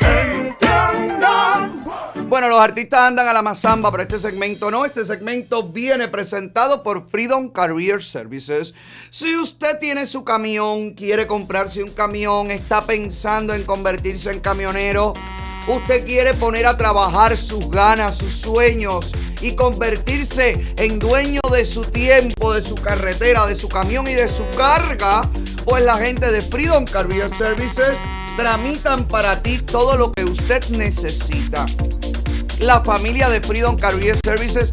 ¿En? 0.00 0.61
Bueno, 2.32 2.48
los 2.48 2.60
artistas 2.60 3.00
andan 3.00 3.28
a 3.28 3.34
la 3.34 3.42
mazamba, 3.42 3.90
pero 3.90 4.04
este 4.04 4.18
segmento 4.18 4.70
no. 4.70 4.86
Este 4.86 5.04
segmento 5.04 5.68
viene 5.68 6.08
presentado 6.08 6.82
por 6.82 7.06
Freedom 7.06 7.50
Career 7.50 8.02
Services. 8.02 8.72
Si 9.10 9.36
usted 9.36 9.78
tiene 9.78 10.06
su 10.06 10.24
camión, 10.24 10.94
quiere 10.94 11.26
comprarse 11.26 11.82
un 11.82 11.90
camión, 11.90 12.50
está 12.50 12.86
pensando 12.86 13.52
en 13.52 13.64
convertirse 13.64 14.30
en 14.30 14.40
camionero, 14.40 15.12
usted 15.68 16.06
quiere 16.06 16.32
poner 16.32 16.64
a 16.64 16.78
trabajar 16.78 17.36
sus 17.36 17.68
ganas, 17.68 18.16
sus 18.16 18.32
sueños 18.32 19.12
y 19.42 19.54
convertirse 19.54 20.74
en 20.78 20.98
dueño 20.98 21.42
de 21.52 21.66
su 21.66 21.82
tiempo, 21.82 22.54
de 22.54 22.62
su 22.62 22.76
carretera, 22.76 23.44
de 23.44 23.56
su 23.56 23.68
camión 23.68 24.08
y 24.08 24.14
de 24.14 24.30
su 24.30 24.48
carga, 24.56 25.28
pues 25.66 25.84
la 25.84 25.98
gente 25.98 26.32
de 26.32 26.40
Freedom 26.40 26.86
Career 26.86 27.28
Services 27.36 27.98
tramitan 28.38 29.06
para 29.06 29.42
ti 29.42 29.58
todo 29.58 29.98
lo 29.98 30.12
que 30.12 30.24
usted 30.24 30.66
necesita 30.70 31.66
la 32.62 32.82
familia 32.82 33.28
de 33.28 33.40
Freedom 33.40 33.76
Career 33.76 34.18
Services 34.24 34.70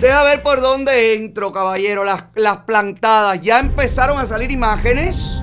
Deja 0.00 0.22
ver 0.24 0.42
por 0.42 0.60
dónde 0.60 1.14
entro, 1.14 1.52
caballero. 1.52 2.04
Las, 2.04 2.24
las 2.34 2.58
plantadas. 2.58 3.40
Ya 3.40 3.58
empezaron 3.58 4.18
a 4.18 4.26
salir 4.26 4.50
imágenes 4.50 5.42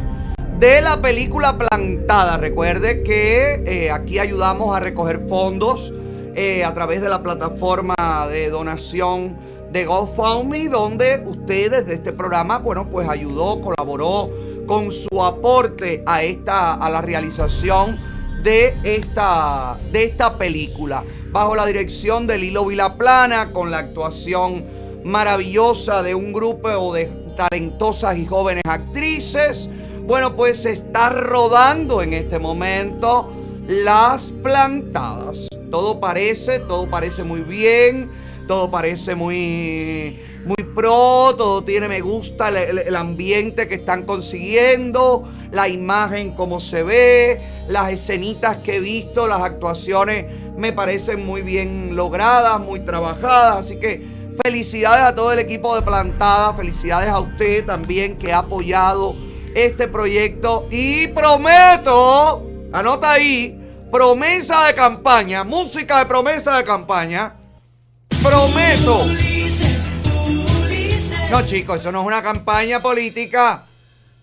de 0.60 0.80
la 0.82 1.02
película 1.02 1.58
Plantada. 1.58 2.38
Recuerde 2.38 3.02
que 3.02 3.64
eh, 3.66 3.90
aquí 3.90 4.20
ayudamos 4.20 4.76
a 4.76 4.80
recoger 4.80 5.28
fondos 5.28 5.92
eh, 6.36 6.64
a 6.64 6.74
través 6.76 7.02
de 7.02 7.10
la 7.10 7.24
plataforma 7.24 7.96
de 8.30 8.52
donación 8.52 9.38
de 9.72 9.86
GoFundMe, 9.86 10.70
donde 10.70 11.24
usted 11.26 11.72
desde 11.72 11.96
este 11.96 12.14
programa, 12.14 12.60
bueno, 12.60 12.88
pues 12.92 13.10
ayudó, 13.10 13.60
colaboró 13.60 14.30
con 14.68 14.92
su 14.92 15.24
aporte 15.24 16.04
a 16.06 16.22
esta, 16.22 16.76
a 16.76 16.92
la 16.92 17.02
realización 17.02 18.00
de 18.44 18.78
esta, 18.84 19.80
de 19.92 20.04
esta 20.04 20.38
película. 20.38 21.04
Bajo 21.34 21.56
la 21.56 21.66
dirección 21.66 22.28
de 22.28 22.38
Lilo 22.38 22.64
Vilaplana, 22.66 23.52
con 23.52 23.72
la 23.72 23.80
actuación 23.80 24.64
maravillosa 25.04 26.04
de 26.04 26.14
un 26.14 26.32
grupo 26.32 26.94
de 26.94 27.10
talentosas 27.36 28.16
y 28.20 28.28
jóvenes 28.28 28.62
actrices. 28.68 29.68
Bueno, 30.04 30.36
pues 30.36 30.62
se 30.62 30.72
está 30.72 31.10
rodando 31.10 32.04
en 32.04 32.14
este 32.14 32.38
momento 32.38 33.32
Las 33.68 34.32
Plantadas. 34.44 35.48
Todo 35.72 36.00
parece, 36.00 36.60
todo 36.60 36.88
parece 36.88 37.24
muy 37.24 37.42
bien, 37.42 38.12
todo 38.48 38.70
parece 38.70 39.16
muy, 39.16 40.20
muy 40.46 40.56
pro, 40.76 41.34
todo 41.36 41.64
tiene 41.64 41.88
me 41.88 42.02
gusta, 42.02 42.50
el, 42.50 42.58
el- 42.58 42.78
el 42.80 42.96
ambiente 42.96 43.68
que 43.68 43.76
están 43.76 44.04
consiguiendo, 44.04 45.24
la 45.52 45.68
imagen 45.68 46.36
como 46.36 46.60
se 46.60 46.84
ve, 46.84 47.42
las 47.70 47.92
escenitas 47.92 48.58
que 48.58 48.76
he 48.76 48.80
visto, 48.80 49.26
las 49.28 49.42
actuaciones 49.42 50.26
me 50.58 50.72
parecen 50.74 51.26
muy 51.26 51.42
bien 51.42 51.96
logradas, 51.96 52.60
muy 52.60 52.80
trabajadas, 52.82 53.58
así 53.58 53.80
que 53.80 54.06
felicidades 54.44 55.04
a 55.04 55.16
todo 55.16 55.32
el 55.32 55.40
equipo 55.40 55.76
de 55.76 55.82
Plantada, 55.82 56.54
felicidades 56.54 57.10
a 57.10 57.20
usted 57.20 57.66
también 57.66 58.18
que 58.18 58.34
ha 58.34 58.40
apoyado 58.40 59.16
este 59.56 59.88
proyecto 59.88 60.68
y 60.72 61.08
prometo, 61.08 62.44
anota 62.72 63.12
ahí, 63.12 63.60
promesa 63.92 64.68
de 64.68 64.76
campaña, 64.76 65.44
música 65.44 66.00
de 66.00 66.06
promesa 66.06 66.58
de 66.58 66.64
campaña, 66.64 67.36
prometo. 68.22 69.06
No 71.30 71.46
chicos, 71.46 71.80
eso 71.80 71.92
no 71.92 72.02
es 72.02 72.08
una 72.08 72.22
campaña 72.22 72.80
política. 72.80 73.66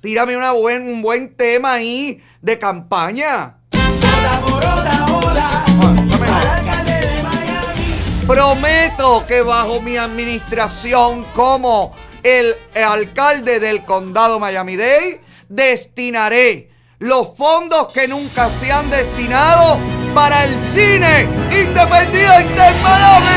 Tírame 0.01 0.37
una 0.37 0.53
buen, 0.53 0.83
un 0.89 1.03
buen 1.03 1.35
tema 1.35 1.75
ahí 1.75 2.23
de 2.41 2.59
campaña. 2.59 3.60
Prometo 8.31 9.27
que 9.27 9.43
bajo 9.43 9.81
mi 9.81 9.97
administración 9.97 11.27
como 11.35 11.93
el 12.23 12.55
alcalde 12.77 13.59
del 13.59 13.85
condado 13.85 14.39
Miami-Dade, 14.39 15.21
destinaré 15.49 16.71
los 17.01 17.37
fondos 17.37 17.89
que 17.89 18.07
nunca 18.07 18.49
se 18.49 18.71
han 18.71 18.89
destinado 18.89 19.81
para 20.15 20.45
el 20.45 20.61
cine 20.61 21.23
independiente 21.51 22.67
en 22.69 22.83
Miami. 22.85 23.31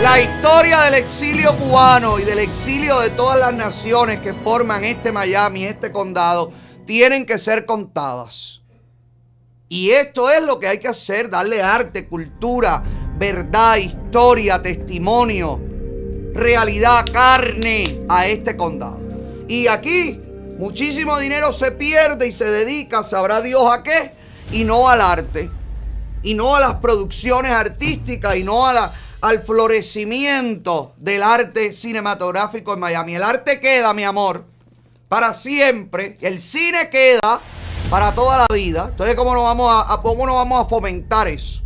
La 0.00 0.20
historia 0.20 0.82
del 0.82 0.94
exilio 0.94 1.56
cubano 1.56 2.20
y 2.20 2.22
del 2.22 2.38
exilio 2.38 3.00
de 3.00 3.10
todas 3.10 3.40
las 3.40 3.52
naciones 3.52 4.20
que 4.20 4.32
forman 4.32 4.84
este 4.84 5.10
Miami, 5.10 5.64
este 5.64 5.90
condado, 5.90 6.52
tienen 6.86 7.26
que 7.26 7.40
ser 7.40 7.66
contadas. 7.66 8.57
Y 9.68 9.90
esto 9.90 10.30
es 10.30 10.42
lo 10.42 10.58
que 10.58 10.68
hay 10.68 10.78
que 10.78 10.88
hacer, 10.88 11.28
darle 11.28 11.60
arte, 11.60 12.08
cultura, 12.08 12.82
verdad, 13.18 13.76
historia, 13.76 14.62
testimonio, 14.62 15.60
realidad, 16.32 17.04
carne 17.12 18.00
a 18.08 18.26
este 18.26 18.56
condado. 18.56 19.00
Y 19.46 19.66
aquí 19.66 20.18
muchísimo 20.58 21.18
dinero 21.18 21.52
se 21.52 21.70
pierde 21.72 22.28
y 22.28 22.32
se 22.32 22.50
dedica, 22.50 23.02
sabrá 23.02 23.42
Dios 23.42 23.70
a 23.70 23.82
qué, 23.82 24.12
y 24.52 24.64
no 24.64 24.88
al 24.88 25.02
arte, 25.02 25.50
y 26.22 26.32
no 26.32 26.56
a 26.56 26.60
las 26.60 26.74
producciones 26.76 27.52
artísticas, 27.52 28.36
y 28.36 28.44
no 28.44 28.66
a 28.66 28.72
la, 28.72 28.92
al 29.20 29.42
florecimiento 29.42 30.94
del 30.96 31.22
arte 31.22 31.74
cinematográfico 31.74 32.72
en 32.72 32.80
Miami. 32.80 33.16
El 33.16 33.22
arte 33.22 33.60
queda, 33.60 33.92
mi 33.92 34.04
amor, 34.04 34.44
para 35.10 35.34
siempre. 35.34 36.16
El 36.22 36.40
cine 36.40 36.88
queda 36.88 37.40
para 37.90 38.14
toda 38.14 38.38
la 38.38 38.46
vida. 38.54 38.88
Entonces, 38.90 39.16
¿cómo 39.16 39.34
no 39.34 39.44
vamos 39.44 39.84
a, 39.86 40.00
cómo 40.02 40.26
vamos 40.26 40.64
a 40.64 40.68
fomentar 40.68 41.28
eso? 41.28 41.62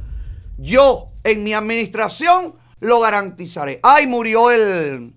Yo, 0.57 1.09
en 1.25 1.43
mi 1.43 1.53
administración, 1.53 2.55
lo 2.81 3.01
garantizaré. 3.01 3.81
Ay, 3.83 4.07
murió 4.07 4.51
el, 4.51 5.15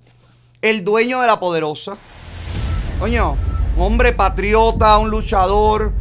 el 0.62 0.84
dueño 0.84 1.22
de 1.22 1.28
la 1.28 1.40
poderosa. 1.40 1.98
Coño, 3.00 3.38
hombre 3.78 4.14
patriota, 4.14 4.98
un 4.98 5.10
luchador. 5.10 5.94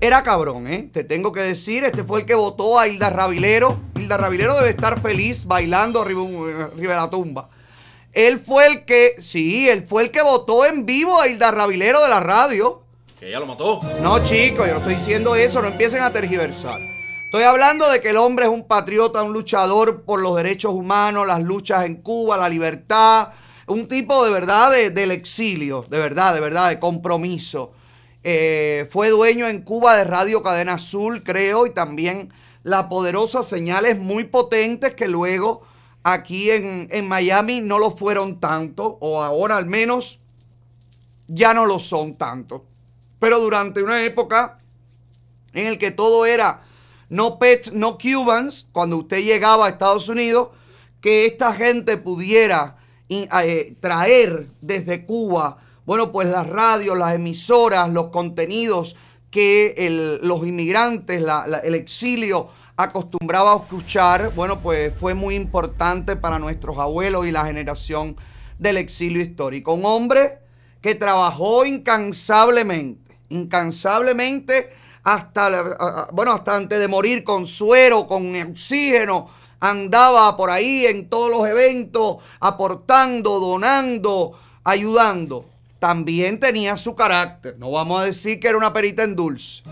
Era 0.00 0.22
cabrón, 0.22 0.66
¿eh? 0.66 0.90
Te 0.92 1.04
tengo 1.04 1.32
que 1.32 1.40
decir, 1.40 1.82
este 1.82 2.04
fue 2.04 2.20
el 2.20 2.26
que 2.26 2.34
votó 2.34 2.78
a 2.78 2.86
Hilda 2.86 3.10
Ravilero. 3.10 3.80
Hilda 3.96 4.16
Ravilero 4.16 4.54
debe 4.54 4.70
estar 4.70 5.00
feliz 5.00 5.46
bailando 5.46 6.02
arriba, 6.02 6.22
arriba 6.72 6.92
de 6.92 7.00
la 7.00 7.10
tumba. 7.10 7.48
Él 8.12 8.38
fue 8.38 8.66
el 8.66 8.84
que, 8.84 9.16
sí, 9.18 9.68
él 9.68 9.82
fue 9.82 10.02
el 10.04 10.10
que 10.10 10.22
votó 10.22 10.64
en 10.64 10.86
vivo 10.86 11.20
a 11.20 11.28
Hilda 11.28 11.50
Ravilero 11.50 12.02
de 12.02 12.08
la 12.08 12.20
radio. 12.20 12.85
Que 13.18 13.28
ella 13.28 13.40
lo 13.40 13.46
mató. 13.46 13.80
No, 14.02 14.22
chicos, 14.22 14.66
yo 14.66 14.74
no 14.74 14.78
estoy 14.80 14.94
diciendo 14.96 15.34
eso, 15.36 15.62
no 15.62 15.68
empiecen 15.68 16.02
a 16.02 16.12
tergiversar. 16.12 16.78
Estoy 17.26 17.44
hablando 17.44 17.88
de 17.90 18.00
que 18.00 18.10
el 18.10 18.16
hombre 18.18 18.44
es 18.46 18.50
un 18.50 18.66
patriota, 18.66 19.22
un 19.22 19.32
luchador 19.32 20.02
por 20.04 20.20
los 20.20 20.36
derechos 20.36 20.72
humanos, 20.74 21.26
las 21.26 21.42
luchas 21.42 21.84
en 21.86 21.96
Cuba, 22.02 22.36
la 22.36 22.48
libertad, 22.48 23.28
un 23.66 23.88
tipo 23.88 24.24
de 24.24 24.30
verdad 24.30 24.70
de- 24.70 24.90
del 24.90 25.10
exilio, 25.10 25.84
de 25.88 25.98
verdad, 25.98 26.34
de 26.34 26.40
verdad, 26.40 26.68
de 26.68 26.78
compromiso. 26.78 27.72
Eh, 28.22 28.86
fue 28.90 29.08
dueño 29.10 29.46
en 29.48 29.62
Cuba 29.62 29.96
de 29.96 30.04
Radio 30.04 30.42
Cadena 30.42 30.74
Azul, 30.74 31.22
creo, 31.24 31.66
y 31.66 31.70
también 31.72 32.32
la 32.62 32.88
poderosa 32.88 33.42
señales 33.42 33.98
muy 33.98 34.24
potentes 34.24 34.94
que 34.94 35.08
luego 35.08 35.62
aquí 36.02 36.50
en 36.50 37.08
Miami 37.08 37.60
no 37.60 37.78
lo 37.78 37.90
fueron 37.90 38.40
tanto, 38.40 38.98
o 39.00 39.22
ahora 39.22 39.56
al 39.56 39.66
menos 39.66 40.20
ya 41.28 41.54
no 41.54 41.66
lo 41.66 41.78
son 41.78 42.14
tanto. 42.16 42.64
Pero 43.18 43.40
durante 43.40 43.82
una 43.82 44.02
época 44.04 44.58
en 45.52 45.66
el 45.66 45.78
que 45.78 45.90
todo 45.90 46.26
era 46.26 46.62
no 47.08 47.38
pets, 47.38 47.72
no 47.72 47.98
cubans, 47.98 48.66
cuando 48.72 48.96
usted 48.98 49.22
llegaba 49.22 49.66
a 49.66 49.70
Estados 49.70 50.08
Unidos, 50.08 50.50
que 51.00 51.26
esta 51.26 51.52
gente 51.52 51.96
pudiera 51.96 52.76
eh, 53.08 53.76
traer 53.80 54.48
desde 54.60 55.04
Cuba, 55.04 55.58
bueno, 55.84 56.10
pues 56.10 56.26
las 56.26 56.48
radios, 56.48 56.98
las 56.98 57.14
emisoras, 57.14 57.88
los 57.90 58.08
contenidos 58.08 58.96
que 59.30 60.18
los 60.22 60.46
inmigrantes, 60.46 61.22
el 61.62 61.74
exilio 61.74 62.48
acostumbraba 62.76 63.52
a 63.52 63.56
escuchar, 63.56 64.32
bueno, 64.34 64.60
pues 64.60 64.92
fue 64.94 65.14
muy 65.14 65.34
importante 65.34 66.16
para 66.16 66.38
nuestros 66.38 66.78
abuelos 66.78 67.26
y 67.26 67.32
la 67.32 67.44
generación 67.44 68.16
del 68.58 68.78
exilio 68.78 69.22
histórico. 69.22 69.74
Un 69.74 69.84
hombre 69.84 70.40
que 70.80 70.94
trabajó 70.94 71.64
incansablemente, 71.64 73.05
incansablemente 73.28 74.70
hasta, 75.02 76.08
bueno, 76.12 76.32
hasta 76.32 76.56
antes 76.56 76.80
de 76.80 76.88
morir 76.88 77.22
con 77.22 77.46
suero, 77.46 78.06
con 78.06 78.34
oxígeno, 78.50 79.28
andaba 79.60 80.36
por 80.36 80.50
ahí 80.50 80.84
en 80.86 81.08
todos 81.08 81.30
los 81.30 81.46
eventos, 81.46 82.16
aportando, 82.40 83.38
donando, 83.38 84.38
ayudando. 84.64 85.48
También 85.78 86.40
tenía 86.40 86.76
su 86.76 86.96
carácter, 86.96 87.56
no 87.58 87.70
vamos 87.70 88.00
a 88.00 88.04
decir 88.04 88.40
que 88.40 88.48
era 88.48 88.58
una 88.58 88.72
perita 88.72 89.04
en 89.04 89.14
dulce. 89.14 89.62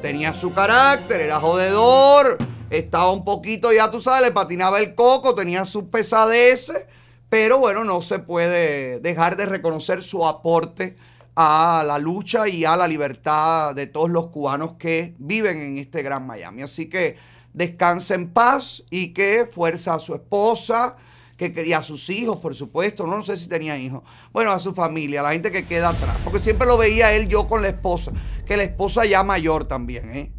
Tenía 0.00 0.34
su 0.34 0.52
carácter, 0.52 1.20
era 1.20 1.38
jodedor, 1.38 2.38
estaba 2.70 3.12
un 3.12 3.24
poquito, 3.24 3.72
ya 3.72 3.88
tú 3.88 4.00
sabes, 4.00 4.22
le 4.22 4.32
patinaba 4.32 4.80
el 4.80 4.96
coco, 4.96 5.34
tenía 5.34 5.64
sus 5.64 5.84
pesadeces, 5.84 6.86
pero 7.28 7.58
bueno, 7.58 7.84
no 7.84 8.02
se 8.02 8.18
puede 8.18 8.98
dejar 8.98 9.36
de 9.36 9.46
reconocer 9.46 10.02
su 10.02 10.26
aporte 10.26 10.96
a 11.34 11.82
la 11.86 11.98
lucha 11.98 12.46
y 12.48 12.64
a 12.64 12.76
la 12.76 12.86
libertad 12.86 13.74
de 13.74 13.86
todos 13.86 14.10
los 14.10 14.28
cubanos 14.28 14.74
que 14.78 15.14
viven 15.18 15.60
en 15.60 15.78
este 15.78 16.02
gran 16.02 16.26
Miami. 16.26 16.62
Así 16.62 16.86
que 16.88 17.16
descanse 17.52 18.14
en 18.14 18.30
paz 18.30 18.84
y 18.90 19.08
que 19.14 19.46
fuerza 19.50 19.94
a 19.94 19.98
su 19.98 20.14
esposa, 20.14 20.96
que, 21.36 21.52
que- 21.52 21.66
y 21.66 21.72
a 21.72 21.82
sus 21.82 22.08
hijos, 22.10 22.38
por 22.38 22.54
supuesto. 22.54 23.06
No, 23.06 23.16
no 23.16 23.22
sé 23.22 23.36
si 23.36 23.48
tenía 23.48 23.76
hijos. 23.78 24.02
Bueno, 24.32 24.52
a 24.52 24.58
su 24.58 24.74
familia, 24.74 25.20
a 25.20 25.24
la 25.24 25.32
gente 25.32 25.50
que 25.50 25.64
queda 25.64 25.88
atrás. 25.90 26.16
Porque 26.24 26.40
siempre 26.40 26.66
lo 26.66 26.76
veía 26.76 27.12
él 27.14 27.28
yo 27.28 27.46
con 27.48 27.62
la 27.62 27.68
esposa, 27.68 28.12
que 28.46 28.56
la 28.56 28.62
esposa 28.64 29.04
ya 29.06 29.22
mayor 29.22 29.64
también, 29.64 30.14
¿eh? 30.14 30.32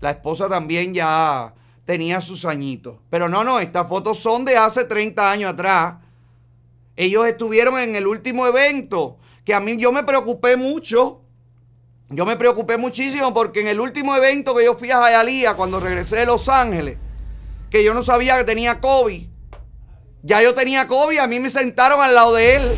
La 0.00 0.10
esposa 0.10 0.48
también 0.48 0.94
ya 0.94 1.54
tenía 1.84 2.20
sus 2.20 2.44
añitos. 2.44 2.98
Pero 3.10 3.28
no, 3.28 3.42
no, 3.44 3.58
estas 3.60 3.88
fotos 3.88 4.18
son 4.20 4.44
de 4.44 4.56
hace 4.56 4.84
30 4.84 5.30
años 5.30 5.52
atrás. 5.52 5.96
Ellos 6.96 7.26
estuvieron 7.26 7.78
en 7.78 7.96
el 7.96 8.06
último 8.06 8.46
evento, 8.46 9.18
que 9.46 9.54
a 9.54 9.60
mí 9.60 9.76
yo 9.78 9.92
me 9.92 10.02
preocupé 10.02 10.56
mucho. 10.56 11.22
Yo 12.08 12.26
me 12.26 12.36
preocupé 12.36 12.76
muchísimo 12.76 13.32
porque 13.32 13.60
en 13.60 13.68
el 13.68 13.80
último 13.80 14.14
evento 14.14 14.54
que 14.54 14.64
yo 14.64 14.74
fui 14.74 14.90
a 14.90 15.08
Hialeah 15.08 15.54
cuando 15.54 15.80
regresé 15.80 16.16
de 16.16 16.26
Los 16.26 16.48
Ángeles, 16.48 16.98
que 17.70 17.82
yo 17.82 17.94
no 17.94 18.02
sabía 18.02 18.36
que 18.36 18.44
tenía 18.44 18.80
COVID. 18.80 19.26
Ya 20.22 20.42
yo 20.42 20.54
tenía 20.54 20.88
COVID, 20.88 21.18
a 21.18 21.26
mí 21.28 21.38
me 21.38 21.48
sentaron 21.48 22.02
al 22.02 22.14
lado 22.14 22.34
de 22.34 22.56
él. 22.56 22.74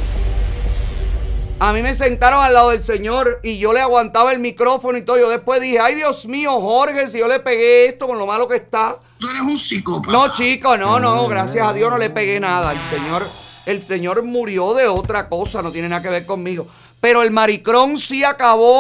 A 1.59 1.73
mí 1.73 1.83
me 1.83 1.95
sentaron 1.95 2.45
al 2.45 2.53
lado 2.53 2.71
del 2.71 2.83
señor 2.83 3.41
y 3.43 3.59
yo 3.59 3.73
le 3.73 3.81
aguantaba 3.81 4.33
el 4.33 4.39
micrófono 4.39 4.99
y 4.99 5.03
todo. 5.03 5.19
Yo 5.19 5.31
después 5.31 5.61
dije, 5.63 5.81
ay 5.81 5.95
Dios 5.95 6.27
mío, 6.27 6.61
Jorge, 6.61 7.09
si 7.09 7.19
yo 7.19 7.29
le 7.29 7.41
pegué 7.41 7.87
esto 7.87 8.07
con 8.07 8.19
lo 8.19 8.27
malo 8.27 8.47
que 8.47 8.57
está. 8.57 8.97
Tú 9.19 9.29
eres 9.29 9.41
un 9.41 9.57
psicópata. 9.57 10.13
No, 10.13 10.33
chico, 10.33 10.77
no, 10.77 11.01
no, 11.01 11.27
gracias 11.29 11.67
a 11.67 11.73
Dios 11.73 11.91
no 11.91 11.97
le 11.97 12.11
pegué 12.11 12.39
nada. 12.39 12.73
El 12.73 12.83
señor, 12.83 13.27
el 13.69 13.83
señor 13.83 14.23
murió 14.23 14.73
de 14.73 14.89
otra 14.89 15.29
cosa, 15.29 15.61
no 15.61 15.71
tiene 15.71 15.91
nada 15.91 16.01
que 16.01 16.09
ver 16.09 16.25
conmigo. 16.25 16.67
Pero 17.03 17.23
el 17.23 17.31
maricrón 17.31 17.99
sí 17.99 18.25
acabó 18.25 18.79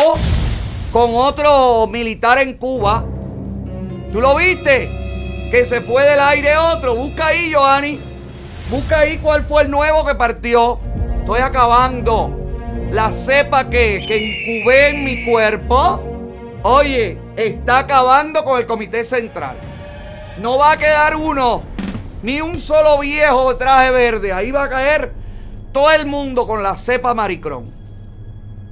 con 0.90 1.10
otro 1.14 1.86
militar 1.88 2.38
en 2.38 2.54
Cuba. 2.54 3.04
¿Tú 4.10 4.22
lo 4.22 4.34
viste? 4.34 4.88
Que 5.50 5.66
se 5.66 5.82
fue 5.82 6.04
del 6.04 6.18
aire 6.20 6.56
otro. 6.56 6.94
Busca 6.94 7.26
ahí, 7.26 7.52
Johanny. 7.52 8.00
Busca 8.70 9.00
ahí 9.00 9.18
cuál 9.18 9.44
fue 9.44 9.64
el 9.64 9.70
nuevo 9.70 10.06
que 10.06 10.14
partió. 10.14 10.78
Estoy 11.18 11.40
acabando. 11.40 12.34
La 12.90 13.12
cepa 13.12 13.68
que, 13.68 14.06
que 14.08 14.16
incubé 14.16 14.88
en 14.88 15.04
mi 15.04 15.30
cuerpo, 15.30 16.02
oye, 16.62 17.18
está 17.36 17.80
acabando 17.80 18.42
con 18.42 18.58
el 18.58 18.66
comité 18.66 19.04
central. 19.04 19.58
No 20.40 20.56
va 20.56 20.72
a 20.72 20.76
quedar 20.78 21.14
uno, 21.14 21.62
ni 22.22 22.40
un 22.40 22.58
solo 22.58 22.98
viejo 22.98 23.52
de 23.52 23.58
traje 23.58 23.90
verde. 23.90 24.32
Ahí 24.32 24.50
va 24.50 24.64
a 24.64 24.68
caer 24.68 25.12
todo 25.72 25.90
el 25.92 26.06
mundo 26.06 26.46
con 26.46 26.62
la 26.62 26.76
cepa 26.76 27.14
maricrón. 27.14 27.72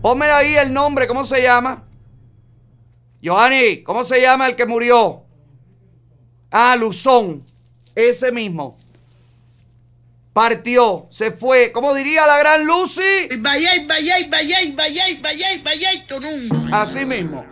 Ponme 0.02 0.26
ahí 0.26 0.54
el 0.54 0.72
nombre, 0.72 1.06
¿cómo 1.06 1.24
se 1.24 1.42
llama? 1.42 1.84
Johanny, 3.24 3.82
¿cómo 3.82 4.04
se 4.04 4.20
llama 4.20 4.46
el 4.46 4.56
que 4.56 4.66
murió? 4.66 5.24
Ah, 6.50 6.76
Luzón, 6.76 7.42
ese 7.94 8.30
mismo. 8.30 8.76
Partió, 10.32 11.08
se 11.10 11.32
fue. 11.32 11.72
¿Cómo 11.72 11.94
diría 11.94 12.26
la 12.26 12.38
gran 12.38 12.66
Lucy? 12.66 13.02
Así 16.72 17.06
mismo. 17.06 17.44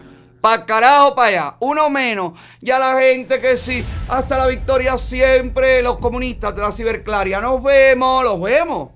Pa' 0.44 0.66
carajo, 0.66 1.14
para 1.14 1.28
allá. 1.28 1.56
Uno 1.60 1.88
menos. 1.88 2.34
Ya 2.60 2.78
la 2.78 3.00
gente 3.00 3.40
que 3.40 3.56
sí. 3.56 3.82
Hasta 4.08 4.36
la 4.36 4.46
victoria 4.46 4.98
siempre. 4.98 5.80
Los 5.80 5.96
comunistas 5.96 6.54
de 6.54 6.60
la 6.60 6.70
ciberclaria. 6.70 7.40
Nos 7.40 7.62
vemos, 7.62 8.22
los 8.22 8.38
vemos. 8.42 8.90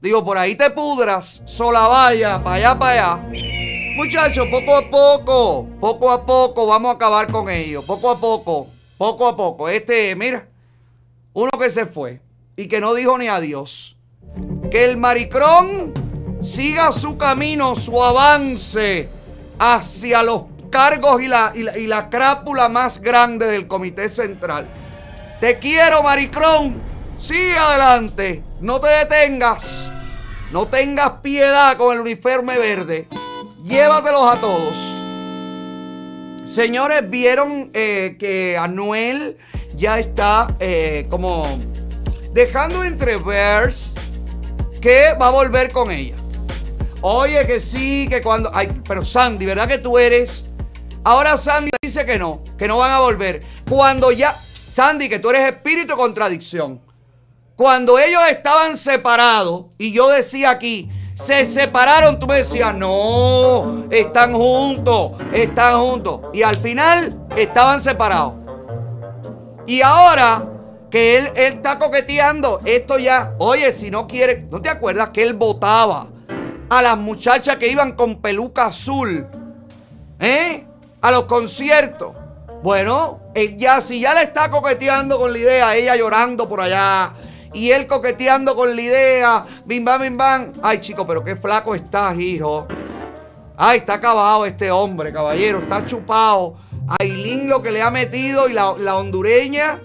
Digo, 0.00 0.24
por 0.24 0.38
ahí 0.38 0.54
te 0.54 0.70
pudras. 0.70 1.42
Sola 1.46 1.88
vaya, 1.88 2.44
para 2.44 2.54
allá, 2.54 2.78
para 2.78 2.92
allá. 2.92 3.28
Muchachos, 3.96 4.46
poco 4.52 4.76
a 4.76 4.88
poco, 4.88 5.66
poco 5.80 6.12
a 6.12 6.24
poco 6.24 6.68
vamos 6.68 6.92
a 6.92 6.94
acabar 6.94 7.26
con 7.26 7.48
ellos. 7.48 7.84
Poco 7.84 8.12
a 8.12 8.20
poco, 8.20 8.68
poco 8.96 9.26
a 9.26 9.36
poco. 9.36 9.68
Este, 9.68 10.14
mira, 10.14 10.46
uno 11.32 11.50
que 11.58 11.70
se 11.70 11.86
fue 11.86 12.22
y 12.54 12.68
que 12.68 12.80
no 12.80 12.94
dijo 12.94 13.18
ni 13.18 13.26
adiós. 13.26 13.96
Que 14.70 14.84
el 14.84 14.96
maricrón 14.96 15.92
siga 16.40 16.92
su 16.92 17.18
camino, 17.18 17.74
su 17.74 18.00
avance 18.00 19.08
hacia 19.58 20.22
los 20.22 20.44
cargos 20.70 21.22
y 21.22 21.28
la, 21.28 21.52
y 21.54 21.62
la, 21.62 21.78
y 21.78 21.86
la 21.86 22.10
crápula 22.10 22.68
más 22.68 23.00
grande 23.00 23.46
del 23.46 23.66
Comité 23.66 24.08
Central. 24.08 24.68
Te 25.40 25.58
quiero, 25.58 26.02
maricrón. 26.02 26.80
Sigue 27.18 27.56
adelante. 27.56 28.42
No 28.60 28.80
te 28.80 28.88
detengas. 28.88 29.90
No 30.52 30.66
tengas 30.68 31.10
piedad 31.22 31.76
con 31.76 31.94
el 31.94 32.00
uniforme 32.00 32.58
verde. 32.58 33.08
Llévatelos 33.64 34.34
a 34.34 34.40
todos. 34.40 35.04
Señores, 36.44 37.08
vieron 37.10 37.70
eh, 37.74 38.16
que 38.18 38.56
Anuel 38.56 39.36
ya 39.74 39.98
está 39.98 40.56
eh, 40.58 41.06
como 41.10 41.58
dejando 42.32 42.84
entrever 42.84 43.70
que 44.80 45.14
va 45.20 45.26
a 45.26 45.30
volver 45.30 45.70
con 45.70 45.90
ella. 45.90 46.16
Oye, 47.02 47.46
que 47.46 47.60
sí, 47.60 48.08
que 48.08 48.22
cuando. 48.22 48.50
Ay, 48.54 48.80
pero 48.86 49.04
Sandy, 49.04 49.44
¿verdad 49.44 49.68
que 49.68 49.78
tú 49.78 49.98
eres? 49.98 50.44
Ahora 51.04 51.36
Sandy 51.36 51.70
dice 51.82 52.04
que 52.04 52.18
no, 52.18 52.42
que 52.56 52.68
no 52.68 52.78
van 52.78 52.90
a 52.90 53.00
volver. 53.00 53.42
Cuando 53.68 54.12
ya. 54.12 54.36
Sandy, 54.68 55.08
que 55.08 55.18
tú 55.18 55.30
eres 55.30 55.52
espíritu 55.52 55.88
de 55.88 55.96
contradicción. 55.96 56.80
Cuando 57.56 57.98
ellos 57.98 58.22
estaban 58.30 58.76
separados 58.76 59.66
y 59.78 59.92
yo 59.92 60.08
decía 60.08 60.50
aquí, 60.50 60.88
se 61.14 61.46
separaron, 61.46 62.20
tú 62.20 62.28
me 62.28 62.36
decías, 62.36 62.74
no, 62.76 63.86
están 63.90 64.34
juntos, 64.34 65.12
están 65.32 65.80
juntos. 65.80 66.20
Y 66.32 66.42
al 66.42 66.56
final 66.56 67.26
estaban 67.36 67.80
separados. 67.80 68.34
Y 69.66 69.82
ahora 69.82 70.46
que 70.90 71.18
él, 71.18 71.26
él 71.34 71.54
está 71.54 71.80
coqueteando, 71.80 72.60
esto 72.64 72.98
ya, 72.98 73.34
oye, 73.38 73.72
si 73.72 73.90
no 73.90 74.06
quiere, 74.06 74.46
¿no 74.50 74.62
te 74.62 74.68
acuerdas 74.68 75.08
que 75.08 75.24
él 75.24 75.34
votaba 75.34 76.06
a 76.70 76.82
las 76.82 76.96
muchachas 76.96 77.56
que 77.56 77.66
iban 77.66 77.96
con 77.96 78.22
peluca 78.22 78.66
azul? 78.66 79.26
¿Eh? 80.20 80.67
A 81.00 81.10
los 81.10 81.24
conciertos. 81.24 82.14
Bueno, 82.62 83.20
ya, 83.56 83.80
si 83.80 84.00
ya 84.00 84.14
le 84.14 84.22
está 84.22 84.50
coqueteando 84.50 85.18
con 85.18 85.32
la 85.32 85.38
idea, 85.38 85.76
ella 85.76 85.94
llorando 85.96 86.48
por 86.48 86.60
allá, 86.60 87.12
y 87.52 87.70
él 87.70 87.86
coqueteando 87.86 88.56
con 88.56 88.74
la 88.74 88.82
idea, 88.82 89.46
bim 89.64 89.84
bam, 89.84 90.02
bim 90.02 90.16
bam. 90.16 90.52
Ay, 90.62 90.78
chico, 90.80 91.06
pero 91.06 91.22
qué 91.22 91.36
flaco 91.36 91.74
estás, 91.74 92.18
hijo. 92.18 92.66
Ay, 93.56 93.78
está 93.78 93.94
acabado 93.94 94.44
este 94.44 94.70
hombre, 94.70 95.12
caballero, 95.12 95.58
está 95.58 95.84
chupado. 95.84 96.56
Ailín 96.98 97.48
lo 97.48 97.62
que 97.62 97.70
le 97.70 97.82
ha 97.82 97.90
metido 97.90 98.48
y 98.48 98.52
la, 98.52 98.74
la 98.78 98.96
hondureña 98.96 99.80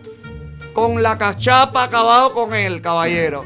con 0.73 1.03
la 1.03 1.17
cachapa 1.17 1.83
acabado 1.83 2.33
con 2.33 2.53
él, 2.53 2.81
caballero. 2.81 3.45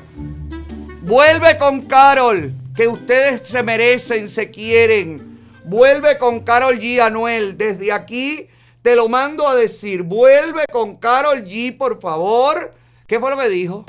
Vuelve 1.02 1.58
con 1.58 1.82
Carol, 1.82 2.54
que 2.76 2.88
ustedes 2.88 3.48
se 3.48 3.64
merecen, 3.64 4.30
se 4.30 4.50
quieren. 4.50 5.27
Vuelve 5.68 6.18
con 6.18 6.40
Carol 6.40 6.80
G. 6.80 7.02
Anuel. 7.02 7.58
Desde 7.58 7.92
aquí 7.92 8.48
te 8.82 8.96
lo 8.96 9.10
mando 9.10 9.50
a 9.50 9.54
decir. 9.54 10.04
Vuelve 10.04 10.64
con 10.72 10.96
Carol 10.96 11.44
G, 11.44 11.78
por 11.78 12.00
favor. 12.00 12.74
¿Qué 13.06 13.20
fue 13.20 13.30
lo 13.30 13.38
que 13.38 13.50
dijo? 13.50 13.84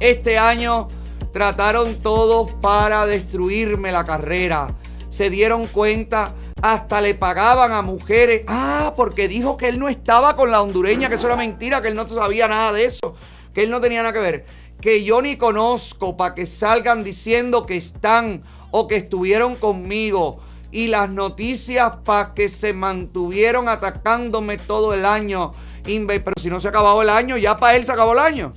Este 0.00 0.38
año 0.38 0.88
trataron 1.34 1.96
todos 1.96 2.50
para 2.62 3.04
destruirme 3.04 3.92
la 3.92 4.06
carrera. 4.06 4.74
Se 5.10 5.28
dieron 5.28 5.66
cuenta, 5.66 6.34
hasta 6.62 7.02
le 7.02 7.14
pagaban 7.14 7.72
a 7.72 7.82
mujeres. 7.82 8.44
Ah, 8.46 8.94
porque 8.96 9.28
dijo 9.28 9.58
que 9.58 9.68
él 9.68 9.78
no 9.78 9.90
estaba 9.90 10.34
con 10.34 10.50
la 10.50 10.62
hondureña, 10.62 11.10
que 11.10 11.16
eso 11.16 11.26
era 11.26 11.36
mentira, 11.36 11.82
que 11.82 11.88
él 11.88 11.94
no 11.94 12.08
sabía 12.08 12.48
nada 12.48 12.72
de 12.72 12.86
eso, 12.86 13.16
que 13.52 13.64
él 13.64 13.70
no 13.70 13.82
tenía 13.82 14.00
nada 14.02 14.14
que 14.14 14.20
ver. 14.20 14.46
Que 14.80 15.04
yo 15.04 15.20
ni 15.20 15.36
conozco 15.36 16.16
para 16.16 16.34
que 16.34 16.46
salgan 16.46 17.04
diciendo 17.04 17.66
que 17.66 17.76
están 17.76 18.44
o 18.70 18.88
que 18.88 18.96
estuvieron 18.96 19.56
conmigo. 19.56 20.40
Y 20.70 20.88
las 20.88 21.08
noticias 21.10 21.96
para 22.04 22.34
que 22.34 22.48
se 22.48 22.72
mantuvieron 22.72 23.68
atacándome 23.68 24.58
todo 24.58 24.92
el 24.92 25.04
año. 25.06 25.52
Pero 25.84 26.32
si 26.40 26.50
no 26.50 26.60
se 26.60 26.68
ha 26.68 26.70
acabado 26.70 27.00
el 27.00 27.08
año, 27.08 27.38
ya 27.38 27.58
para 27.58 27.76
él 27.76 27.84
se 27.84 27.92
acabó 27.92 28.12
el 28.12 28.18
año. 28.18 28.52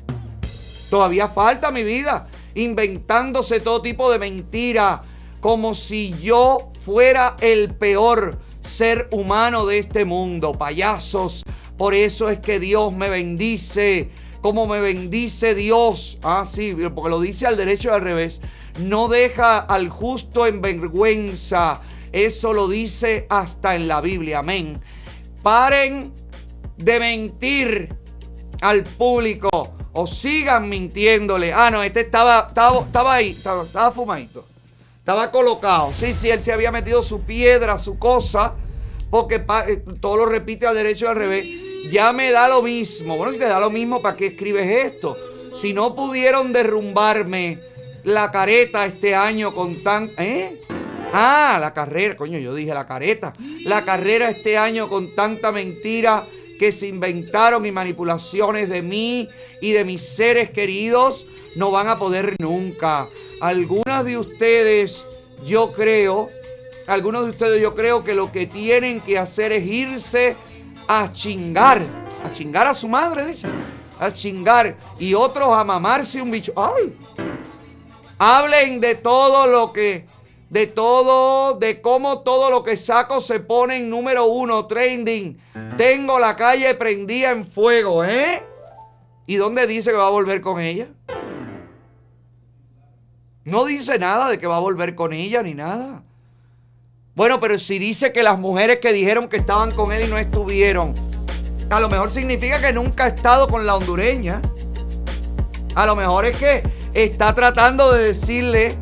Todavía 0.89 1.29
falta 1.29 1.71
mi 1.71 1.83
vida 1.83 2.27
inventándose 2.53 3.61
todo 3.61 3.81
tipo 3.81 4.11
de 4.11 4.19
mentira, 4.19 5.03
como 5.39 5.73
si 5.73 6.13
yo 6.21 6.71
fuera 6.83 7.37
el 7.39 7.73
peor 7.73 8.39
ser 8.59 9.07
humano 9.11 9.65
de 9.65 9.77
este 9.79 10.03
mundo, 10.03 10.51
payasos. 10.51 11.43
Por 11.77 11.93
eso 11.93 12.29
es 12.29 12.39
que 12.39 12.59
Dios 12.59 12.93
me 12.93 13.09
bendice, 13.09 14.11
como 14.41 14.67
me 14.67 14.81
bendice 14.81 15.55
Dios. 15.55 16.19
Ah, 16.21 16.43
sí, 16.45 16.75
porque 16.93 17.09
lo 17.09 17.21
dice 17.21 17.47
al 17.47 17.55
derecho 17.55 17.87
y 17.87 17.91
al 17.93 18.01
revés. 18.01 18.41
No 18.79 19.07
deja 19.07 19.59
al 19.59 19.89
justo 19.89 20.47
en 20.47 20.61
vergüenza. 20.61 21.81
Eso 22.11 22.53
lo 22.53 22.67
dice 22.67 23.25
hasta 23.29 23.75
en 23.75 23.87
la 23.87 24.01
Biblia. 24.01 24.39
Amén. 24.39 24.79
Paren 25.43 26.13
de 26.77 26.99
mentir 26.99 27.95
al 28.61 28.83
público 28.83 29.49
o 29.93 30.07
sigan 30.07 30.69
mintiéndole. 30.69 31.53
Ah, 31.53 31.69
no, 31.71 31.83
este 31.83 32.01
estaba, 32.01 32.45
estaba, 32.47 32.81
estaba 32.81 33.13
ahí, 33.15 33.31
estaba, 33.31 33.91
fumadito. 33.91 34.45
Estaba 34.97 35.31
colocado. 35.31 35.91
Sí, 35.93 36.13
sí, 36.13 36.29
él 36.29 36.41
se 36.41 36.53
había 36.53 36.71
metido 36.71 37.01
su 37.01 37.21
piedra, 37.21 37.77
su 37.77 37.97
cosa, 37.97 38.55
porque 39.09 39.43
eh, 39.67 39.83
todo 39.99 40.17
lo 40.17 40.25
repite 40.25 40.67
al 40.67 40.75
derecho 40.75 41.05
y 41.05 41.07
al 41.09 41.15
revés. 41.15 41.45
Ya 41.91 42.13
me 42.13 42.31
da 42.31 42.47
lo 42.47 42.61
mismo. 42.61 43.17
Bueno, 43.17 43.37
te 43.37 43.45
da 43.45 43.59
lo 43.59 43.69
mismo, 43.69 44.01
¿para 44.01 44.15
qué 44.15 44.27
escribes 44.27 44.85
esto? 44.85 45.17
Si 45.53 45.73
no 45.73 45.95
pudieron 45.95 46.53
derrumbarme 46.53 47.59
la 48.03 48.31
careta 48.31 48.85
este 48.85 49.15
año 49.15 49.53
con 49.53 49.83
tan... 49.83 50.11
¿Eh? 50.17 50.61
Ah, 51.13 51.57
la 51.59 51.73
carrera, 51.73 52.15
coño, 52.15 52.39
yo 52.39 52.55
dije 52.55 52.73
la 52.73 52.85
careta. 52.85 53.33
La 53.65 53.83
carrera 53.83 54.29
este 54.29 54.57
año 54.57 54.87
con 54.87 55.13
tanta 55.13 55.51
mentira 55.51 56.25
que 56.57 56.71
se 56.71 56.87
inventaron 56.87 57.65
y 57.65 57.71
manipulaciones 57.71 58.69
de 58.69 58.81
mí 58.81 59.27
y 59.61 59.71
de 59.71 59.83
mis 59.83 60.01
seres 60.01 60.51
queridos 60.51 61.25
no 61.55 61.71
van 61.71 61.89
a 61.89 61.97
poder 61.97 62.35
nunca. 62.39 63.07
Algunas 63.41 64.05
de 64.05 64.17
ustedes, 64.17 65.05
yo 65.45 65.73
creo, 65.73 66.29
algunos 66.87 67.25
de 67.25 67.31
ustedes 67.31 67.61
yo 67.61 67.75
creo 67.75 68.03
que 68.03 68.13
lo 68.13 68.31
que 68.31 68.45
tienen 68.45 69.01
que 69.01 69.17
hacer 69.17 69.51
es 69.51 69.65
irse 69.65 70.35
a 70.87 71.11
chingar, 71.11 71.81
a 72.23 72.31
chingar 72.31 72.67
a 72.67 72.73
su 72.73 72.87
madre, 72.87 73.25
dice, 73.25 73.47
a 73.99 74.11
chingar 74.13 74.77
y 74.99 75.13
otros 75.13 75.49
a 75.51 75.63
mamarse 75.63 76.21
un 76.21 76.31
bicho. 76.31 76.53
¡Ay! 76.55 76.95
Hablen 78.23 78.79
de 78.79 78.93
todo 78.93 79.47
lo 79.47 79.73
que 79.73 80.05
de 80.51 80.67
todo, 80.67 81.55
de 81.57 81.81
cómo 81.81 82.19
todo 82.19 82.51
lo 82.51 82.63
que 82.63 82.77
saco 82.77 83.19
se 83.19 83.39
pone 83.39 83.77
en 83.77 83.89
número 83.89 84.25
uno, 84.25 84.67
trending. 84.67 85.41
Tengo 85.75 86.19
la 86.19 86.35
calle 86.35 86.75
prendida 86.75 87.31
en 87.31 87.43
fuego, 87.43 88.05
¿eh? 88.05 88.43
¿Y 89.25 89.37
dónde 89.37 89.65
dice 89.65 89.89
que 89.89 89.97
va 89.97 90.05
a 90.05 90.11
volver 90.11 90.39
con 90.39 90.61
ella? 90.61 90.89
No 93.43 93.65
dice 93.65 93.97
nada 93.97 94.29
de 94.29 94.37
que 94.37 94.45
va 94.45 94.57
a 94.57 94.59
volver 94.59 94.93
con 94.93 95.13
ella 95.13 95.41
ni 95.41 95.55
nada. 95.55 96.03
Bueno, 97.15 97.39
pero 97.39 97.57
si 97.57 97.79
dice 97.79 98.13
que 98.13 98.21
las 98.21 98.37
mujeres 98.37 98.77
que 98.81 98.93
dijeron 98.93 99.29
que 99.29 99.37
estaban 99.37 99.71
con 99.71 99.91
él 99.91 100.03
y 100.03 100.07
no 100.07 100.19
estuvieron, 100.19 100.93
a 101.71 101.79
lo 101.79 101.89
mejor 101.89 102.11
significa 102.11 102.61
que 102.61 102.71
nunca 102.71 103.05
ha 103.05 103.07
estado 103.07 103.47
con 103.47 103.65
la 103.65 103.75
hondureña. 103.75 104.43
A 105.73 105.87
lo 105.87 105.95
mejor 105.95 106.25
es 106.27 106.37
que 106.37 106.80
está 106.93 107.33
tratando 107.35 107.93
de 107.93 108.03
decirle 108.03 108.77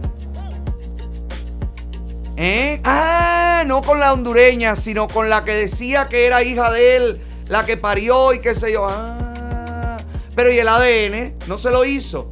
¿Eh? 2.41 2.80
Ah, 2.86 3.65
no 3.68 3.81
con 3.81 3.99
la 3.99 4.14
hondureña, 4.14 4.77
sino 4.77 5.10
con 5.10 5.30
la 5.30 5.44
que 5.44 5.52
decía 5.52 6.07
que 6.07 6.26
era 6.26 6.41
hija 6.41 6.72
de 6.72 6.95
él, 6.95 7.22
la 7.49 7.65
que 7.65 7.76
parió 7.76 8.31
y 8.31 8.40
qué 8.40 8.56
sé 8.56 8.72
yo. 8.72 8.88
Ah, 8.90 9.98
pero 10.36 10.49
¿y 10.49 10.57
el 10.57 10.69
ADN? 10.69 11.36
No 11.48 11.57
se 11.57 11.69
lo 11.69 11.84
hizo. 11.84 12.31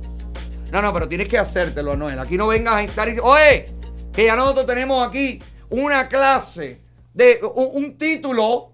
No, 0.72 0.82
no, 0.82 0.94
pero 0.94 1.10
tienes 1.10 1.28
que 1.28 1.38
hacértelo, 1.38 1.98
Noel. 1.98 2.20
Aquí 2.20 2.38
no 2.38 2.48
vengas 2.48 2.76
a 2.76 2.84
estar 2.84 3.06
diciendo, 3.06 3.30
oye, 3.30 3.74
que 4.14 4.24
ya 4.24 4.38
nosotros 4.38 4.66
tenemos 4.66 5.06
aquí 5.06 5.44
una 5.70 6.08
clase 6.08 6.80
de 7.14 7.42
un, 7.56 7.98
título 7.98 8.72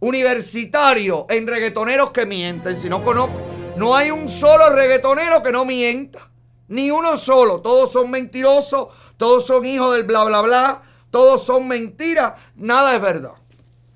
universitario 0.00 1.26
en 1.30 1.46
reggaetoneros 1.46 2.10
que 2.10 2.26
mienten. 2.26 2.76
Si 2.80 2.88
no 2.88 3.04
conozco, 3.04 3.40
no 3.76 3.94
hay 3.94 4.10
un 4.10 4.28
solo 4.28 4.70
reggaetonero 4.70 5.42
que 5.42 5.52
no 5.52 5.64
mienta. 5.64 6.30
Ni 6.68 6.90
uno 6.90 7.16
solo. 7.16 7.60
Todos 7.60 7.92
son 7.92 8.10
mentirosos, 8.10 8.88
todos 9.16 9.46
son 9.46 9.66
hijos 9.66 9.94
del 9.94 10.04
bla, 10.04 10.24
bla, 10.24 10.40
bla, 10.40 10.82
todos 11.10 11.44
son 11.44 11.68
mentiras, 11.68 12.32
nada 12.56 12.94
es 12.94 13.00
verdad. 13.00 13.34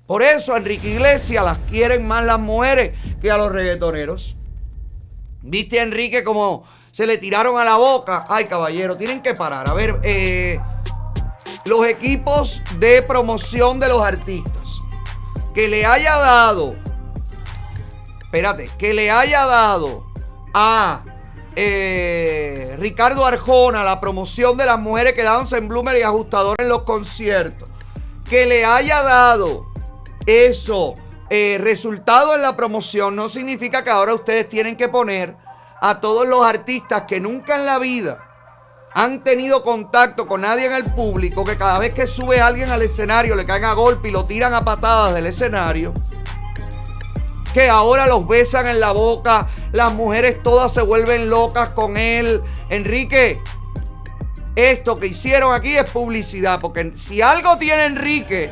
Por 0.05 0.21
eso 0.21 0.53
a 0.53 0.57
Enrique 0.57 0.91
Iglesias 0.91 1.43
las 1.43 1.57
quieren 1.69 2.07
más 2.07 2.23
las 2.23 2.39
mujeres 2.39 2.97
que 3.19 3.31
a 3.31 3.37
los 3.37 3.51
reggaetoneros. 3.51 4.37
¿Viste 5.41 5.79
a 5.79 5.83
Enrique 5.83 6.23
como 6.23 6.63
se 6.91 7.07
le 7.07 7.17
tiraron 7.17 7.57
a 7.57 7.65
la 7.65 7.75
boca? 7.75 8.25
Ay, 8.29 8.45
caballero, 8.45 8.95
tienen 8.95 9.21
que 9.21 9.33
parar. 9.33 9.67
A 9.67 9.73
ver, 9.73 9.99
eh, 10.03 10.59
los 11.65 11.85
equipos 11.87 12.61
de 12.79 13.01
promoción 13.01 13.79
de 13.79 13.89
los 13.89 14.01
artistas 14.01 14.81
que 15.53 15.67
le 15.67 15.85
haya 15.85 16.15
dado, 16.17 16.75
espérate, 18.37 18.69
que 18.77 18.93
le 18.93 19.09
haya 19.09 19.45
dado 19.45 20.05
a 20.53 21.03
eh, 21.55 22.75
Ricardo 22.77 23.25
Arjona 23.25 23.83
la 23.83 23.99
promoción 23.99 24.57
de 24.57 24.65
las 24.65 24.77
mujeres 24.77 25.13
que 25.13 25.25
en 25.57 25.67
Bloomer 25.67 25.97
y 25.97 26.03
ajustador 26.03 26.55
en 26.59 26.69
los 26.69 26.83
conciertos, 26.83 27.73
que 28.29 28.45
le 28.45 28.63
haya 28.63 29.01
dado 29.01 29.65
eso 30.27 30.93
eh, 31.31 31.57
resultado 31.59 32.35
en 32.35 32.43
la 32.43 32.55
promoción, 32.55 33.15
no 33.15 33.27
significa 33.27 33.83
que 33.83 33.89
ahora 33.89 34.13
ustedes 34.13 34.47
tienen 34.47 34.75
que 34.75 34.87
poner 34.87 35.35
a 35.81 35.99
todos 35.99 36.27
los 36.27 36.45
artistas 36.45 37.05
que 37.07 37.19
nunca 37.19 37.55
en 37.55 37.65
la 37.65 37.79
vida 37.79 38.23
han 38.93 39.23
tenido 39.23 39.63
contacto 39.63 40.27
con 40.27 40.41
nadie 40.41 40.67
en 40.67 40.73
el 40.73 40.83
público, 40.83 41.43
que 41.43 41.57
cada 41.57 41.79
vez 41.79 41.93
que 41.93 42.05
sube 42.05 42.39
alguien 42.39 42.69
al 42.69 42.83
escenario 42.83 43.35
le 43.35 43.47
caen 43.47 43.65
a 43.65 43.73
golpe 43.73 44.09
y 44.09 44.11
lo 44.11 44.25
tiran 44.25 44.53
a 44.53 44.63
patadas 44.63 45.15
del 45.15 45.25
escenario, 45.25 45.93
que 47.57 47.69
ahora 47.69 48.05
los 48.05 48.27
besan 48.27 48.67
en 48.67 48.79
la 48.79 48.91
boca, 48.91 49.47
las 49.71 49.91
mujeres 49.91 50.43
todas 50.43 50.71
se 50.71 50.81
vuelven 50.81 51.27
locas 51.27 51.71
con 51.71 51.97
él. 51.97 52.43
Enrique, 52.69 53.41
esto 54.55 54.95
que 54.95 55.07
hicieron 55.07 55.55
aquí 55.55 55.75
es 55.75 55.89
publicidad, 55.89 56.61
porque 56.61 56.91
si 56.95 57.23
algo 57.23 57.57
tiene 57.57 57.85
Enrique, 57.85 58.51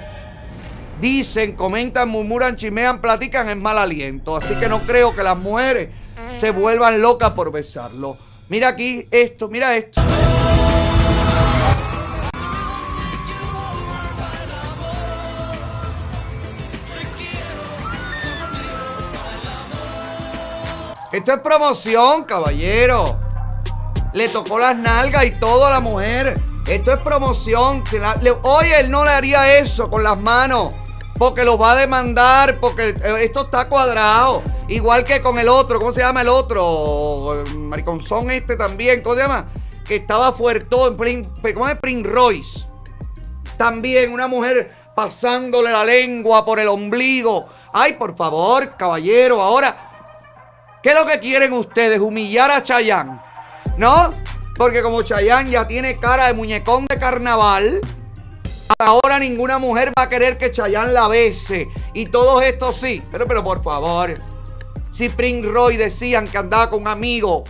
dicen, 0.99 1.55
comentan, 1.55 2.09
murmuran, 2.09 2.55
chimean, 2.55 2.99
platican, 2.99 3.47
es 3.47 3.57
mal 3.57 3.77
aliento. 3.77 4.37
Así 4.37 4.55
que 4.55 4.67
no 4.67 4.81
creo 4.81 5.15
que 5.15 5.21
las 5.21 5.37
mujeres 5.37 5.89
se 6.35 6.49
vuelvan 6.49 6.99
locas 6.99 7.29
por 7.33 7.51
besarlo. 7.51 8.17
Mira 8.49 8.69
aquí 8.69 9.07
esto, 9.11 9.49
mira 9.49 9.75
esto. 9.75 10.01
Esto 21.15 21.31
es 21.31 21.39
promoción, 21.39 22.25
caballero. 22.25 23.17
Le 24.11 24.27
tocó 24.27 24.59
las 24.59 24.75
nalgas 24.75 25.23
y 25.23 25.31
todo 25.31 25.65
a 25.65 25.69
la 25.69 25.79
mujer. 25.79 26.37
Esto 26.67 26.91
es 26.91 26.99
promoción. 26.99 27.85
Oye, 28.43 28.81
él 28.81 28.91
no 28.91 29.05
le 29.05 29.11
haría 29.11 29.57
eso 29.57 29.89
con 29.89 30.03
las 30.03 30.19
manos. 30.19 30.75
Porque 31.17 31.45
los 31.45 31.59
va 31.59 31.71
a 31.71 31.75
demandar. 31.75 32.59
Porque 32.59 32.89
eh, 32.89 33.15
esto 33.21 33.45
está 33.45 33.69
cuadrado. 33.69 34.43
Igual 34.67 35.05
que 35.05 35.21
con 35.21 35.39
el 35.39 35.47
otro. 35.47 35.79
¿Cómo 35.79 35.93
se 35.93 36.01
llama 36.01 36.19
el 36.19 36.27
otro? 36.27 37.45
Mariconzón 37.55 38.29
este 38.29 38.57
también. 38.57 39.01
¿Cómo 39.01 39.15
se 39.15 39.21
llama? 39.21 39.47
Que 39.87 39.95
estaba 39.95 40.33
fuertón. 40.33 40.97
¿Cómo 40.97 41.69
es 41.69 41.79
Prince 41.79 42.09
Royce? 42.09 42.67
También 43.57 44.11
una 44.11 44.27
mujer 44.27 44.69
pasándole 44.93 45.71
la 45.71 45.85
lengua 45.85 46.43
por 46.43 46.59
el 46.59 46.67
ombligo. 46.67 47.45
Ay, 47.71 47.93
por 47.93 48.17
favor, 48.17 48.75
caballero. 48.75 49.41
Ahora, 49.41 49.94
¿Qué 50.85 50.91
es 50.91 50.95
lo 50.99 51.07
que 51.07 51.17
quieren 51.17 51.51
ustedes? 51.53 51.99
Humillar 51.99 52.51
a 52.51 52.61
Chayán. 52.61 53.19
¿No? 53.75 54.13
Porque 54.55 54.83
como 54.83 55.01
Chayán 55.01 55.49
ya 55.49 55.65
tiene 55.65 55.97
cara 55.97 56.27
de 56.27 56.35
muñecón 56.35 56.85
de 56.85 56.99
carnaval, 56.99 57.81
ahora 58.77 59.17
ninguna 59.17 59.57
mujer 59.57 59.91
va 59.97 60.03
a 60.03 60.09
querer 60.09 60.37
que 60.37 60.51
Chayán 60.51 60.93
la 60.93 61.07
bese. 61.07 61.69
Y 61.95 62.05
todos 62.05 62.43
estos 62.43 62.75
sí. 62.75 63.01
Pero, 63.11 63.25
pero 63.25 63.43
por 63.43 63.63
favor. 63.63 64.13
Si 64.91 65.09
Prince 65.09 65.49
Roy 65.49 65.75
decían 65.75 66.27
que 66.27 66.37
andaba 66.37 66.69
con 66.69 66.81
un 66.81 66.87
amigo. 66.87 67.45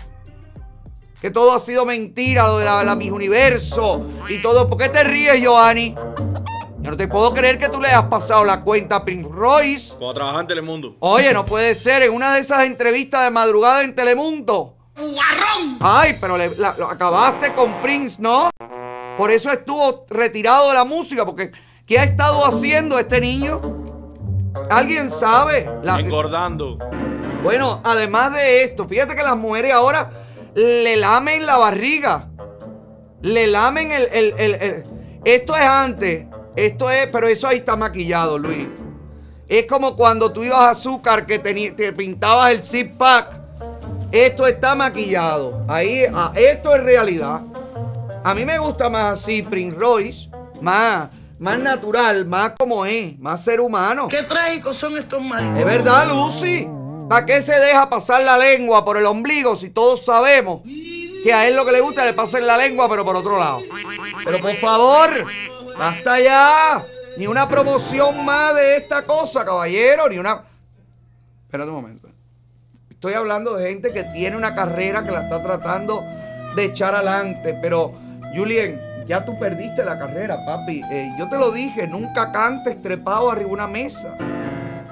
Que 1.20 1.30
todo 1.30 1.54
ha 1.54 1.60
sido 1.60 1.86
mentira, 1.86 2.48
lo 2.48 2.60
de 2.60 2.64
la, 2.64 2.86
la 2.86 2.94
Universo 2.94 4.08
y 4.30 4.42
todo. 4.42 4.66
¿Por 4.70 4.78
qué 4.78 4.88
te 4.88 5.04
ríes, 5.04 5.46
Joanny? 5.46 5.94
Yo 6.86 6.92
no 6.92 6.98
te 6.98 7.08
puedo 7.08 7.34
creer 7.34 7.58
que 7.58 7.68
tú 7.68 7.82
le 7.82 7.88
has 7.88 8.06
pasado 8.06 8.46
la 8.46 8.62
cuenta 8.62 8.98
a 8.98 9.04
Prince 9.04 9.28
Royce. 9.28 9.96
Como 9.96 10.14
trabajaba 10.14 10.42
en 10.42 10.48
Telemundo. 10.48 10.96
Oye, 11.00 11.34
no 11.34 11.44
puede 11.44 11.74
ser. 11.74 12.04
En 12.04 12.14
una 12.14 12.36
de 12.36 12.42
esas 12.42 12.64
entrevistas 12.66 13.24
de 13.24 13.32
madrugada 13.32 13.82
en 13.82 13.96
Telemundo. 13.96 14.78
¡Guarrón! 14.96 15.80
Ay, 15.80 16.16
pero 16.22 16.38
lo 16.38 16.86
acabaste 16.88 17.56
con 17.56 17.82
Prince, 17.82 18.18
¿no? 18.22 18.52
Por 19.18 19.32
eso 19.32 19.52
estuvo 19.52 20.06
retirado 20.12 20.68
de 20.68 20.76
la 20.76 20.86
música. 20.86 21.26
Porque 21.26 21.52
¿qué 21.88 21.98
ha 21.98 22.04
estado 22.04 22.46
haciendo 22.46 23.00
este 23.00 23.20
niño? 23.20 23.60
¿Alguien 24.70 25.10
sabe? 25.10 25.68
Engordando. 25.84 26.78
Bueno, 27.42 27.82
además 27.84 28.32
de 28.36 28.64
esto, 28.64 28.88
fíjate 28.88 29.16
que 29.16 29.24
las 29.24 29.38
mujeres 29.38 29.74
ahora 29.74 30.12
le 30.54 30.98
lamen 30.98 31.48
la 31.48 31.58
barriga. 31.58 32.30
Le 33.24 33.48
lamen 33.48 33.92
el, 33.92 34.08
el... 34.12 34.84
Esto 35.26 35.56
es 35.56 35.66
antes. 35.68 36.28
Esto 36.56 36.90
es, 36.90 37.08
pero 37.08 37.28
eso 37.28 37.48
ahí 37.48 37.58
está 37.58 37.76
maquillado, 37.76 38.38
Luis. 38.38 38.68
Es 39.48 39.68
como 39.68 39.96
cuando 39.96 40.32
tú 40.32 40.44
ibas 40.44 40.60
a 40.60 40.70
azúcar 40.72 41.26
que 41.26 41.38
te, 41.38 41.94
pintabas 41.94 42.52
el 42.52 42.64
zip 42.64 42.98
pack. 42.98 43.34
Esto 44.12 44.48
está 44.48 44.74
maquillado. 44.74 45.66
Ahí, 45.68 46.04
ah, 46.14 46.32
esto 46.36 46.74
es 46.74 46.84
realidad. 46.84 47.42
A 48.24 48.34
mí 48.34 48.46
me 48.46 48.58
gusta 48.58 48.90
más 48.90 49.20
así, 49.20 49.42
Prince 49.44 49.78
Royce. 49.78 50.30
Más, 50.62 51.10
más 51.38 51.60
natural, 51.60 52.26
más 52.26 52.54
como 52.58 52.86
es, 52.86 53.20
más 53.20 53.44
ser 53.44 53.60
humano. 53.60 54.08
Qué 54.08 54.24
trágicos 54.24 54.78
son 54.78 54.98
estos 54.98 55.22
maridos. 55.22 55.60
Es 55.60 55.66
verdad, 55.66 56.08
Lucy. 56.08 56.68
¿Para 57.10 57.26
qué 57.26 57.42
se 57.42 57.60
deja 57.60 57.88
pasar 57.88 58.24
la 58.24 58.38
lengua 58.38 58.84
por 58.84 58.98
el 58.98 59.06
ombligo 59.06 59.56
si 59.56 59.70
todos 59.70 60.04
sabemos 60.06 60.62
que 60.64 61.32
a 61.32 61.48
él 61.48 61.56
lo 61.56 61.64
que 61.64 61.72
le 61.72 61.82
gusta 61.82 62.04
le 62.04 62.14
pasen 62.14 62.48
la 62.48 62.58
lengua, 62.58 62.90
pero 62.90 63.06
por 63.06 63.16
otro 63.16 63.38
lado? 63.38 63.62
Pero 64.24 64.42
por 64.42 64.56
favor. 64.56 65.26
¡Basta 65.78 66.20
ya! 66.20 66.86
Ni 67.18 67.28
una 67.28 67.48
promoción 67.48 68.24
más 68.26 68.56
de 68.56 68.78
esta 68.78 69.04
cosa, 69.04 69.46
caballero. 69.46 70.08
Ni 70.10 70.18
una. 70.18 70.44
Espérate 71.46 71.70
un 71.70 71.76
momento. 71.76 72.10
Estoy 72.90 73.14
hablando 73.14 73.56
de 73.56 73.70
gente 73.70 73.92
que 73.92 74.04
tiene 74.04 74.38
una 74.38 74.56
carrera 74.56 75.04
que 75.04 75.12
la 75.12 75.24
está 75.24 75.44
tratando 75.44 76.02
de 76.56 76.66
echar 76.66 76.96
adelante. 76.96 77.58
Pero, 77.62 77.94
Julien, 78.34 78.80
ya 79.06 79.24
tú 79.24 79.38
perdiste 79.38 79.84
la 79.84 80.00
carrera, 80.00 80.46
papi. 80.46 80.82
Eh, 80.92 81.12
yo 81.20 81.30
te 81.30 81.38
lo 81.38 81.52
dije, 81.52 81.88
nunca 81.88 82.32
cantes 82.32 82.82
trepado 82.82 83.30
arriba 83.30 83.48
de 83.48 83.54
una 83.54 83.68
mesa. 83.68 84.18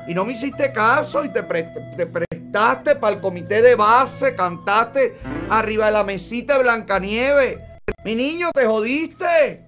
Y 0.07 0.14
no 0.14 0.26
me 0.26 0.34
hiciste 0.34 0.72
caso 0.72 1.23
y 1.23 1.30
te, 1.30 1.41
te 1.43 2.05
prestaste 2.05 2.97
para 2.97 3.15
el 3.15 3.22
comité 3.22 3.61
de 3.61 3.76
base, 3.76 4.35
cantaste 4.35 5.18
arriba 5.49 5.85
de 5.85 5.91
la 5.93 6.03
mesita 6.03 6.57
de 6.57 6.64
Blancanieve. 6.64 7.80
Mi 8.03 8.15
niño, 8.15 8.51
te 8.53 8.65
jodiste. 8.65 9.62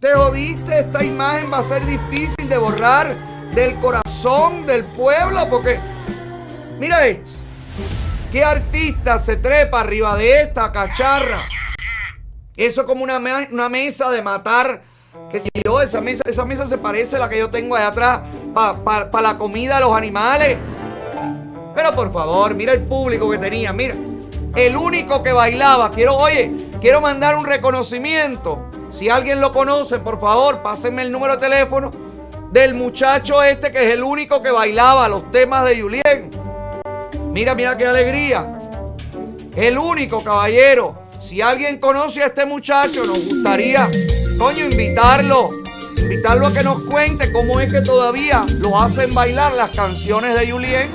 Te 0.00 0.14
jodiste, 0.14 0.78
esta 0.78 1.04
imagen 1.04 1.52
va 1.52 1.58
a 1.58 1.62
ser 1.62 1.84
difícil 1.84 2.48
de 2.48 2.56
borrar 2.56 3.14
del 3.54 3.78
corazón 3.80 4.64
del 4.64 4.82
pueblo 4.82 5.46
porque, 5.50 5.78
mira 6.78 7.06
esto, 7.06 7.32
¿qué 8.32 8.42
artista 8.42 9.18
se 9.18 9.36
trepa 9.36 9.80
arriba 9.80 10.16
de 10.16 10.40
esta 10.40 10.72
cacharra? 10.72 11.42
Eso 12.56 12.86
como 12.86 13.04
una, 13.04 13.18
una 13.50 13.68
mesa 13.68 14.08
de 14.10 14.22
matar, 14.22 14.80
que 15.30 15.38
si 15.38 15.50
yo, 15.62 15.82
esa 15.82 16.00
mesa, 16.00 16.22
esa 16.24 16.46
mesa 16.46 16.64
se 16.64 16.78
parece 16.78 17.16
a 17.16 17.18
la 17.18 17.28
que 17.28 17.38
yo 17.38 17.50
tengo 17.50 17.76
allá 17.76 17.88
atrás 17.88 18.20
para 18.54 19.20
la 19.20 19.36
comida 19.36 19.74
de 19.74 19.80
los 19.82 19.94
animales. 19.94 20.56
Pero 21.74 21.94
por 21.94 22.10
favor, 22.10 22.54
mira 22.54 22.72
el 22.72 22.84
público 22.84 23.30
que 23.30 23.36
tenía, 23.36 23.74
mira. 23.74 23.96
El 24.56 24.78
único 24.78 25.22
que 25.22 25.32
bailaba, 25.32 25.90
quiero, 25.90 26.16
oye, 26.16 26.70
quiero 26.80 27.02
mandar 27.02 27.36
un 27.36 27.44
reconocimiento 27.44 28.69
si 28.90 29.08
alguien 29.08 29.40
lo 29.40 29.52
conoce, 29.52 29.98
por 29.98 30.20
favor, 30.20 30.62
pásenme 30.62 31.02
el 31.02 31.12
número 31.12 31.36
de 31.36 31.40
teléfono 31.40 32.10
del 32.50 32.74
muchacho 32.74 33.42
este 33.42 33.70
que 33.70 33.86
es 33.86 33.92
el 33.94 34.02
único 34.02 34.42
que 34.42 34.50
bailaba 34.50 35.08
los 35.08 35.30
temas 35.30 35.64
de 35.64 35.80
Julien. 35.80 36.30
Mira, 37.32 37.54
mira 37.54 37.76
qué 37.76 37.86
alegría. 37.86 38.58
El 39.54 39.78
único 39.78 40.24
caballero. 40.24 40.98
Si 41.18 41.40
alguien 41.40 41.78
conoce 41.78 42.22
a 42.22 42.26
este 42.26 42.46
muchacho, 42.46 43.04
nos 43.04 43.24
gustaría, 43.24 43.88
coño, 44.38 44.64
invitarlo. 44.64 45.50
Invitarlo 45.96 46.46
a 46.46 46.52
que 46.52 46.64
nos 46.64 46.82
cuente 46.82 47.30
cómo 47.30 47.60
es 47.60 47.70
que 47.70 47.82
todavía 47.82 48.44
lo 48.48 48.80
hacen 48.80 49.14
bailar 49.14 49.52
las 49.52 49.70
canciones 49.70 50.34
de 50.34 50.50
Julien. 50.50 50.90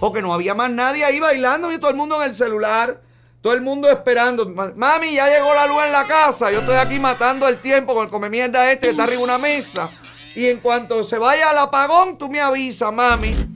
Porque 0.00 0.22
no 0.22 0.32
había 0.32 0.54
más 0.54 0.70
nadie 0.70 1.04
ahí 1.04 1.18
bailando 1.18 1.72
y 1.72 1.78
todo 1.78 1.90
el 1.90 1.96
mundo 1.96 2.22
en 2.22 2.28
el 2.28 2.34
celular. 2.34 3.00
Todo 3.40 3.52
el 3.52 3.60
mundo 3.60 3.88
esperando. 3.88 4.48
Mami, 4.48 5.14
ya 5.14 5.28
llegó 5.28 5.54
la 5.54 5.66
luz 5.66 5.84
en 5.84 5.92
la 5.92 6.06
casa. 6.06 6.50
Yo 6.50 6.60
estoy 6.60 6.76
aquí 6.76 6.98
matando 6.98 7.46
el 7.46 7.60
tiempo 7.60 7.94
con 7.94 8.04
el 8.04 8.10
come 8.10 8.28
mierda 8.28 8.70
este 8.70 8.86
que 8.86 8.90
está 8.90 9.04
arriba 9.04 9.18
de 9.18 9.24
una 9.24 9.38
mesa. 9.38 9.90
Y 10.34 10.46
en 10.46 10.60
cuanto 10.60 11.04
se 11.04 11.18
vaya 11.18 11.50
al 11.50 11.58
apagón, 11.58 12.18
tú 12.18 12.28
me 12.28 12.40
avisas, 12.40 12.92
mami. 12.92 13.48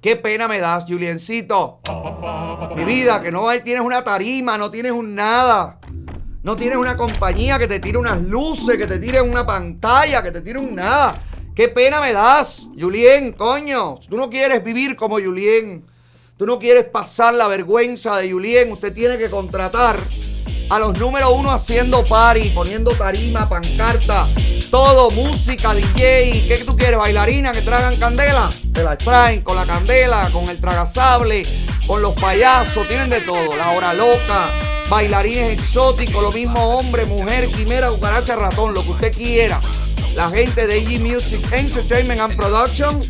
Qué 0.00 0.16
pena 0.16 0.46
me 0.46 0.60
das, 0.60 0.84
Juliencito. 0.86 1.80
Mi 2.76 2.84
vida, 2.84 3.22
que 3.22 3.32
no 3.32 3.48
tienes 3.62 3.82
una 3.82 4.04
tarima, 4.04 4.58
no 4.58 4.70
tienes 4.70 4.92
un 4.92 5.14
nada. 5.14 5.78
No 6.42 6.56
tienes 6.56 6.76
una 6.76 6.96
compañía 6.96 7.58
que 7.58 7.66
te 7.66 7.80
tire 7.80 7.96
unas 7.96 8.20
luces, 8.20 8.76
que 8.76 8.86
te 8.86 8.98
tire 8.98 9.22
una 9.22 9.46
pantalla, 9.46 10.22
que 10.22 10.30
te 10.30 10.42
tire 10.42 10.58
un 10.58 10.74
nada. 10.74 11.14
Qué 11.54 11.68
pena 11.68 12.00
me 12.00 12.12
das, 12.12 12.68
Julien, 12.78 13.32
coño. 13.32 13.94
Tú 14.08 14.16
no 14.16 14.28
quieres 14.28 14.62
vivir 14.62 14.94
como 14.94 15.18
Julien. 15.18 15.86
Tú 16.36 16.46
no 16.46 16.58
quieres 16.58 16.86
pasar 16.86 17.32
la 17.34 17.46
vergüenza 17.46 18.16
de 18.16 18.32
Julien. 18.32 18.72
Usted 18.72 18.92
tiene 18.92 19.18
que 19.18 19.30
contratar 19.30 20.00
a 20.68 20.78
los 20.80 20.98
número 20.98 21.30
uno 21.30 21.52
haciendo 21.52 22.04
party, 22.04 22.50
poniendo 22.50 22.90
tarima, 22.90 23.48
pancarta, 23.48 24.28
todo, 24.68 25.12
música, 25.12 25.72
DJ. 25.72 26.46
¿Qué 26.48 26.64
tú 26.66 26.76
quieres? 26.76 26.98
¿Bailarina 26.98 27.52
que 27.52 27.62
tragan 27.62 28.00
candela? 28.00 28.48
Te 28.72 28.82
la 28.82 28.98
traen 28.98 29.42
con 29.42 29.54
la 29.54 29.64
candela, 29.64 30.32
con 30.32 30.48
el 30.48 30.60
tragasable, 30.60 31.44
con 31.86 32.02
los 32.02 32.14
payasos, 32.14 32.88
tienen 32.88 33.10
de 33.10 33.20
todo. 33.20 33.54
La 33.54 33.70
hora 33.70 33.94
loca, 33.94 34.50
bailarines 34.90 35.56
exóticos, 35.56 36.20
lo 36.20 36.32
mismo 36.32 36.78
hombre, 36.78 37.06
mujer, 37.06 37.48
quimera, 37.52 37.90
cucaracha, 37.90 38.34
ratón, 38.34 38.74
lo 38.74 38.82
que 38.82 38.90
usted 38.90 39.12
quiera. 39.12 39.60
La 40.16 40.28
gente 40.30 40.66
de 40.66 40.80
AG 40.80 41.00
Music 41.00 41.46
Entertainment 41.52 42.20
and 42.20 42.36
Production 42.36 43.00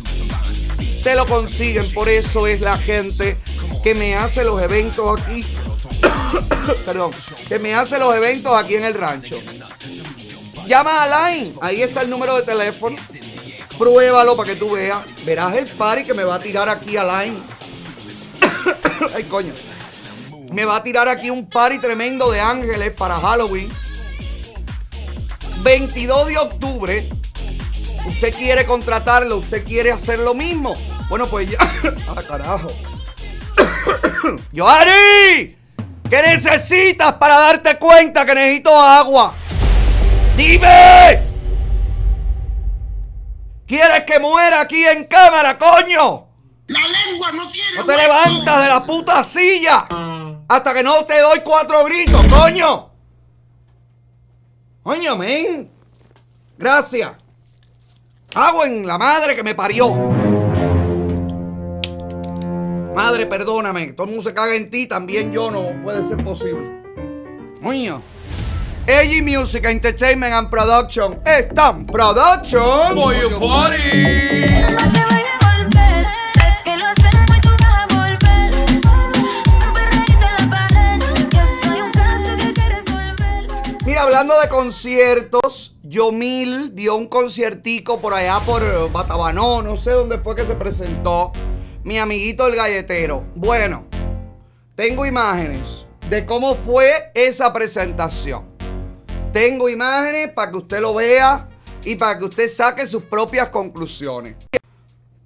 te 1.05 1.13
lo 1.13 1.27
consiguen. 1.27 1.93
Por 1.93 2.09
eso 2.09 2.47
es 2.47 2.61
la 2.61 2.79
gente 2.79 3.37
que 3.83 3.93
me 3.93 4.15
hace 4.15 4.43
los 4.43 4.59
eventos 4.59 5.21
aquí. 5.21 5.45
Perdón, 6.85 7.11
que 7.47 7.59
me 7.59 7.75
hace 7.75 7.99
los 7.99 8.13
eventos 8.15 8.51
aquí 8.59 8.73
en 8.73 8.85
el 8.85 8.95
rancho. 8.95 9.39
Llama 10.65 11.03
a 11.03 11.29
Line, 11.29 11.53
ahí 11.61 11.83
está 11.83 12.01
el 12.01 12.09
número 12.09 12.35
de 12.35 12.41
teléfono. 12.41 12.97
Pruébalo 13.77 14.35
para 14.35 14.49
que 14.49 14.55
tú 14.55 14.71
veas. 14.71 14.97
Verás 15.23 15.55
el 15.55 15.67
party 15.67 16.05
que 16.05 16.15
me 16.15 16.23
va 16.23 16.35
a 16.35 16.39
tirar 16.39 16.67
aquí 16.67 16.97
a 16.97 17.03
Line. 17.03 17.37
Ay, 19.15 19.25
coño. 19.25 19.53
Me 20.51 20.65
va 20.65 20.77
a 20.77 20.83
tirar 20.83 21.07
aquí 21.07 21.29
un 21.29 21.47
party 21.47 21.77
tremendo 21.77 22.31
de 22.31 22.41
ángeles 22.41 22.91
para 22.93 23.19
Halloween. 23.19 23.69
22 25.61 26.27
de 26.29 26.37
octubre. 26.39 27.09
Usted 28.07 28.33
quiere 28.35 28.65
contratarlo, 28.65 29.37
usted 29.37 29.63
quiere 29.63 29.91
hacer 29.91 30.17
lo 30.17 30.33
mismo. 30.33 30.73
Bueno, 31.09 31.27
pues 31.27 31.49
ya. 31.49 31.57
ah, 32.07 32.21
carajo. 32.27 32.67
¡Yoari! 34.51 35.57
¿Qué 36.09 36.21
necesitas 36.21 37.13
para 37.13 37.39
darte 37.39 37.77
cuenta 37.77 38.25
que 38.25 38.35
necesito 38.35 38.79
agua? 38.79 39.33
¡Dime! 40.37 41.23
¿Quieres 43.67 44.03
que 44.03 44.19
muera 44.19 44.61
aquí 44.61 44.85
en 44.85 45.05
cámara, 45.05 45.57
coño? 45.57 46.27
La 46.67 46.79
lengua 46.79 47.31
no 47.31 47.49
tiene. 47.51 47.77
No 47.77 47.85
te 47.85 47.97
levantas 47.97 48.63
de 48.63 48.69
la 48.69 48.83
puta 48.83 49.23
silla 49.23 49.87
hasta 50.47 50.73
que 50.73 50.83
no 50.83 51.03
te 51.05 51.19
doy 51.19 51.39
cuatro 51.43 51.83
gritos, 51.85 52.23
coño. 52.25 52.91
Coño, 54.83 55.15
men. 55.15 55.71
Gracias. 56.57 57.11
Hago 58.35 58.65
en 58.65 58.85
la 58.85 58.97
madre 58.97 59.35
que 59.35 59.43
me 59.43 59.55
parió. 59.55 60.14
Madre, 62.95 63.25
perdóname. 63.25 63.91
Todo 63.91 64.05
el 64.05 64.13
mundo 64.13 64.29
se 64.29 64.33
caga 64.33 64.55
en 64.55 64.69
ti. 64.69 64.87
También 64.87 65.33
yo 65.33 65.51
no 65.51 65.83
puede 65.83 66.07
ser 66.07 66.15
posible. 66.23 66.81
Coño. 67.61 68.01
AG 68.87 69.21
Music 69.21 69.65
Entertainment 69.65 70.33
and 70.33 70.49
Production. 70.49 71.19
Están 71.25 71.85
Production. 71.85 72.95
For 72.95 73.13
your 73.13 73.37
party. 73.37 73.75
Mira, 83.85 84.03
hablando 84.03 84.39
de 84.39 84.47
conciertos, 84.47 85.75
Yomil 85.83 86.73
dio 86.73 86.95
un 86.95 87.07
conciertico 87.07 87.99
por 87.99 88.13
allá 88.13 88.39
por 88.45 88.91
Batabanó, 88.91 89.61
no 89.61 89.75
sé 89.75 89.91
dónde 89.91 90.17
fue 90.17 90.35
que 90.35 90.43
se 90.43 90.55
presentó. 90.55 91.33
Mi 91.85 91.99
amiguito 91.99 92.47
el 92.47 92.55
galletero. 92.55 93.27
Bueno, 93.35 93.85
tengo 94.75 95.05
imágenes 95.05 95.85
de 96.09 96.25
cómo 96.25 96.55
fue 96.55 97.11
esa 97.13 97.53
presentación. 97.53 98.43
Tengo 99.31 99.69
imágenes 99.69 100.31
para 100.31 100.49
que 100.49 100.57
usted 100.57 100.79
lo 100.79 100.95
vea 100.95 101.47
y 101.83 101.93
para 101.93 102.17
que 102.17 102.25
usted 102.25 102.49
saque 102.49 102.87
sus 102.87 103.03
propias 103.03 103.49
conclusiones. 103.49 104.35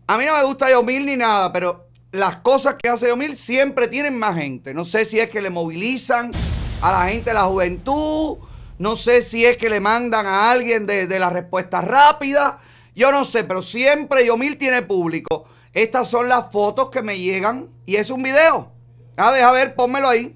A 0.06 0.18
mí 0.18 0.26
no 0.26 0.36
me 0.36 0.44
gusta 0.44 0.70
Yomil 0.70 1.06
ni 1.06 1.16
nada, 1.16 1.54
pero 1.54 1.88
las 2.12 2.36
cosas 2.42 2.76
que 2.78 2.90
hace 2.90 3.08
Yomil 3.08 3.38
siempre 3.38 3.88
tienen 3.88 4.20
más 4.20 4.36
gente. 4.36 4.74
No 4.74 4.84
sé 4.84 5.06
si 5.06 5.18
es 5.18 5.30
que 5.30 5.42
le 5.42 5.50
movilizan 5.50 6.34
a 6.82 6.92
la 6.92 7.08
gente 7.08 7.30
de 7.30 7.36
la 7.36 7.44
juventud. 7.44 8.38
No 8.78 8.98
sé 8.98 9.22
si 9.22 9.46
es 9.46 9.56
que 9.56 9.70
le 9.70 9.80
mandan 9.80 10.26
a 10.26 10.52
alguien 10.52 10.86
de, 10.86 11.08
de 11.08 11.20
la 11.20 11.30
respuesta 11.30 11.80
rápida. 11.80 12.60
Yo 12.98 13.14
no 13.14 13.24
sé, 13.24 13.46
pero 13.46 13.62
siempre 13.62 14.26
Yomil 14.26 14.58
tiene 14.58 14.82
público. 14.82 15.48
Estas 15.74 16.08
son 16.08 16.28
las 16.28 16.52
fotos 16.52 16.90
que 16.90 17.02
me 17.02 17.18
llegan 17.20 17.70
y 17.86 17.98
es 17.98 18.10
un 18.10 18.24
video. 18.24 18.72
Ah, 19.18 19.32
deja 19.32 19.52
ver, 19.52 19.76
pónmelo 19.76 20.10
ahí. 20.10 20.34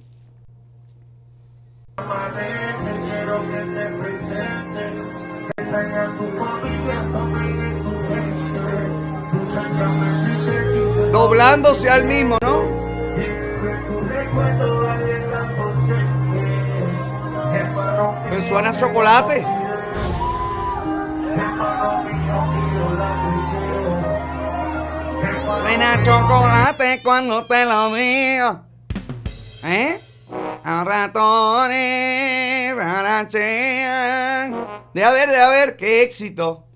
Doblándose 11.11 11.89
al 11.89 12.05
mismo, 12.05 12.37
¿no? 12.41 12.63
Me 18.29 18.47
suena 18.47 18.69
a 18.69 18.77
chocolate. 18.77 19.45
Suena 25.61 26.01
chocolate 26.03 27.01
cuando 27.03 27.45
te 27.45 27.65
lo 27.65 27.93
digo. 27.93 28.61
¿Eh? 29.63 29.99
A 30.63 30.83
ratones, 30.83 32.75
rarachean. 32.75 34.55
De 34.93 35.03
a 35.03 35.11
ver, 35.11 35.29
de 35.29 35.41
a 35.41 35.49
ver, 35.49 35.75
qué 35.75 36.03
éxito. 36.03 36.67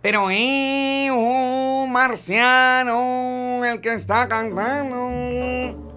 Pero 0.00 0.30
es 0.30 1.10
un 1.10 1.90
marciano 1.92 3.64
el 3.64 3.80
que 3.80 3.92
está 3.92 4.28
cantando. 4.28 5.88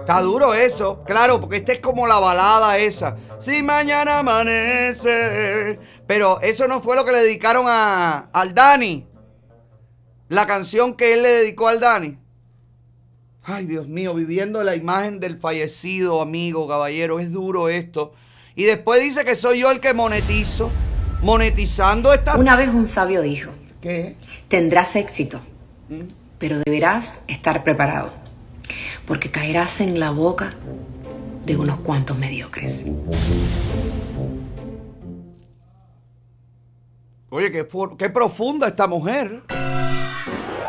Está 0.00 0.20
duro 0.20 0.54
eso, 0.54 1.02
claro, 1.04 1.40
porque 1.40 1.56
esta 1.56 1.72
es 1.72 1.80
como 1.80 2.06
la 2.06 2.18
balada 2.18 2.78
esa. 2.78 3.16
Si 3.38 3.62
mañana 3.62 4.18
amanece. 4.18 5.78
Pero 6.06 6.40
eso 6.40 6.66
no 6.68 6.80
fue 6.80 6.96
lo 6.96 7.04
que 7.04 7.12
le 7.12 7.22
dedicaron 7.22 7.66
a, 7.68 8.28
al 8.32 8.54
Dani. 8.54 9.06
La 10.28 10.46
canción 10.46 10.94
que 10.94 11.14
él 11.14 11.22
le 11.22 11.28
dedicó 11.28 11.68
al 11.68 11.80
Dani. 11.80 12.18
Ay, 13.44 13.64
Dios 13.64 13.88
mío, 13.88 14.12
viviendo 14.12 14.62
la 14.62 14.76
imagen 14.76 15.20
del 15.20 15.38
fallecido 15.38 16.20
amigo, 16.20 16.68
caballero, 16.68 17.20
es 17.20 17.32
duro 17.32 17.70
esto. 17.70 18.12
Y 18.54 18.64
después 18.64 19.00
dice 19.00 19.24
que 19.24 19.36
soy 19.36 19.60
yo 19.60 19.70
el 19.70 19.80
que 19.80 19.94
monetizo. 19.94 20.70
Monetizando 21.22 22.12
esta. 22.12 22.36
Una 22.36 22.56
vez 22.56 22.68
un 22.68 22.86
sabio 22.86 23.22
dijo: 23.22 23.50
¿Qué? 23.80 24.16
Tendrás 24.48 24.96
éxito, 24.96 25.40
pero 26.38 26.60
deberás 26.64 27.24
estar 27.26 27.64
preparado, 27.64 28.12
porque 29.06 29.30
caerás 29.30 29.80
en 29.80 29.98
la 30.00 30.10
boca 30.10 30.54
de 31.44 31.56
unos 31.56 31.80
cuantos 31.80 32.16
mediocres. 32.16 32.84
Oye, 37.30 37.50
qué 37.50 38.10
profunda 38.10 38.68
esta 38.68 38.86
mujer. 38.86 39.42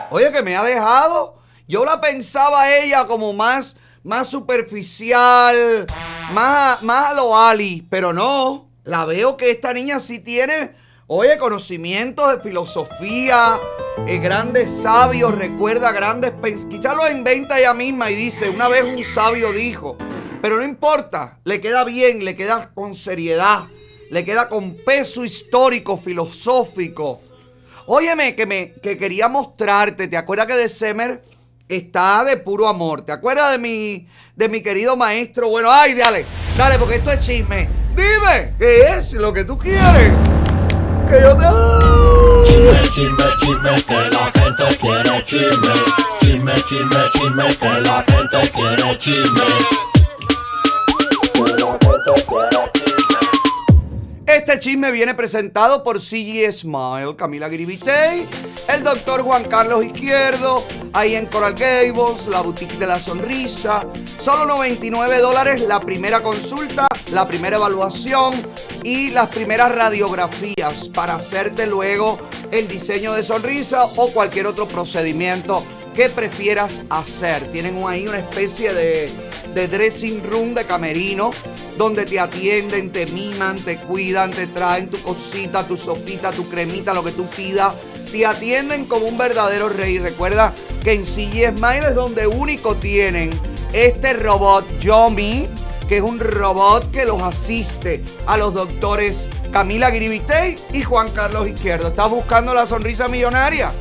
Oye, 0.09 0.31
que 0.31 0.41
me 0.41 0.57
ha 0.57 0.63
dejado. 0.63 1.37
Yo 1.67 1.85
la 1.85 2.01
pensaba 2.01 2.63
a 2.63 2.75
ella 2.77 3.05
como 3.05 3.31
más, 3.31 3.77
más 4.03 4.27
superficial, 4.27 5.85
más, 6.33 6.81
más 6.81 7.11
a 7.11 7.13
lo 7.13 7.37
Ali, 7.37 7.85
pero 7.89 8.11
no. 8.11 8.68
La 8.85 9.05
veo 9.05 9.35
que 9.35 9.51
esta 9.51 9.73
niña 9.73 9.99
sí 9.99 10.19
tiene, 10.19 10.71
oye, 11.07 11.37
conocimientos 11.37 12.31
de 12.31 12.41
filosofía, 12.41 13.59
eh, 14.07 14.19
grandes 14.19 14.69
sabios, 14.83 15.35
recuerda 15.35 15.91
grandes 15.91 16.31
Quizás 16.69 16.95
lo 16.95 17.11
inventa 17.11 17.59
ella 17.59 17.73
misma 17.73 18.09
y 18.09 18.15
dice, 18.15 18.49
una 18.49 18.69
vez 18.69 18.83
un 18.85 19.03
sabio 19.03 19.51
dijo, 19.51 19.97
pero 20.41 20.55
no 20.55 20.63
importa, 20.63 21.39
le 21.43 21.59
queda 21.59 21.83
bien, 21.83 22.23
le 22.23 22.37
queda 22.37 22.71
con 22.73 22.95
seriedad, 22.95 23.65
le 24.09 24.23
queda 24.23 24.47
con 24.47 24.75
peso 24.75 25.25
histórico, 25.25 25.97
filosófico. 25.97 27.19
Óyeme, 27.85 28.33
que, 28.33 28.45
me, 28.45 28.73
que 28.75 28.97
quería 28.97 29.27
mostrarte, 29.27 30.07
¿te 30.07 30.15
acuerdas 30.15 30.47
que 30.47 30.55
de 30.55 30.69
Semer 30.69 31.21
está 31.67 32.23
de 32.23 32.37
puro 32.37 32.67
amor? 32.67 33.01
¿Te 33.01 33.11
acuerdas 33.11 33.51
de 33.51 33.57
mi, 33.57 34.07
de 34.37 34.47
mi 34.47 34.61
querido 34.61 34.95
maestro? 34.95 35.49
Bueno, 35.49 35.69
ay, 35.69 35.95
dale, 35.95 36.25
dale, 36.57 36.79
porque 36.79 36.95
esto 36.95 37.11
es 37.11 37.19
chisme. 37.19 37.67
Dime, 37.99 38.53
¿qué 38.57 38.97
es 38.97 39.11
lo 39.11 39.33
que 39.33 39.43
tú 39.43 39.57
quieres? 39.57 40.13
Que 41.09 41.21
yo 41.21 41.35
te... 41.35 41.43
Chisme, 42.47 42.81
chisme, 42.93 43.25
chisme, 43.41 43.83
que 43.83 44.09
la 44.15 44.31
gente 44.31 44.77
quiere 44.79 45.25
chisme. 45.25 45.73
Chisme, 46.21 46.55
chisme, 46.63 47.09
chisme, 47.11 47.47
que 47.57 47.81
la 47.81 48.03
gente 48.07 48.51
quiere 48.51 48.97
chisme. 48.99 49.47
Que 51.33 51.43
la 51.61 51.77
Este 54.29 54.59
chisme 54.59 54.91
viene 54.91 55.15
presentado 55.15 55.83
por 55.83 55.99
CG 55.99 56.53
Smile, 56.53 57.15
Camila 57.17 57.49
Gribitey, 57.49 58.27
el 58.67 58.83
doctor 58.83 59.23
Juan 59.23 59.45
Carlos 59.45 59.83
Izquierdo, 59.83 60.63
ahí 60.93 61.15
en 61.15 61.25
Coral 61.25 61.55
Gables, 61.55 62.27
la 62.27 62.41
boutique 62.41 62.77
de 62.77 62.85
la 62.85 62.99
sonrisa. 62.99 63.87
Solo 64.19 64.45
99 64.45 65.17
dólares 65.17 65.61
la 65.61 65.79
primera 65.79 66.21
consulta, 66.21 66.87
la 67.11 67.27
primera 67.27 67.57
evaluación 67.57 68.35
y 68.83 69.09
las 69.09 69.29
primeras 69.29 69.73
radiografías 69.73 70.89
para 70.89 71.15
hacerte 71.15 71.65
luego 71.65 72.19
el 72.51 72.67
diseño 72.67 73.13
de 73.13 73.23
sonrisa 73.23 73.85
o 73.95 74.11
cualquier 74.11 74.45
otro 74.45 74.67
procedimiento 74.67 75.63
que 75.95 76.07
prefieras 76.07 76.83
hacer. 76.91 77.51
Tienen 77.51 77.83
ahí 77.87 78.07
una 78.07 78.19
especie 78.19 78.75
de, 78.75 79.28
de 79.53 79.67
dressing 79.67 80.23
room 80.23 80.53
de 80.53 80.65
camerino 80.65 81.31
donde 81.77 82.05
te 82.05 82.19
atienden, 82.19 82.91
te 82.91 83.05
miman, 83.07 83.57
te 83.57 83.77
cuidan, 83.77 84.31
te 84.31 84.47
traen 84.47 84.89
tu 84.89 85.01
cosita, 85.01 85.65
tu 85.65 85.77
sopita, 85.77 86.31
tu 86.31 86.49
cremita, 86.49 86.93
lo 86.93 87.03
que 87.03 87.11
tú 87.11 87.25
pidas. 87.27 87.73
Te 88.11 88.25
atienden 88.25 88.85
como 88.85 89.05
un 89.05 89.17
verdadero 89.17 89.69
rey. 89.69 89.97
Recuerda 89.99 90.53
que 90.83 90.93
en 90.93 91.05
CG 91.05 91.55
Smile 91.55 91.87
es 91.89 91.95
donde 91.95 92.27
único 92.27 92.75
tienen 92.75 93.31
este 93.71 94.13
robot 94.13 94.65
Yomi, 94.79 95.47
que 95.87 95.97
es 95.97 96.03
un 96.03 96.19
robot 96.19 96.91
que 96.91 97.05
los 97.05 97.21
asiste 97.21 98.03
a 98.27 98.35
los 98.35 98.53
doctores 98.53 99.29
Camila 99.51 99.89
Gribitey 99.89 100.57
y 100.73 100.81
Juan 100.83 101.09
Carlos 101.11 101.47
Izquierdo. 101.47 101.89
¿Estás 101.89 102.09
buscando 102.09 102.53
la 102.53 102.67
sonrisa 102.67 103.07
millonaria? 103.07 103.71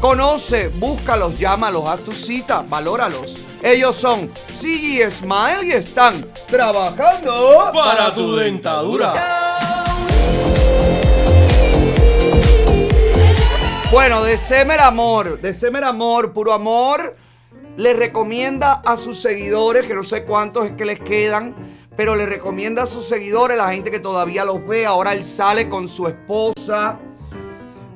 Conoce, 0.00 0.68
búscalos, 0.68 1.38
llámalos, 1.38 1.86
haz 1.86 2.00
tu 2.00 2.12
cita, 2.12 2.64
valóralos. 2.68 3.47
Ellos 3.62 3.96
son 3.96 4.30
CG 4.52 5.10
Smile 5.10 5.66
y 5.66 5.72
están 5.72 6.26
trabajando 6.48 7.70
Para 7.74 8.14
tu 8.14 8.36
dentadura. 8.36 9.48
Bueno, 13.90 14.22
de 14.22 14.36
Semer 14.36 14.80
Amor, 14.80 15.40
de 15.40 15.54
Semer 15.54 15.82
Amor, 15.82 16.32
puro 16.32 16.52
amor, 16.52 17.16
le 17.76 17.94
recomienda 17.94 18.82
a 18.84 18.96
sus 18.96 19.20
seguidores, 19.20 19.86
que 19.86 19.94
no 19.94 20.04
sé 20.04 20.24
cuántos 20.24 20.66
es 20.66 20.72
que 20.72 20.84
les 20.84 21.00
quedan, 21.00 21.56
pero 21.96 22.14
le 22.14 22.26
recomienda 22.26 22.84
a 22.84 22.86
sus 22.86 23.08
seguidores, 23.08 23.56
la 23.56 23.72
gente 23.72 23.90
que 23.90 23.98
todavía 23.98 24.44
los 24.44 24.64
ve, 24.66 24.86
ahora 24.86 25.14
él 25.14 25.24
sale 25.24 25.68
con 25.68 25.88
su 25.88 26.06
esposa. 26.06 27.00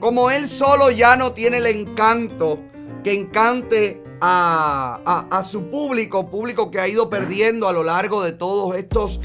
Como 0.00 0.30
él 0.30 0.48
solo 0.48 0.90
ya 0.90 1.14
no 1.14 1.32
tiene 1.32 1.58
el 1.58 1.66
encanto 1.66 2.58
que 3.04 3.12
encante 3.12 4.01
a, 4.24 5.44
su 5.46 5.64
público, 5.64 6.28
público 6.28 6.70
que 6.70 6.78
ha 6.78 6.86
ido 6.86 7.10
perdiendo 7.10 7.68
a 7.68 7.72
lo 7.72 7.82
largo 7.82 8.22
de 8.22 8.32
todos 8.32 8.76
estos, 8.76 9.20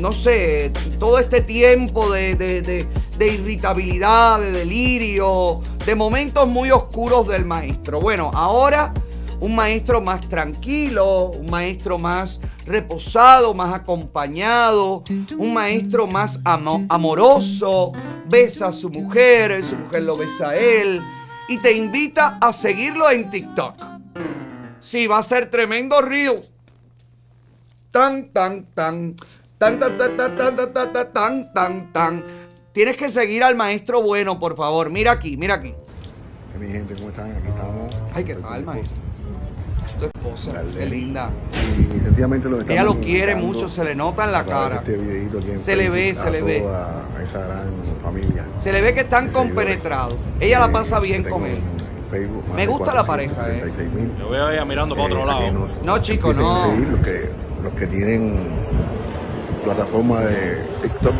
no 0.00 0.12
sé, 0.12 0.72
todo 0.98 1.18
este 1.18 1.42
tiempo 1.42 2.10
de, 2.10 2.86
irritabilidad, 3.20 4.40
de 4.40 4.52
delirio, 4.52 5.60
de 5.84 5.94
momentos 5.94 6.48
muy 6.48 6.70
oscuros 6.70 7.28
del 7.28 7.44
maestro. 7.44 8.00
Bueno, 8.00 8.30
ahora 8.32 8.94
un 9.38 9.54
maestro 9.54 10.00
más 10.00 10.22
tranquilo, 10.26 11.26
un 11.26 11.50
maestro 11.50 11.98
más 11.98 12.40
reposado, 12.64 13.52
más 13.52 13.74
acompañado, 13.74 15.04
un 15.36 15.52
maestro 15.52 16.06
más 16.06 16.40
amo- 16.44 16.86
amoroso, 16.88 17.92
besa 18.26 18.68
a 18.68 18.72
su 18.72 18.88
mujer, 18.88 19.62
su 19.62 19.76
mujer 19.76 20.04
lo 20.04 20.16
besa 20.16 20.50
a 20.50 20.56
él 20.56 21.02
y 21.48 21.58
te 21.58 21.72
invita 21.72 22.38
a 22.40 22.50
seguirlo 22.54 23.10
en 23.10 23.28
TikTok. 23.28 23.95
Sí, 24.86 25.08
va 25.08 25.18
a 25.18 25.22
ser 25.24 25.50
tremendo 25.50 26.00
reel. 26.00 26.38
Tan, 27.90 28.28
tan, 28.28 28.66
tan. 28.66 29.16
Tan, 29.58 29.80
tan, 29.80 29.98
tan, 29.98 30.16
tan, 30.16 30.36
tan, 30.36 30.54
tan, 30.54 30.72
tan, 30.72 30.92
tan, 30.92 31.12
tan, 31.12 31.52
tan, 31.52 31.92
tan. 31.92 32.24
Tienes 32.70 32.96
que 32.96 33.10
seguir 33.10 33.42
al 33.42 33.56
maestro 33.56 34.00
bueno, 34.00 34.38
por 34.38 34.54
favor. 34.56 34.92
Mira 34.92 35.10
aquí, 35.10 35.36
mira 35.36 35.54
aquí. 35.54 35.74
Mi 36.60 36.68
gente, 36.68 36.94
¿cómo 36.94 37.08
están? 37.08 37.32
Aquí 37.32 37.48
estamos. 37.48 37.96
Ay, 38.14 38.22
¿qué 38.22 38.36
tal, 38.36 38.64
maestro? 38.64 38.96
Tu 39.98 40.04
esposa, 40.04 40.62
qué 40.78 40.86
linda. 40.86 41.30
Y 41.52 42.00
sencillamente 42.04 42.48
lo 42.48 42.60
Ella 42.60 42.84
lo 42.84 43.00
quiere 43.00 43.34
mucho, 43.34 43.68
se 43.68 43.82
le 43.82 43.96
nota 43.96 44.22
en 44.24 44.30
la 44.30 44.46
cara. 44.46 44.76
Este 44.76 44.94
aquí 44.94 45.50
en 45.50 45.58
Se 45.58 45.74
le 45.74 45.90
ve, 45.90 46.14
se 46.14 46.30
le 46.30 46.42
ve. 46.42 46.58
esa 47.24 47.40
gran 47.40 47.72
familia. 48.04 48.46
Se 48.58 48.72
le 48.72 48.82
ve 48.82 48.94
que 48.94 49.00
están 49.00 49.32
compenetrados. 49.32 50.20
Ella 50.38 50.60
la 50.60 50.70
pasa 50.70 51.00
bien 51.00 51.24
con 51.24 51.44
él. 51.44 51.58
Facebook, 52.18 52.44
Me 52.54 52.66
gusta 52.66 52.94
la 52.94 53.04
pareja, 53.04 53.48
eh. 53.50 53.62
476.000. 53.64 54.18
Yo 54.18 54.30
veo 54.30 54.46
a 54.46 54.52
ella 54.54 54.64
mirando 54.64 54.94
para 54.94 55.06
otro 55.06 55.22
Eh, 55.22 55.26
lado. 55.26 55.52
nos- 55.52 55.82
No, 55.82 55.98
chico, 55.98 56.30
empiecen 56.30 56.52
a 56.52 56.66
no. 56.66 56.70
seguir, 56.72 56.88
los, 56.88 57.00
que, 57.00 57.30
los 57.62 57.72
que 57.74 57.86
tienen 57.86 58.36
plataforma 59.64 60.20
de 60.20 60.62
TikTok, 60.82 61.14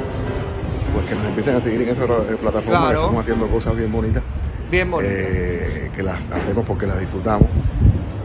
pues 0.95 1.07
que 1.07 1.15
nos 1.15 1.25
empiecen 1.27 1.57
a 1.57 1.61
seguir 1.61 1.83
en 1.83 1.89
esa 1.91 2.05
eh, 2.05 2.37
plataforma. 2.41 2.63
Claro. 2.81 3.01
Estamos 3.01 3.23
haciendo 3.23 3.47
cosas 3.49 3.77
bien 3.77 3.93
bonitas. 3.93 4.23
Bien 4.71 4.91
bonitas. 4.91 5.17
eh, 5.19 5.91
que 5.95 6.03
las 6.03 6.21
hacemos 6.33 6.65
porque 6.67 6.87
las 6.87 6.99
disfrutamos 7.01 7.49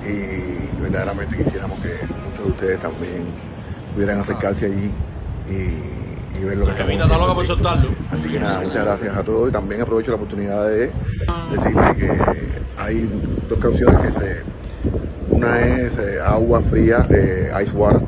y 0.06 0.81
verdaderamente 0.81 1.38
quisiéramos 1.38 1.80
que 1.80 1.89
muchos 1.89 2.43
de 2.45 2.49
ustedes 2.52 2.80
también 2.80 3.26
pudieran 3.93 4.19
acercarse 4.19 4.65
allí 4.65 4.91
y, 5.49 6.39
y 6.39 6.43
ver 6.43 6.57
lo 6.57 6.65
que 6.65 6.72
está 6.72 6.85
loca 7.18 7.34
por 7.35 7.45
soltarlo. 7.45 7.89
Así 8.11 8.30
que 8.30 8.39
nada, 8.39 8.60
muchas 8.64 8.85
gracias 8.85 9.18
a 9.18 9.23
todos 9.23 9.49
y 9.49 9.52
también 9.52 9.81
aprovecho 9.81 10.11
la 10.11 10.15
oportunidad 10.18 10.68
de 10.68 10.91
decirle 11.52 11.95
que 11.98 12.61
hay 12.82 13.10
dos 13.49 13.60
canciones 13.60 13.99
que 14.02 14.12
se... 14.20 14.41
Una 15.30 15.60
es 15.62 15.98
eh, 15.98 16.20
Agua 16.24 16.62
Fría, 16.62 17.08
eh, 17.10 17.52
Ice 17.64 17.72
Water, 17.76 18.02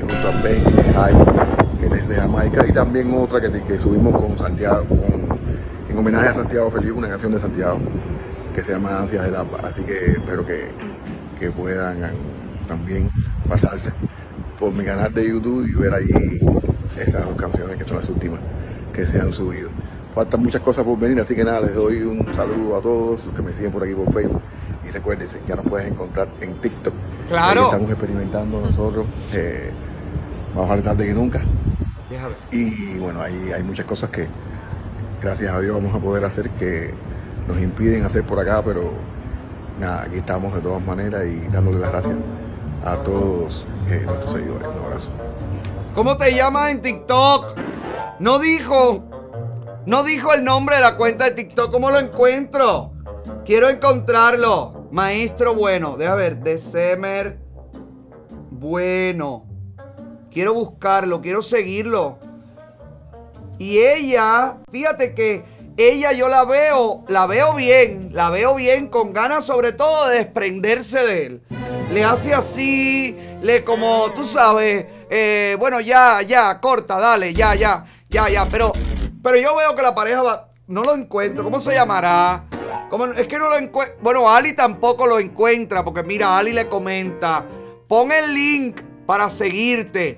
junto 0.00 0.28
a 0.28 0.42
Benz 0.42 0.66
Hype, 0.66 1.78
que 1.88 1.94
es 1.94 2.08
de 2.08 2.16
Jamaica, 2.16 2.64
y 2.66 2.72
también 2.72 3.12
otra 3.14 3.40
que, 3.40 3.50
que 3.62 3.78
subimos 3.78 4.20
con 4.20 4.36
Santiago, 4.38 4.84
con- 4.86 5.26
en 5.90 5.98
homenaje 5.98 6.28
a 6.28 6.34
Santiago 6.34 6.70
Feliz, 6.70 6.90
una 6.92 7.08
canción 7.08 7.32
de 7.32 7.40
Santiago, 7.40 7.78
que 8.54 8.62
se 8.62 8.72
llama 8.72 8.98
Ansias 8.98 9.24
del 9.24 9.36
Alba. 9.36 9.58
Así 9.62 9.82
que 9.82 10.12
espero 10.12 10.44
que, 10.46 10.68
que 11.38 11.50
puedan 11.50 12.02
eh, 12.04 12.08
también 12.66 13.10
pasarse 13.48 13.90
por 14.58 14.72
mi 14.72 14.84
canal 14.84 15.12
de 15.12 15.28
YouTube 15.28 15.66
y 15.68 15.74
ver 15.74 15.94
allí 15.94 16.40
esas 16.98 17.26
dos 17.26 17.36
canciones 17.36 17.76
que 17.76 17.84
son 17.84 17.98
las 17.98 18.08
últimas 18.08 18.40
que 18.92 19.06
se 19.06 19.20
han 19.20 19.32
subido. 19.32 19.68
Faltan 20.16 20.42
muchas 20.42 20.62
cosas 20.62 20.82
por 20.82 20.98
venir, 20.98 21.20
así 21.20 21.34
que 21.34 21.44
nada, 21.44 21.60
les 21.60 21.74
doy 21.74 22.00
un 22.00 22.34
saludo 22.34 22.78
a 22.78 22.80
todos 22.80 23.26
los 23.26 23.34
que 23.34 23.42
me 23.42 23.52
siguen 23.52 23.70
por 23.70 23.84
aquí 23.84 23.92
por 23.92 24.10
Facebook. 24.14 24.40
Y 24.88 24.90
recuérdense, 24.90 25.38
ya 25.46 25.56
nos 25.56 25.66
puedes 25.66 25.86
encontrar 25.86 26.28
en 26.40 26.54
TikTok. 26.54 26.94
Claro. 27.28 27.60
Ahí 27.60 27.66
estamos 27.66 27.90
experimentando 27.90 28.60
nosotros, 28.62 29.04
eh, 29.34 29.70
más 30.54 30.66
vale 30.66 30.80
tarde 30.80 31.06
que 31.06 31.12
nunca. 31.12 31.42
Déjame. 32.08 32.34
Y 32.50 32.96
bueno, 32.96 33.20
ahí 33.20 33.52
hay 33.54 33.62
muchas 33.62 33.84
cosas 33.84 34.08
que 34.08 34.26
gracias 35.20 35.52
a 35.52 35.60
Dios 35.60 35.74
vamos 35.74 35.94
a 35.94 35.98
poder 35.98 36.24
hacer 36.24 36.48
que 36.48 36.94
nos 37.46 37.60
impiden 37.60 38.06
hacer 38.06 38.24
por 38.24 38.40
acá, 38.40 38.62
pero 38.64 38.92
nada, 39.78 40.04
aquí 40.04 40.16
estamos 40.16 40.54
de 40.54 40.62
todas 40.62 40.82
maneras 40.82 41.26
y 41.26 41.46
dándole 41.52 41.78
las 41.78 41.90
gracias 41.90 42.14
a 42.86 42.96
todos 43.02 43.66
eh, 43.90 44.02
nuestros 44.06 44.32
seguidores. 44.32 44.66
Un 44.66 44.82
abrazo. 44.82 45.10
¿Cómo 45.94 46.16
te 46.16 46.34
llamas 46.34 46.70
en 46.70 46.80
TikTok? 46.80 47.54
No 48.18 48.38
dijo. 48.38 49.05
No 49.86 50.02
dijo 50.02 50.34
el 50.34 50.44
nombre 50.44 50.76
de 50.76 50.82
la 50.82 50.96
cuenta 50.96 51.24
de 51.26 51.30
TikTok. 51.30 51.70
¿Cómo 51.70 51.90
lo 51.90 51.98
encuentro? 51.98 52.92
Quiero 53.44 53.68
encontrarlo. 53.68 54.88
Maestro 54.90 55.54
bueno. 55.54 55.96
Deja 55.96 56.14
ver. 56.16 56.38
December 56.38 57.38
bueno. 58.50 59.46
Quiero 60.30 60.54
buscarlo. 60.54 61.20
Quiero 61.20 61.40
seguirlo. 61.40 62.18
Y 63.58 63.78
ella, 63.78 64.58
fíjate 64.70 65.14
que 65.14 65.44
ella 65.78 66.12
yo 66.12 66.28
la 66.28 66.44
veo, 66.44 67.04
la 67.08 67.26
veo 67.26 67.54
bien, 67.54 68.10
la 68.12 68.30
veo 68.30 68.54
bien, 68.54 68.88
con 68.88 69.12
ganas 69.12 69.46
sobre 69.46 69.72
todo 69.72 70.08
de 70.08 70.18
desprenderse 70.18 70.98
de 71.06 71.26
él. 71.26 71.42
Le 71.90 72.04
hace 72.04 72.34
así, 72.34 73.16
le 73.42 73.64
como, 73.64 74.12
tú 74.14 74.24
sabes, 74.24 74.86
eh, 75.08 75.56
bueno, 75.58 75.80
ya, 75.80 76.20
ya, 76.22 76.60
corta, 76.60 76.98
dale, 76.98 77.32
ya, 77.32 77.54
ya, 77.54 77.84
ya, 78.10 78.28
ya. 78.28 78.46
Pero, 78.50 78.72
pero 79.26 79.38
yo 79.40 79.56
veo 79.56 79.74
que 79.74 79.82
la 79.82 79.92
pareja 79.92 80.22
va, 80.22 80.48
no 80.68 80.84
lo 80.84 80.94
encuentro. 80.94 81.42
¿Cómo 81.42 81.58
se 81.58 81.74
llamará? 81.74 82.44
¿Cómo- 82.88 83.06
es 83.06 83.26
que 83.26 83.40
no 83.40 83.48
lo 83.48 83.56
encuentro. 83.56 83.96
Bueno, 84.00 84.30
Ali 84.32 84.52
tampoco 84.52 85.04
lo 85.04 85.18
encuentra, 85.18 85.84
porque 85.84 86.04
mira, 86.04 86.38
Ali 86.38 86.52
le 86.52 86.68
comenta, 86.68 87.44
pon 87.88 88.12
el 88.12 88.32
link 88.32 88.80
para 89.04 89.28
seguirte. 89.28 90.16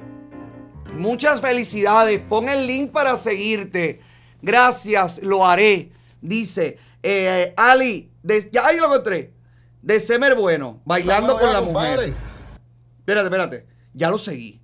Muchas 0.93 1.41
felicidades. 1.41 2.21
Pon 2.21 2.51
el 2.51 2.67
link 2.67 2.93
para 2.93 3.17
seguirte. 3.17 4.01
Gracias, 4.43 5.23
lo 5.23 5.47
haré. 5.47 5.91
Dice 6.21 6.77
eh, 7.03 7.55
Ali, 7.57 8.13
de- 8.23 8.51
ya 8.53 8.67
ahí 8.67 8.77
lo 8.77 8.87
encontré. 8.89 9.33
De 9.81 10.01
Semer 10.01 10.35
Bueno, 10.35 10.83
bailando 10.85 11.39
con 11.39 11.51
la 11.51 11.63
mujer. 11.63 12.15
Espérate, 12.99 13.27
espérate. 13.27 13.67
Ya 13.95 14.11
lo 14.11 14.19
seguí. 14.19 14.61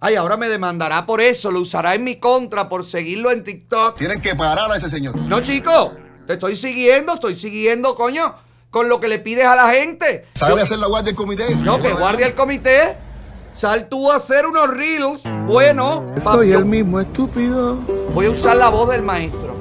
Ay, 0.00 0.14
ahora 0.14 0.36
me 0.36 0.48
demandará 0.48 1.06
por 1.06 1.20
eso, 1.20 1.50
lo 1.50 1.60
usará 1.60 1.94
en 1.94 2.04
mi 2.04 2.16
contra 2.16 2.68
por 2.68 2.86
seguirlo 2.86 3.32
en 3.32 3.42
TikTok. 3.42 3.96
Tienen 3.98 4.20
que 4.22 4.36
parar 4.36 4.70
a 4.70 4.76
ese 4.76 4.88
señor. 4.88 5.16
No, 5.16 5.40
chico, 5.40 5.92
te 6.26 6.34
estoy 6.34 6.54
siguiendo, 6.54 7.14
estoy 7.14 7.36
siguiendo, 7.36 7.96
coño, 7.96 8.32
con 8.70 8.88
lo 8.88 9.00
que 9.00 9.08
le 9.08 9.18
pides 9.18 9.46
a 9.46 9.56
la 9.56 9.68
gente. 9.70 10.26
¿Sabe 10.34 10.62
hacer 10.62 10.78
la 10.78 10.86
guardia 10.86 11.06
del 11.06 11.16
comité? 11.16 11.52
No, 11.56 11.82
que 11.82 11.92
guardia 11.92 12.26
el 12.26 12.34
comité. 12.34 12.96
Sal 13.52 13.88
tú 13.88 14.12
a 14.12 14.16
hacer 14.16 14.46
unos 14.46 14.68
reels. 14.68 15.24
Bueno, 15.46 16.06
Soy 16.22 16.52
el 16.52 16.64
mismo 16.64 17.00
estúpido. 17.00 17.76
voy 18.14 18.26
a 18.26 18.30
usar 18.30 18.56
la 18.56 18.68
voz 18.68 18.88
del 18.90 19.02
maestro. 19.02 19.56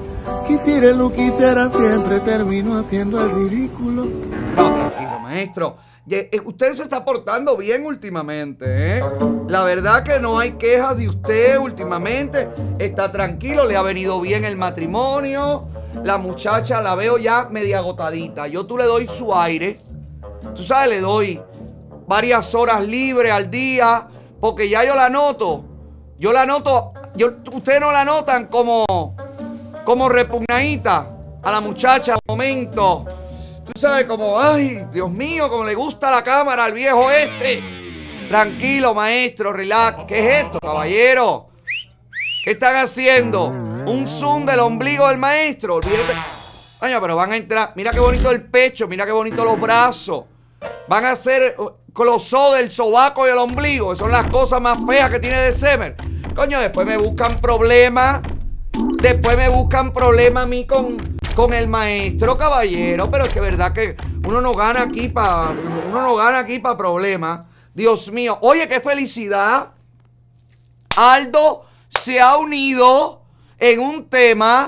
Quisiera 0.47 0.91
lo 0.91 1.11
quisiera 1.11 1.68
siempre 1.69 2.19
termino 2.19 2.77
haciendo 2.77 3.19
el 3.26 3.31
ridículo. 3.31 4.05
No, 4.55 4.73
tranquilo, 4.76 5.19
maestro. 5.19 5.77
Eh, 6.09 6.39
Usted 6.45 6.73
se 6.73 6.84
está 6.84 7.03
portando 7.03 7.57
bien 7.57 7.85
últimamente, 7.85 8.97
¿eh? 8.97 9.03
La 9.49 9.63
verdad 9.63 10.03
que 10.03 10.19
no 10.19 10.39
hay 10.39 10.51
quejas 10.53 10.97
de 10.97 11.09
usted 11.09 11.57
últimamente. 11.57 12.49
Está 12.79 13.11
tranquilo, 13.11 13.65
le 13.65 13.75
ha 13.75 13.81
venido 13.81 14.21
bien 14.21 14.45
el 14.45 14.55
matrimonio. 14.55 15.67
La 16.03 16.17
muchacha 16.17 16.81
la 16.81 16.95
veo 16.95 17.17
ya 17.17 17.47
media 17.49 17.79
agotadita. 17.79 18.47
Yo 18.47 18.65
tú 18.65 18.77
le 18.77 18.85
doy 18.85 19.07
su 19.07 19.35
aire. 19.35 19.77
Tú 20.55 20.63
sabes, 20.63 20.89
le 20.89 21.01
doy 21.01 21.41
varias 22.07 22.55
horas 22.55 22.85
libres 22.88 23.34
al 23.34 23.49
día. 23.49 24.07
Porque 24.39 24.69
ya 24.69 24.85
yo 24.85 24.95
la 24.95 25.09
noto. 25.09 25.65
Yo 26.17 26.31
la 26.31 26.45
noto. 26.45 26.93
Yo, 27.15 27.31
ustedes 27.51 27.81
no 27.81 27.91
la 27.91 28.05
notan 28.05 28.45
como, 28.45 28.85
como 29.84 30.07
repugnadita 30.07 31.07
a 31.43 31.51
la 31.51 31.59
muchacha 31.59 32.17
momento. 32.27 33.05
Tú 33.73 33.80
sabes, 33.80 34.06
como, 34.06 34.39
ay, 34.39 34.85
Dios 34.91 35.11
mío, 35.11 35.49
como 35.49 35.65
le 35.65 35.76
gusta 35.76 36.10
la 36.10 36.23
cámara 36.23 36.65
al 36.65 36.73
viejo 36.73 37.11
este. 37.11 37.61
Tranquilo, 38.30 38.94
maestro, 38.94 39.52
relax. 39.52 40.06
¿Qué 40.07 40.19
es 40.19 40.45
esto, 40.45 40.60
caballero? 40.60 41.49
¿Qué 42.44 42.52
están 42.52 42.77
haciendo? 42.77 43.48
Un 43.48 44.07
zoom 44.07 44.45
del 44.45 44.60
ombligo 44.61 45.07
del 45.10 45.18
maestro. 45.18 45.76
Olvídate. 45.76 46.14
Pero 46.80 47.15
van 47.15 47.34
a 47.34 47.38
entrar. 47.38 47.73
Mira 47.76 47.91
qué 47.91 47.99
bonito 47.99 48.31
el 48.31 48.44
pecho, 48.44 48.88
mira 48.88 49.06
qué 49.06 49.11
bonito 49.11 49.44
los 49.44 49.60
brazos. 49.60 50.23
Van 50.88 51.06
a 51.06 51.11
hacer 51.11 51.56
closó 51.94 52.53
del 52.53 52.72
sobaco 52.72 53.27
y 53.27 53.31
el 53.31 53.38
ombligo. 53.38 53.91
que 53.91 53.98
Son 53.98 54.11
las 54.11 54.30
cosas 54.31 54.61
más 54.61 54.77
feas 54.88 55.11
que 55.11 55.19
tiene 55.19 55.41
de 55.41 55.52
Semer. 55.52 55.95
Coño, 56.35 56.60
después 56.60 56.88
me 56.88 56.95
buscan 56.95 57.41
problemas. 57.41 58.22
Después 59.02 59.35
me 59.35 59.49
buscan 59.49 59.91
problemas 59.91 60.44
a 60.44 60.48
mí 60.48 60.65
con, 60.65 61.16
con 61.38 61.53
el 61.53 61.68
maestro 61.68 62.35
caballero. 62.35 63.11
Pero 63.11 63.26
es 63.26 63.31
que 63.31 63.39
verdad 63.39 63.72
que 63.72 63.95
uno 64.26 64.41
no 64.41 64.55
gana 64.55 64.81
aquí 64.81 65.07
para. 65.07 65.51
Uno 65.51 66.01
no 66.01 66.15
gana 66.15 66.39
aquí 66.39 66.57
para 66.57 66.76
problemas. 66.76 67.41
Dios 67.76 68.11
mío. 68.11 68.39
Oye, 68.41 68.68
qué 68.68 68.80
felicidad. 68.80 69.69
Aldo 70.95 71.64
se 71.89 72.19
ha 72.19 72.38
unido 72.38 73.22
en 73.59 73.80
un 73.80 74.09
tema 74.09 74.68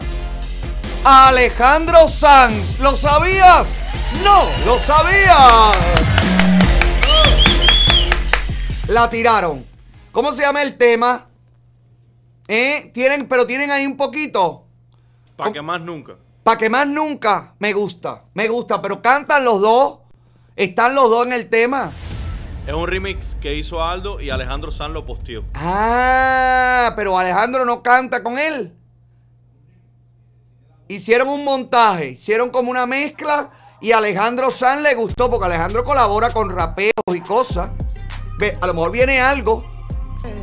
a 1.03 1.29
Alejandro 1.29 2.07
Sanz. 2.07 2.77
¿Lo 2.77 2.95
sabías? 2.95 3.75
No, 4.23 4.47
lo 4.63 4.79
sabías. 4.79 5.75
La 8.85 9.09
tiraron. 9.09 9.65
¿Cómo 10.11 10.31
se 10.33 10.43
llama 10.43 10.61
el 10.61 10.77
tema? 10.77 11.29
¿Eh? 12.47 12.91
Tienen, 12.93 13.27
pero 13.27 13.47
tienen 13.47 13.71
ahí 13.71 13.87
un 13.87 13.97
poquito. 13.97 14.67
Para 15.35 15.51
que 15.51 15.63
más 15.63 15.81
nunca. 15.81 16.13
Para 16.49 16.57
que 16.57 16.67
más 16.67 16.87
nunca. 16.87 17.53
Me 17.59 17.73
gusta, 17.73 18.23
me 18.33 18.47
gusta. 18.47 18.81
Pero 18.81 19.03
cantan 19.03 19.45
los 19.45 19.61
dos. 19.61 19.99
Están 20.55 20.95
los 20.95 21.07
dos 21.07 21.27
en 21.27 21.33
el 21.33 21.47
tema. 21.47 21.91
Es 22.65 22.73
un 22.73 22.87
remix 22.87 23.37
que 23.39 23.53
hizo 23.53 23.83
Aldo 23.83 24.19
y 24.19 24.31
Alejandro 24.31 24.71
San 24.71 24.91
lo 24.91 25.05
posteó. 25.05 25.43
Ah, 25.53 26.91
pero 26.95 27.15
Alejandro 27.19 27.65
no 27.65 27.83
canta 27.83 28.23
con 28.23 28.39
él. 28.39 28.75
Hicieron 30.87 31.29
un 31.29 31.45
montaje, 31.45 32.13
hicieron 32.13 32.49
como 32.49 32.71
una 32.71 32.87
mezcla 32.87 33.51
y 33.79 33.91
Alejandro 33.91 34.49
San 34.49 34.81
le 34.81 34.95
gustó 34.95 35.29
porque 35.29 35.45
Alejandro 35.45 35.83
colabora 35.83 36.33
con 36.33 36.49
rapeos 36.49 36.93
y 37.13 37.21
cosas. 37.21 37.69
A 38.59 38.65
lo 38.65 38.73
mejor 38.73 38.89
viene 38.89 39.21
algo. 39.21 39.63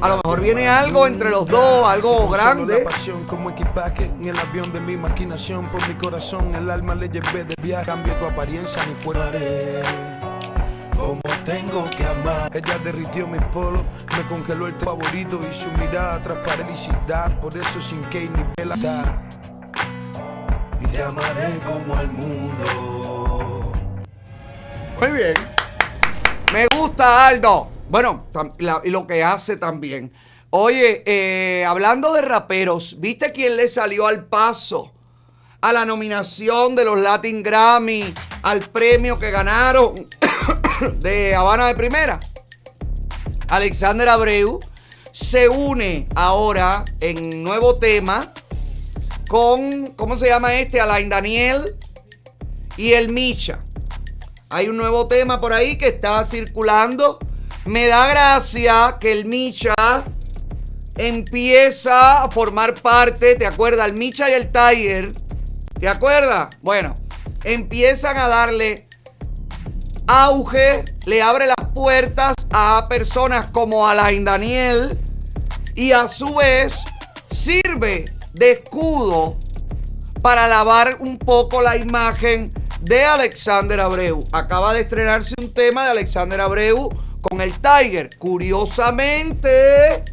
A 0.01 0.09
lo 0.09 0.20
mejor 0.24 0.40
viene 0.40 0.69
algo 0.69 1.07
entre 1.07 1.28
los 1.31 1.47
dos, 1.47 1.86
algo 1.86 2.28
grande. 2.31 2.78
pasión 2.78 3.24
como 3.24 3.51
equipaje 3.51 4.05
en 4.05 4.28
el 4.28 4.39
avión 4.39 4.73
de 4.73 4.81
mi 4.81 4.97
maquinación 4.97 5.66
por 5.66 5.86
mi 5.86 5.94
corazón 5.94 6.55
el 6.55 6.70
alma 6.70 6.94
le 6.94 7.09
llevé 7.09 7.44
de 7.44 7.55
viaje 7.61 7.86
cambio 7.86 8.15
tu 8.15 8.24
apariencia 8.24 8.85
ni 8.86 8.94
fuera 8.94 9.31
como 10.97 11.20
tengo 11.44 11.85
que 11.97 12.07
amar 12.07 12.51
ella 12.57 12.78
derritió 12.78 13.27
mi 13.28 13.39
polo 13.39 13.82
me 14.16 14.27
congeló 14.28 14.66
el 14.66 14.74
favorito 14.74 15.40
y 15.48 15.53
su 15.53 15.70
mirada 15.73 16.23
transparenticidad 16.23 17.39
por 17.40 17.55
eso 17.57 17.81
sin 17.81 18.03
que 18.05 18.31
ni 18.31 18.44
vela 18.57 18.77
da. 18.77 19.23
y 20.81 20.86
te 20.86 21.03
amaré 21.03 21.61
como 21.66 21.97
al 21.97 22.09
mundo 22.09 23.73
Muy 24.98 25.12
bien. 25.12 25.35
Me 26.53 26.66
gusta 26.74 27.27
Aldo. 27.27 27.76
Bueno, 27.88 28.26
la- 28.58 28.80
lo 28.84 29.06
que 29.06 29.22
hace 29.22 29.56
también. 29.56 30.12
Oye, 30.50 31.02
eh, 31.06 31.64
hablando 31.64 32.12
de 32.14 32.22
raperos, 32.22 32.96
¿viste 33.00 33.32
quién 33.32 33.56
le 33.56 33.68
salió 33.68 34.06
al 34.06 34.24
paso? 34.26 34.92
A 35.60 35.72
la 35.72 35.84
nominación 35.84 36.76
de 36.76 36.84
los 36.84 36.98
Latin 36.98 37.42
Grammy, 37.42 38.14
al 38.42 38.60
premio 38.70 39.18
que 39.18 39.30
ganaron 39.30 40.08
de 41.00 41.34
Habana 41.34 41.66
de 41.66 41.74
Primera. 41.74 42.20
Alexander 43.48 44.08
Abreu 44.08 44.60
se 45.12 45.48
une 45.48 46.08
ahora 46.14 46.84
en 47.00 47.42
nuevo 47.42 47.76
tema 47.76 48.32
con, 49.28 49.88
¿cómo 49.96 50.16
se 50.16 50.28
llama 50.28 50.54
este? 50.54 50.80
Alain 50.80 51.08
Daniel 51.08 51.76
y 52.76 52.92
el 52.92 53.08
Micha. 53.08 53.58
Hay 54.48 54.68
un 54.68 54.76
nuevo 54.76 55.08
tema 55.08 55.40
por 55.40 55.52
ahí 55.52 55.76
que 55.78 55.88
está 55.88 56.24
circulando. 56.24 57.18
Me 57.66 57.88
da 57.88 58.06
gracia 58.06 58.97
que 59.01 59.10
el 59.10 59.26
Micha 59.26 59.74
empieza 60.97 62.22
a 62.22 62.30
formar 62.30 62.74
parte, 62.74 63.34
¿te 63.34 63.44
acuerdas? 63.44 63.88
El 63.88 63.94
Micha 63.94 64.30
y 64.30 64.34
el 64.34 64.52
Tiger, 64.52 65.10
¿te 65.80 65.88
acuerdas? 65.88 66.55
Bueno, 66.62 66.94
empiezan 67.43 68.18
a 68.18 68.28
darle 68.28 68.86
auge, 70.06 70.84
le 71.06 71.22
abre 71.22 71.47
las 71.47 71.72
puertas 71.74 72.36
a 72.52 72.86
personas 72.88 73.47
como 73.47 73.88
Alain 73.88 74.24
Daniel 74.24 75.01
y 75.74 75.90
a 75.90 76.06
su 76.06 76.36
vez 76.36 76.84
sirve 77.32 78.05
de 78.32 78.52
escudo 78.52 79.38
para 80.22 80.47
lavar 80.47 80.98
un 81.01 81.18
poco 81.18 81.62
la 81.62 81.76
imagen 81.76 82.52
de 82.80 83.05
Alexander 83.05 83.80
Abreu. 83.80 84.22
Acaba 84.30 84.72
de 84.72 84.82
estrenarse 84.82 85.34
un 85.40 85.52
tema 85.52 85.84
de 85.84 85.90
Alexander 85.90 86.40
Abreu 86.40 87.06
con 87.28 87.40
el 87.40 87.53
Tiger. 87.61 88.11
Curiosamente, 88.19 90.05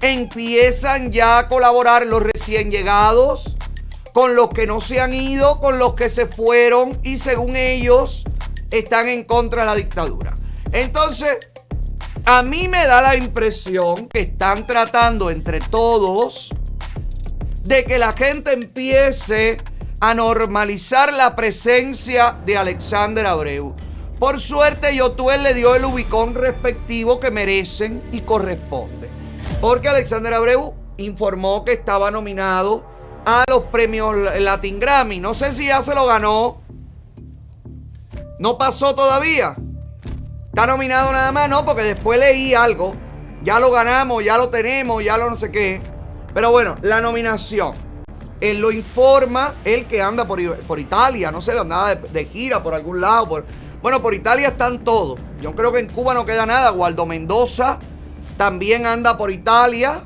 empiezan 0.00 1.10
ya 1.10 1.38
a 1.38 1.48
colaborar 1.48 2.06
los 2.06 2.22
recién 2.22 2.70
llegados 2.70 3.56
con 4.12 4.34
los 4.34 4.50
que 4.50 4.66
no 4.66 4.80
se 4.80 5.00
han 5.00 5.12
ido, 5.12 5.58
con 5.60 5.78
los 5.78 5.94
que 5.94 6.08
se 6.08 6.26
fueron 6.26 6.98
y 7.02 7.18
según 7.18 7.56
ellos 7.56 8.24
están 8.70 9.08
en 9.08 9.24
contra 9.24 9.62
de 9.62 9.66
la 9.66 9.74
dictadura. 9.74 10.34
Entonces, 10.72 11.36
a 12.24 12.42
mí 12.42 12.68
me 12.68 12.86
da 12.86 13.02
la 13.02 13.14
impresión 13.16 14.08
que 14.08 14.20
están 14.20 14.66
tratando 14.66 15.30
entre 15.30 15.60
todos 15.60 16.50
de 17.62 17.84
que 17.84 17.98
la 17.98 18.12
gente 18.14 18.52
empiece 18.52 19.58
a 20.00 20.14
normalizar 20.14 21.12
la 21.12 21.36
presencia 21.36 22.36
de 22.44 22.56
Alexander 22.56 23.26
Abreu. 23.26 23.74
Por 24.26 24.40
suerte, 24.40 24.92
Yotuel 24.92 25.44
le 25.44 25.54
dio 25.54 25.76
el 25.76 25.84
ubicón 25.84 26.34
respectivo 26.34 27.20
que 27.20 27.30
merecen 27.30 28.02
y 28.10 28.22
corresponde. 28.22 29.08
Porque 29.60 29.88
Alexander 29.88 30.34
Abreu 30.34 30.74
informó 30.96 31.64
que 31.64 31.74
estaba 31.74 32.10
nominado 32.10 32.84
a 33.24 33.44
los 33.48 33.62
premios 33.70 34.16
Latin 34.40 34.80
Grammy. 34.80 35.20
No 35.20 35.32
sé 35.32 35.52
si 35.52 35.66
ya 35.68 35.80
se 35.80 35.94
lo 35.94 36.06
ganó. 36.06 36.60
No 38.40 38.58
pasó 38.58 38.96
todavía. 38.96 39.54
Está 40.48 40.66
nominado 40.66 41.12
nada 41.12 41.30
más, 41.30 41.48
no, 41.48 41.64
porque 41.64 41.84
después 41.84 42.18
leí 42.18 42.52
algo. 42.52 42.96
Ya 43.44 43.60
lo 43.60 43.70
ganamos, 43.70 44.24
ya 44.24 44.36
lo 44.38 44.48
tenemos, 44.48 45.04
ya 45.04 45.16
lo 45.18 45.30
no 45.30 45.36
sé 45.36 45.52
qué. 45.52 45.80
Pero 46.34 46.50
bueno, 46.50 46.74
la 46.82 47.00
nominación. 47.00 47.76
Él 48.40 48.58
lo 48.58 48.72
informa, 48.72 49.54
él 49.64 49.86
que 49.86 50.02
anda 50.02 50.24
por, 50.24 50.56
por 50.62 50.80
Italia, 50.80 51.30
no 51.30 51.40
sé, 51.40 51.56
andaba 51.56 51.94
de, 51.94 52.08
de 52.08 52.24
gira 52.24 52.60
por 52.60 52.74
algún 52.74 53.00
lado. 53.00 53.28
Por, 53.28 53.46
bueno, 53.82 54.02
por 54.02 54.14
Italia 54.14 54.48
están 54.48 54.84
todos. 54.84 55.18
Yo 55.40 55.54
creo 55.54 55.72
que 55.72 55.80
en 55.80 55.88
Cuba 55.88 56.14
no 56.14 56.26
queda 56.26 56.46
nada. 56.46 56.72
Waldo 56.72 57.06
Mendoza 57.06 57.78
también 58.36 58.86
anda 58.86 59.16
por 59.16 59.30
Italia. 59.30 60.00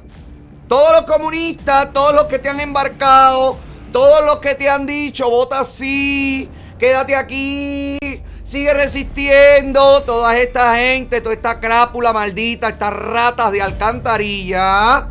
Todos 0.68 0.92
los 0.92 1.04
comunistas, 1.04 1.92
todos 1.92 2.14
los 2.14 2.24
que 2.24 2.38
te 2.38 2.48
han 2.48 2.60
embarcado, 2.60 3.56
todos 3.92 4.24
los 4.24 4.36
que 4.36 4.54
te 4.54 4.70
han 4.70 4.86
dicho, 4.86 5.28
vota 5.28 5.60
así, 5.60 6.48
quédate 6.78 7.16
aquí, 7.16 7.98
sigue 8.44 8.72
resistiendo 8.72 10.02
toda 10.02 10.36
esta 10.36 10.76
gente, 10.76 11.20
toda 11.20 11.34
esta 11.34 11.58
crápula 11.58 12.12
maldita, 12.12 12.68
estas 12.68 12.92
ratas 12.92 13.50
de 13.50 13.62
alcantarilla. 13.62 15.08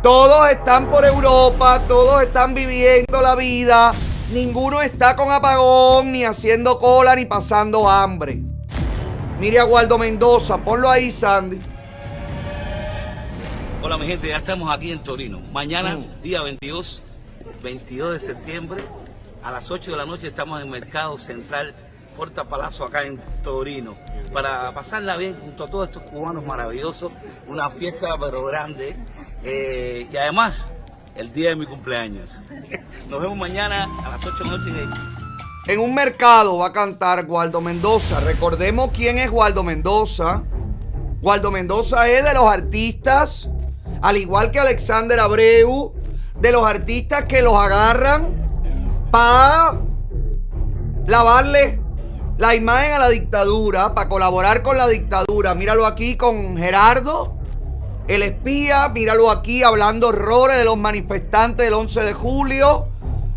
Todos 0.00 0.48
están 0.50 0.88
por 0.88 1.04
Europa, 1.04 1.82
todos 1.88 2.22
están 2.22 2.54
viviendo 2.54 3.20
la 3.20 3.34
vida. 3.34 3.92
Ninguno 4.32 4.80
está 4.80 5.16
con 5.16 5.32
apagón, 5.32 6.12
ni 6.12 6.24
haciendo 6.24 6.78
cola, 6.78 7.16
ni 7.16 7.24
pasando 7.24 7.90
hambre. 7.90 8.40
Mire 9.40 9.58
a 9.58 9.64
Waldo 9.64 9.98
Mendoza, 9.98 10.58
ponlo 10.58 10.88
ahí, 10.88 11.10
Sandy. 11.10 11.60
Hola 13.82 13.98
mi 13.98 14.06
gente, 14.06 14.28
ya 14.28 14.36
estamos 14.36 14.72
aquí 14.72 14.92
en 14.92 15.02
Torino. 15.02 15.40
Mañana, 15.50 15.98
día 16.22 16.42
22, 16.42 17.02
22 17.60 18.12
de 18.12 18.20
septiembre, 18.20 18.84
a 19.42 19.50
las 19.50 19.68
8 19.68 19.90
de 19.90 19.96
la 19.96 20.06
noche 20.06 20.28
estamos 20.28 20.60
en 20.60 20.66
el 20.66 20.70
Mercado 20.70 21.18
Central 21.18 21.74
Puerta 22.16 22.44
Palazzo 22.44 22.84
acá 22.84 23.02
en 23.02 23.18
Torino 23.42 23.96
para 24.32 24.72
pasarla 24.72 25.16
bien 25.16 25.34
junto 25.40 25.64
a 25.64 25.68
todos 25.68 25.88
estos 25.88 26.04
cubanos 26.04 26.44
maravillosos, 26.44 27.10
una 27.48 27.68
fiesta 27.70 28.16
pero 28.20 28.44
grande 28.44 28.94
eh, 29.42 30.06
y 30.12 30.16
además 30.16 30.66
el 31.14 31.32
día 31.32 31.50
de 31.50 31.56
mi 31.56 31.66
cumpleaños. 31.66 32.42
Nos 33.08 33.20
vemos 33.20 33.36
mañana 33.36 33.88
a 34.04 34.10
las 34.10 34.24
8 34.24 34.44
de 34.44 34.50
la 34.50 34.56
noche 34.56 34.70
en 35.66 35.78
un 35.78 35.94
mercado 35.94 36.58
va 36.58 36.68
a 36.68 36.72
cantar 36.72 37.26
Waldo 37.26 37.60
Mendoza. 37.60 38.18
Recordemos 38.20 38.90
quién 38.92 39.18
es 39.18 39.30
Waldo 39.30 39.62
Mendoza. 39.62 40.42
Waldo 41.22 41.50
Mendoza 41.50 42.08
es 42.08 42.24
de 42.24 42.34
los 42.34 42.44
artistas, 42.44 43.48
al 44.00 44.16
igual 44.16 44.50
que 44.50 44.58
Alexander 44.58 45.20
Abreu, 45.20 45.92
de 46.40 46.50
los 46.50 46.66
artistas 46.66 47.26
que 47.26 47.42
los 47.42 47.54
agarran 47.54 48.34
para 49.10 49.82
lavarle 51.06 51.78
la 52.38 52.54
imagen 52.54 52.94
a 52.94 52.98
la 52.98 53.10
dictadura, 53.10 53.94
para 53.94 54.08
colaborar 54.08 54.62
con 54.62 54.78
la 54.78 54.88
dictadura. 54.88 55.54
Míralo 55.54 55.84
aquí 55.84 56.16
con 56.16 56.56
Gerardo, 56.56 57.36
el 58.10 58.24
espía. 58.24 58.88
Míralo 58.88 59.30
aquí 59.30 59.62
hablando 59.62 60.08
horrores 60.08 60.58
de 60.58 60.64
los 60.64 60.76
manifestantes 60.76 61.64
del 61.64 61.74
11 61.74 62.00
de 62.02 62.12
julio. 62.12 62.88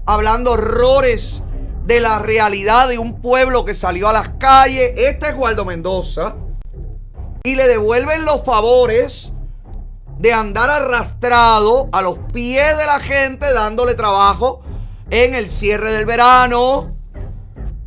Hablando 0.05 0.53
horrores 0.53 1.43
de 1.85 1.99
la 1.99 2.17
realidad 2.17 2.87
de 2.87 2.97
un 2.97 3.21
pueblo 3.21 3.65
que 3.65 3.75
salió 3.75 4.09
a 4.09 4.13
las 4.13 4.29
calles. 4.39 4.93
Este 4.97 5.29
es 5.29 5.35
Waldo 5.35 5.63
Mendoza. 5.63 6.35
Y 7.43 7.55
le 7.55 7.67
devuelven 7.67 8.25
los 8.25 8.43
favores 8.43 9.31
de 10.17 10.33
andar 10.33 10.71
arrastrado 10.71 11.89
a 11.91 12.01
los 12.01 12.17
pies 12.33 12.75
de 12.77 12.85
la 12.85 12.99
gente 12.99 13.53
dándole 13.53 13.93
trabajo 13.93 14.61
en 15.11 15.35
el 15.35 15.49
cierre 15.49 15.91
del 15.91 16.05
verano, 16.05 16.95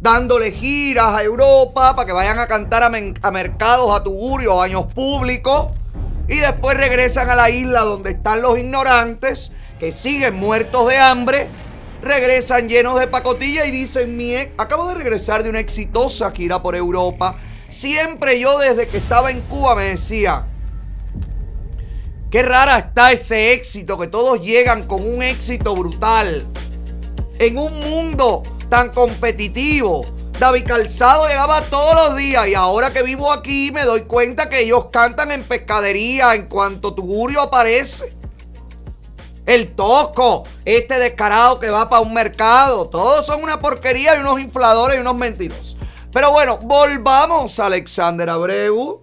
dándole 0.00 0.52
giras 0.52 1.16
a 1.16 1.24
Europa 1.24 1.96
para 1.96 2.06
que 2.06 2.12
vayan 2.12 2.38
a 2.38 2.46
cantar 2.46 2.84
a, 2.84 3.30
mercados, 3.30 3.90
a 3.92 4.04
tugurios, 4.04 4.52
a 4.52 4.56
baños 4.56 4.92
públicos. 4.92 5.72
Y 6.28 6.36
después 6.38 6.76
regresan 6.76 7.30
a 7.30 7.34
la 7.34 7.50
isla 7.50 7.80
donde 7.82 8.10
están 8.10 8.42
los 8.42 8.58
ignorantes 8.58 9.52
que 9.78 9.92
siguen 9.92 10.34
muertos 10.34 10.88
de 10.88 10.98
hambre. 10.98 11.46
Regresan 12.02 12.68
llenos 12.68 12.98
de 12.98 13.06
pacotilla 13.06 13.64
y 13.66 13.70
dicen, 13.70 14.16
mi 14.16 14.34
ex- 14.34 14.52
acabo 14.58 14.88
de 14.88 14.94
regresar 14.96 15.42
de 15.42 15.50
una 15.50 15.60
exitosa 15.60 16.30
gira 16.32 16.62
por 16.62 16.74
Europa. 16.76 17.36
Siempre 17.68 18.40
yo 18.40 18.58
desde 18.58 18.86
que 18.88 18.98
estaba 18.98 19.30
en 19.30 19.40
Cuba 19.42 19.74
me 19.74 19.84
decía, 19.84 20.46
qué 22.30 22.42
rara 22.42 22.78
está 22.78 23.12
ese 23.12 23.52
éxito, 23.52 23.98
que 23.98 24.08
todos 24.08 24.40
llegan 24.42 24.86
con 24.86 25.06
un 25.06 25.22
éxito 25.22 25.74
brutal. 25.76 26.44
En 27.38 27.58
un 27.58 27.78
mundo 27.80 28.42
tan 28.68 28.90
competitivo. 28.90 30.06
David 30.38 30.66
Calzado 30.66 31.28
llegaba 31.28 31.62
todos 31.62 31.94
los 31.94 32.16
días 32.16 32.46
y 32.46 32.54
ahora 32.54 32.92
que 32.92 33.02
vivo 33.02 33.32
aquí 33.32 33.72
me 33.72 33.84
doy 33.84 34.02
cuenta 34.02 34.50
que 34.50 34.60
ellos 34.60 34.88
cantan 34.92 35.32
en 35.32 35.44
pescadería 35.44 36.34
en 36.34 36.46
cuanto 36.46 36.94
Tugurio 36.94 37.40
aparece. 37.40 38.14
El 39.46 39.74
Tosco, 39.74 40.42
este 40.66 40.98
descarado 40.98 41.58
que 41.58 41.70
va 41.70 41.88
para 41.88 42.02
un 42.02 42.12
mercado. 42.12 42.86
Todos 42.86 43.24
son 43.24 43.42
una 43.42 43.60
porquería 43.60 44.16
y 44.16 44.20
unos 44.20 44.38
infladores 44.38 44.98
y 44.98 45.00
unos 45.00 45.16
mentirosos. 45.16 45.78
Pero 46.12 46.32
bueno, 46.32 46.58
volvamos 46.58 47.58
a 47.58 47.66
Alexander 47.66 48.28
Abreu, 48.28 49.02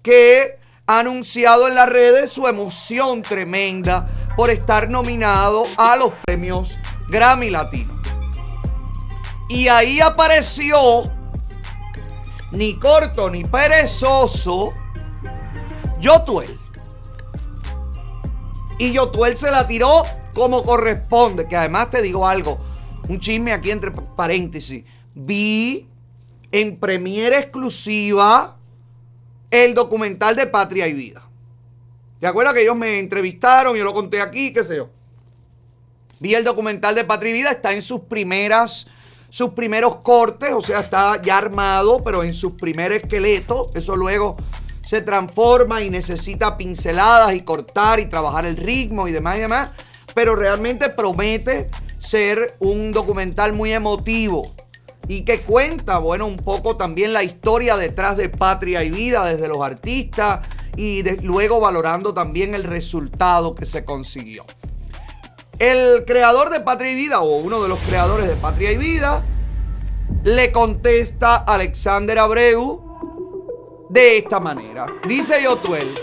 que 0.00 0.58
ha 0.86 1.00
anunciado 1.00 1.66
en 1.66 1.74
las 1.74 1.88
redes 1.88 2.30
su 2.30 2.46
emoción 2.46 3.22
tremenda 3.22 4.06
por 4.36 4.50
estar 4.50 4.88
nominado 4.90 5.66
a 5.76 5.96
los 5.96 6.12
premios 6.24 6.76
Grammy 7.08 7.50
Latino. 7.50 7.95
Y 9.48 9.68
ahí 9.68 10.00
apareció, 10.00 11.12
ni 12.50 12.78
corto 12.78 13.30
ni 13.30 13.44
perezoso, 13.44 14.74
Yotuel. 16.00 16.58
Y 18.78 18.92
Yotuel 18.92 19.36
se 19.36 19.50
la 19.50 19.66
tiró 19.66 20.04
como 20.34 20.62
corresponde. 20.62 21.48
Que 21.48 21.56
además 21.56 21.90
te 21.90 22.02
digo 22.02 22.26
algo, 22.26 22.58
un 23.08 23.20
chisme 23.20 23.52
aquí 23.52 23.70
entre 23.70 23.90
paréntesis. 23.90 24.84
Vi 25.14 25.88
en 26.52 26.76
premiere 26.76 27.38
exclusiva 27.38 28.56
el 29.50 29.74
documental 29.74 30.36
de 30.36 30.46
Patria 30.46 30.86
y 30.88 30.92
Vida. 30.92 31.22
¿Te 32.20 32.26
acuerdas 32.26 32.54
que 32.54 32.62
ellos 32.62 32.76
me 32.76 32.98
entrevistaron? 32.98 33.76
Yo 33.76 33.84
lo 33.84 33.94
conté 33.94 34.20
aquí, 34.20 34.52
qué 34.52 34.64
sé 34.64 34.76
yo. 34.76 34.90
Vi 36.20 36.34
el 36.34 36.44
documental 36.44 36.94
de 36.94 37.04
Patria 37.04 37.30
y 37.30 37.34
Vida, 37.34 37.50
está 37.50 37.72
en 37.72 37.82
sus 37.82 38.00
primeras, 38.02 38.86
sus 39.28 39.50
primeros 39.50 39.96
cortes, 39.96 40.52
o 40.52 40.62
sea, 40.62 40.80
está 40.80 41.20
ya 41.22 41.38
armado, 41.38 42.02
pero 42.02 42.22
en 42.22 42.34
sus 42.34 42.52
primeros 42.52 42.98
esqueletos. 42.98 43.74
Eso 43.74 43.96
luego 43.96 44.36
se 44.82 45.02
transforma 45.02 45.82
y 45.82 45.90
necesita 45.90 46.56
pinceladas 46.56 47.34
y 47.34 47.42
cortar 47.42 48.00
y 48.00 48.06
trabajar 48.06 48.46
el 48.46 48.56
ritmo 48.56 49.08
y 49.08 49.12
demás 49.12 49.36
y 49.36 49.40
demás. 49.40 49.70
Pero 50.14 50.36
realmente 50.36 50.88
promete 50.88 51.68
ser 51.98 52.56
un 52.60 52.92
documental 52.92 53.52
muy 53.52 53.72
emotivo 53.72 54.54
y 55.08 55.22
que 55.22 55.40
cuenta, 55.40 55.98
bueno, 55.98 56.26
un 56.26 56.36
poco 56.36 56.76
también 56.76 57.12
la 57.12 57.22
historia 57.22 57.76
detrás 57.76 58.16
de 58.16 58.28
Patria 58.28 58.82
y 58.84 58.90
Vida 58.90 59.24
desde 59.24 59.48
los 59.48 59.60
artistas 59.60 60.46
y 60.76 61.02
luego 61.22 61.60
valorando 61.60 62.12
también 62.12 62.54
el 62.54 62.64
resultado 62.64 63.54
que 63.54 63.66
se 63.66 63.84
consiguió. 63.84 64.44
El 65.58 66.04
creador 66.04 66.50
de 66.50 66.60
Patria 66.60 66.92
y 66.92 66.94
Vida, 66.94 67.20
o 67.20 67.36
uno 67.36 67.62
de 67.62 67.68
los 67.70 67.78
creadores 67.80 68.28
de 68.28 68.36
Patria 68.36 68.72
y 68.72 68.76
Vida, 68.76 69.24
le 70.22 70.52
contesta 70.52 71.36
a 71.36 71.54
Alexander 71.54 72.18
Abreu 72.18 73.86
de 73.88 74.18
esta 74.18 74.38
manera. 74.38 74.86
Dice 75.08 75.42
Yotuel, 75.42 75.94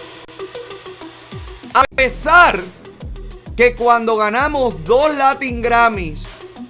a 1.75 1.83
pesar 1.95 2.59
que 3.55 3.75
cuando 3.75 4.15
ganamos 4.15 4.83
dos 4.85 5.15
Latin 5.15 5.61
Grammys 5.61 6.23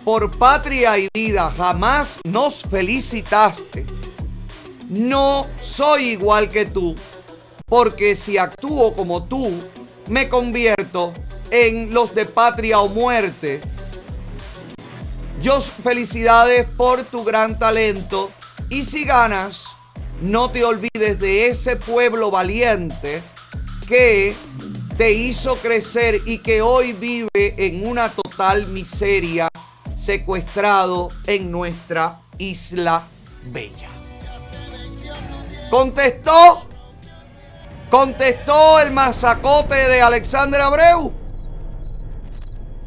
por 0.03 0.38
Patria 0.38 0.97
y 0.97 1.07
Vida 1.14 1.53
jamás 1.55 2.19
nos 2.26 2.64
felicitaste, 2.64 3.85
no 4.89 5.47
soy 5.61 6.10
igual 6.10 6.49
que 6.49 6.65
tú, 6.65 6.95
porque 7.65 8.18
si 8.18 8.38
actúo 8.38 8.93
como 8.93 9.23
tú, 9.23 9.53
me 10.07 10.27
convierto 10.27 11.14
en 11.51 11.93
los 11.93 12.13
de 12.15 12.25
Patria 12.25 12.79
o 12.79 12.89
Muerte. 12.89 13.61
Yo 15.41 15.59
felicidades 15.61 16.65
por 16.73 17.03
tu 17.03 17.23
gran 17.23 17.59
talento 17.59 18.31
y 18.69 18.83
si 18.83 19.03
ganas, 19.03 19.65
no 20.21 20.51
te 20.51 20.63
olvides 20.63 21.19
de 21.19 21.47
ese 21.47 21.75
pueblo 21.75 22.31
valiente 22.31 23.21
que 23.87 24.35
te 24.97 25.11
hizo 25.11 25.57
crecer 25.57 26.21
y 26.25 26.37
que 26.37 26.61
hoy 26.61 26.93
vive 26.93 27.29
en 27.33 27.85
una 27.87 28.09
total 28.09 28.67
miseria, 28.67 29.49
secuestrado 29.95 31.09
en 31.25 31.51
nuestra 31.51 32.19
isla 32.37 33.07
bella. 33.45 33.89
Contestó, 35.69 36.67
contestó 37.89 38.79
el 38.79 38.91
masacote 38.91 39.75
de 39.75 40.01
Alexander 40.01 40.61
Abreu. 40.61 41.22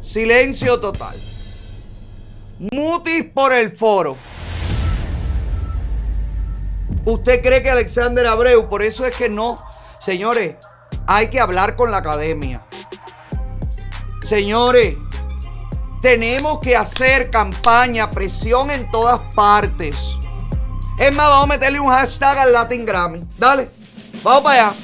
Silencio 0.07 0.79
total. 0.79 1.17
Mutis 2.71 3.25
por 3.25 3.51
el 3.51 3.69
foro. 3.69 4.15
¿Usted 7.03 7.41
cree 7.41 7.61
que 7.61 7.69
Alexander 7.69 8.25
Abreu, 8.25 8.69
por 8.69 8.83
eso 8.83 9.05
es 9.05 9.13
que 9.13 9.27
no, 9.27 9.57
señores, 9.99 10.55
hay 11.07 11.27
que 11.27 11.41
hablar 11.41 11.75
con 11.75 11.91
la 11.91 11.97
academia. 11.97 12.65
Señores, 14.21 14.95
tenemos 16.01 16.59
que 16.61 16.77
hacer 16.77 17.29
campaña, 17.29 18.09
presión 18.09 18.71
en 18.71 18.89
todas 18.89 19.19
partes. 19.35 20.15
Es 20.97 21.13
más, 21.13 21.27
vamos 21.27 21.43
a 21.43 21.53
meterle 21.53 21.81
un 21.81 21.89
hashtag 21.89 22.37
al 22.39 22.53
Latin 22.53 22.85
Grammy. 22.85 23.27
Dale, 23.37 23.69
vamos 24.23 24.43
para 24.43 24.67
allá. 24.67 24.77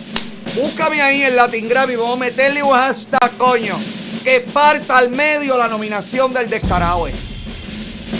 Búscame 0.53 1.01
ahí 1.01 1.23
el 1.23 1.37
Latin 1.37 1.69
Grammy. 1.69 1.95
Vamos 1.95 2.17
a 2.17 2.19
meterle 2.19 2.61
un 2.61 2.73
hashtag, 2.73 3.37
coño. 3.37 3.77
Que 4.23 4.39
parta 4.39 4.97
al 4.97 5.09
medio 5.09 5.57
la 5.57 5.67
nominación 5.67 6.33
del 6.33 6.49
descarado. 6.49 7.07
eh. 7.07 7.13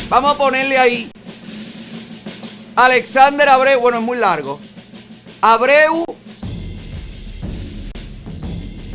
Vamos 0.09 0.35
a 0.35 0.38
ponerle 0.38 0.77
ahí. 0.77 1.09
Alexander 2.75 3.47
Abreu, 3.47 3.80
bueno, 3.80 3.99
es 3.99 4.03
muy 4.03 4.17
largo. 4.17 4.59
Abreu, 5.41 6.03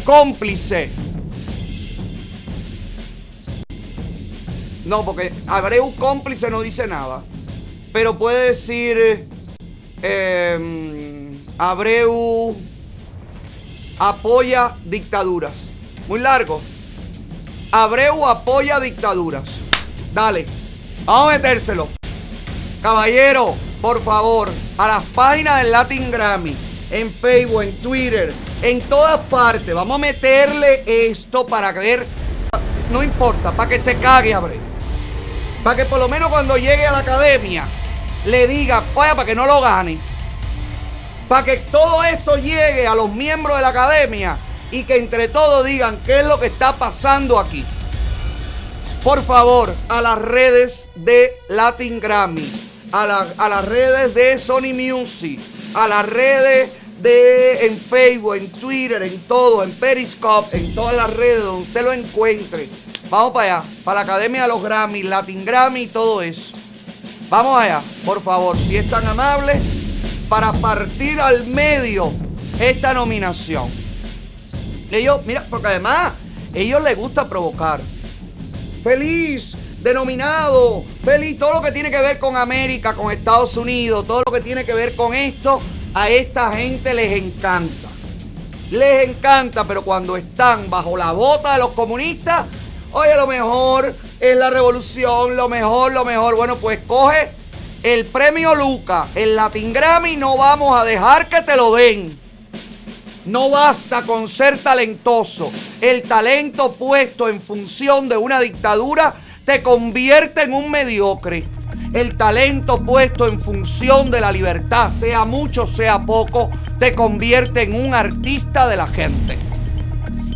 cómplice. 0.04 0.90
No, 4.84 5.04
porque 5.04 5.32
Abreu 5.46 5.94
cómplice 5.96 6.50
no 6.50 6.60
dice 6.60 6.86
nada. 6.86 7.24
Pero 7.92 8.18
puede 8.18 8.48
decir 8.48 9.26
eh, 10.02 11.30
Abreu 11.56 12.54
apoya 13.98 14.76
dictaduras. 14.84 15.52
Muy 16.06 16.20
largo. 16.20 16.60
Abreu 17.70 18.26
apoya 18.26 18.80
dictaduras. 18.80 19.44
Dale. 20.14 20.46
Vamos 21.04 21.34
a 21.34 21.36
metérselo. 21.36 21.88
Caballero, 22.82 23.54
por 23.82 24.02
favor, 24.02 24.50
a 24.78 24.88
las 24.88 25.04
páginas 25.06 25.58
del 25.58 25.72
Latin 25.72 26.10
Grammy, 26.10 26.56
en 26.90 27.12
Facebook, 27.12 27.62
en 27.62 27.76
Twitter, 27.78 28.32
en 28.62 28.80
todas 28.82 29.20
partes. 29.26 29.74
Vamos 29.74 29.96
a 29.96 29.98
meterle 29.98 30.82
esto 30.86 31.46
para 31.46 31.72
ver. 31.72 32.06
No 32.90 33.02
importa, 33.02 33.52
para 33.52 33.68
que 33.68 33.78
se 33.78 33.96
cague 33.96 34.32
Abreu. 34.32 34.60
Para 35.62 35.76
que 35.76 35.84
por 35.84 35.98
lo 35.98 36.08
menos 36.08 36.30
cuando 36.30 36.56
llegue 36.56 36.86
a 36.86 36.92
la 36.92 36.98
academia 36.98 37.68
le 38.24 38.46
diga, 38.46 38.82
oye, 38.94 39.10
para 39.10 39.26
que 39.26 39.34
no 39.34 39.44
lo 39.44 39.60
gane. 39.60 39.98
Para 41.28 41.44
que 41.44 41.58
todo 41.58 42.02
esto 42.04 42.36
llegue 42.36 42.86
a 42.86 42.94
los 42.94 43.12
miembros 43.12 43.56
de 43.56 43.62
la 43.62 43.68
academia 43.68 44.38
y 44.70 44.84
que 44.84 44.96
entre 44.96 45.28
todos 45.28 45.64
digan 45.64 45.98
qué 46.04 46.20
es 46.20 46.26
lo 46.26 46.38
que 46.38 46.46
está 46.46 46.76
pasando 46.76 47.38
aquí. 47.38 47.64
Por 49.02 49.24
favor, 49.24 49.74
a 49.88 50.02
las 50.02 50.18
redes 50.18 50.90
de 50.94 51.36
Latin 51.48 52.00
Grammy, 52.00 52.50
a, 52.92 53.26
a 53.38 53.48
las 53.48 53.64
redes 53.64 54.14
de 54.14 54.38
Sony 54.38 54.74
Music, 54.74 55.40
a 55.74 55.88
las 55.88 56.06
redes 56.06 56.70
de 57.00 57.66
en 57.66 57.78
Facebook, 57.78 58.34
en 58.34 58.50
Twitter, 58.50 59.02
en 59.02 59.18
todo, 59.20 59.62
en 59.62 59.70
Periscope, 59.72 60.56
en 60.56 60.74
todas 60.74 60.96
las 60.96 61.10
redes 61.14 61.44
donde 61.44 61.62
usted 61.62 61.84
lo 61.84 61.92
encuentre. 61.92 62.68
Vamos 63.08 63.32
para 63.32 63.58
allá, 63.58 63.68
para 63.84 64.00
la 64.00 64.12
Academia 64.12 64.42
de 64.42 64.48
los 64.48 64.62
Grammy, 64.62 65.02
Latin 65.04 65.44
Grammy 65.44 65.82
y 65.82 65.86
todo 65.86 66.20
eso. 66.22 66.54
Vamos 67.30 67.62
allá, 67.62 67.82
por 68.04 68.22
favor, 68.22 68.58
si 68.58 68.76
es 68.76 68.88
tan 68.90 69.06
amable, 69.06 69.60
para 70.28 70.52
partir 70.52 71.20
al 71.20 71.46
medio 71.46 72.12
esta 72.58 72.92
nominación. 72.92 73.87
Ellos, 74.90 75.20
mira, 75.26 75.44
porque 75.48 75.68
además, 75.68 76.12
ellos 76.54 76.82
les 76.82 76.96
gusta 76.96 77.28
provocar. 77.28 77.80
Feliz, 78.82 79.56
denominado, 79.80 80.84
feliz, 81.04 81.38
todo 81.38 81.54
lo 81.54 81.62
que 81.62 81.72
tiene 81.72 81.90
que 81.90 82.00
ver 82.00 82.18
con 82.18 82.36
América, 82.36 82.94
con 82.94 83.12
Estados 83.12 83.56
Unidos, 83.56 84.06
todo 84.06 84.22
lo 84.26 84.32
que 84.32 84.40
tiene 84.40 84.64
que 84.64 84.74
ver 84.74 84.96
con 84.96 85.14
esto, 85.14 85.60
a 85.94 86.08
esta 86.08 86.52
gente 86.52 86.94
les 86.94 87.12
encanta. 87.12 87.88
Les 88.70 89.08
encanta, 89.08 89.64
pero 89.64 89.82
cuando 89.82 90.16
están 90.16 90.68
bajo 90.68 90.96
la 90.96 91.12
bota 91.12 91.52
de 91.54 91.58
los 91.58 91.70
comunistas, 91.70 92.46
oye, 92.92 93.14
lo 93.16 93.26
mejor 93.26 93.94
es 94.20 94.36
la 94.36 94.50
revolución, 94.50 95.36
lo 95.36 95.48
mejor, 95.48 95.92
lo 95.92 96.04
mejor. 96.04 96.36
Bueno, 96.36 96.56
pues 96.56 96.80
coge 96.86 97.30
el 97.82 98.04
premio 98.06 98.54
Luca, 98.54 99.08
el 99.14 99.36
Latin 99.36 99.72
Grammy, 99.72 100.16
no 100.16 100.36
vamos 100.36 100.78
a 100.78 100.84
dejar 100.84 101.28
que 101.28 101.42
te 101.42 101.56
lo 101.56 101.74
den. 101.74 102.18
No 103.28 103.50
basta 103.50 104.02
con 104.02 104.26
ser 104.26 104.56
talentoso. 104.56 105.52
El 105.82 106.02
talento 106.02 106.72
puesto 106.72 107.28
en 107.28 107.42
función 107.42 108.08
de 108.08 108.16
una 108.16 108.40
dictadura 108.40 109.14
te 109.44 109.62
convierte 109.62 110.44
en 110.44 110.54
un 110.54 110.70
mediocre. 110.70 111.44
El 111.92 112.16
talento 112.16 112.82
puesto 112.82 113.26
en 113.26 113.38
función 113.38 114.10
de 114.10 114.22
la 114.22 114.32
libertad, 114.32 114.90
sea 114.90 115.26
mucho, 115.26 115.66
sea 115.66 116.06
poco, 116.06 116.50
te 116.78 116.94
convierte 116.94 117.64
en 117.64 117.74
un 117.74 117.92
artista 117.92 118.66
de 118.66 118.76
la 118.78 118.86
gente. 118.86 119.38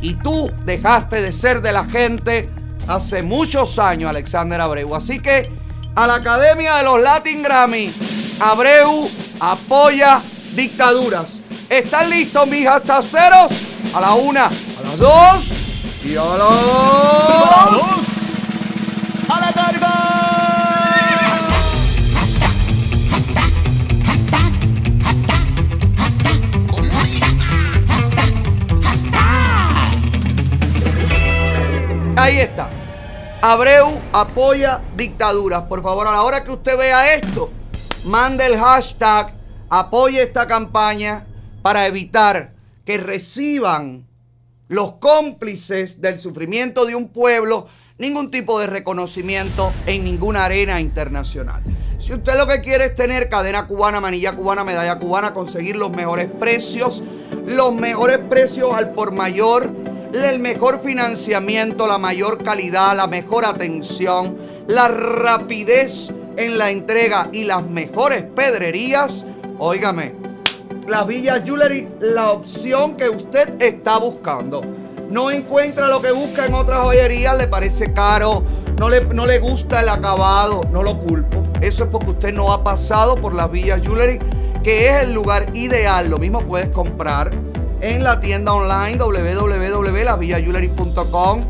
Y 0.02 0.12
tú 0.14 0.50
dejaste 0.66 1.22
de 1.22 1.32
ser 1.32 1.62
de 1.62 1.72
la 1.72 1.86
gente 1.86 2.50
hace 2.86 3.22
muchos 3.22 3.78
años, 3.78 4.10
Alexander 4.10 4.60
Abreu. 4.60 4.94
Así 4.94 5.18
que 5.18 5.50
a 5.94 6.06
la 6.06 6.16
Academia 6.16 6.76
de 6.76 6.82
los 6.82 7.00
Latin 7.00 7.42
Grammy, 7.42 7.90
Abreu 8.38 9.08
apoya 9.40 10.20
dictaduras. 10.54 11.42
¿Están 11.72 12.10
listos 12.10 12.46
mis 12.48 12.68
ceros? 13.02 13.50
A 13.94 14.00
la 14.02 14.12
una, 14.12 14.44
a 14.44 14.82
las 14.84 14.98
dos 14.98 15.52
y 16.04 16.14
a 16.16 16.22
las... 16.22 16.42
¡A 19.30 19.40
la 19.40 19.52
tarde! 19.54 19.86
Ahí 32.18 32.40
está. 32.40 32.68
Abreu 33.40 33.98
apoya 34.12 34.82
dictaduras. 34.94 35.62
Por 35.62 35.82
favor, 35.82 36.06
a 36.06 36.12
la 36.12 36.20
hora 36.20 36.44
que 36.44 36.50
usted 36.50 36.76
vea 36.76 37.14
esto, 37.14 37.50
mande 38.04 38.44
el 38.44 38.58
hashtag, 38.58 39.32
apoye 39.70 40.20
esta 40.20 40.46
campaña 40.46 41.24
para 41.62 41.86
evitar 41.86 42.52
que 42.84 42.98
reciban 42.98 44.06
los 44.68 44.94
cómplices 44.94 46.00
del 46.00 46.20
sufrimiento 46.20 46.84
de 46.84 46.94
un 46.94 47.08
pueblo 47.08 47.66
ningún 47.98 48.30
tipo 48.30 48.58
de 48.58 48.66
reconocimiento 48.66 49.72
en 49.86 50.04
ninguna 50.04 50.44
arena 50.44 50.80
internacional. 50.80 51.62
Si 51.98 52.12
usted 52.12 52.36
lo 52.36 52.48
que 52.48 52.60
quiere 52.60 52.86
es 52.86 52.94
tener 52.96 53.28
cadena 53.28 53.66
cubana, 53.68 54.00
manilla 54.00 54.34
cubana, 54.34 54.64
medalla 54.64 54.98
cubana, 54.98 55.32
conseguir 55.32 55.76
los 55.76 55.92
mejores 55.92 56.28
precios, 56.28 57.04
los 57.46 57.72
mejores 57.74 58.18
precios 58.18 58.74
al 58.74 58.90
por 58.90 59.12
mayor, 59.12 59.70
el 60.12 60.40
mejor 60.40 60.80
financiamiento, 60.82 61.86
la 61.86 61.98
mayor 61.98 62.42
calidad, 62.42 62.96
la 62.96 63.06
mejor 63.06 63.44
atención, 63.44 64.36
la 64.66 64.88
rapidez 64.88 66.10
en 66.36 66.58
la 66.58 66.70
entrega 66.70 67.28
y 67.32 67.44
las 67.44 67.62
mejores 67.62 68.22
pedrerías, 68.22 69.24
óigame, 69.58 70.14
la 70.86 71.04
Villa 71.04 71.42
Jewelry, 71.42 71.88
la 72.00 72.32
opción 72.32 72.96
que 72.96 73.08
usted 73.08 73.62
está 73.62 73.98
buscando. 73.98 74.62
No 75.10 75.30
encuentra 75.30 75.88
lo 75.88 76.00
que 76.00 76.12
busca 76.12 76.46
en 76.46 76.54
otras 76.54 76.80
joyerías, 76.80 77.36
le 77.36 77.46
parece 77.46 77.92
caro, 77.92 78.42
no 78.78 78.88
le, 78.88 79.04
no 79.04 79.26
le 79.26 79.38
gusta 79.38 79.80
el 79.80 79.88
acabado, 79.88 80.62
no 80.70 80.82
lo 80.82 80.98
culpo. 80.98 81.44
Eso 81.60 81.84
es 81.84 81.90
porque 81.90 82.10
usted 82.10 82.32
no 82.32 82.52
ha 82.52 82.64
pasado 82.64 83.14
por 83.16 83.34
la 83.34 83.46
Villa 83.46 83.78
Jewelry, 83.78 84.18
que 84.62 84.88
es 84.88 85.02
el 85.02 85.12
lugar 85.12 85.46
ideal. 85.54 86.08
Lo 86.08 86.18
mismo 86.18 86.40
puedes 86.40 86.68
comprar 86.68 87.30
en 87.80 88.02
la 88.02 88.20
tienda 88.20 88.54
online 88.54 88.96
www.lasvillayewelry.com. 88.96 91.40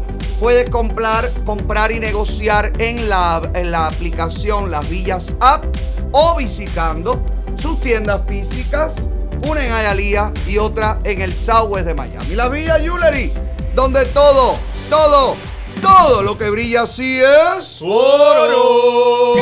Puedes 0.40 0.68
comprar, 0.70 1.30
comprar 1.44 1.92
y 1.92 2.00
negociar 2.00 2.72
en 2.78 3.08
la, 3.08 3.48
en 3.54 3.70
la 3.70 3.86
aplicación 3.86 4.72
Las 4.72 4.88
Villas 4.88 5.36
App 5.38 5.64
o 6.10 6.34
visitando 6.36 7.22
sus 7.56 7.80
tiendas 7.80 8.22
físicas, 8.26 8.96
una 9.46 9.64
en 9.64 9.72
Hialeah 9.72 10.32
y 10.46 10.58
otra 10.58 10.98
en 11.04 11.20
el 11.20 11.34
Southwest 11.34 11.86
de 11.86 11.94
Miami. 11.94 12.34
La 12.34 12.48
Villa 12.48 12.78
Jewelry, 12.78 13.32
donde 13.74 14.04
todo, 14.06 14.56
todo, 14.88 15.36
todo 15.80 16.22
lo 16.22 16.38
que 16.38 16.50
brilla 16.50 16.82
así 16.82 17.20
es 17.20 17.82
oro. 17.82 19.34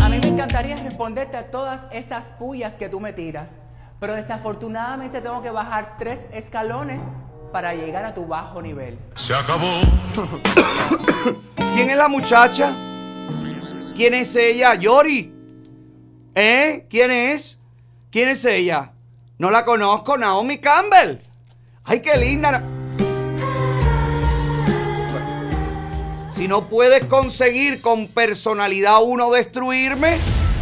A 0.00 0.08
mí 0.08 0.18
me 0.20 0.28
encantaría 0.28 0.76
responderte 0.76 1.36
a 1.36 1.50
todas 1.50 1.82
esas 1.92 2.24
pullas 2.38 2.74
que 2.74 2.88
tú 2.88 3.00
me 3.00 3.12
tiras, 3.12 3.50
pero 4.00 4.14
desafortunadamente 4.14 5.20
tengo 5.20 5.42
que 5.42 5.50
bajar 5.50 5.96
tres 5.98 6.20
escalones 6.32 7.02
para 7.52 7.74
llegar 7.74 8.04
a 8.06 8.14
tu 8.14 8.26
bajo 8.26 8.62
nivel. 8.62 8.98
Se 9.14 9.34
acabó. 9.34 9.80
¿Quién 11.74 11.90
es 11.90 11.96
la 11.96 12.08
muchacha? 12.08 12.74
¿Quién 13.94 14.14
es 14.14 14.34
ella? 14.36 14.74
Yori. 14.74 15.32
¿Eh? 16.34 16.86
¿Quién 16.88 17.10
es? 17.10 17.58
¿Quién 18.10 18.28
es 18.28 18.44
ella? 18.44 18.92
No 19.38 19.50
la 19.50 19.64
conozco, 19.64 20.16
Naomi 20.16 20.58
Campbell. 20.58 21.18
Ay, 21.84 22.00
qué 22.00 22.16
linda. 22.16 22.62
Si 26.30 26.48
no 26.48 26.68
puedes 26.68 27.04
conseguir 27.04 27.82
con 27.82 28.08
personalidad 28.08 29.02
1 29.02 29.30
destruirme, 29.32 30.16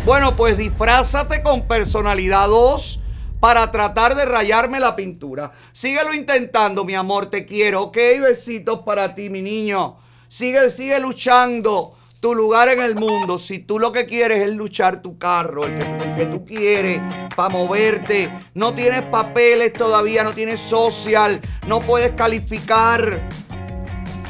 bueno, 0.05 0.35
pues 0.35 0.57
disfrázate 0.57 1.43
con 1.43 1.69
personalidad 1.69 2.48
2 2.48 3.01
para 3.39 3.70
tratar 3.70 4.16
de 4.16 4.24
rayarme 4.24 4.81
la 4.81 4.97
pintura. 4.97 5.52
Síguelo 5.73 6.12
intentando, 6.12 6.85
mi 6.85 6.94
amor, 6.94 7.31
te 7.31 7.47
quiero. 7.47 7.82
Ok, 7.82 7.97
besitos 8.20 8.81
para 8.81 9.15
ti, 9.15 9.31
mi 9.31 9.40
niño. 9.40 9.97
Sigue, 10.28 10.70
sigue 10.70 10.98
luchando 11.01 11.93
tu 12.21 12.35
lugar 12.35 12.69
en 12.69 12.81
el 12.81 12.97
mundo. 12.97 13.39
Si 13.39 13.59
tú 13.59 13.79
lo 13.79 13.93
que 13.93 14.07
quieres 14.07 14.47
es 14.47 14.55
luchar 14.55 15.03
tu 15.03 15.19
carro, 15.19 15.65
el 15.65 15.77
que, 15.77 15.83
el 15.83 16.15
que 16.15 16.27
tú 16.27 16.45
quieres, 16.45 17.01
para 17.35 17.49
moverte, 17.49 18.31
no 18.55 18.75
tienes 18.75 19.01
papeles 19.03 19.73
todavía, 19.73 20.23
no 20.25 20.35
tienes 20.35 20.61
social, 20.61 21.41
no 21.67 21.81
puedes 21.81 22.11
calificar 22.13 23.23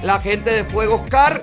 la 0.03 0.21
gente 0.21 0.51
de 0.51 0.65
Fuego 0.65 0.95
Oscar, 0.97 1.43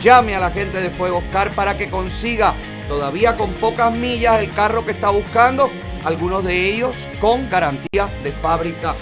Llame 0.05 0.35
a 0.35 0.39
la 0.39 0.51
gente 0.51 0.83
de 0.83 0.91
Fuego 0.91 1.17
Oscar 1.17 1.49
para 1.55 1.79
que 1.79 1.89
consiga 1.89 2.53
todavía 2.87 3.35
con 3.37 3.51
pocas 3.53 3.91
millas 3.91 4.39
el 4.39 4.53
carro 4.53 4.85
que 4.85 4.91
está 4.91 5.09
buscando, 5.09 5.71
algunos 6.03 6.43
de 6.43 6.63
ellos 6.69 7.07
con 7.19 7.49
garantía 7.49 8.05
de 8.23 8.31
fábrica. 8.31 8.93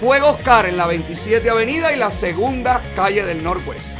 Fuego 0.00 0.30
Oscar 0.30 0.64
en 0.64 0.78
la 0.78 0.86
27 0.86 1.50
Avenida 1.50 1.92
y 1.92 1.98
la 1.98 2.10
segunda 2.10 2.82
calle 2.96 3.26
del 3.26 3.44
Norwest. 3.44 3.98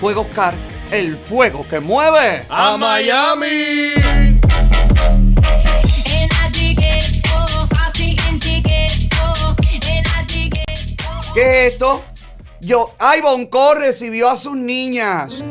Fuego 0.00 0.22
Oscar, 0.22 0.54
el 0.90 1.18
fuego 1.18 1.68
que 1.68 1.80
mueve 1.80 2.46
¡A 2.48 2.78
Miami! 2.78 3.92
¿Qué 11.34 11.66
es 11.66 11.72
esto? 11.74 12.02
Yo, 12.66 12.90
ay, 12.98 13.20
Bonco 13.20 13.76
recibió 13.76 14.28
a 14.28 14.36
sus 14.36 14.56
niñas. 14.56 15.44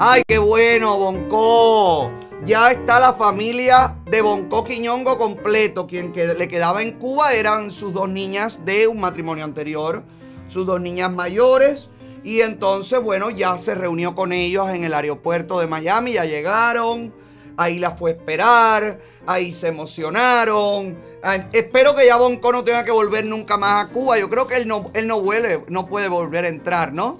Ay, 0.00 0.22
qué 0.26 0.38
bueno, 0.38 0.96
Bonco. 0.96 2.10
Ya 2.42 2.70
está 2.70 2.98
la 2.98 3.12
familia 3.12 3.98
de 4.06 4.22
Bonco 4.22 4.64
Quiñongo 4.64 5.18
completo. 5.18 5.86
Quien 5.86 6.10
que- 6.10 6.32
le 6.32 6.48
quedaba 6.48 6.80
en 6.80 6.92
Cuba 6.92 7.34
eran 7.34 7.70
sus 7.70 7.92
dos 7.92 8.08
niñas 8.08 8.60
de 8.64 8.86
un 8.86 8.98
matrimonio 8.98 9.44
anterior, 9.44 10.04
sus 10.48 10.64
dos 10.64 10.80
niñas 10.80 11.12
mayores. 11.12 11.90
Y 12.22 12.40
entonces, 12.40 12.98
bueno, 12.98 13.28
ya 13.28 13.58
se 13.58 13.74
reunió 13.74 14.14
con 14.14 14.32
ellos 14.32 14.70
en 14.70 14.84
el 14.84 14.94
aeropuerto 14.94 15.60
de 15.60 15.66
Miami, 15.66 16.14
ya 16.14 16.24
llegaron. 16.24 17.12
Ahí 17.58 17.78
la 17.78 17.90
fue 17.90 18.12
a 18.12 18.14
esperar, 18.14 19.00
ahí 19.26 19.52
se 19.52 19.68
emocionaron. 19.68 20.96
Ay, 21.22 21.46
espero 21.52 21.94
que 21.94 22.06
ya 22.06 22.16
Bonco 22.16 22.52
no 22.52 22.64
tenga 22.64 22.84
que 22.84 22.90
volver 22.90 23.24
nunca 23.24 23.56
más 23.56 23.84
a 23.84 23.88
Cuba. 23.88 24.18
Yo 24.18 24.28
creo 24.28 24.46
que 24.46 24.56
él 24.56 24.68
no, 24.68 24.90
él 24.94 25.06
no 25.06 25.20
vuelve, 25.20 25.64
no 25.68 25.86
puede 25.86 26.08
volver 26.08 26.44
a 26.44 26.48
entrar, 26.48 26.92
¿no? 26.92 27.16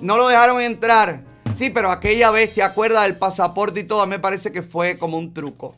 No 0.00 0.16
lo 0.16 0.28
dejaron 0.28 0.60
entrar. 0.60 1.22
Sí, 1.54 1.70
pero 1.70 1.90
aquella 1.90 2.30
vez, 2.30 2.54
¿te 2.54 2.62
acuerdas 2.62 3.04
del 3.04 3.16
pasaporte 3.16 3.80
y 3.80 3.84
todo? 3.84 4.02
A 4.02 4.06
mí 4.06 4.10
me 4.10 4.18
parece 4.18 4.52
que 4.52 4.62
fue 4.62 4.96
como 4.98 5.18
un 5.18 5.34
truco. 5.34 5.76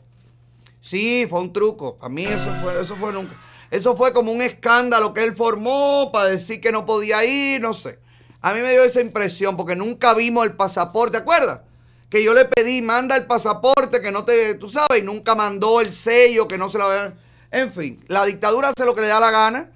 Sí, 0.79 1.25
fue 1.29 1.41
un 1.41 1.51
truco. 1.51 1.97
A 2.01 2.09
mí 2.09 2.25
eso 2.25 2.49
fue, 2.61 2.81
eso 2.81 2.95
fue 2.95 3.11
nunca. 3.11 3.35
Eso 3.71 3.97
fue 3.97 4.13
como 4.13 4.31
un 4.31 4.41
escándalo 4.41 5.13
que 5.13 5.23
él 5.23 5.35
formó 5.35 6.11
para 6.13 6.29
decir 6.29 6.61
que 6.61 6.71
no 6.71 6.85
podía 6.85 7.25
ir, 7.25 7.59
no 7.59 7.73
sé. 7.73 7.99
A 8.41 8.53
mí 8.53 8.61
me 8.61 8.71
dio 8.71 8.83
esa 8.83 9.01
impresión 9.01 9.57
porque 9.57 9.75
nunca 9.75 10.13
vimos 10.13 10.45
el 10.45 10.53
pasaporte, 10.53 11.17
¿te 11.17 11.23
acuerdas? 11.23 11.61
Que 12.09 12.23
yo 12.23 12.33
le 12.33 12.45
pedí, 12.45 12.81
manda 12.81 13.15
el 13.15 13.25
pasaporte, 13.25 14.01
que 14.01 14.11
no 14.11 14.23
te, 14.23 14.55
tú 14.55 14.69
sabes, 14.69 14.99
y 14.99 15.01
nunca 15.01 15.35
mandó 15.35 15.81
el 15.81 15.91
sello, 15.91 16.47
que 16.47 16.57
no 16.57 16.69
se 16.69 16.81
habían. 16.81 17.13
En 17.51 17.71
fin, 17.71 18.03
la 18.07 18.25
dictadura 18.25 18.69
hace 18.69 18.85
lo 18.85 18.95
que 18.95 19.01
le 19.01 19.07
da 19.07 19.19
la 19.19 19.31
gana 19.31 19.69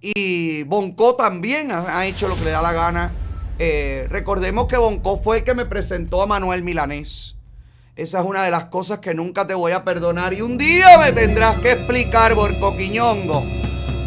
y 0.00 0.62
Bonco 0.64 1.14
también 1.14 1.72
ha, 1.72 1.98
ha 1.98 2.06
hecho 2.06 2.28
lo 2.28 2.36
que 2.36 2.44
le 2.44 2.50
da 2.50 2.62
la 2.62 2.72
gana. 2.72 3.12
Eh, 3.58 4.06
recordemos 4.10 4.66
que 4.66 4.76
Bonco 4.76 5.16
fue 5.18 5.38
el 5.38 5.44
que 5.44 5.54
me 5.54 5.64
presentó 5.64 6.20
a 6.20 6.26
Manuel 6.26 6.62
Milanés. 6.62 7.36
Esa 7.96 8.20
es 8.20 8.26
una 8.26 8.42
de 8.44 8.50
las 8.50 8.66
cosas 8.66 8.98
que 8.98 9.14
nunca 9.14 9.46
te 9.46 9.54
voy 9.54 9.72
a 9.72 9.84
perdonar. 9.84 10.34
Y 10.34 10.42
un 10.42 10.58
día 10.58 10.98
me 10.98 11.12
tendrás 11.12 11.58
que 11.60 11.72
explicar, 11.72 12.34
Borco 12.34 12.76
Quiñongo, 12.76 13.42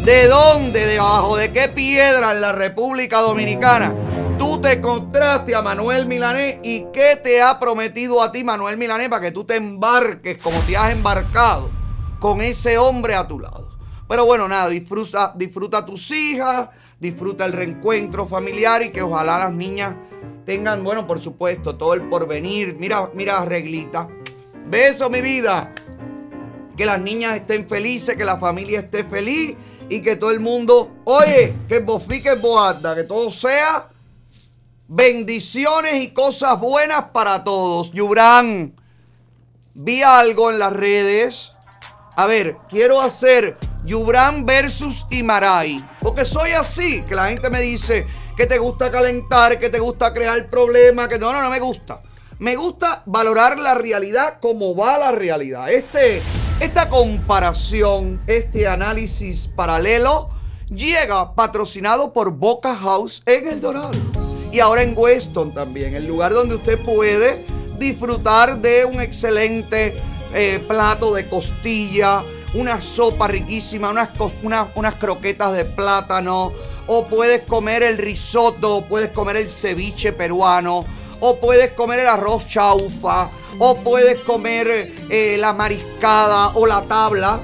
de 0.04 0.26
dónde, 0.26 0.86
debajo 0.86 1.36
de 1.36 1.52
qué 1.52 1.68
piedra 1.68 2.32
en 2.32 2.42
la 2.42 2.52
República 2.52 3.20
Dominicana 3.20 3.94
tú 4.38 4.60
te 4.60 4.74
encontraste 4.74 5.54
a 5.54 5.62
Manuel 5.62 6.06
Milanés 6.06 6.60
y 6.62 6.86
qué 6.92 7.18
te 7.22 7.42
ha 7.42 7.58
prometido 7.58 8.22
a 8.22 8.30
ti 8.30 8.44
Manuel 8.44 8.76
Milanés 8.76 9.08
para 9.08 9.22
que 9.22 9.32
tú 9.32 9.44
te 9.44 9.56
embarques 9.56 10.38
como 10.38 10.60
te 10.60 10.76
has 10.76 10.92
embarcado 10.92 11.70
con 12.20 12.40
ese 12.40 12.78
hombre 12.78 13.14
a 13.14 13.26
tu 13.26 13.40
lado. 13.40 13.68
Pero 14.08 14.24
bueno, 14.24 14.46
nada, 14.46 14.68
disfruta, 14.68 15.32
disfruta 15.36 15.78
a 15.78 15.86
tus 15.86 16.10
hijas, 16.12 16.68
disfruta 17.00 17.44
el 17.44 17.52
reencuentro 17.52 18.28
familiar 18.28 18.80
y 18.82 18.90
que 18.90 19.02
ojalá 19.02 19.38
las 19.38 19.52
niñas 19.52 19.96
tengan, 20.46 20.84
bueno, 20.84 21.06
por 21.06 21.20
supuesto, 21.20 21.76
todo 21.76 21.94
el 21.94 22.08
porvenir. 22.08 22.76
Mira, 22.78 23.10
mira, 23.14 23.44
reglita. 23.44 24.08
Beso, 24.66 25.10
mi 25.10 25.20
vida. 25.20 25.74
Que 26.76 26.86
las 26.86 27.00
niñas 27.00 27.34
estén 27.34 27.68
felices, 27.68 28.16
que 28.16 28.24
la 28.24 28.38
familia 28.38 28.80
esté 28.80 29.02
feliz 29.02 29.56
y 29.88 30.00
que 30.00 30.16
todo 30.16 30.30
el 30.30 30.40
mundo, 30.40 30.92
oye, 31.04 31.54
que 31.68 31.80
bofique 31.80 32.36
boada, 32.36 32.94
que 32.94 33.02
todo 33.02 33.30
sea 33.32 33.90
bendiciones 34.88 36.02
y 36.02 36.08
cosas 36.08 36.58
buenas 36.58 37.10
para 37.12 37.44
todos. 37.44 37.92
Yubran, 37.92 38.74
vi 39.74 40.02
algo 40.02 40.50
en 40.50 40.58
las 40.58 40.72
redes. 40.72 41.50
A 42.16 42.26
ver, 42.26 42.56
quiero 42.68 43.00
hacer 43.00 43.56
Yubran 43.84 44.44
versus 44.44 45.06
Imaray. 45.10 45.86
Porque 46.00 46.24
soy 46.24 46.52
así, 46.52 47.02
que 47.06 47.14
la 47.14 47.28
gente 47.28 47.50
me 47.50 47.60
dice 47.60 48.06
que 48.36 48.46
te 48.46 48.58
gusta 48.58 48.90
calentar, 48.90 49.60
que 49.60 49.68
te 49.68 49.78
gusta 49.78 50.12
crear 50.12 50.46
problemas, 50.48 51.08
que 51.08 51.18
no, 51.18 51.32
no, 51.32 51.42
no 51.42 51.50
me 51.50 51.60
gusta. 51.60 52.00
Me 52.38 52.56
gusta 52.56 53.02
valorar 53.06 53.58
la 53.58 53.74
realidad 53.74 54.38
como 54.40 54.74
va 54.74 54.96
la 54.96 55.12
realidad. 55.12 55.70
Este, 55.70 56.22
esta 56.60 56.88
comparación, 56.88 58.22
este 58.26 58.66
análisis 58.66 59.48
paralelo, 59.48 60.30
llega 60.70 61.34
patrocinado 61.34 62.12
por 62.12 62.30
Boca 62.32 62.74
House 62.76 63.22
en 63.26 63.48
El 63.48 63.60
Dorado. 63.60 64.17
Y 64.50 64.60
ahora 64.60 64.82
en 64.82 64.94
Weston 64.96 65.52
también, 65.52 65.94
el 65.94 66.06
lugar 66.06 66.32
donde 66.32 66.54
usted 66.54 66.78
puede 66.78 67.44
disfrutar 67.78 68.58
de 68.58 68.84
un 68.84 69.00
excelente 69.00 69.94
eh, 70.34 70.62
plato 70.66 71.14
de 71.14 71.28
costilla, 71.28 72.24
una 72.54 72.80
sopa 72.80 73.28
riquísima, 73.28 73.90
unas, 73.90 74.08
unas, 74.42 74.68
unas 74.74 74.94
croquetas 74.94 75.52
de 75.52 75.64
plátano, 75.64 76.52
o 76.86 77.06
puedes 77.06 77.42
comer 77.42 77.82
el 77.82 77.98
risotto, 77.98 78.86
puedes 78.88 79.10
comer 79.10 79.36
el 79.36 79.50
ceviche 79.50 80.12
peruano, 80.12 80.84
o 81.20 81.38
puedes 81.38 81.72
comer 81.72 82.00
el 82.00 82.08
arroz 82.08 82.48
chaufa, 82.48 83.28
o 83.58 83.76
puedes 83.76 84.20
comer 84.20 84.92
eh, 85.10 85.36
la 85.38 85.52
mariscada 85.52 86.48
o 86.54 86.66
la 86.66 86.82
tabla 86.84 87.38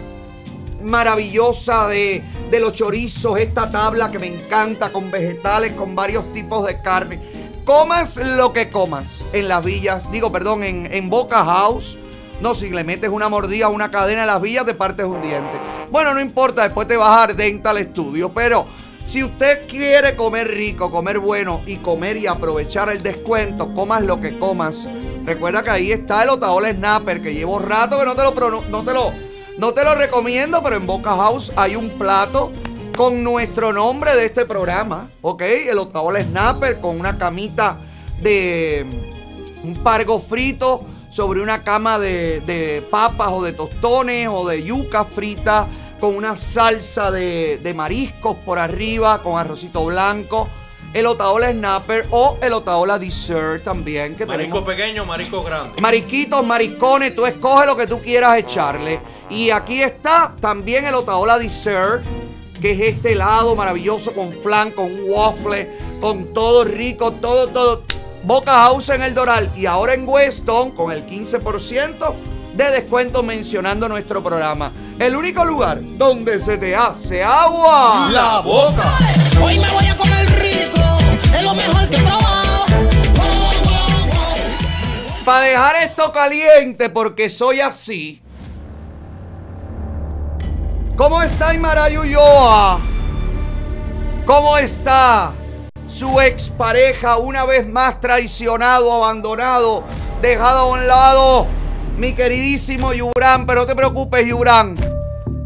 maravillosa 0.85 1.89
de, 1.89 2.23
de 2.51 2.61
los 2.61 2.73
chorizos, 2.73 3.39
esta 3.39 3.71
tabla 3.71 4.11
que 4.11 4.19
me 4.19 4.27
encanta 4.27 4.93
con 4.93 5.11
vegetales, 5.11 5.73
con 5.73 5.95
varios 5.95 6.33
tipos 6.33 6.67
de 6.67 6.81
carne. 6.81 7.21
Comas 7.65 8.17
lo 8.19 8.53
que 8.53 8.71
comas 8.71 9.25
en 9.33 9.49
las 9.49 9.65
villas, 9.65 10.11
digo, 10.13 10.31
perdón, 10.31 10.63
en, 10.63 10.93
en 10.93 11.09
Boca 11.09 11.45
House. 11.45 11.97
No, 12.41 12.55
si 12.55 12.69
le 12.69 12.85
metes 12.85 13.11
una 13.11 13.29
mordida 13.29 13.67
a 13.67 13.69
una 13.71 13.91
cadena 13.91 14.23
en 14.23 14.27
las 14.27 14.43
villas, 14.43 14.67
te 14.67 14.75
partes 14.75 15.07
un 15.07 15.23
diente. 15.23 15.59
Bueno, 15.91 16.13
no 16.13 16.21
importa, 16.21 16.65
después 16.65 16.87
te 16.87 16.97
vas 16.97 17.31
a 17.31 17.33
Dental 17.33 17.79
Studio, 17.79 18.33
pero 18.35 18.67
si 19.07 19.23
usted 19.23 19.67
quiere 19.67 20.17
comer 20.17 20.49
rico, 20.49 20.91
comer 20.91 21.19
bueno 21.19 21.63
y 21.67 21.77
comer 21.77 22.17
y 22.17 22.27
aprovechar 22.27 22.91
el 22.91 23.03
descuento, 23.03 23.73
comas 23.75 24.03
lo 24.03 24.21
que 24.21 24.39
comas. 24.39 24.89
Recuerda 25.25 25.63
que 25.63 25.71
ahí 25.71 25.93
está 25.93 26.23
el 26.23 26.31
Otaola 26.31 26.71
Snapper, 26.73 27.23
que 27.23 27.33
llevo 27.33 27.59
rato 27.59 27.99
que 27.99 28.05
no 28.05 28.15
te 28.15 28.23
lo, 28.23 28.63
no 28.69 28.83
te 28.83 28.93
lo, 28.93 29.13
no 29.59 29.73
te 29.73 29.85
lo 29.85 29.95
recomiendo, 29.95 30.63
pero 30.63 30.77
en 30.77 30.87
Boca 30.87 31.17
House 31.17 31.53
hay 31.57 31.77
un 31.77 31.91
plato 31.91 32.53
con 32.97 33.23
nuestro 33.23 33.73
nombre 33.73 34.15
de 34.17 34.27
este 34.27 34.47
programa, 34.47 35.11
¿ok? 35.21 35.43
El 35.43 35.79
Otaola 35.79 36.21
Snapper 36.21 36.81
con 36.81 36.99
una 36.99 37.19
camita 37.19 37.79
de 38.21 38.87
un 39.63 39.75
pargo 39.83 40.19
frito 40.19 40.85
sobre 41.11 41.41
una 41.41 41.63
cama 41.63 41.99
de, 41.99 42.41
de 42.41 42.83
papas 42.91 43.31
o 43.31 43.43
de 43.43 43.53
tostones 43.53 44.29
o 44.31 44.47
de 44.49 44.63
yuca 44.63 45.05
frita 45.05 45.69
con 46.01 46.17
una 46.17 46.37
salsa 46.37 47.11
de, 47.11 47.59
de 47.59 47.75
mariscos 47.75 48.37
por 48.45 48.59
arriba 48.59 49.23
con 49.23 49.39
arrocito 49.39 49.85
blanco. 49.87 50.49
El 50.95 51.07
Otaola 51.07 51.51
Snapper 51.51 52.07
o 52.11 52.39
el 52.41 52.53
Otaola 52.53 53.01
Dessert 53.01 53.65
también 53.65 54.15
que 54.15 54.25
Marisco 54.27 54.61
tenemos. 54.61 54.65
pequeño, 54.65 55.05
marisco 55.05 55.43
grande. 55.43 55.81
Marisquitos, 55.81 56.47
mariscones, 56.47 57.17
tú 57.17 57.27
escoge 57.27 57.67
lo 57.67 57.77
que 57.77 57.89
tú 57.89 58.01
quieras 58.01 58.39
echarle. 58.39 59.01
Y 59.29 59.51
aquí 59.51 59.83
está 59.83 60.37
también 60.41 60.87
el 60.87 60.95
Otaola 60.95 61.37
Dessert, 61.37 62.05
que 62.63 62.71
es 62.71 62.95
este 62.95 63.13
helado 63.13 63.57
maravilloso 63.57 64.15
con 64.15 64.33
flan, 64.33 64.71
con 64.71 65.11
waffle, 65.11 65.69
con 66.01 66.33
todo 66.33 66.63
rico, 66.63 67.11
todo, 67.11 67.49
todo. 67.49 67.83
Boca 68.23 68.53
House 68.53 68.91
en 68.91 69.03
el 69.03 69.15
Doral 69.15 69.51
y 69.57 69.67
ahora 69.67 69.95
en 69.95 70.09
Weston 70.09 70.71
con 70.71 70.93
el 70.93 71.05
15% 71.05 72.15
de 72.57 72.71
descuento 72.71 73.23
mencionando 73.23 73.89
nuestro 73.89 74.23
programa. 74.23 74.73
El 74.99 75.17
único 75.17 75.45
lugar 75.45 75.79
donde 75.83 76.41
se 76.41 76.59
te 76.59 76.75
hace 76.75 77.23
agua. 77.23 78.09
La 78.11 78.41
boca. 78.41 78.99
Hoy 79.43 79.59
me 79.59 79.71
voy 79.71 79.87
a 79.87 79.97
comer 79.97 80.27
rico, 80.41 80.81
es 81.37 81.43
lo 81.43 81.55
mejor 81.55 81.89
que 81.89 81.97
he 81.97 82.03
probado. 82.03 82.65
Para 85.25 85.41
dejar 85.41 85.77
esto 85.77 86.13
caliente, 86.13 86.91
porque 86.91 87.29
soy 87.29 87.61
así. 87.61 88.23
¿Cómo 90.97 91.23
está 91.23 91.55
Imara 91.55 91.89
Ulloa? 91.89 92.81
¿Cómo 94.27 94.57
está? 94.59 95.35
su 95.95 96.21
expareja 96.21 97.19
una 97.19 97.45
vez 97.45 97.69
más 97.69 98.01
traicionado, 98.01 98.93
abandonado, 98.93 99.85
dejado 100.21 100.59
a 100.59 100.67
un 100.73 100.87
lado. 100.89 101.47
Mi 101.97 102.13
queridísimo 102.13 102.93
Yubran, 102.93 103.47
pero 103.47 103.61
no 103.61 103.67
te 103.67 103.77
preocupes, 103.77 104.27
Yubran. 104.27 104.75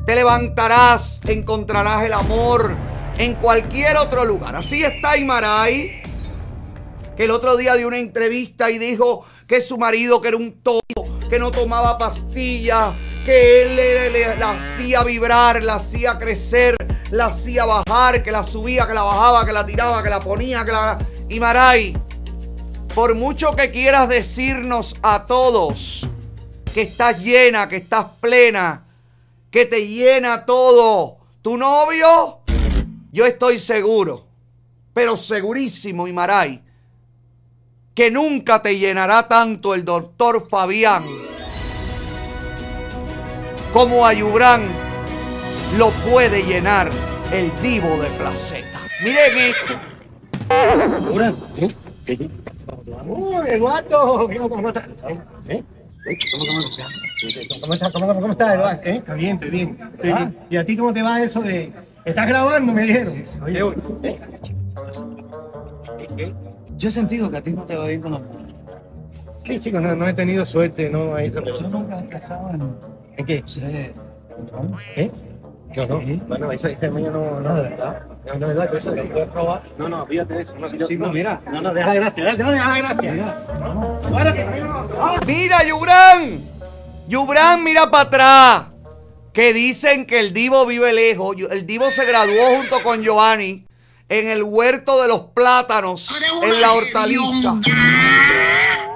Te 0.07 0.15
levantarás, 0.15 1.21
encontrarás 1.27 2.05
el 2.05 2.15
amor 2.15 2.75
en 3.19 3.35
cualquier 3.35 3.99
otro 3.99 4.25
lugar. 4.25 4.57
Así 4.57 4.83
está 4.83 5.19
Imaray, 5.19 6.01
que 7.15 7.25
el 7.25 7.33
otro 7.33 7.55
día 7.59 7.75
dio 7.75 7.87
una 7.87 7.99
entrevista 7.99 8.71
y 8.71 8.79
dijo 8.79 9.27
que 9.47 9.61
su 9.61 9.77
marido, 9.77 10.23
que 10.23 10.29
era 10.29 10.39
un 10.39 10.63
todo, 10.63 10.81
que 11.29 11.39
no 11.39 11.51
tomaba 11.51 11.99
pastillas, 11.99 12.95
que 13.27 13.63
él 13.63 14.39
la 14.39 14.53
hacía 14.53 15.05
vibrar, 15.05 15.63
la 15.63 15.75
hacía 15.75 16.17
crecer, 16.17 16.77
la 17.11 17.27
hacía 17.27 17.67
bajar, 17.67 18.23
que 18.23 18.33
la 18.33 18.43
subía, 18.43 18.87
que 18.87 18.95
la 18.95 19.03
bajaba, 19.03 19.45
que 19.45 19.53
la 19.53 19.67
tiraba, 19.67 20.03
que 20.03 20.09
la 20.09 20.21
ponía, 20.21 20.65
que 20.65 20.73
la... 20.73 20.97
Imaray, 21.29 21.95
por 22.95 23.15
mucho 23.15 23.55
que 23.55 23.71
quieras 23.71 24.09
decirnos 24.09 24.97
a 25.03 25.27
todos 25.27 26.09
que 26.75 26.83
estás 26.83 27.21
llena, 27.21 27.69
que 27.69 27.77
estás 27.77 28.07
plena, 28.21 28.85
que 29.51 29.67
te 29.67 29.87
llena 29.87 30.45
todo, 30.45 31.19
tu 31.43 31.57
novio, 31.57 32.41
yo 33.13 33.27
estoy 33.27 33.59
seguro, 33.59 34.27
pero 34.93 35.17
segurísimo, 35.17 36.07
Imaray, 36.07 36.63
que 37.95 38.11
nunca 38.11 38.63
te 38.63 38.79
llenará 38.79 39.27
tanto 39.27 39.75
el 39.75 39.85
doctor 39.85 40.47
Fabián 40.49 41.05
como 43.73 44.07
a 44.07 44.13
Yubran 44.13 44.69
lo 45.77 45.91
puede 46.11 46.43
llenar 46.43 46.91
el 47.33 47.53
divo 47.61 47.97
de 47.99 48.09
placeta. 48.11 48.81
Miren 49.03 49.39
esto. 49.39 49.75
¡Uy, 53.07 53.49
Eduardo! 53.49 54.29
¿Cómo 54.49 54.69
estás? 54.69 54.89
¿Eh? 55.49 55.63
¿Cómo, 56.05 56.47
cómo, 56.47 56.61
cómo 57.61 57.75
estás? 57.75 57.93
¿Cómo, 57.93 58.07
cómo, 58.07 58.21
cómo 58.21 58.33
estás, 58.33 58.55
Eduardo? 58.55 58.83
¿Eh? 58.85 58.97
Está 58.97 59.15
bien, 59.15 59.37
está 59.37 59.47
bien. 59.47 59.79
Está 59.81 60.03
bien. 60.03 60.39
¿Y 60.51 60.57
a 60.57 60.65
ti 60.65 60.77
cómo 60.77 60.93
te 60.93 61.03
va 61.03 61.23
eso 61.23 61.41
de...? 61.41 61.73
¿Estás 62.05 62.29
grabando, 62.29 62.73
me 62.73 62.83
dijeron? 62.83 63.23
¿Eh? 66.17 66.33
Yo 66.77 66.89
he 66.89 66.93
sentido 66.93 67.31
que 67.31 67.37
a 67.37 67.43
ti 67.43 67.53
no 67.53 67.65
te 67.65 67.77
va 67.77 67.87
bien 67.87 68.01
con 68.01 68.13
mujer. 68.13 68.27
Sí, 69.45 69.59
chicos, 69.61 69.83
no, 69.83 69.97
no 69.97 70.07
he 70.07 70.15
tenido 70.15 70.47
suerte, 70.47 70.89
no, 70.91 71.15
a 71.15 71.23
eso, 71.23 71.41
pero... 71.43 71.59
Tú 71.59 71.69
nunca 71.69 71.99
has 71.99 72.05
casado 72.05 72.51
en... 72.51 72.75
¿En 73.17 73.27
qué? 73.27 73.45
¿Eh? 74.97 75.11
Yo 75.75 75.87
no. 75.87 76.01
Bueno, 76.29 76.53
eso, 76.53 76.69
ese 76.69 76.91
mío 76.91 77.11
no... 77.11 77.41
No, 77.41 77.55
¿de 77.57 77.63
verdad? 77.63 78.03
No, 78.29 78.35
no, 78.39 78.51
Eduardo, 78.51 78.77
eso... 78.77 78.95
¿Lo 78.95 79.05
puedes 79.05 79.31
probar? 79.31 79.63
No, 79.79 79.89
no, 79.89 80.05
de 80.05 80.43
eso. 80.43 80.55
No, 80.59 80.69
yo, 80.69 80.87
Sí, 80.87 80.97
no, 80.99 81.11
mira. 81.11 81.41
No, 81.51 81.63
no, 81.63 81.73
deja 81.73 81.93
de 81.93 82.01
gracia, 82.01 82.37
no, 82.37 82.51
deja 82.53 82.75
de 82.75 82.83
gracia. 82.83 83.37
Mira, 85.27 85.65
Yubran. 85.65 86.41
Yubran, 87.09 87.65
mira 87.65 87.91
para 87.91 88.03
atrás. 88.05 88.67
Que 89.33 89.53
dicen 89.55 90.05
que 90.05 90.21
el 90.21 90.35
Divo 90.35 90.67
vive 90.67 90.93
lejos. 90.93 91.37
El 91.51 91.67
Divo 91.67 91.91
se 91.91 92.05
graduó 92.05 92.57
junto 92.57 92.83
con 92.83 93.03
Giovanni 93.03 93.67
en 94.09 94.29
el 94.29 94.43
huerto 94.43 95.01
de 95.01 95.09
los 95.09 95.21
plátanos, 95.35 96.21
en 96.43 96.61
la 96.61 96.73
hortaliza. 96.73 97.61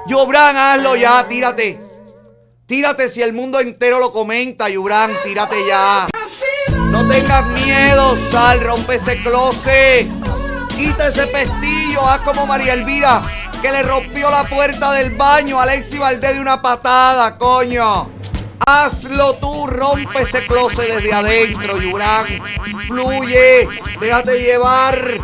Yubran, 0.07 0.57
hazlo 0.57 0.97
ya, 0.97 1.27
tírate. 1.29 1.79
Tírate 2.67 3.09
si 3.09 3.23
el 3.23 3.33
mundo 3.33 3.61
entero 3.61 3.99
lo 3.99 4.13
comenta, 4.13 4.69
Yubran, 4.69 5.11
tírate 5.25 5.57
ya. 5.67 6.09
No 6.93 7.09
tengas 7.09 7.47
miedo, 7.47 8.19
sal, 8.31 8.61
rompe 8.61 8.97
ese 8.97 9.17
closet. 9.23 10.07
Quita 10.77 11.09
ese 11.09 11.27
pestillo, 11.27 12.07
haz 12.07 12.21
como 12.21 12.45
María 12.45 12.75
Elvira, 12.75 13.23
que 13.63 13.73
le 13.73 13.83
rompió 13.83 14.31
la 14.31 14.45
puerta 14.45 14.93
del 14.93 15.17
baño 15.17 15.59
a 15.59 15.63
Alexi 15.63 15.97
Valdés 15.97 16.35
de 16.35 16.41
una 16.41 16.61
patada, 16.61 17.39
coño. 17.39 18.11
Hazlo 18.67 19.33
tú, 19.37 19.67
rompe 19.67 20.21
ese 20.21 20.45
closet 20.47 20.87
desde 20.87 21.15
adentro, 21.15 21.81
Yurán. 21.81 22.27
Fluye, 22.87 23.69
déjate 23.99 24.39
llevar. 24.43 25.19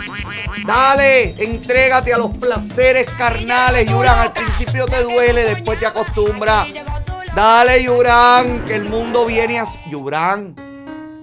Dale, 0.65 1.35
entrégate 1.37 2.15
a 2.15 2.19
los 2.19 2.31
placeres 2.39 3.07
carnales, 3.19 3.87
Yurán. 3.91 4.21
Al 4.21 4.33
principio 4.33 4.87
te 4.87 5.03
duele, 5.03 5.45
después 5.45 5.79
te 5.79 5.85
acostumbras. 5.85 6.67
Dale, 7.35 7.83
Yurán, 7.83 8.65
que 8.65 8.77
el 8.77 8.87
mundo 8.87 9.27
viene 9.27 9.61
así. 9.61 9.79
Yurán, 9.91 10.55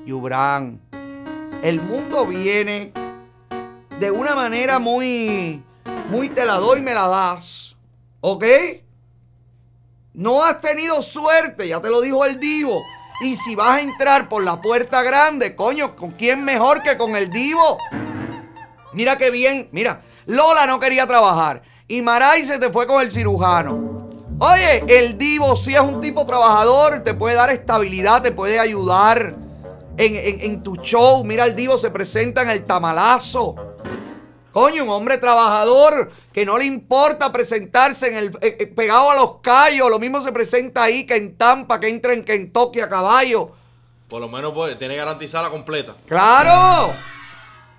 Yurán. 0.06 0.80
El 1.64 1.82
mundo 1.82 2.26
viene 2.26 2.94
de 4.00 4.12
una 4.12 4.36
manera 4.36 4.80
muy, 4.80 5.64
muy 6.10 6.30
te 6.30 6.46
la 6.46 6.56
doy, 6.56 6.82
me 6.82 6.94
la 6.94 7.08
das. 7.08 7.76
¿Ok? 8.22 8.46
No 10.14 10.44
has 10.44 10.62
tenido 10.62 11.02
suerte, 11.02 11.68
ya 11.68 11.82
te 11.82 11.90
lo 11.90 12.02
dijo 12.02 12.24
el 12.26 12.40
Divo. 12.40 12.82
Y 13.22 13.36
si 13.36 13.56
vas 13.56 13.78
a 13.78 13.82
entrar 13.82 14.30
por 14.30 14.44
la 14.44 14.62
puerta 14.62 15.02
grande, 15.02 15.56
coño, 15.56 15.96
¿con 15.96 16.12
quién 16.12 16.44
mejor 16.44 16.84
que 16.84 16.98
con 16.98 17.16
el 17.16 17.32
Divo? 17.32 17.78
Mira 18.94 19.18
qué 19.18 19.30
bien, 19.30 19.70
mira, 19.72 20.00
Lola 20.26 20.66
no 20.66 20.80
quería 20.80 21.06
trabajar 21.06 21.62
y 21.88 22.02
Maray 22.02 22.46
se 22.46 22.60
te 22.60 22.70
fue 22.70 22.88
con 22.88 23.02
el 23.02 23.12
cirujano. 23.12 24.10
Oye, 24.40 24.84
el 24.88 25.18
Divo 25.18 25.56
si 25.56 25.74
es 25.74 25.82
un 25.82 26.02
tipo 26.02 26.26
trabajador, 26.26 27.02
te 27.04 27.14
puede 27.14 27.36
dar 27.36 27.50
estabilidad, 27.50 28.22
te 28.22 28.32
puede 28.32 28.60
ayudar 28.60 29.45
en, 29.98 30.16
en- 30.16 30.42
en 30.52 30.64
tu 30.64 30.76
show. 30.78 31.24
Mira, 31.24 31.46
el 31.46 31.56
Divo 31.56 31.78
se 31.78 31.90
presenta 31.92 32.42
en 32.42 32.50
el 32.50 32.66
tamalazo. 32.66 33.56
Coño, 34.52 34.84
un 34.84 34.90
hombre 34.90 35.18
trabajador 35.18 36.12
que 36.32 36.46
no 36.46 36.58
le 36.58 36.64
importa 36.66 37.32
presentarse 37.32 38.08
en 38.08 38.16
el, 38.18 38.28
eh, 38.42 38.56
eh, 38.62 38.68
pegado 38.68 39.12
a 39.12 39.16
los 39.16 39.40
callos. 39.42 39.90
Lo 39.90 40.00
mismo 40.00 40.22
se 40.22 40.32
presenta 40.32 40.84
ahí 40.84 41.06
que 41.06 41.16
en 41.18 41.36
Tampa, 41.38 41.80
que 41.80 41.90
entra 41.90 42.14
en 42.14 42.24
Kentucky 42.24 42.80
a 42.80 42.88
caballo. 42.88 43.52
Por 44.08 44.22
lo 44.22 44.30
menos 44.30 44.54
pues, 44.54 44.78
tiene 44.80 44.96
garantizada 44.96 45.50
completa. 45.50 45.96
¡Claro! 46.08 46.94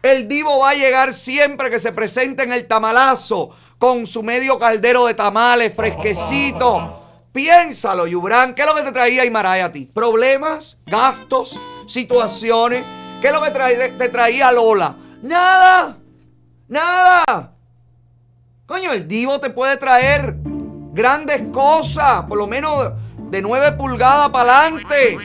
El 0.03 0.29
Divo 0.29 0.59
va 0.61 0.71
a 0.71 0.75
llegar 0.75 1.15
siempre 1.15 1.71
que 1.71 1.81
se 1.81 1.93
presente 1.93 2.43
en 2.43 2.53
el 2.53 2.69
tamalazo 2.69 3.51
con 3.79 4.07
su 4.07 4.23
medio 4.23 4.59
caldero 4.59 5.07
de 5.07 5.15
tamales 5.15 5.75
fresquecito. 5.75 7.03
Piénsalo, 7.33 8.07
Yubran. 8.07 8.55
¿Qué 8.55 8.63
es 8.63 8.67
lo 8.69 8.75
que 8.75 8.83
te 8.83 8.93
traía 8.93 9.25
Imaray 9.25 9.61
a 9.63 9.73
ti? 9.73 9.89
¿Problemas? 9.93 10.79
¿Gastos? 10.87 11.59
¿Situaciones? 11.87 12.85
¿Qué 13.21 13.29
es 13.29 13.33
lo 13.33 13.43
que 13.43 13.51
te 13.97 14.09
traía 14.09 14.53
Lola? 14.53 14.97
Nada. 15.23 15.97
Nada. 16.69 17.53
Coño, 18.67 18.93
el 18.93 19.07
Divo 19.07 19.39
te 19.39 19.51
puede 19.51 19.77
traer 19.77 20.37
grandes 20.93 21.43
cosas. 21.53 22.25
Por 22.25 22.39
lo 22.39 22.47
menos 22.47 22.93
de 23.31 23.43
9 23.43 23.73
pulgadas 23.73 24.31
para 24.31 24.63
adelante. 24.63 25.19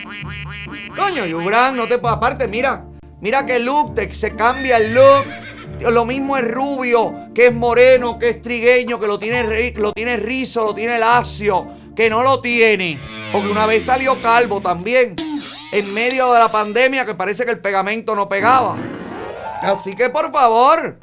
Coño, 0.95 1.25
Yubran, 1.25 1.75
no 1.75 1.87
te 1.87 1.95
aparte, 1.95 2.47
mira, 2.47 2.85
mira 3.21 3.45
que 3.45 3.59
look, 3.59 3.95
te, 3.95 4.13
se 4.13 4.35
cambia 4.35 4.77
el 4.77 4.93
look. 4.93 5.91
Lo 5.91 6.05
mismo 6.05 6.37
es 6.37 6.47
rubio, 6.47 7.29
que 7.33 7.47
es 7.47 7.53
moreno, 7.53 8.19
que 8.19 8.29
es 8.29 8.41
trigueño, 8.41 8.99
que 8.99 9.07
lo 9.07 9.17
tiene, 9.17 9.73
lo 9.77 9.93
tiene 9.93 10.17
rizo, 10.17 10.65
lo 10.65 10.75
tiene 10.75 10.99
lacio, 10.99 11.67
que 11.95 12.07
no 12.09 12.21
lo 12.21 12.39
tiene. 12.39 12.99
Porque 13.31 13.49
una 13.49 13.65
vez 13.65 13.85
salió 13.85 14.21
calvo 14.21 14.61
también, 14.61 15.15
en 15.71 15.93
medio 15.93 16.31
de 16.33 16.39
la 16.39 16.51
pandemia, 16.51 17.05
que 17.05 17.15
parece 17.15 17.45
que 17.45 17.51
el 17.51 17.59
pegamento 17.59 18.15
no 18.15 18.27
pegaba. 18.27 18.77
Así 19.61 19.95
que 19.95 20.09
por 20.09 20.31
favor, 20.31 20.97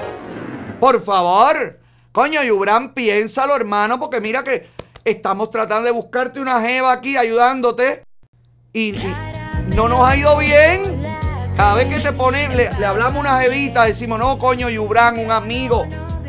por 0.81 1.03
favor, 1.03 1.79
coño, 2.13 2.43
Yubran, 2.43 2.93
piénsalo, 2.93 3.57
hermano, 3.57 3.99
porque 3.99 4.21
mira 4.21 4.45
que 4.45 4.69
estamos 5.05 5.51
tratando 5.51 5.87
de 5.87 5.93
buscarte 5.93 6.41
una 6.41 6.61
jeva 6.61 6.93
aquí 6.93 7.17
ayudándote 7.17 8.03
y, 8.73 8.95
no 9.75 9.89
nos 9.89 10.07
ha 10.07 10.17
ido 10.17 10.37
bien. 10.37 11.07
Cada 11.57 11.75
vez 11.75 11.93
que 11.93 12.01
te 12.01 12.13
pones, 12.13 12.55
le, 12.55 12.71
le 12.73 12.87
hablamos 12.87 13.21
una 13.21 13.39
jevita, 13.39 13.85
decimos, 13.85 14.19
no, 14.19 14.39
coño, 14.39 14.69
Yubran, 14.69 15.19
un 15.19 15.31
amigo. 15.31 15.87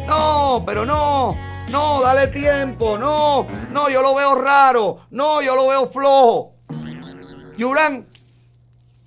No, 0.08 0.64
pero 0.66 0.86
no, 0.86 1.38
no, 1.70 2.02
dale 2.02 2.28
tiempo, 2.28 2.98
no, 2.98 3.46
no, 3.72 3.90
yo 3.90 4.02
lo 4.02 4.16
veo 4.16 4.34
raro, 4.34 5.02
no, 5.12 5.42
yo 5.42 5.56
lo 5.56 5.68
veo 5.68 5.88
flojo. 5.88 6.54
Yubran, 7.58 8.08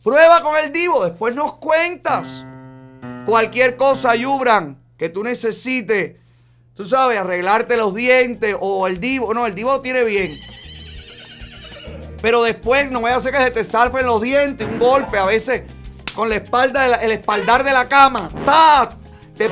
prueba 0.02 0.42
con 0.42 0.56
el 0.56 0.72
Divo, 0.72 1.04
después 1.04 1.34
nos 1.34 1.54
cuentas. 1.54 2.44
Cualquier 3.24 3.76
cosa, 3.76 4.16
Yubran, 4.16 4.82
que 4.96 5.08
tú 5.08 5.22
necesites, 5.22 6.16
tú 6.74 6.86
sabes, 6.86 7.18
arreglarte 7.18 7.76
los 7.76 7.94
dientes 7.94 8.56
o 8.58 8.86
el 8.86 8.98
Divo, 8.98 9.32
no, 9.32 9.46
el 9.46 9.54
Divo 9.54 9.80
tiene 9.80 10.04
bien. 10.04 10.38
Pero 12.20 12.42
después 12.42 12.90
no 12.90 13.00
vaya 13.00 13.16
a 13.16 13.18
hacer 13.18 13.32
que 13.32 13.38
se 13.38 13.50
te 13.50 13.64
salfen 13.64 14.06
los 14.06 14.20
dientes, 14.20 14.68
un 14.68 14.78
golpe, 14.78 15.18
a 15.18 15.24
veces 15.24 15.62
con 16.14 16.28
la 16.28 16.36
espalda, 16.36 16.96
el 16.96 17.12
espaldar 17.12 17.64
de 17.64 17.72
la 17.72 17.88
cama. 17.88 18.30
¡Taf! 18.44 18.94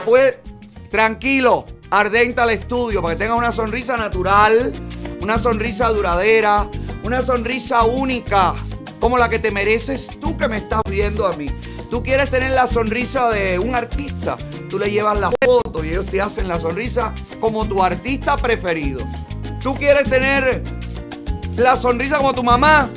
Puede, 0.04 0.40
tranquilo, 0.88 1.66
ardente 1.90 2.40
al 2.40 2.50
estudio 2.50 3.02
para 3.02 3.14
que 3.14 3.24
tengas 3.24 3.36
una 3.36 3.50
sonrisa 3.50 3.96
natural, 3.96 4.72
una 5.20 5.38
sonrisa 5.38 5.88
duradera, 5.88 6.68
una 7.02 7.22
sonrisa 7.22 7.82
única, 7.82 8.54
como 9.00 9.16
la 9.18 9.28
que 9.28 9.38
te 9.38 9.50
mereces 9.50 10.08
tú 10.20 10.36
que 10.36 10.46
me 10.48 10.58
estás 10.58 10.82
viendo 10.88 11.26
a 11.26 11.32
mí. 11.32 11.50
Tú 11.90 12.02
quieres 12.02 12.30
tener 12.30 12.50
la 12.50 12.68
sonrisa 12.68 13.30
de 13.30 13.58
un 13.58 13.74
artista. 13.74 14.36
Tú 14.68 14.78
le 14.78 14.90
llevas 14.90 15.18
la 15.18 15.32
foto 15.44 15.84
y 15.84 15.88
ellos 15.88 16.06
te 16.06 16.20
hacen 16.20 16.46
la 16.46 16.60
sonrisa 16.60 17.12
como 17.40 17.66
tu 17.66 17.82
artista 17.82 18.36
preferido. 18.36 19.00
Tú 19.62 19.74
quieres 19.74 20.08
tener 20.08 20.62
la 21.56 21.76
sonrisa 21.76 22.18
como 22.18 22.32
tu 22.34 22.44
mamá. 22.44 22.90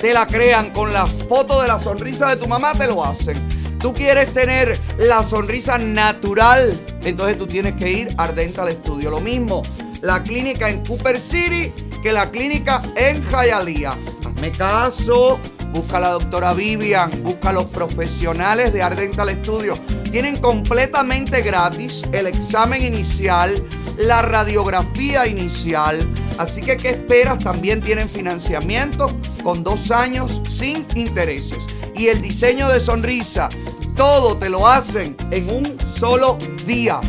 Te 0.00 0.12
la 0.12 0.26
crean 0.26 0.70
con 0.70 0.92
la 0.92 1.06
foto 1.06 1.62
de 1.62 1.68
la 1.68 1.78
sonrisa 1.78 2.28
de 2.28 2.36
tu 2.36 2.46
mamá, 2.46 2.74
te 2.74 2.86
lo 2.86 3.02
hacen. 3.02 3.48
Tú 3.78 3.94
quieres 3.94 4.32
tener 4.34 4.78
la 4.98 5.24
sonrisa 5.24 5.78
natural, 5.78 6.78
entonces 7.02 7.38
tú 7.38 7.46
tienes 7.46 7.74
que 7.74 7.90
ir 7.90 8.14
a 8.18 8.24
Ardental 8.24 8.70
Studio. 8.72 9.10
Lo 9.10 9.20
mismo, 9.20 9.62
la 10.02 10.22
clínica 10.22 10.68
en 10.68 10.84
Cooper 10.84 11.18
City 11.18 11.72
que 12.04 12.12
la 12.12 12.30
clínica 12.30 12.82
en 12.96 13.24
Hialeah. 13.30 13.96
Hazme 14.26 14.52
caso, 14.52 15.40
busca 15.72 15.96
a 15.96 16.00
la 16.00 16.10
doctora 16.10 16.52
Vivian, 16.52 17.10
busca 17.22 17.48
a 17.48 17.52
los 17.54 17.64
profesionales 17.64 18.74
de 18.74 18.82
Ardental 18.82 19.30
Studio. 19.42 19.74
Tienen 20.12 20.36
completamente 20.36 21.40
gratis 21.40 22.02
el 22.12 22.26
examen 22.26 22.82
inicial, 22.82 23.66
la 23.96 24.20
radiografía 24.20 25.26
inicial. 25.26 26.06
Así 26.36 26.60
que, 26.60 26.76
¿qué 26.76 26.90
esperas? 26.90 27.38
También 27.38 27.80
tienen 27.80 28.10
financiamiento 28.10 29.10
con 29.42 29.64
dos 29.64 29.90
años 29.90 30.42
sin 30.46 30.86
intereses. 30.94 31.64
Y 31.96 32.08
el 32.08 32.20
diseño 32.20 32.68
de 32.68 32.80
sonrisa, 32.80 33.48
todo 33.96 34.36
te 34.36 34.50
lo 34.50 34.68
hacen 34.68 35.16
en 35.30 35.48
un 35.48 35.78
solo 35.88 36.36
día. 36.66 37.00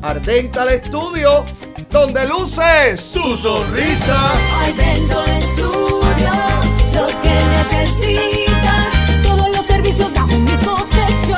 Ardental 0.00 0.70
Studio, 0.86 1.44
donde 1.90 2.26
luces 2.26 3.12
tu 3.12 3.36
sonrisa. 3.36 4.32
Adentro 4.64 5.20
del 5.22 5.34
estudio, 5.36 6.32
lo 6.94 7.06
que 7.22 7.44
necesitas. 7.56 9.22
Todos 9.26 9.48
los 9.56 9.66
servicios 9.66 10.12
bajo 10.12 10.26
un 10.34 10.44
mismo 10.44 10.74
techo. 10.90 11.36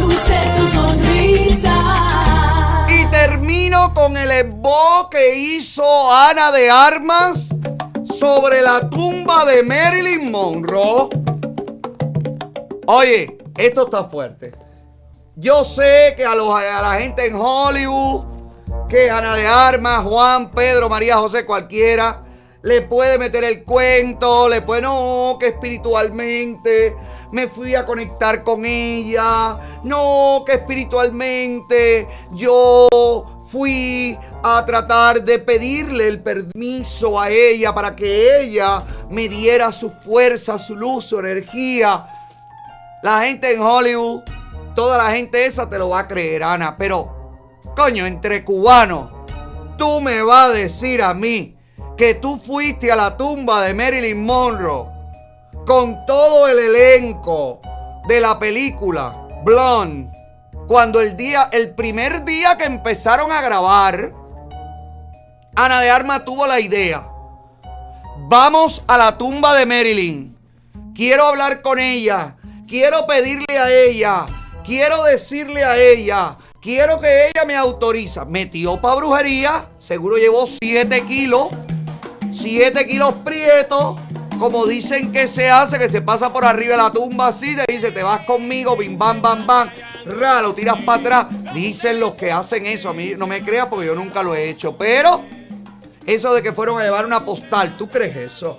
Luce 0.00 0.38
tu 0.56 0.68
sonrisa. 0.68 1.74
Y 2.88 3.04
termino 3.06 3.92
con 3.94 4.16
el 4.16 4.30
esbo 4.30 5.08
que 5.10 5.36
hizo 5.36 6.12
Ana 6.12 6.50
de 6.52 6.70
Armas 6.70 7.54
sobre 8.04 8.62
la 8.62 8.88
tumba 8.90 9.44
de 9.44 9.62
Marilyn 9.62 10.30
Monroe. 10.30 11.08
Oye, 12.86 13.38
esto 13.56 13.84
está 13.84 14.04
fuerte. 14.04 14.52
Yo 15.36 15.64
sé 15.64 16.14
que 16.16 16.24
a, 16.24 16.34
los- 16.34 16.52
a 16.58 16.82
la 16.82 16.96
gente 17.00 17.26
en 17.26 17.34
Hollywood, 17.36 18.24
que 18.90 19.08
Ana 19.08 19.36
de 19.36 19.46
Armas, 19.46 20.04
Juan, 20.04 20.50
Pedro, 20.50 20.88
María 20.88 21.16
José, 21.16 21.46
cualquiera, 21.46 22.24
le 22.62 22.82
puede 22.82 23.18
meter 23.18 23.44
el 23.44 23.62
cuento, 23.62 24.48
le 24.48 24.62
puede, 24.62 24.82
no, 24.82 25.36
que 25.38 25.46
espiritualmente 25.46 26.96
me 27.30 27.46
fui 27.46 27.76
a 27.76 27.86
conectar 27.86 28.42
con 28.42 28.64
ella, 28.66 29.60
no, 29.84 30.42
que 30.44 30.54
espiritualmente 30.54 32.08
yo 32.32 32.88
fui 33.46 34.18
a 34.42 34.66
tratar 34.66 35.22
de 35.22 35.38
pedirle 35.38 36.08
el 36.08 36.20
permiso 36.20 37.20
a 37.20 37.30
ella 37.30 37.72
para 37.72 37.94
que 37.94 38.40
ella 38.40 38.82
me 39.08 39.28
diera 39.28 39.70
su 39.70 39.88
fuerza, 39.90 40.58
su 40.58 40.74
luz, 40.74 41.04
su 41.04 41.20
energía. 41.20 42.06
La 43.04 43.20
gente 43.20 43.52
en 43.52 43.60
Hollywood, 43.60 44.22
toda 44.74 44.98
la 44.98 45.12
gente 45.12 45.46
esa 45.46 45.70
te 45.70 45.78
lo 45.78 45.90
va 45.90 46.00
a 46.00 46.08
creer, 46.08 46.42
Ana. 46.42 46.76
Pero, 46.76 47.19
coño, 47.76 48.06
entre 48.06 48.44
cubanos, 48.44 49.10
tú 49.76 50.00
me 50.00 50.22
vas 50.22 50.48
a 50.48 50.52
decir 50.52 51.02
a 51.02 51.14
mí 51.14 51.56
que 51.96 52.14
tú 52.14 52.38
fuiste 52.38 52.90
a 52.90 52.96
la 52.96 53.16
tumba 53.16 53.62
de 53.62 53.74
Marilyn 53.74 54.24
Monroe 54.24 54.86
con 55.66 56.04
todo 56.06 56.48
el 56.48 56.58
elenco 56.58 57.60
de 58.08 58.20
la 58.20 58.38
película 58.38 59.28
Blonde. 59.44 60.10
Cuando 60.66 61.00
el 61.00 61.16
día, 61.16 61.48
el 61.52 61.74
primer 61.74 62.24
día 62.24 62.56
que 62.56 62.64
empezaron 62.64 63.32
a 63.32 63.40
grabar, 63.40 64.12
Ana 65.56 65.80
de 65.80 65.90
Armas 65.90 66.24
tuvo 66.24 66.46
la 66.46 66.60
idea. 66.60 67.06
Vamos 68.28 68.84
a 68.86 68.96
la 68.96 69.18
tumba 69.18 69.54
de 69.56 69.66
Marilyn. 69.66 70.38
Quiero 70.94 71.26
hablar 71.26 71.62
con 71.62 71.78
ella. 71.78 72.36
Quiero 72.68 73.06
pedirle 73.06 73.58
a 73.58 73.70
ella. 73.70 74.26
Quiero 74.64 75.02
decirle 75.04 75.64
a 75.64 75.76
ella. 75.76 76.36
Quiero 76.60 77.00
que 77.00 77.28
ella 77.28 77.46
me 77.46 77.56
autoriza. 77.56 78.26
Metió 78.26 78.78
para 78.82 78.96
brujería. 78.96 79.70
Seguro 79.78 80.18
llevó 80.18 80.46
7 80.46 81.04
kilos. 81.06 81.48
7 82.30 82.86
kilos 82.86 83.14
prietos. 83.24 83.96
Como 84.38 84.66
dicen 84.66 85.10
que 85.10 85.26
se 85.26 85.48
hace, 85.48 85.78
que 85.78 85.88
se 85.88 86.02
pasa 86.02 86.32
por 86.32 86.44
arriba 86.44 86.72
de 86.72 86.82
la 86.82 86.92
tumba 86.92 87.28
así. 87.28 87.56
Te 87.56 87.64
dice, 87.72 87.92
te 87.92 88.02
vas 88.02 88.26
conmigo, 88.26 88.76
bim, 88.76 88.98
bam, 88.98 89.22
bam, 89.22 89.46
bam. 89.46 89.70
Ra, 90.04 90.42
lo 90.42 90.52
tiras 90.52 90.76
para 90.84 91.00
atrás. 91.00 91.26
Dicen 91.54 91.98
los 91.98 92.14
que 92.14 92.30
hacen 92.30 92.66
eso. 92.66 92.90
A 92.90 92.92
mí 92.92 93.12
no 93.16 93.26
me 93.26 93.42
creas 93.42 93.68
porque 93.68 93.86
yo 93.86 93.94
nunca 93.94 94.22
lo 94.22 94.34
he 94.34 94.50
hecho. 94.50 94.76
Pero 94.76 95.24
eso 96.04 96.34
de 96.34 96.42
que 96.42 96.52
fueron 96.52 96.78
a 96.78 96.84
llevar 96.84 97.06
una 97.06 97.24
postal, 97.24 97.78
¿tú 97.78 97.88
crees 97.88 98.16
eso? 98.16 98.58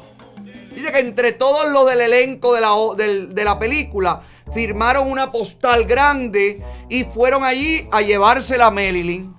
Dice 0.74 0.92
que 0.92 1.00
entre 1.00 1.34
todos 1.34 1.70
los 1.70 1.88
del 1.88 2.02
elenco 2.02 2.56
de 2.56 2.62
la, 2.62 2.72
de 2.98 3.44
la 3.44 3.60
película 3.60 4.22
firmaron 4.54 5.10
una 5.10 5.32
postal 5.32 5.86
grande 5.86 6.64
y 6.90 7.04
fueron 7.04 7.44
allí 7.44 7.88
a 7.92 8.02
llevársela 8.02 8.68
a 8.68 8.72
Marilyn. 8.72 9.36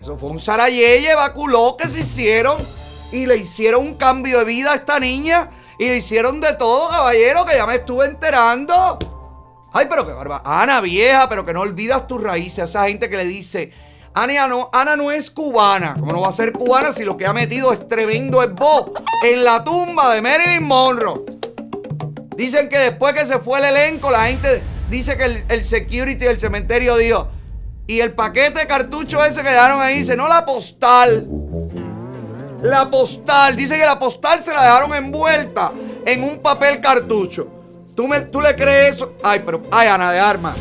Eso 0.00 0.16
fue 0.16 0.30
un 0.30 0.40
sarayeye, 0.40 1.14
baculó 1.14 1.76
que 1.76 1.88
se 1.88 2.00
hicieron 2.00 2.58
y 3.12 3.26
le 3.26 3.36
hicieron 3.36 3.86
un 3.86 3.94
cambio 3.94 4.38
de 4.38 4.44
vida 4.44 4.72
a 4.72 4.76
esta 4.76 4.98
niña 4.98 5.50
y 5.78 5.88
le 5.88 5.96
hicieron 5.96 6.40
de 6.40 6.54
todo, 6.54 6.88
caballero, 6.90 7.44
que 7.44 7.56
ya 7.56 7.66
me 7.66 7.76
estuve 7.76 8.06
enterando. 8.06 8.98
Ay, 9.72 9.86
pero 9.88 10.06
qué 10.06 10.12
barba. 10.12 10.42
Ana, 10.44 10.80
vieja, 10.80 11.28
pero 11.28 11.44
que 11.44 11.52
no 11.52 11.60
olvidas 11.60 12.06
tus 12.06 12.22
raíces. 12.22 12.60
A 12.60 12.64
esa 12.64 12.88
gente 12.88 13.08
que 13.08 13.16
le 13.16 13.24
dice, 13.24 13.72
Ana 14.14 14.48
no, 14.48 14.68
Ana 14.72 14.96
no 14.96 15.10
es 15.10 15.30
cubana. 15.30 15.96
¿Cómo 15.98 16.12
no 16.12 16.20
va 16.20 16.28
a 16.28 16.32
ser 16.32 16.52
cubana 16.52 16.92
si 16.92 17.04
lo 17.04 17.16
que 17.16 17.26
ha 17.26 17.32
metido 17.32 17.72
es 17.72 17.86
tremendo 17.86 18.42
esbo 18.42 18.92
en 19.24 19.44
la 19.44 19.62
tumba 19.62 20.14
de 20.14 20.20
Marilyn 20.20 20.64
Monroe? 20.64 21.22
Dicen 22.40 22.70
que 22.70 22.78
después 22.78 23.12
que 23.12 23.26
se 23.26 23.38
fue 23.38 23.58
el 23.58 23.66
elenco, 23.66 24.10
la 24.10 24.24
gente 24.28 24.62
dice 24.88 25.14
que 25.18 25.24
el, 25.26 25.44
el 25.50 25.62
security 25.62 26.24
del 26.24 26.40
cementerio 26.40 26.96
dijo, 26.96 27.28
y 27.86 28.00
el 28.00 28.12
paquete 28.12 28.60
de 28.60 28.66
cartuchos 28.66 29.26
ese 29.26 29.42
que 29.42 29.50
dejaron 29.50 29.82
ahí, 29.82 29.98
dice, 29.98 30.16
no 30.16 30.26
la 30.26 30.46
postal. 30.46 31.28
La 32.62 32.90
postal, 32.90 33.56
dice 33.56 33.76
que 33.78 33.84
la 33.84 33.98
postal 33.98 34.42
se 34.42 34.54
la 34.54 34.62
dejaron 34.62 34.94
envuelta 34.94 35.70
en 36.06 36.24
un 36.24 36.38
papel 36.40 36.80
cartucho. 36.80 37.46
¿Tú, 37.94 38.08
me- 38.08 38.20
tú 38.22 38.40
le 38.40 38.56
crees 38.56 38.96
eso? 38.96 39.16
Ay, 39.22 39.42
pero, 39.44 39.62
ay, 39.70 39.88
Ana 39.88 40.10
de 40.10 40.20
Armas. 40.20 40.56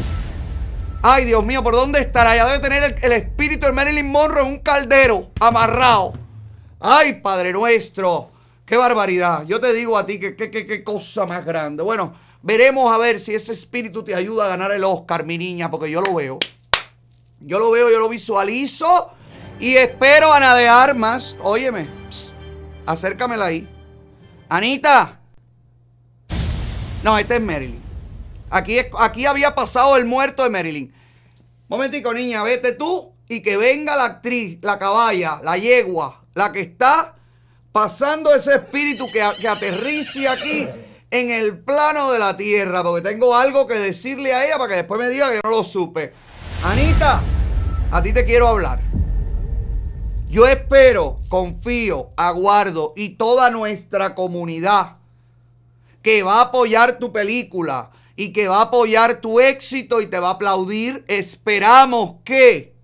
Ay, 1.01 1.23
Dios 1.23 1.45
mío, 1.45 1.63
¿por 1.63 1.75
dónde 1.75 2.01
estará? 2.01 2.35
Ya 2.35 2.45
debe 2.45 2.59
tener 2.59 2.83
el, 2.83 2.95
el 3.01 3.11
espíritu 3.13 3.67
de 3.67 3.71
Marilyn 3.71 4.11
Monroe 4.11 4.41
en 4.45 4.47
un 4.51 4.59
caldero, 4.59 5.29
amarrado. 5.39 6.11
Ay, 6.81 7.13
Padre 7.21 7.53
nuestro. 7.53 8.31
Qué 8.69 8.77
barbaridad. 8.77 9.45
Yo 9.47 9.59
te 9.59 9.73
digo 9.73 9.97
a 9.97 10.05
ti 10.05 10.19
que 10.19 10.35
qué 10.35 10.83
cosa 10.83 11.25
más 11.25 11.43
grande. 11.43 11.81
Bueno, 11.81 12.13
veremos 12.43 12.93
a 12.93 12.99
ver 12.99 13.19
si 13.19 13.33
ese 13.33 13.51
espíritu 13.51 14.03
te 14.03 14.13
ayuda 14.13 14.45
a 14.45 14.49
ganar 14.49 14.71
el 14.71 14.83
Oscar, 14.83 15.25
mi 15.25 15.39
niña, 15.39 15.71
porque 15.71 15.89
yo 15.89 16.01
lo 16.01 16.13
veo. 16.13 16.37
Yo 17.39 17.57
lo 17.57 17.71
veo, 17.71 17.89
yo 17.89 17.97
lo 17.97 18.07
visualizo. 18.07 19.09
Y 19.59 19.75
espero, 19.75 20.31
Ana 20.31 20.55
de 20.55 20.69
Armas. 20.69 21.35
Óyeme, 21.41 21.89
acércamela 22.85 23.45
ahí. 23.45 23.67
Anita. 24.49 25.19
No, 27.03 27.17
este 27.17 27.37
es 27.37 27.41
Marilyn. 27.41 27.81
Aquí, 28.51 28.77
es- 28.77 28.89
aquí 28.99 29.25
había 29.25 29.55
pasado 29.55 29.97
el 29.97 30.05
muerto 30.05 30.43
de 30.43 30.51
Marilyn. 30.51 30.93
Momentico, 31.69 32.13
niña, 32.13 32.43
vete 32.43 32.73
tú 32.73 33.13
y 33.27 33.41
que 33.41 33.57
venga 33.57 33.95
la 33.95 34.05
actriz, 34.05 34.59
la 34.61 34.77
caballa, 34.77 35.39
la 35.43 35.57
yegua, 35.57 36.23
la 36.35 36.51
que 36.51 36.61
está 36.61 37.15
pasando 37.71 38.33
ese 38.33 38.55
espíritu 38.55 39.07
que, 39.11 39.23
que 39.39 39.47
aterrice 39.47 40.27
aquí 40.27 40.67
en 41.11 41.31
el 41.31 41.59
plano 41.59 42.11
de 42.11 42.19
la 42.19 42.37
tierra, 42.37 42.83
porque 42.83 43.01
tengo 43.01 43.35
algo 43.35 43.67
que 43.67 43.75
decirle 43.75 44.33
a 44.33 44.45
ella 44.45 44.57
para 44.57 44.69
que 44.69 44.75
después 44.75 44.99
me 44.99 45.09
diga 45.09 45.31
que 45.31 45.39
no 45.43 45.49
lo 45.49 45.63
supe. 45.63 46.13
Anita, 46.63 47.21
a 47.91 48.01
ti 48.01 48.13
te 48.13 48.25
quiero 48.25 48.47
hablar. 48.47 48.79
Yo 50.27 50.45
espero, 50.45 51.17
confío, 51.27 52.09
aguardo 52.15 52.93
y 52.95 53.15
toda 53.15 53.49
nuestra 53.49 54.13
comunidad 54.13 54.97
que 56.03 56.21
va 56.21 56.35
a 56.35 56.41
apoyar 56.41 56.99
tu 56.99 57.11
película 57.11 57.89
y 58.15 58.31
que 58.31 58.47
va 58.47 58.57
a 58.57 58.63
apoyar 58.63 59.21
tu 59.21 59.39
éxito 59.39 60.01
y 60.01 60.07
te 60.07 60.19
va 60.19 60.29
a 60.29 60.33
aplaudir, 60.33 61.03
esperamos 61.07 62.15
que 62.23 62.75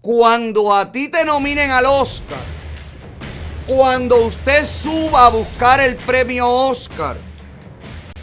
cuando 0.00 0.74
a 0.74 0.90
ti 0.90 1.08
te 1.08 1.24
nominen 1.24 1.70
al 1.70 1.86
Oscar, 1.86 2.38
cuando 3.66 4.24
usted 4.24 4.64
suba 4.64 5.26
a 5.26 5.30
buscar 5.30 5.80
el 5.80 5.96
premio 5.96 6.48
Oscar, 6.48 7.16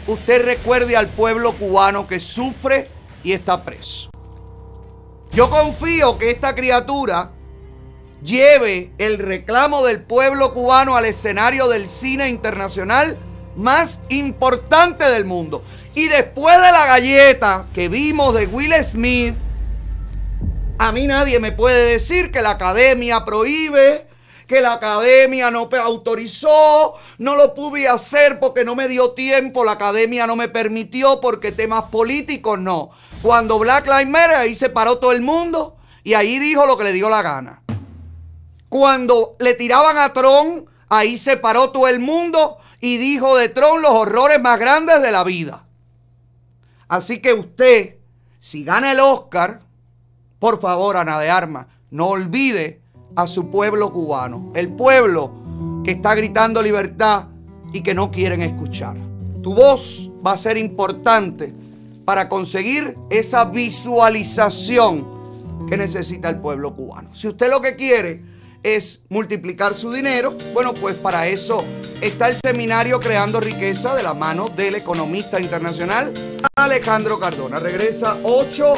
usted 0.06 0.44
recuerde 0.44 0.96
al 0.96 1.08
pueblo 1.08 1.52
cubano 1.52 2.06
que 2.06 2.20
sufre 2.20 2.88
y 3.24 3.32
está 3.32 3.62
preso. 3.62 4.10
Yo 5.32 5.50
confío 5.50 6.18
que 6.18 6.30
esta 6.30 6.54
criatura 6.54 7.32
lleve 8.22 8.92
el 8.98 9.18
reclamo 9.18 9.84
del 9.84 10.02
pueblo 10.02 10.52
cubano 10.52 10.96
al 10.96 11.06
escenario 11.06 11.68
del 11.68 11.88
cine 11.88 12.28
internacional 12.28 13.18
más 13.56 14.00
importante 14.10 15.04
del 15.10 15.24
mundo. 15.24 15.62
Y 15.94 16.08
después 16.08 16.56
de 16.56 16.72
la 16.72 16.86
galleta 16.86 17.66
que 17.74 17.88
vimos 17.88 18.34
de 18.34 18.46
Will 18.46 18.72
Smith, 18.84 19.34
a 20.78 20.92
mí 20.92 21.06
nadie 21.06 21.40
me 21.40 21.52
puede 21.52 21.92
decir 21.92 22.30
que 22.30 22.42
la 22.42 22.50
academia 22.50 23.24
prohíbe, 23.24 24.06
que 24.46 24.60
la 24.60 24.74
academia 24.74 25.50
no 25.50 25.68
autorizó, 25.82 26.94
no 27.18 27.36
lo 27.36 27.54
pude 27.54 27.88
hacer 27.88 28.38
porque 28.38 28.64
no 28.64 28.74
me 28.74 28.88
dio 28.88 29.12
tiempo, 29.12 29.64
la 29.64 29.72
academia 29.72 30.26
no 30.26 30.36
me 30.36 30.48
permitió 30.48 31.20
porque 31.20 31.52
temas 31.52 31.84
políticos, 31.84 32.58
no. 32.58 32.90
Cuando 33.22 33.58
Black 33.58 33.86
Lives 33.86 34.08
Matter, 34.08 34.36
ahí 34.36 34.54
se 34.54 34.68
paró 34.68 34.98
todo 34.98 35.12
el 35.12 35.20
mundo 35.20 35.76
y 36.04 36.14
ahí 36.14 36.38
dijo 36.38 36.66
lo 36.66 36.76
que 36.76 36.84
le 36.84 36.92
dio 36.92 37.08
la 37.08 37.22
gana. 37.22 37.62
Cuando 38.68 39.36
le 39.38 39.54
tiraban 39.54 39.98
a 39.98 40.12
Tron, 40.12 40.66
ahí 40.88 41.16
se 41.16 41.36
paró 41.36 41.70
todo 41.70 41.88
el 41.88 42.00
mundo 42.00 42.58
y 42.80 42.98
dijo 42.98 43.36
de 43.36 43.48
Tron 43.48 43.80
los 43.80 43.92
horrores 43.92 44.40
más 44.40 44.58
grandes 44.58 45.00
de 45.02 45.12
la 45.12 45.24
vida. 45.24 45.66
Así 46.88 47.22
que 47.22 47.32
usted, 47.32 47.96
si 48.40 48.64
gana 48.64 48.92
el 48.92 49.00
Oscar, 49.00 49.62
por 50.38 50.60
favor, 50.60 50.96
Ana 50.96 51.20
de 51.20 51.30
Armas, 51.30 51.66
no 51.90 52.08
olvide 52.08 52.81
a 53.16 53.26
su 53.26 53.50
pueblo 53.50 53.92
cubano. 53.92 54.52
El 54.54 54.72
pueblo 54.72 55.32
que 55.84 55.92
está 55.92 56.14
gritando 56.14 56.62
libertad 56.62 57.26
y 57.72 57.82
que 57.82 57.94
no 57.94 58.10
quieren 58.10 58.42
escuchar. 58.42 58.96
Tu 59.42 59.54
voz 59.54 60.10
va 60.24 60.32
a 60.32 60.36
ser 60.36 60.56
importante 60.56 61.52
para 62.04 62.28
conseguir 62.28 62.94
esa 63.10 63.44
visualización 63.44 65.06
que 65.68 65.76
necesita 65.76 66.28
el 66.28 66.40
pueblo 66.40 66.74
cubano. 66.74 67.14
Si 67.14 67.28
usted 67.28 67.50
lo 67.50 67.60
que 67.60 67.76
quiere 67.76 68.22
es 68.62 69.02
multiplicar 69.08 69.74
su 69.74 69.90
dinero, 69.90 70.36
bueno, 70.52 70.74
pues 70.74 70.94
para 70.94 71.26
eso 71.26 71.64
está 72.00 72.28
el 72.28 72.36
seminario 72.44 73.00
Creando 73.00 73.40
Riqueza 73.40 73.94
de 73.94 74.02
la 74.02 74.14
mano 74.14 74.48
del 74.48 74.76
economista 74.76 75.40
internacional 75.40 76.12
Alejandro 76.54 77.18
Cardona. 77.18 77.58
Regresa 77.58 78.18
8 78.22 78.74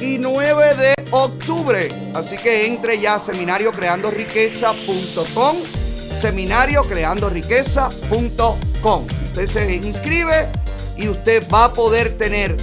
y 0.00 0.18
9 0.18 0.74
de 0.74 0.94
octubre. 1.10 1.88
Así 2.14 2.36
que 2.36 2.66
entre 2.66 3.00
ya 3.00 3.16
a 3.16 3.20
seminariocreandoriqueza.com, 3.20 5.56
seminariocreandoriqueza.com. 6.20 9.06
Usted 9.28 9.46
se 9.46 9.74
inscribe 9.74 10.48
y 10.96 11.08
usted 11.08 11.42
va 11.52 11.64
a 11.64 11.72
poder 11.72 12.16
tener 12.16 12.56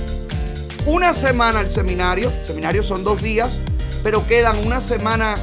una 0.85 1.13
semana 1.13 1.59
el 1.61 1.71
seminario. 1.71 2.29
El 2.29 2.45
seminario 2.45 2.83
son 2.83 3.03
dos 3.03 3.21
días, 3.21 3.59
pero 4.03 4.25
quedan 4.27 4.65
una 4.65 4.79
semana 4.81 5.35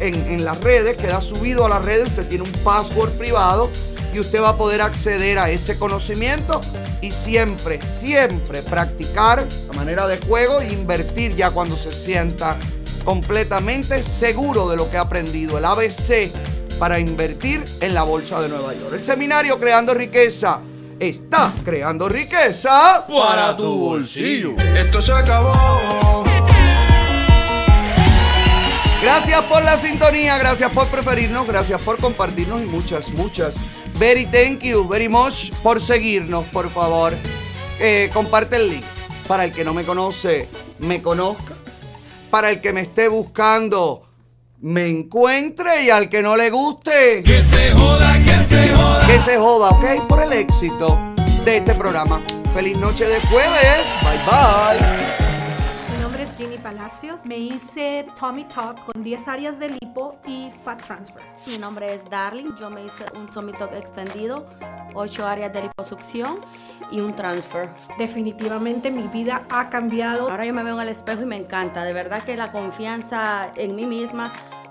en 0.00 0.44
las 0.44 0.60
redes, 0.60 0.96
queda 0.96 1.20
subido 1.20 1.66
a 1.66 1.68
las 1.68 1.84
redes. 1.84 2.08
Usted 2.08 2.26
tiene 2.28 2.44
un 2.44 2.52
password 2.64 3.10
privado 3.12 3.70
y 4.12 4.20
usted 4.20 4.42
va 4.42 4.50
a 4.50 4.56
poder 4.56 4.82
acceder 4.82 5.38
a 5.38 5.50
ese 5.50 5.78
conocimiento 5.78 6.60
y 7.00 7.10
siempre, 7.10 7.80
siempre 7.82 8.62
practicar 8.62 9.46
la 9.68 9.72
manera 9.74 10.06
de 10.06 10.18
juego 10.18 10.60
e 10.60 10.72
invertir 10.72 11.34
ya 11.34 11.50
cuando 11.50 11.76
se 11.76 11.90
sienta 11.90 12.56
completamente 13.04 14.02
seguro 14.02 14.68
de 14.68 14.76
lo 14.76 14.90
que 14.90 14.98
ha 14.98 15.02
aprendido. 15.02 15.58
El 15.58 15.64
ABC 15.64 16.30
para 16.78 16.98
invertir 16.98 17.64
en 17.80 17.94
la 17.94 18.02
bolsa 18.02 18.40
de 18.40 18.48
Nueva 18.48 18.74
York. 18.74 18.94
El 18.94 19.04
seminario 19.04 19.58
Creando 19.58 19.94
Riqueza 19.94 20.60
está 20.98 21.52
creando 21.64 22.08
riqueza 22.08 23.06
Para 23.08 23.56
tu 23.56 23.74
bolsillo. 23.74 24.54
Esto 24.76 25.00
se 25.00 25.12
acabó. 25.12 25.52
Gracias 29.02 29.40
por 29.46 29.64
la 29.64 29.78
sintonía, 29.78 30.36
gracias 30.36 30.70
por 30.72 30.86
preferirnos, 30.88 31.46
gracias 31.46 31.80
por 31.80 31.96
compartirnos 31.96 32.60
y 32.60 32.66
muchas, 32.66 33.08
muchas. 33.10 33.56
Very 34.00 34.24
thank 34.24 34.62
you, 34.62 34.88
very 34.88 35.10
much 35.10 35.52
por 35.62 35.78
seguirnos, 35.78 36.46
por 36.46 36.70
favor. 36.70 37.12
Eh, 37.78 38.08
comparte 38.14 38.56
el 38.56 38.70
link. 38.70 38.84
Para 39.28 39.44
el 39.44 39.52
que 39.52 39.62
no 39.62 39.74
me 39.74 39.84
conoce, 39.84 40.48
me 40.78 41.02
conozca. 41.02 41.54
Para 42.30 42.48
el 42.48 42.62
que 42.62 42.72
me 42.72 42.80
esté 42.80 43.08
buscando, 43.08 44.08
me 44.62 44.86
encuentre. 44.86 45.84
Y 45.84 45.90
al 45.90 46.08
que 46.08 46.22
no 46.22 46.34
le 46.34 46.48
guste, 46.48 47.22
que 47.22 47.42
se 47.42 47.72
joda, 47.72 48.18
que 48.24 48.44
se 48.48 48.68
joda. 48.74 49.06
Que 49.06 49.20
se 49.20 49.36
joda, 49.36 49.68
¿ok? 49.68 50.08
Por 50.08 50.22
el 50.22 50.32
éxito 50.32 50.98
de 51.44 51.58
este 51.58 51.74
programa. 51.74 52.22
Feliz 52.54 52.78
noche 52.78 53.04
de 53.04 53.20
jueves. 53.20 53.86
Bye 54.02 54.18
bye. 54.24 55.19
Palacios. 56.70 57.26
Me 57.26 57.36
hice 57.36 58.06
Tommy 58.18 58.44
Talk 58.44 58.84
con 58.84 59.02
10 59.02 59.26
áreas 59.26 59.58
de 59.58 59.70
lipo 59.70 60.20
y 60.24 60.52
Fat 60.64 60.80
Transfer. 60.80 61.20
Mi 61.48 61.58
nombre 61.58 61.92
es 61.92 62.08
Darling, 62.08 62.54
yo 62.54 62.70
me 62.70 62.84
hice 62.84 63.04
un 63.16 63.26
tummy 63.26 63.50
tuck 63.54 63.72
extendido, 63.72 64.46
8 64.94 65.26
áreas 65.26 65.52
de 65.52 65.62
liposucción 65.62 66.36
y 66.92 67.00
un 67.00 67.16
transfer. 67.16 67.70
Definitivamente 67.98 68.92
mi 68.92 69.08
vida 69.08 69.42
ha 69.50 69.68
cambiado. 69.68 70.30
Ahora 70.30 70.46
yo 70.46 70.54
me 70.54 70.62
veo 70.62 70.76
en 70.76 70.82
el 70.82 70.90
espejo 70.90 71.22
y 71.22 71.26
me 71.26 71.38
encanta, 71.38 71.82
de 71.82 71.92
verdad 71.92 72.22
que 72.22 72.36
la 72.36 72.52
confianza 72.52 73.50
en 73.56 73.74
mí 73.74 73.84
misma 73.84 74.30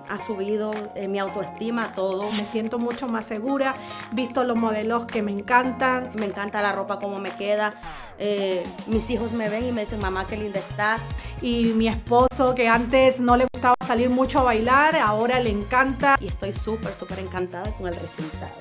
ha 0.09 0.17
subido, 0.17 0.71
eh, 0.95 1.07
mi 1.07 1.19
autoestima, 1.19 1.91
todo. 1.91 2.23
Me 2.23 2.45
siento 2.45 2.79
mucho 2.79 3.07
más 3.07 3.25
segura, 3.25 3.75
visto 4.13 4.43
los 4.43 4.57
modelos 4.57 5.05
que 5.05 5.21
me 5.21 5.31
encantan. 5.31 6.11
Me 6.15 6.25
encanta 6.25 6.61
la 6.61 6.71
ropa, 6.71 6.99
cómo 6.99 7.19
me 7.19 7.29
queda. 7.31 7.75
Eh, 8.17 8.65
mis 8.87 9.09
hijos 9.09 9.31
me 9.31 9.47
ven 9.49 9.67
y 9.67 9.71
me 9.71 9.81
dicen, 9.81 9.99
mamá, 9.99 10.25
qué 10.27 10.35
linda 10.35 10.59
estás. 10.59 10.99
Y 11.41 11.73
mi 11.75 11.87
esposo, 11.87 12.55
que 12.55 12.67
antes 12.67 13.19
no 13.19 13.37
le 13.37 13.45
gustaba 13.53 13.75
salir 13.85 14.09
mucho 14.09 14.39
a 14.39 14.43
bailar, 14.43 14.95
ahora 14.95 15.39
le 15.39 15.51
encanta. 15.51 16.17
Y 16.19 16.27
estoy 16.27 16.51
súper, 16.51 16.93
súper 16.93 17.19
encantada 17.19 17.71
con 17.73 17.87
el 17.87 17.95
resultado. 17.95 18.55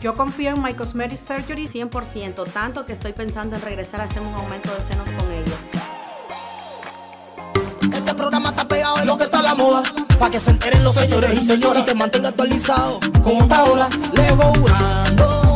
Yo 0.00 0.16
confío 0.16 0.54
en 0.54 0.62
My 0.62 0.72
Cosmetic 0.72 1.18
Surgery 1.18 1.66
100%, 1.66 2.50
tanto 2.50 2.86
que 2.86 2.94
estoy 2.94 3.12
pensando 3.12 3.56
en 3.56 3.62
regresar 3.62 4.00
a 4.00 4.04
hacer 4.04 4.22
un 4.22 4.32
aumento 4.32 4.74
de 4.74 4.82
senos 4.82 5.04
con 5.10 5.30
ellos. 5.30 5.58
Este 7.92 8.14
programa 8.14 8.48
está 8.48 8.66
lo 9.10 9.18
que 9.18 9.24
está 9.24 9.42
la 9.42 9.54
moda. 9.54 9.82
Pa' 10.18 10.30
que 10.30 10.38
se 10.38 10.50
enteren 10.50 10.84
los 10.84 10.94
señores 10.94 11.32
y 11.34 11.44
señoras. 11.44 11.82
Y 11.82 11.86
te 11.86 11.94
mantenga 11.94 12.28
actualizado. 12.28 13.00
Como 13.22 13.42
está 13.42 13.56
ahora, 13.56 13.88
le 14.12 14.30
voy 14.32 15.50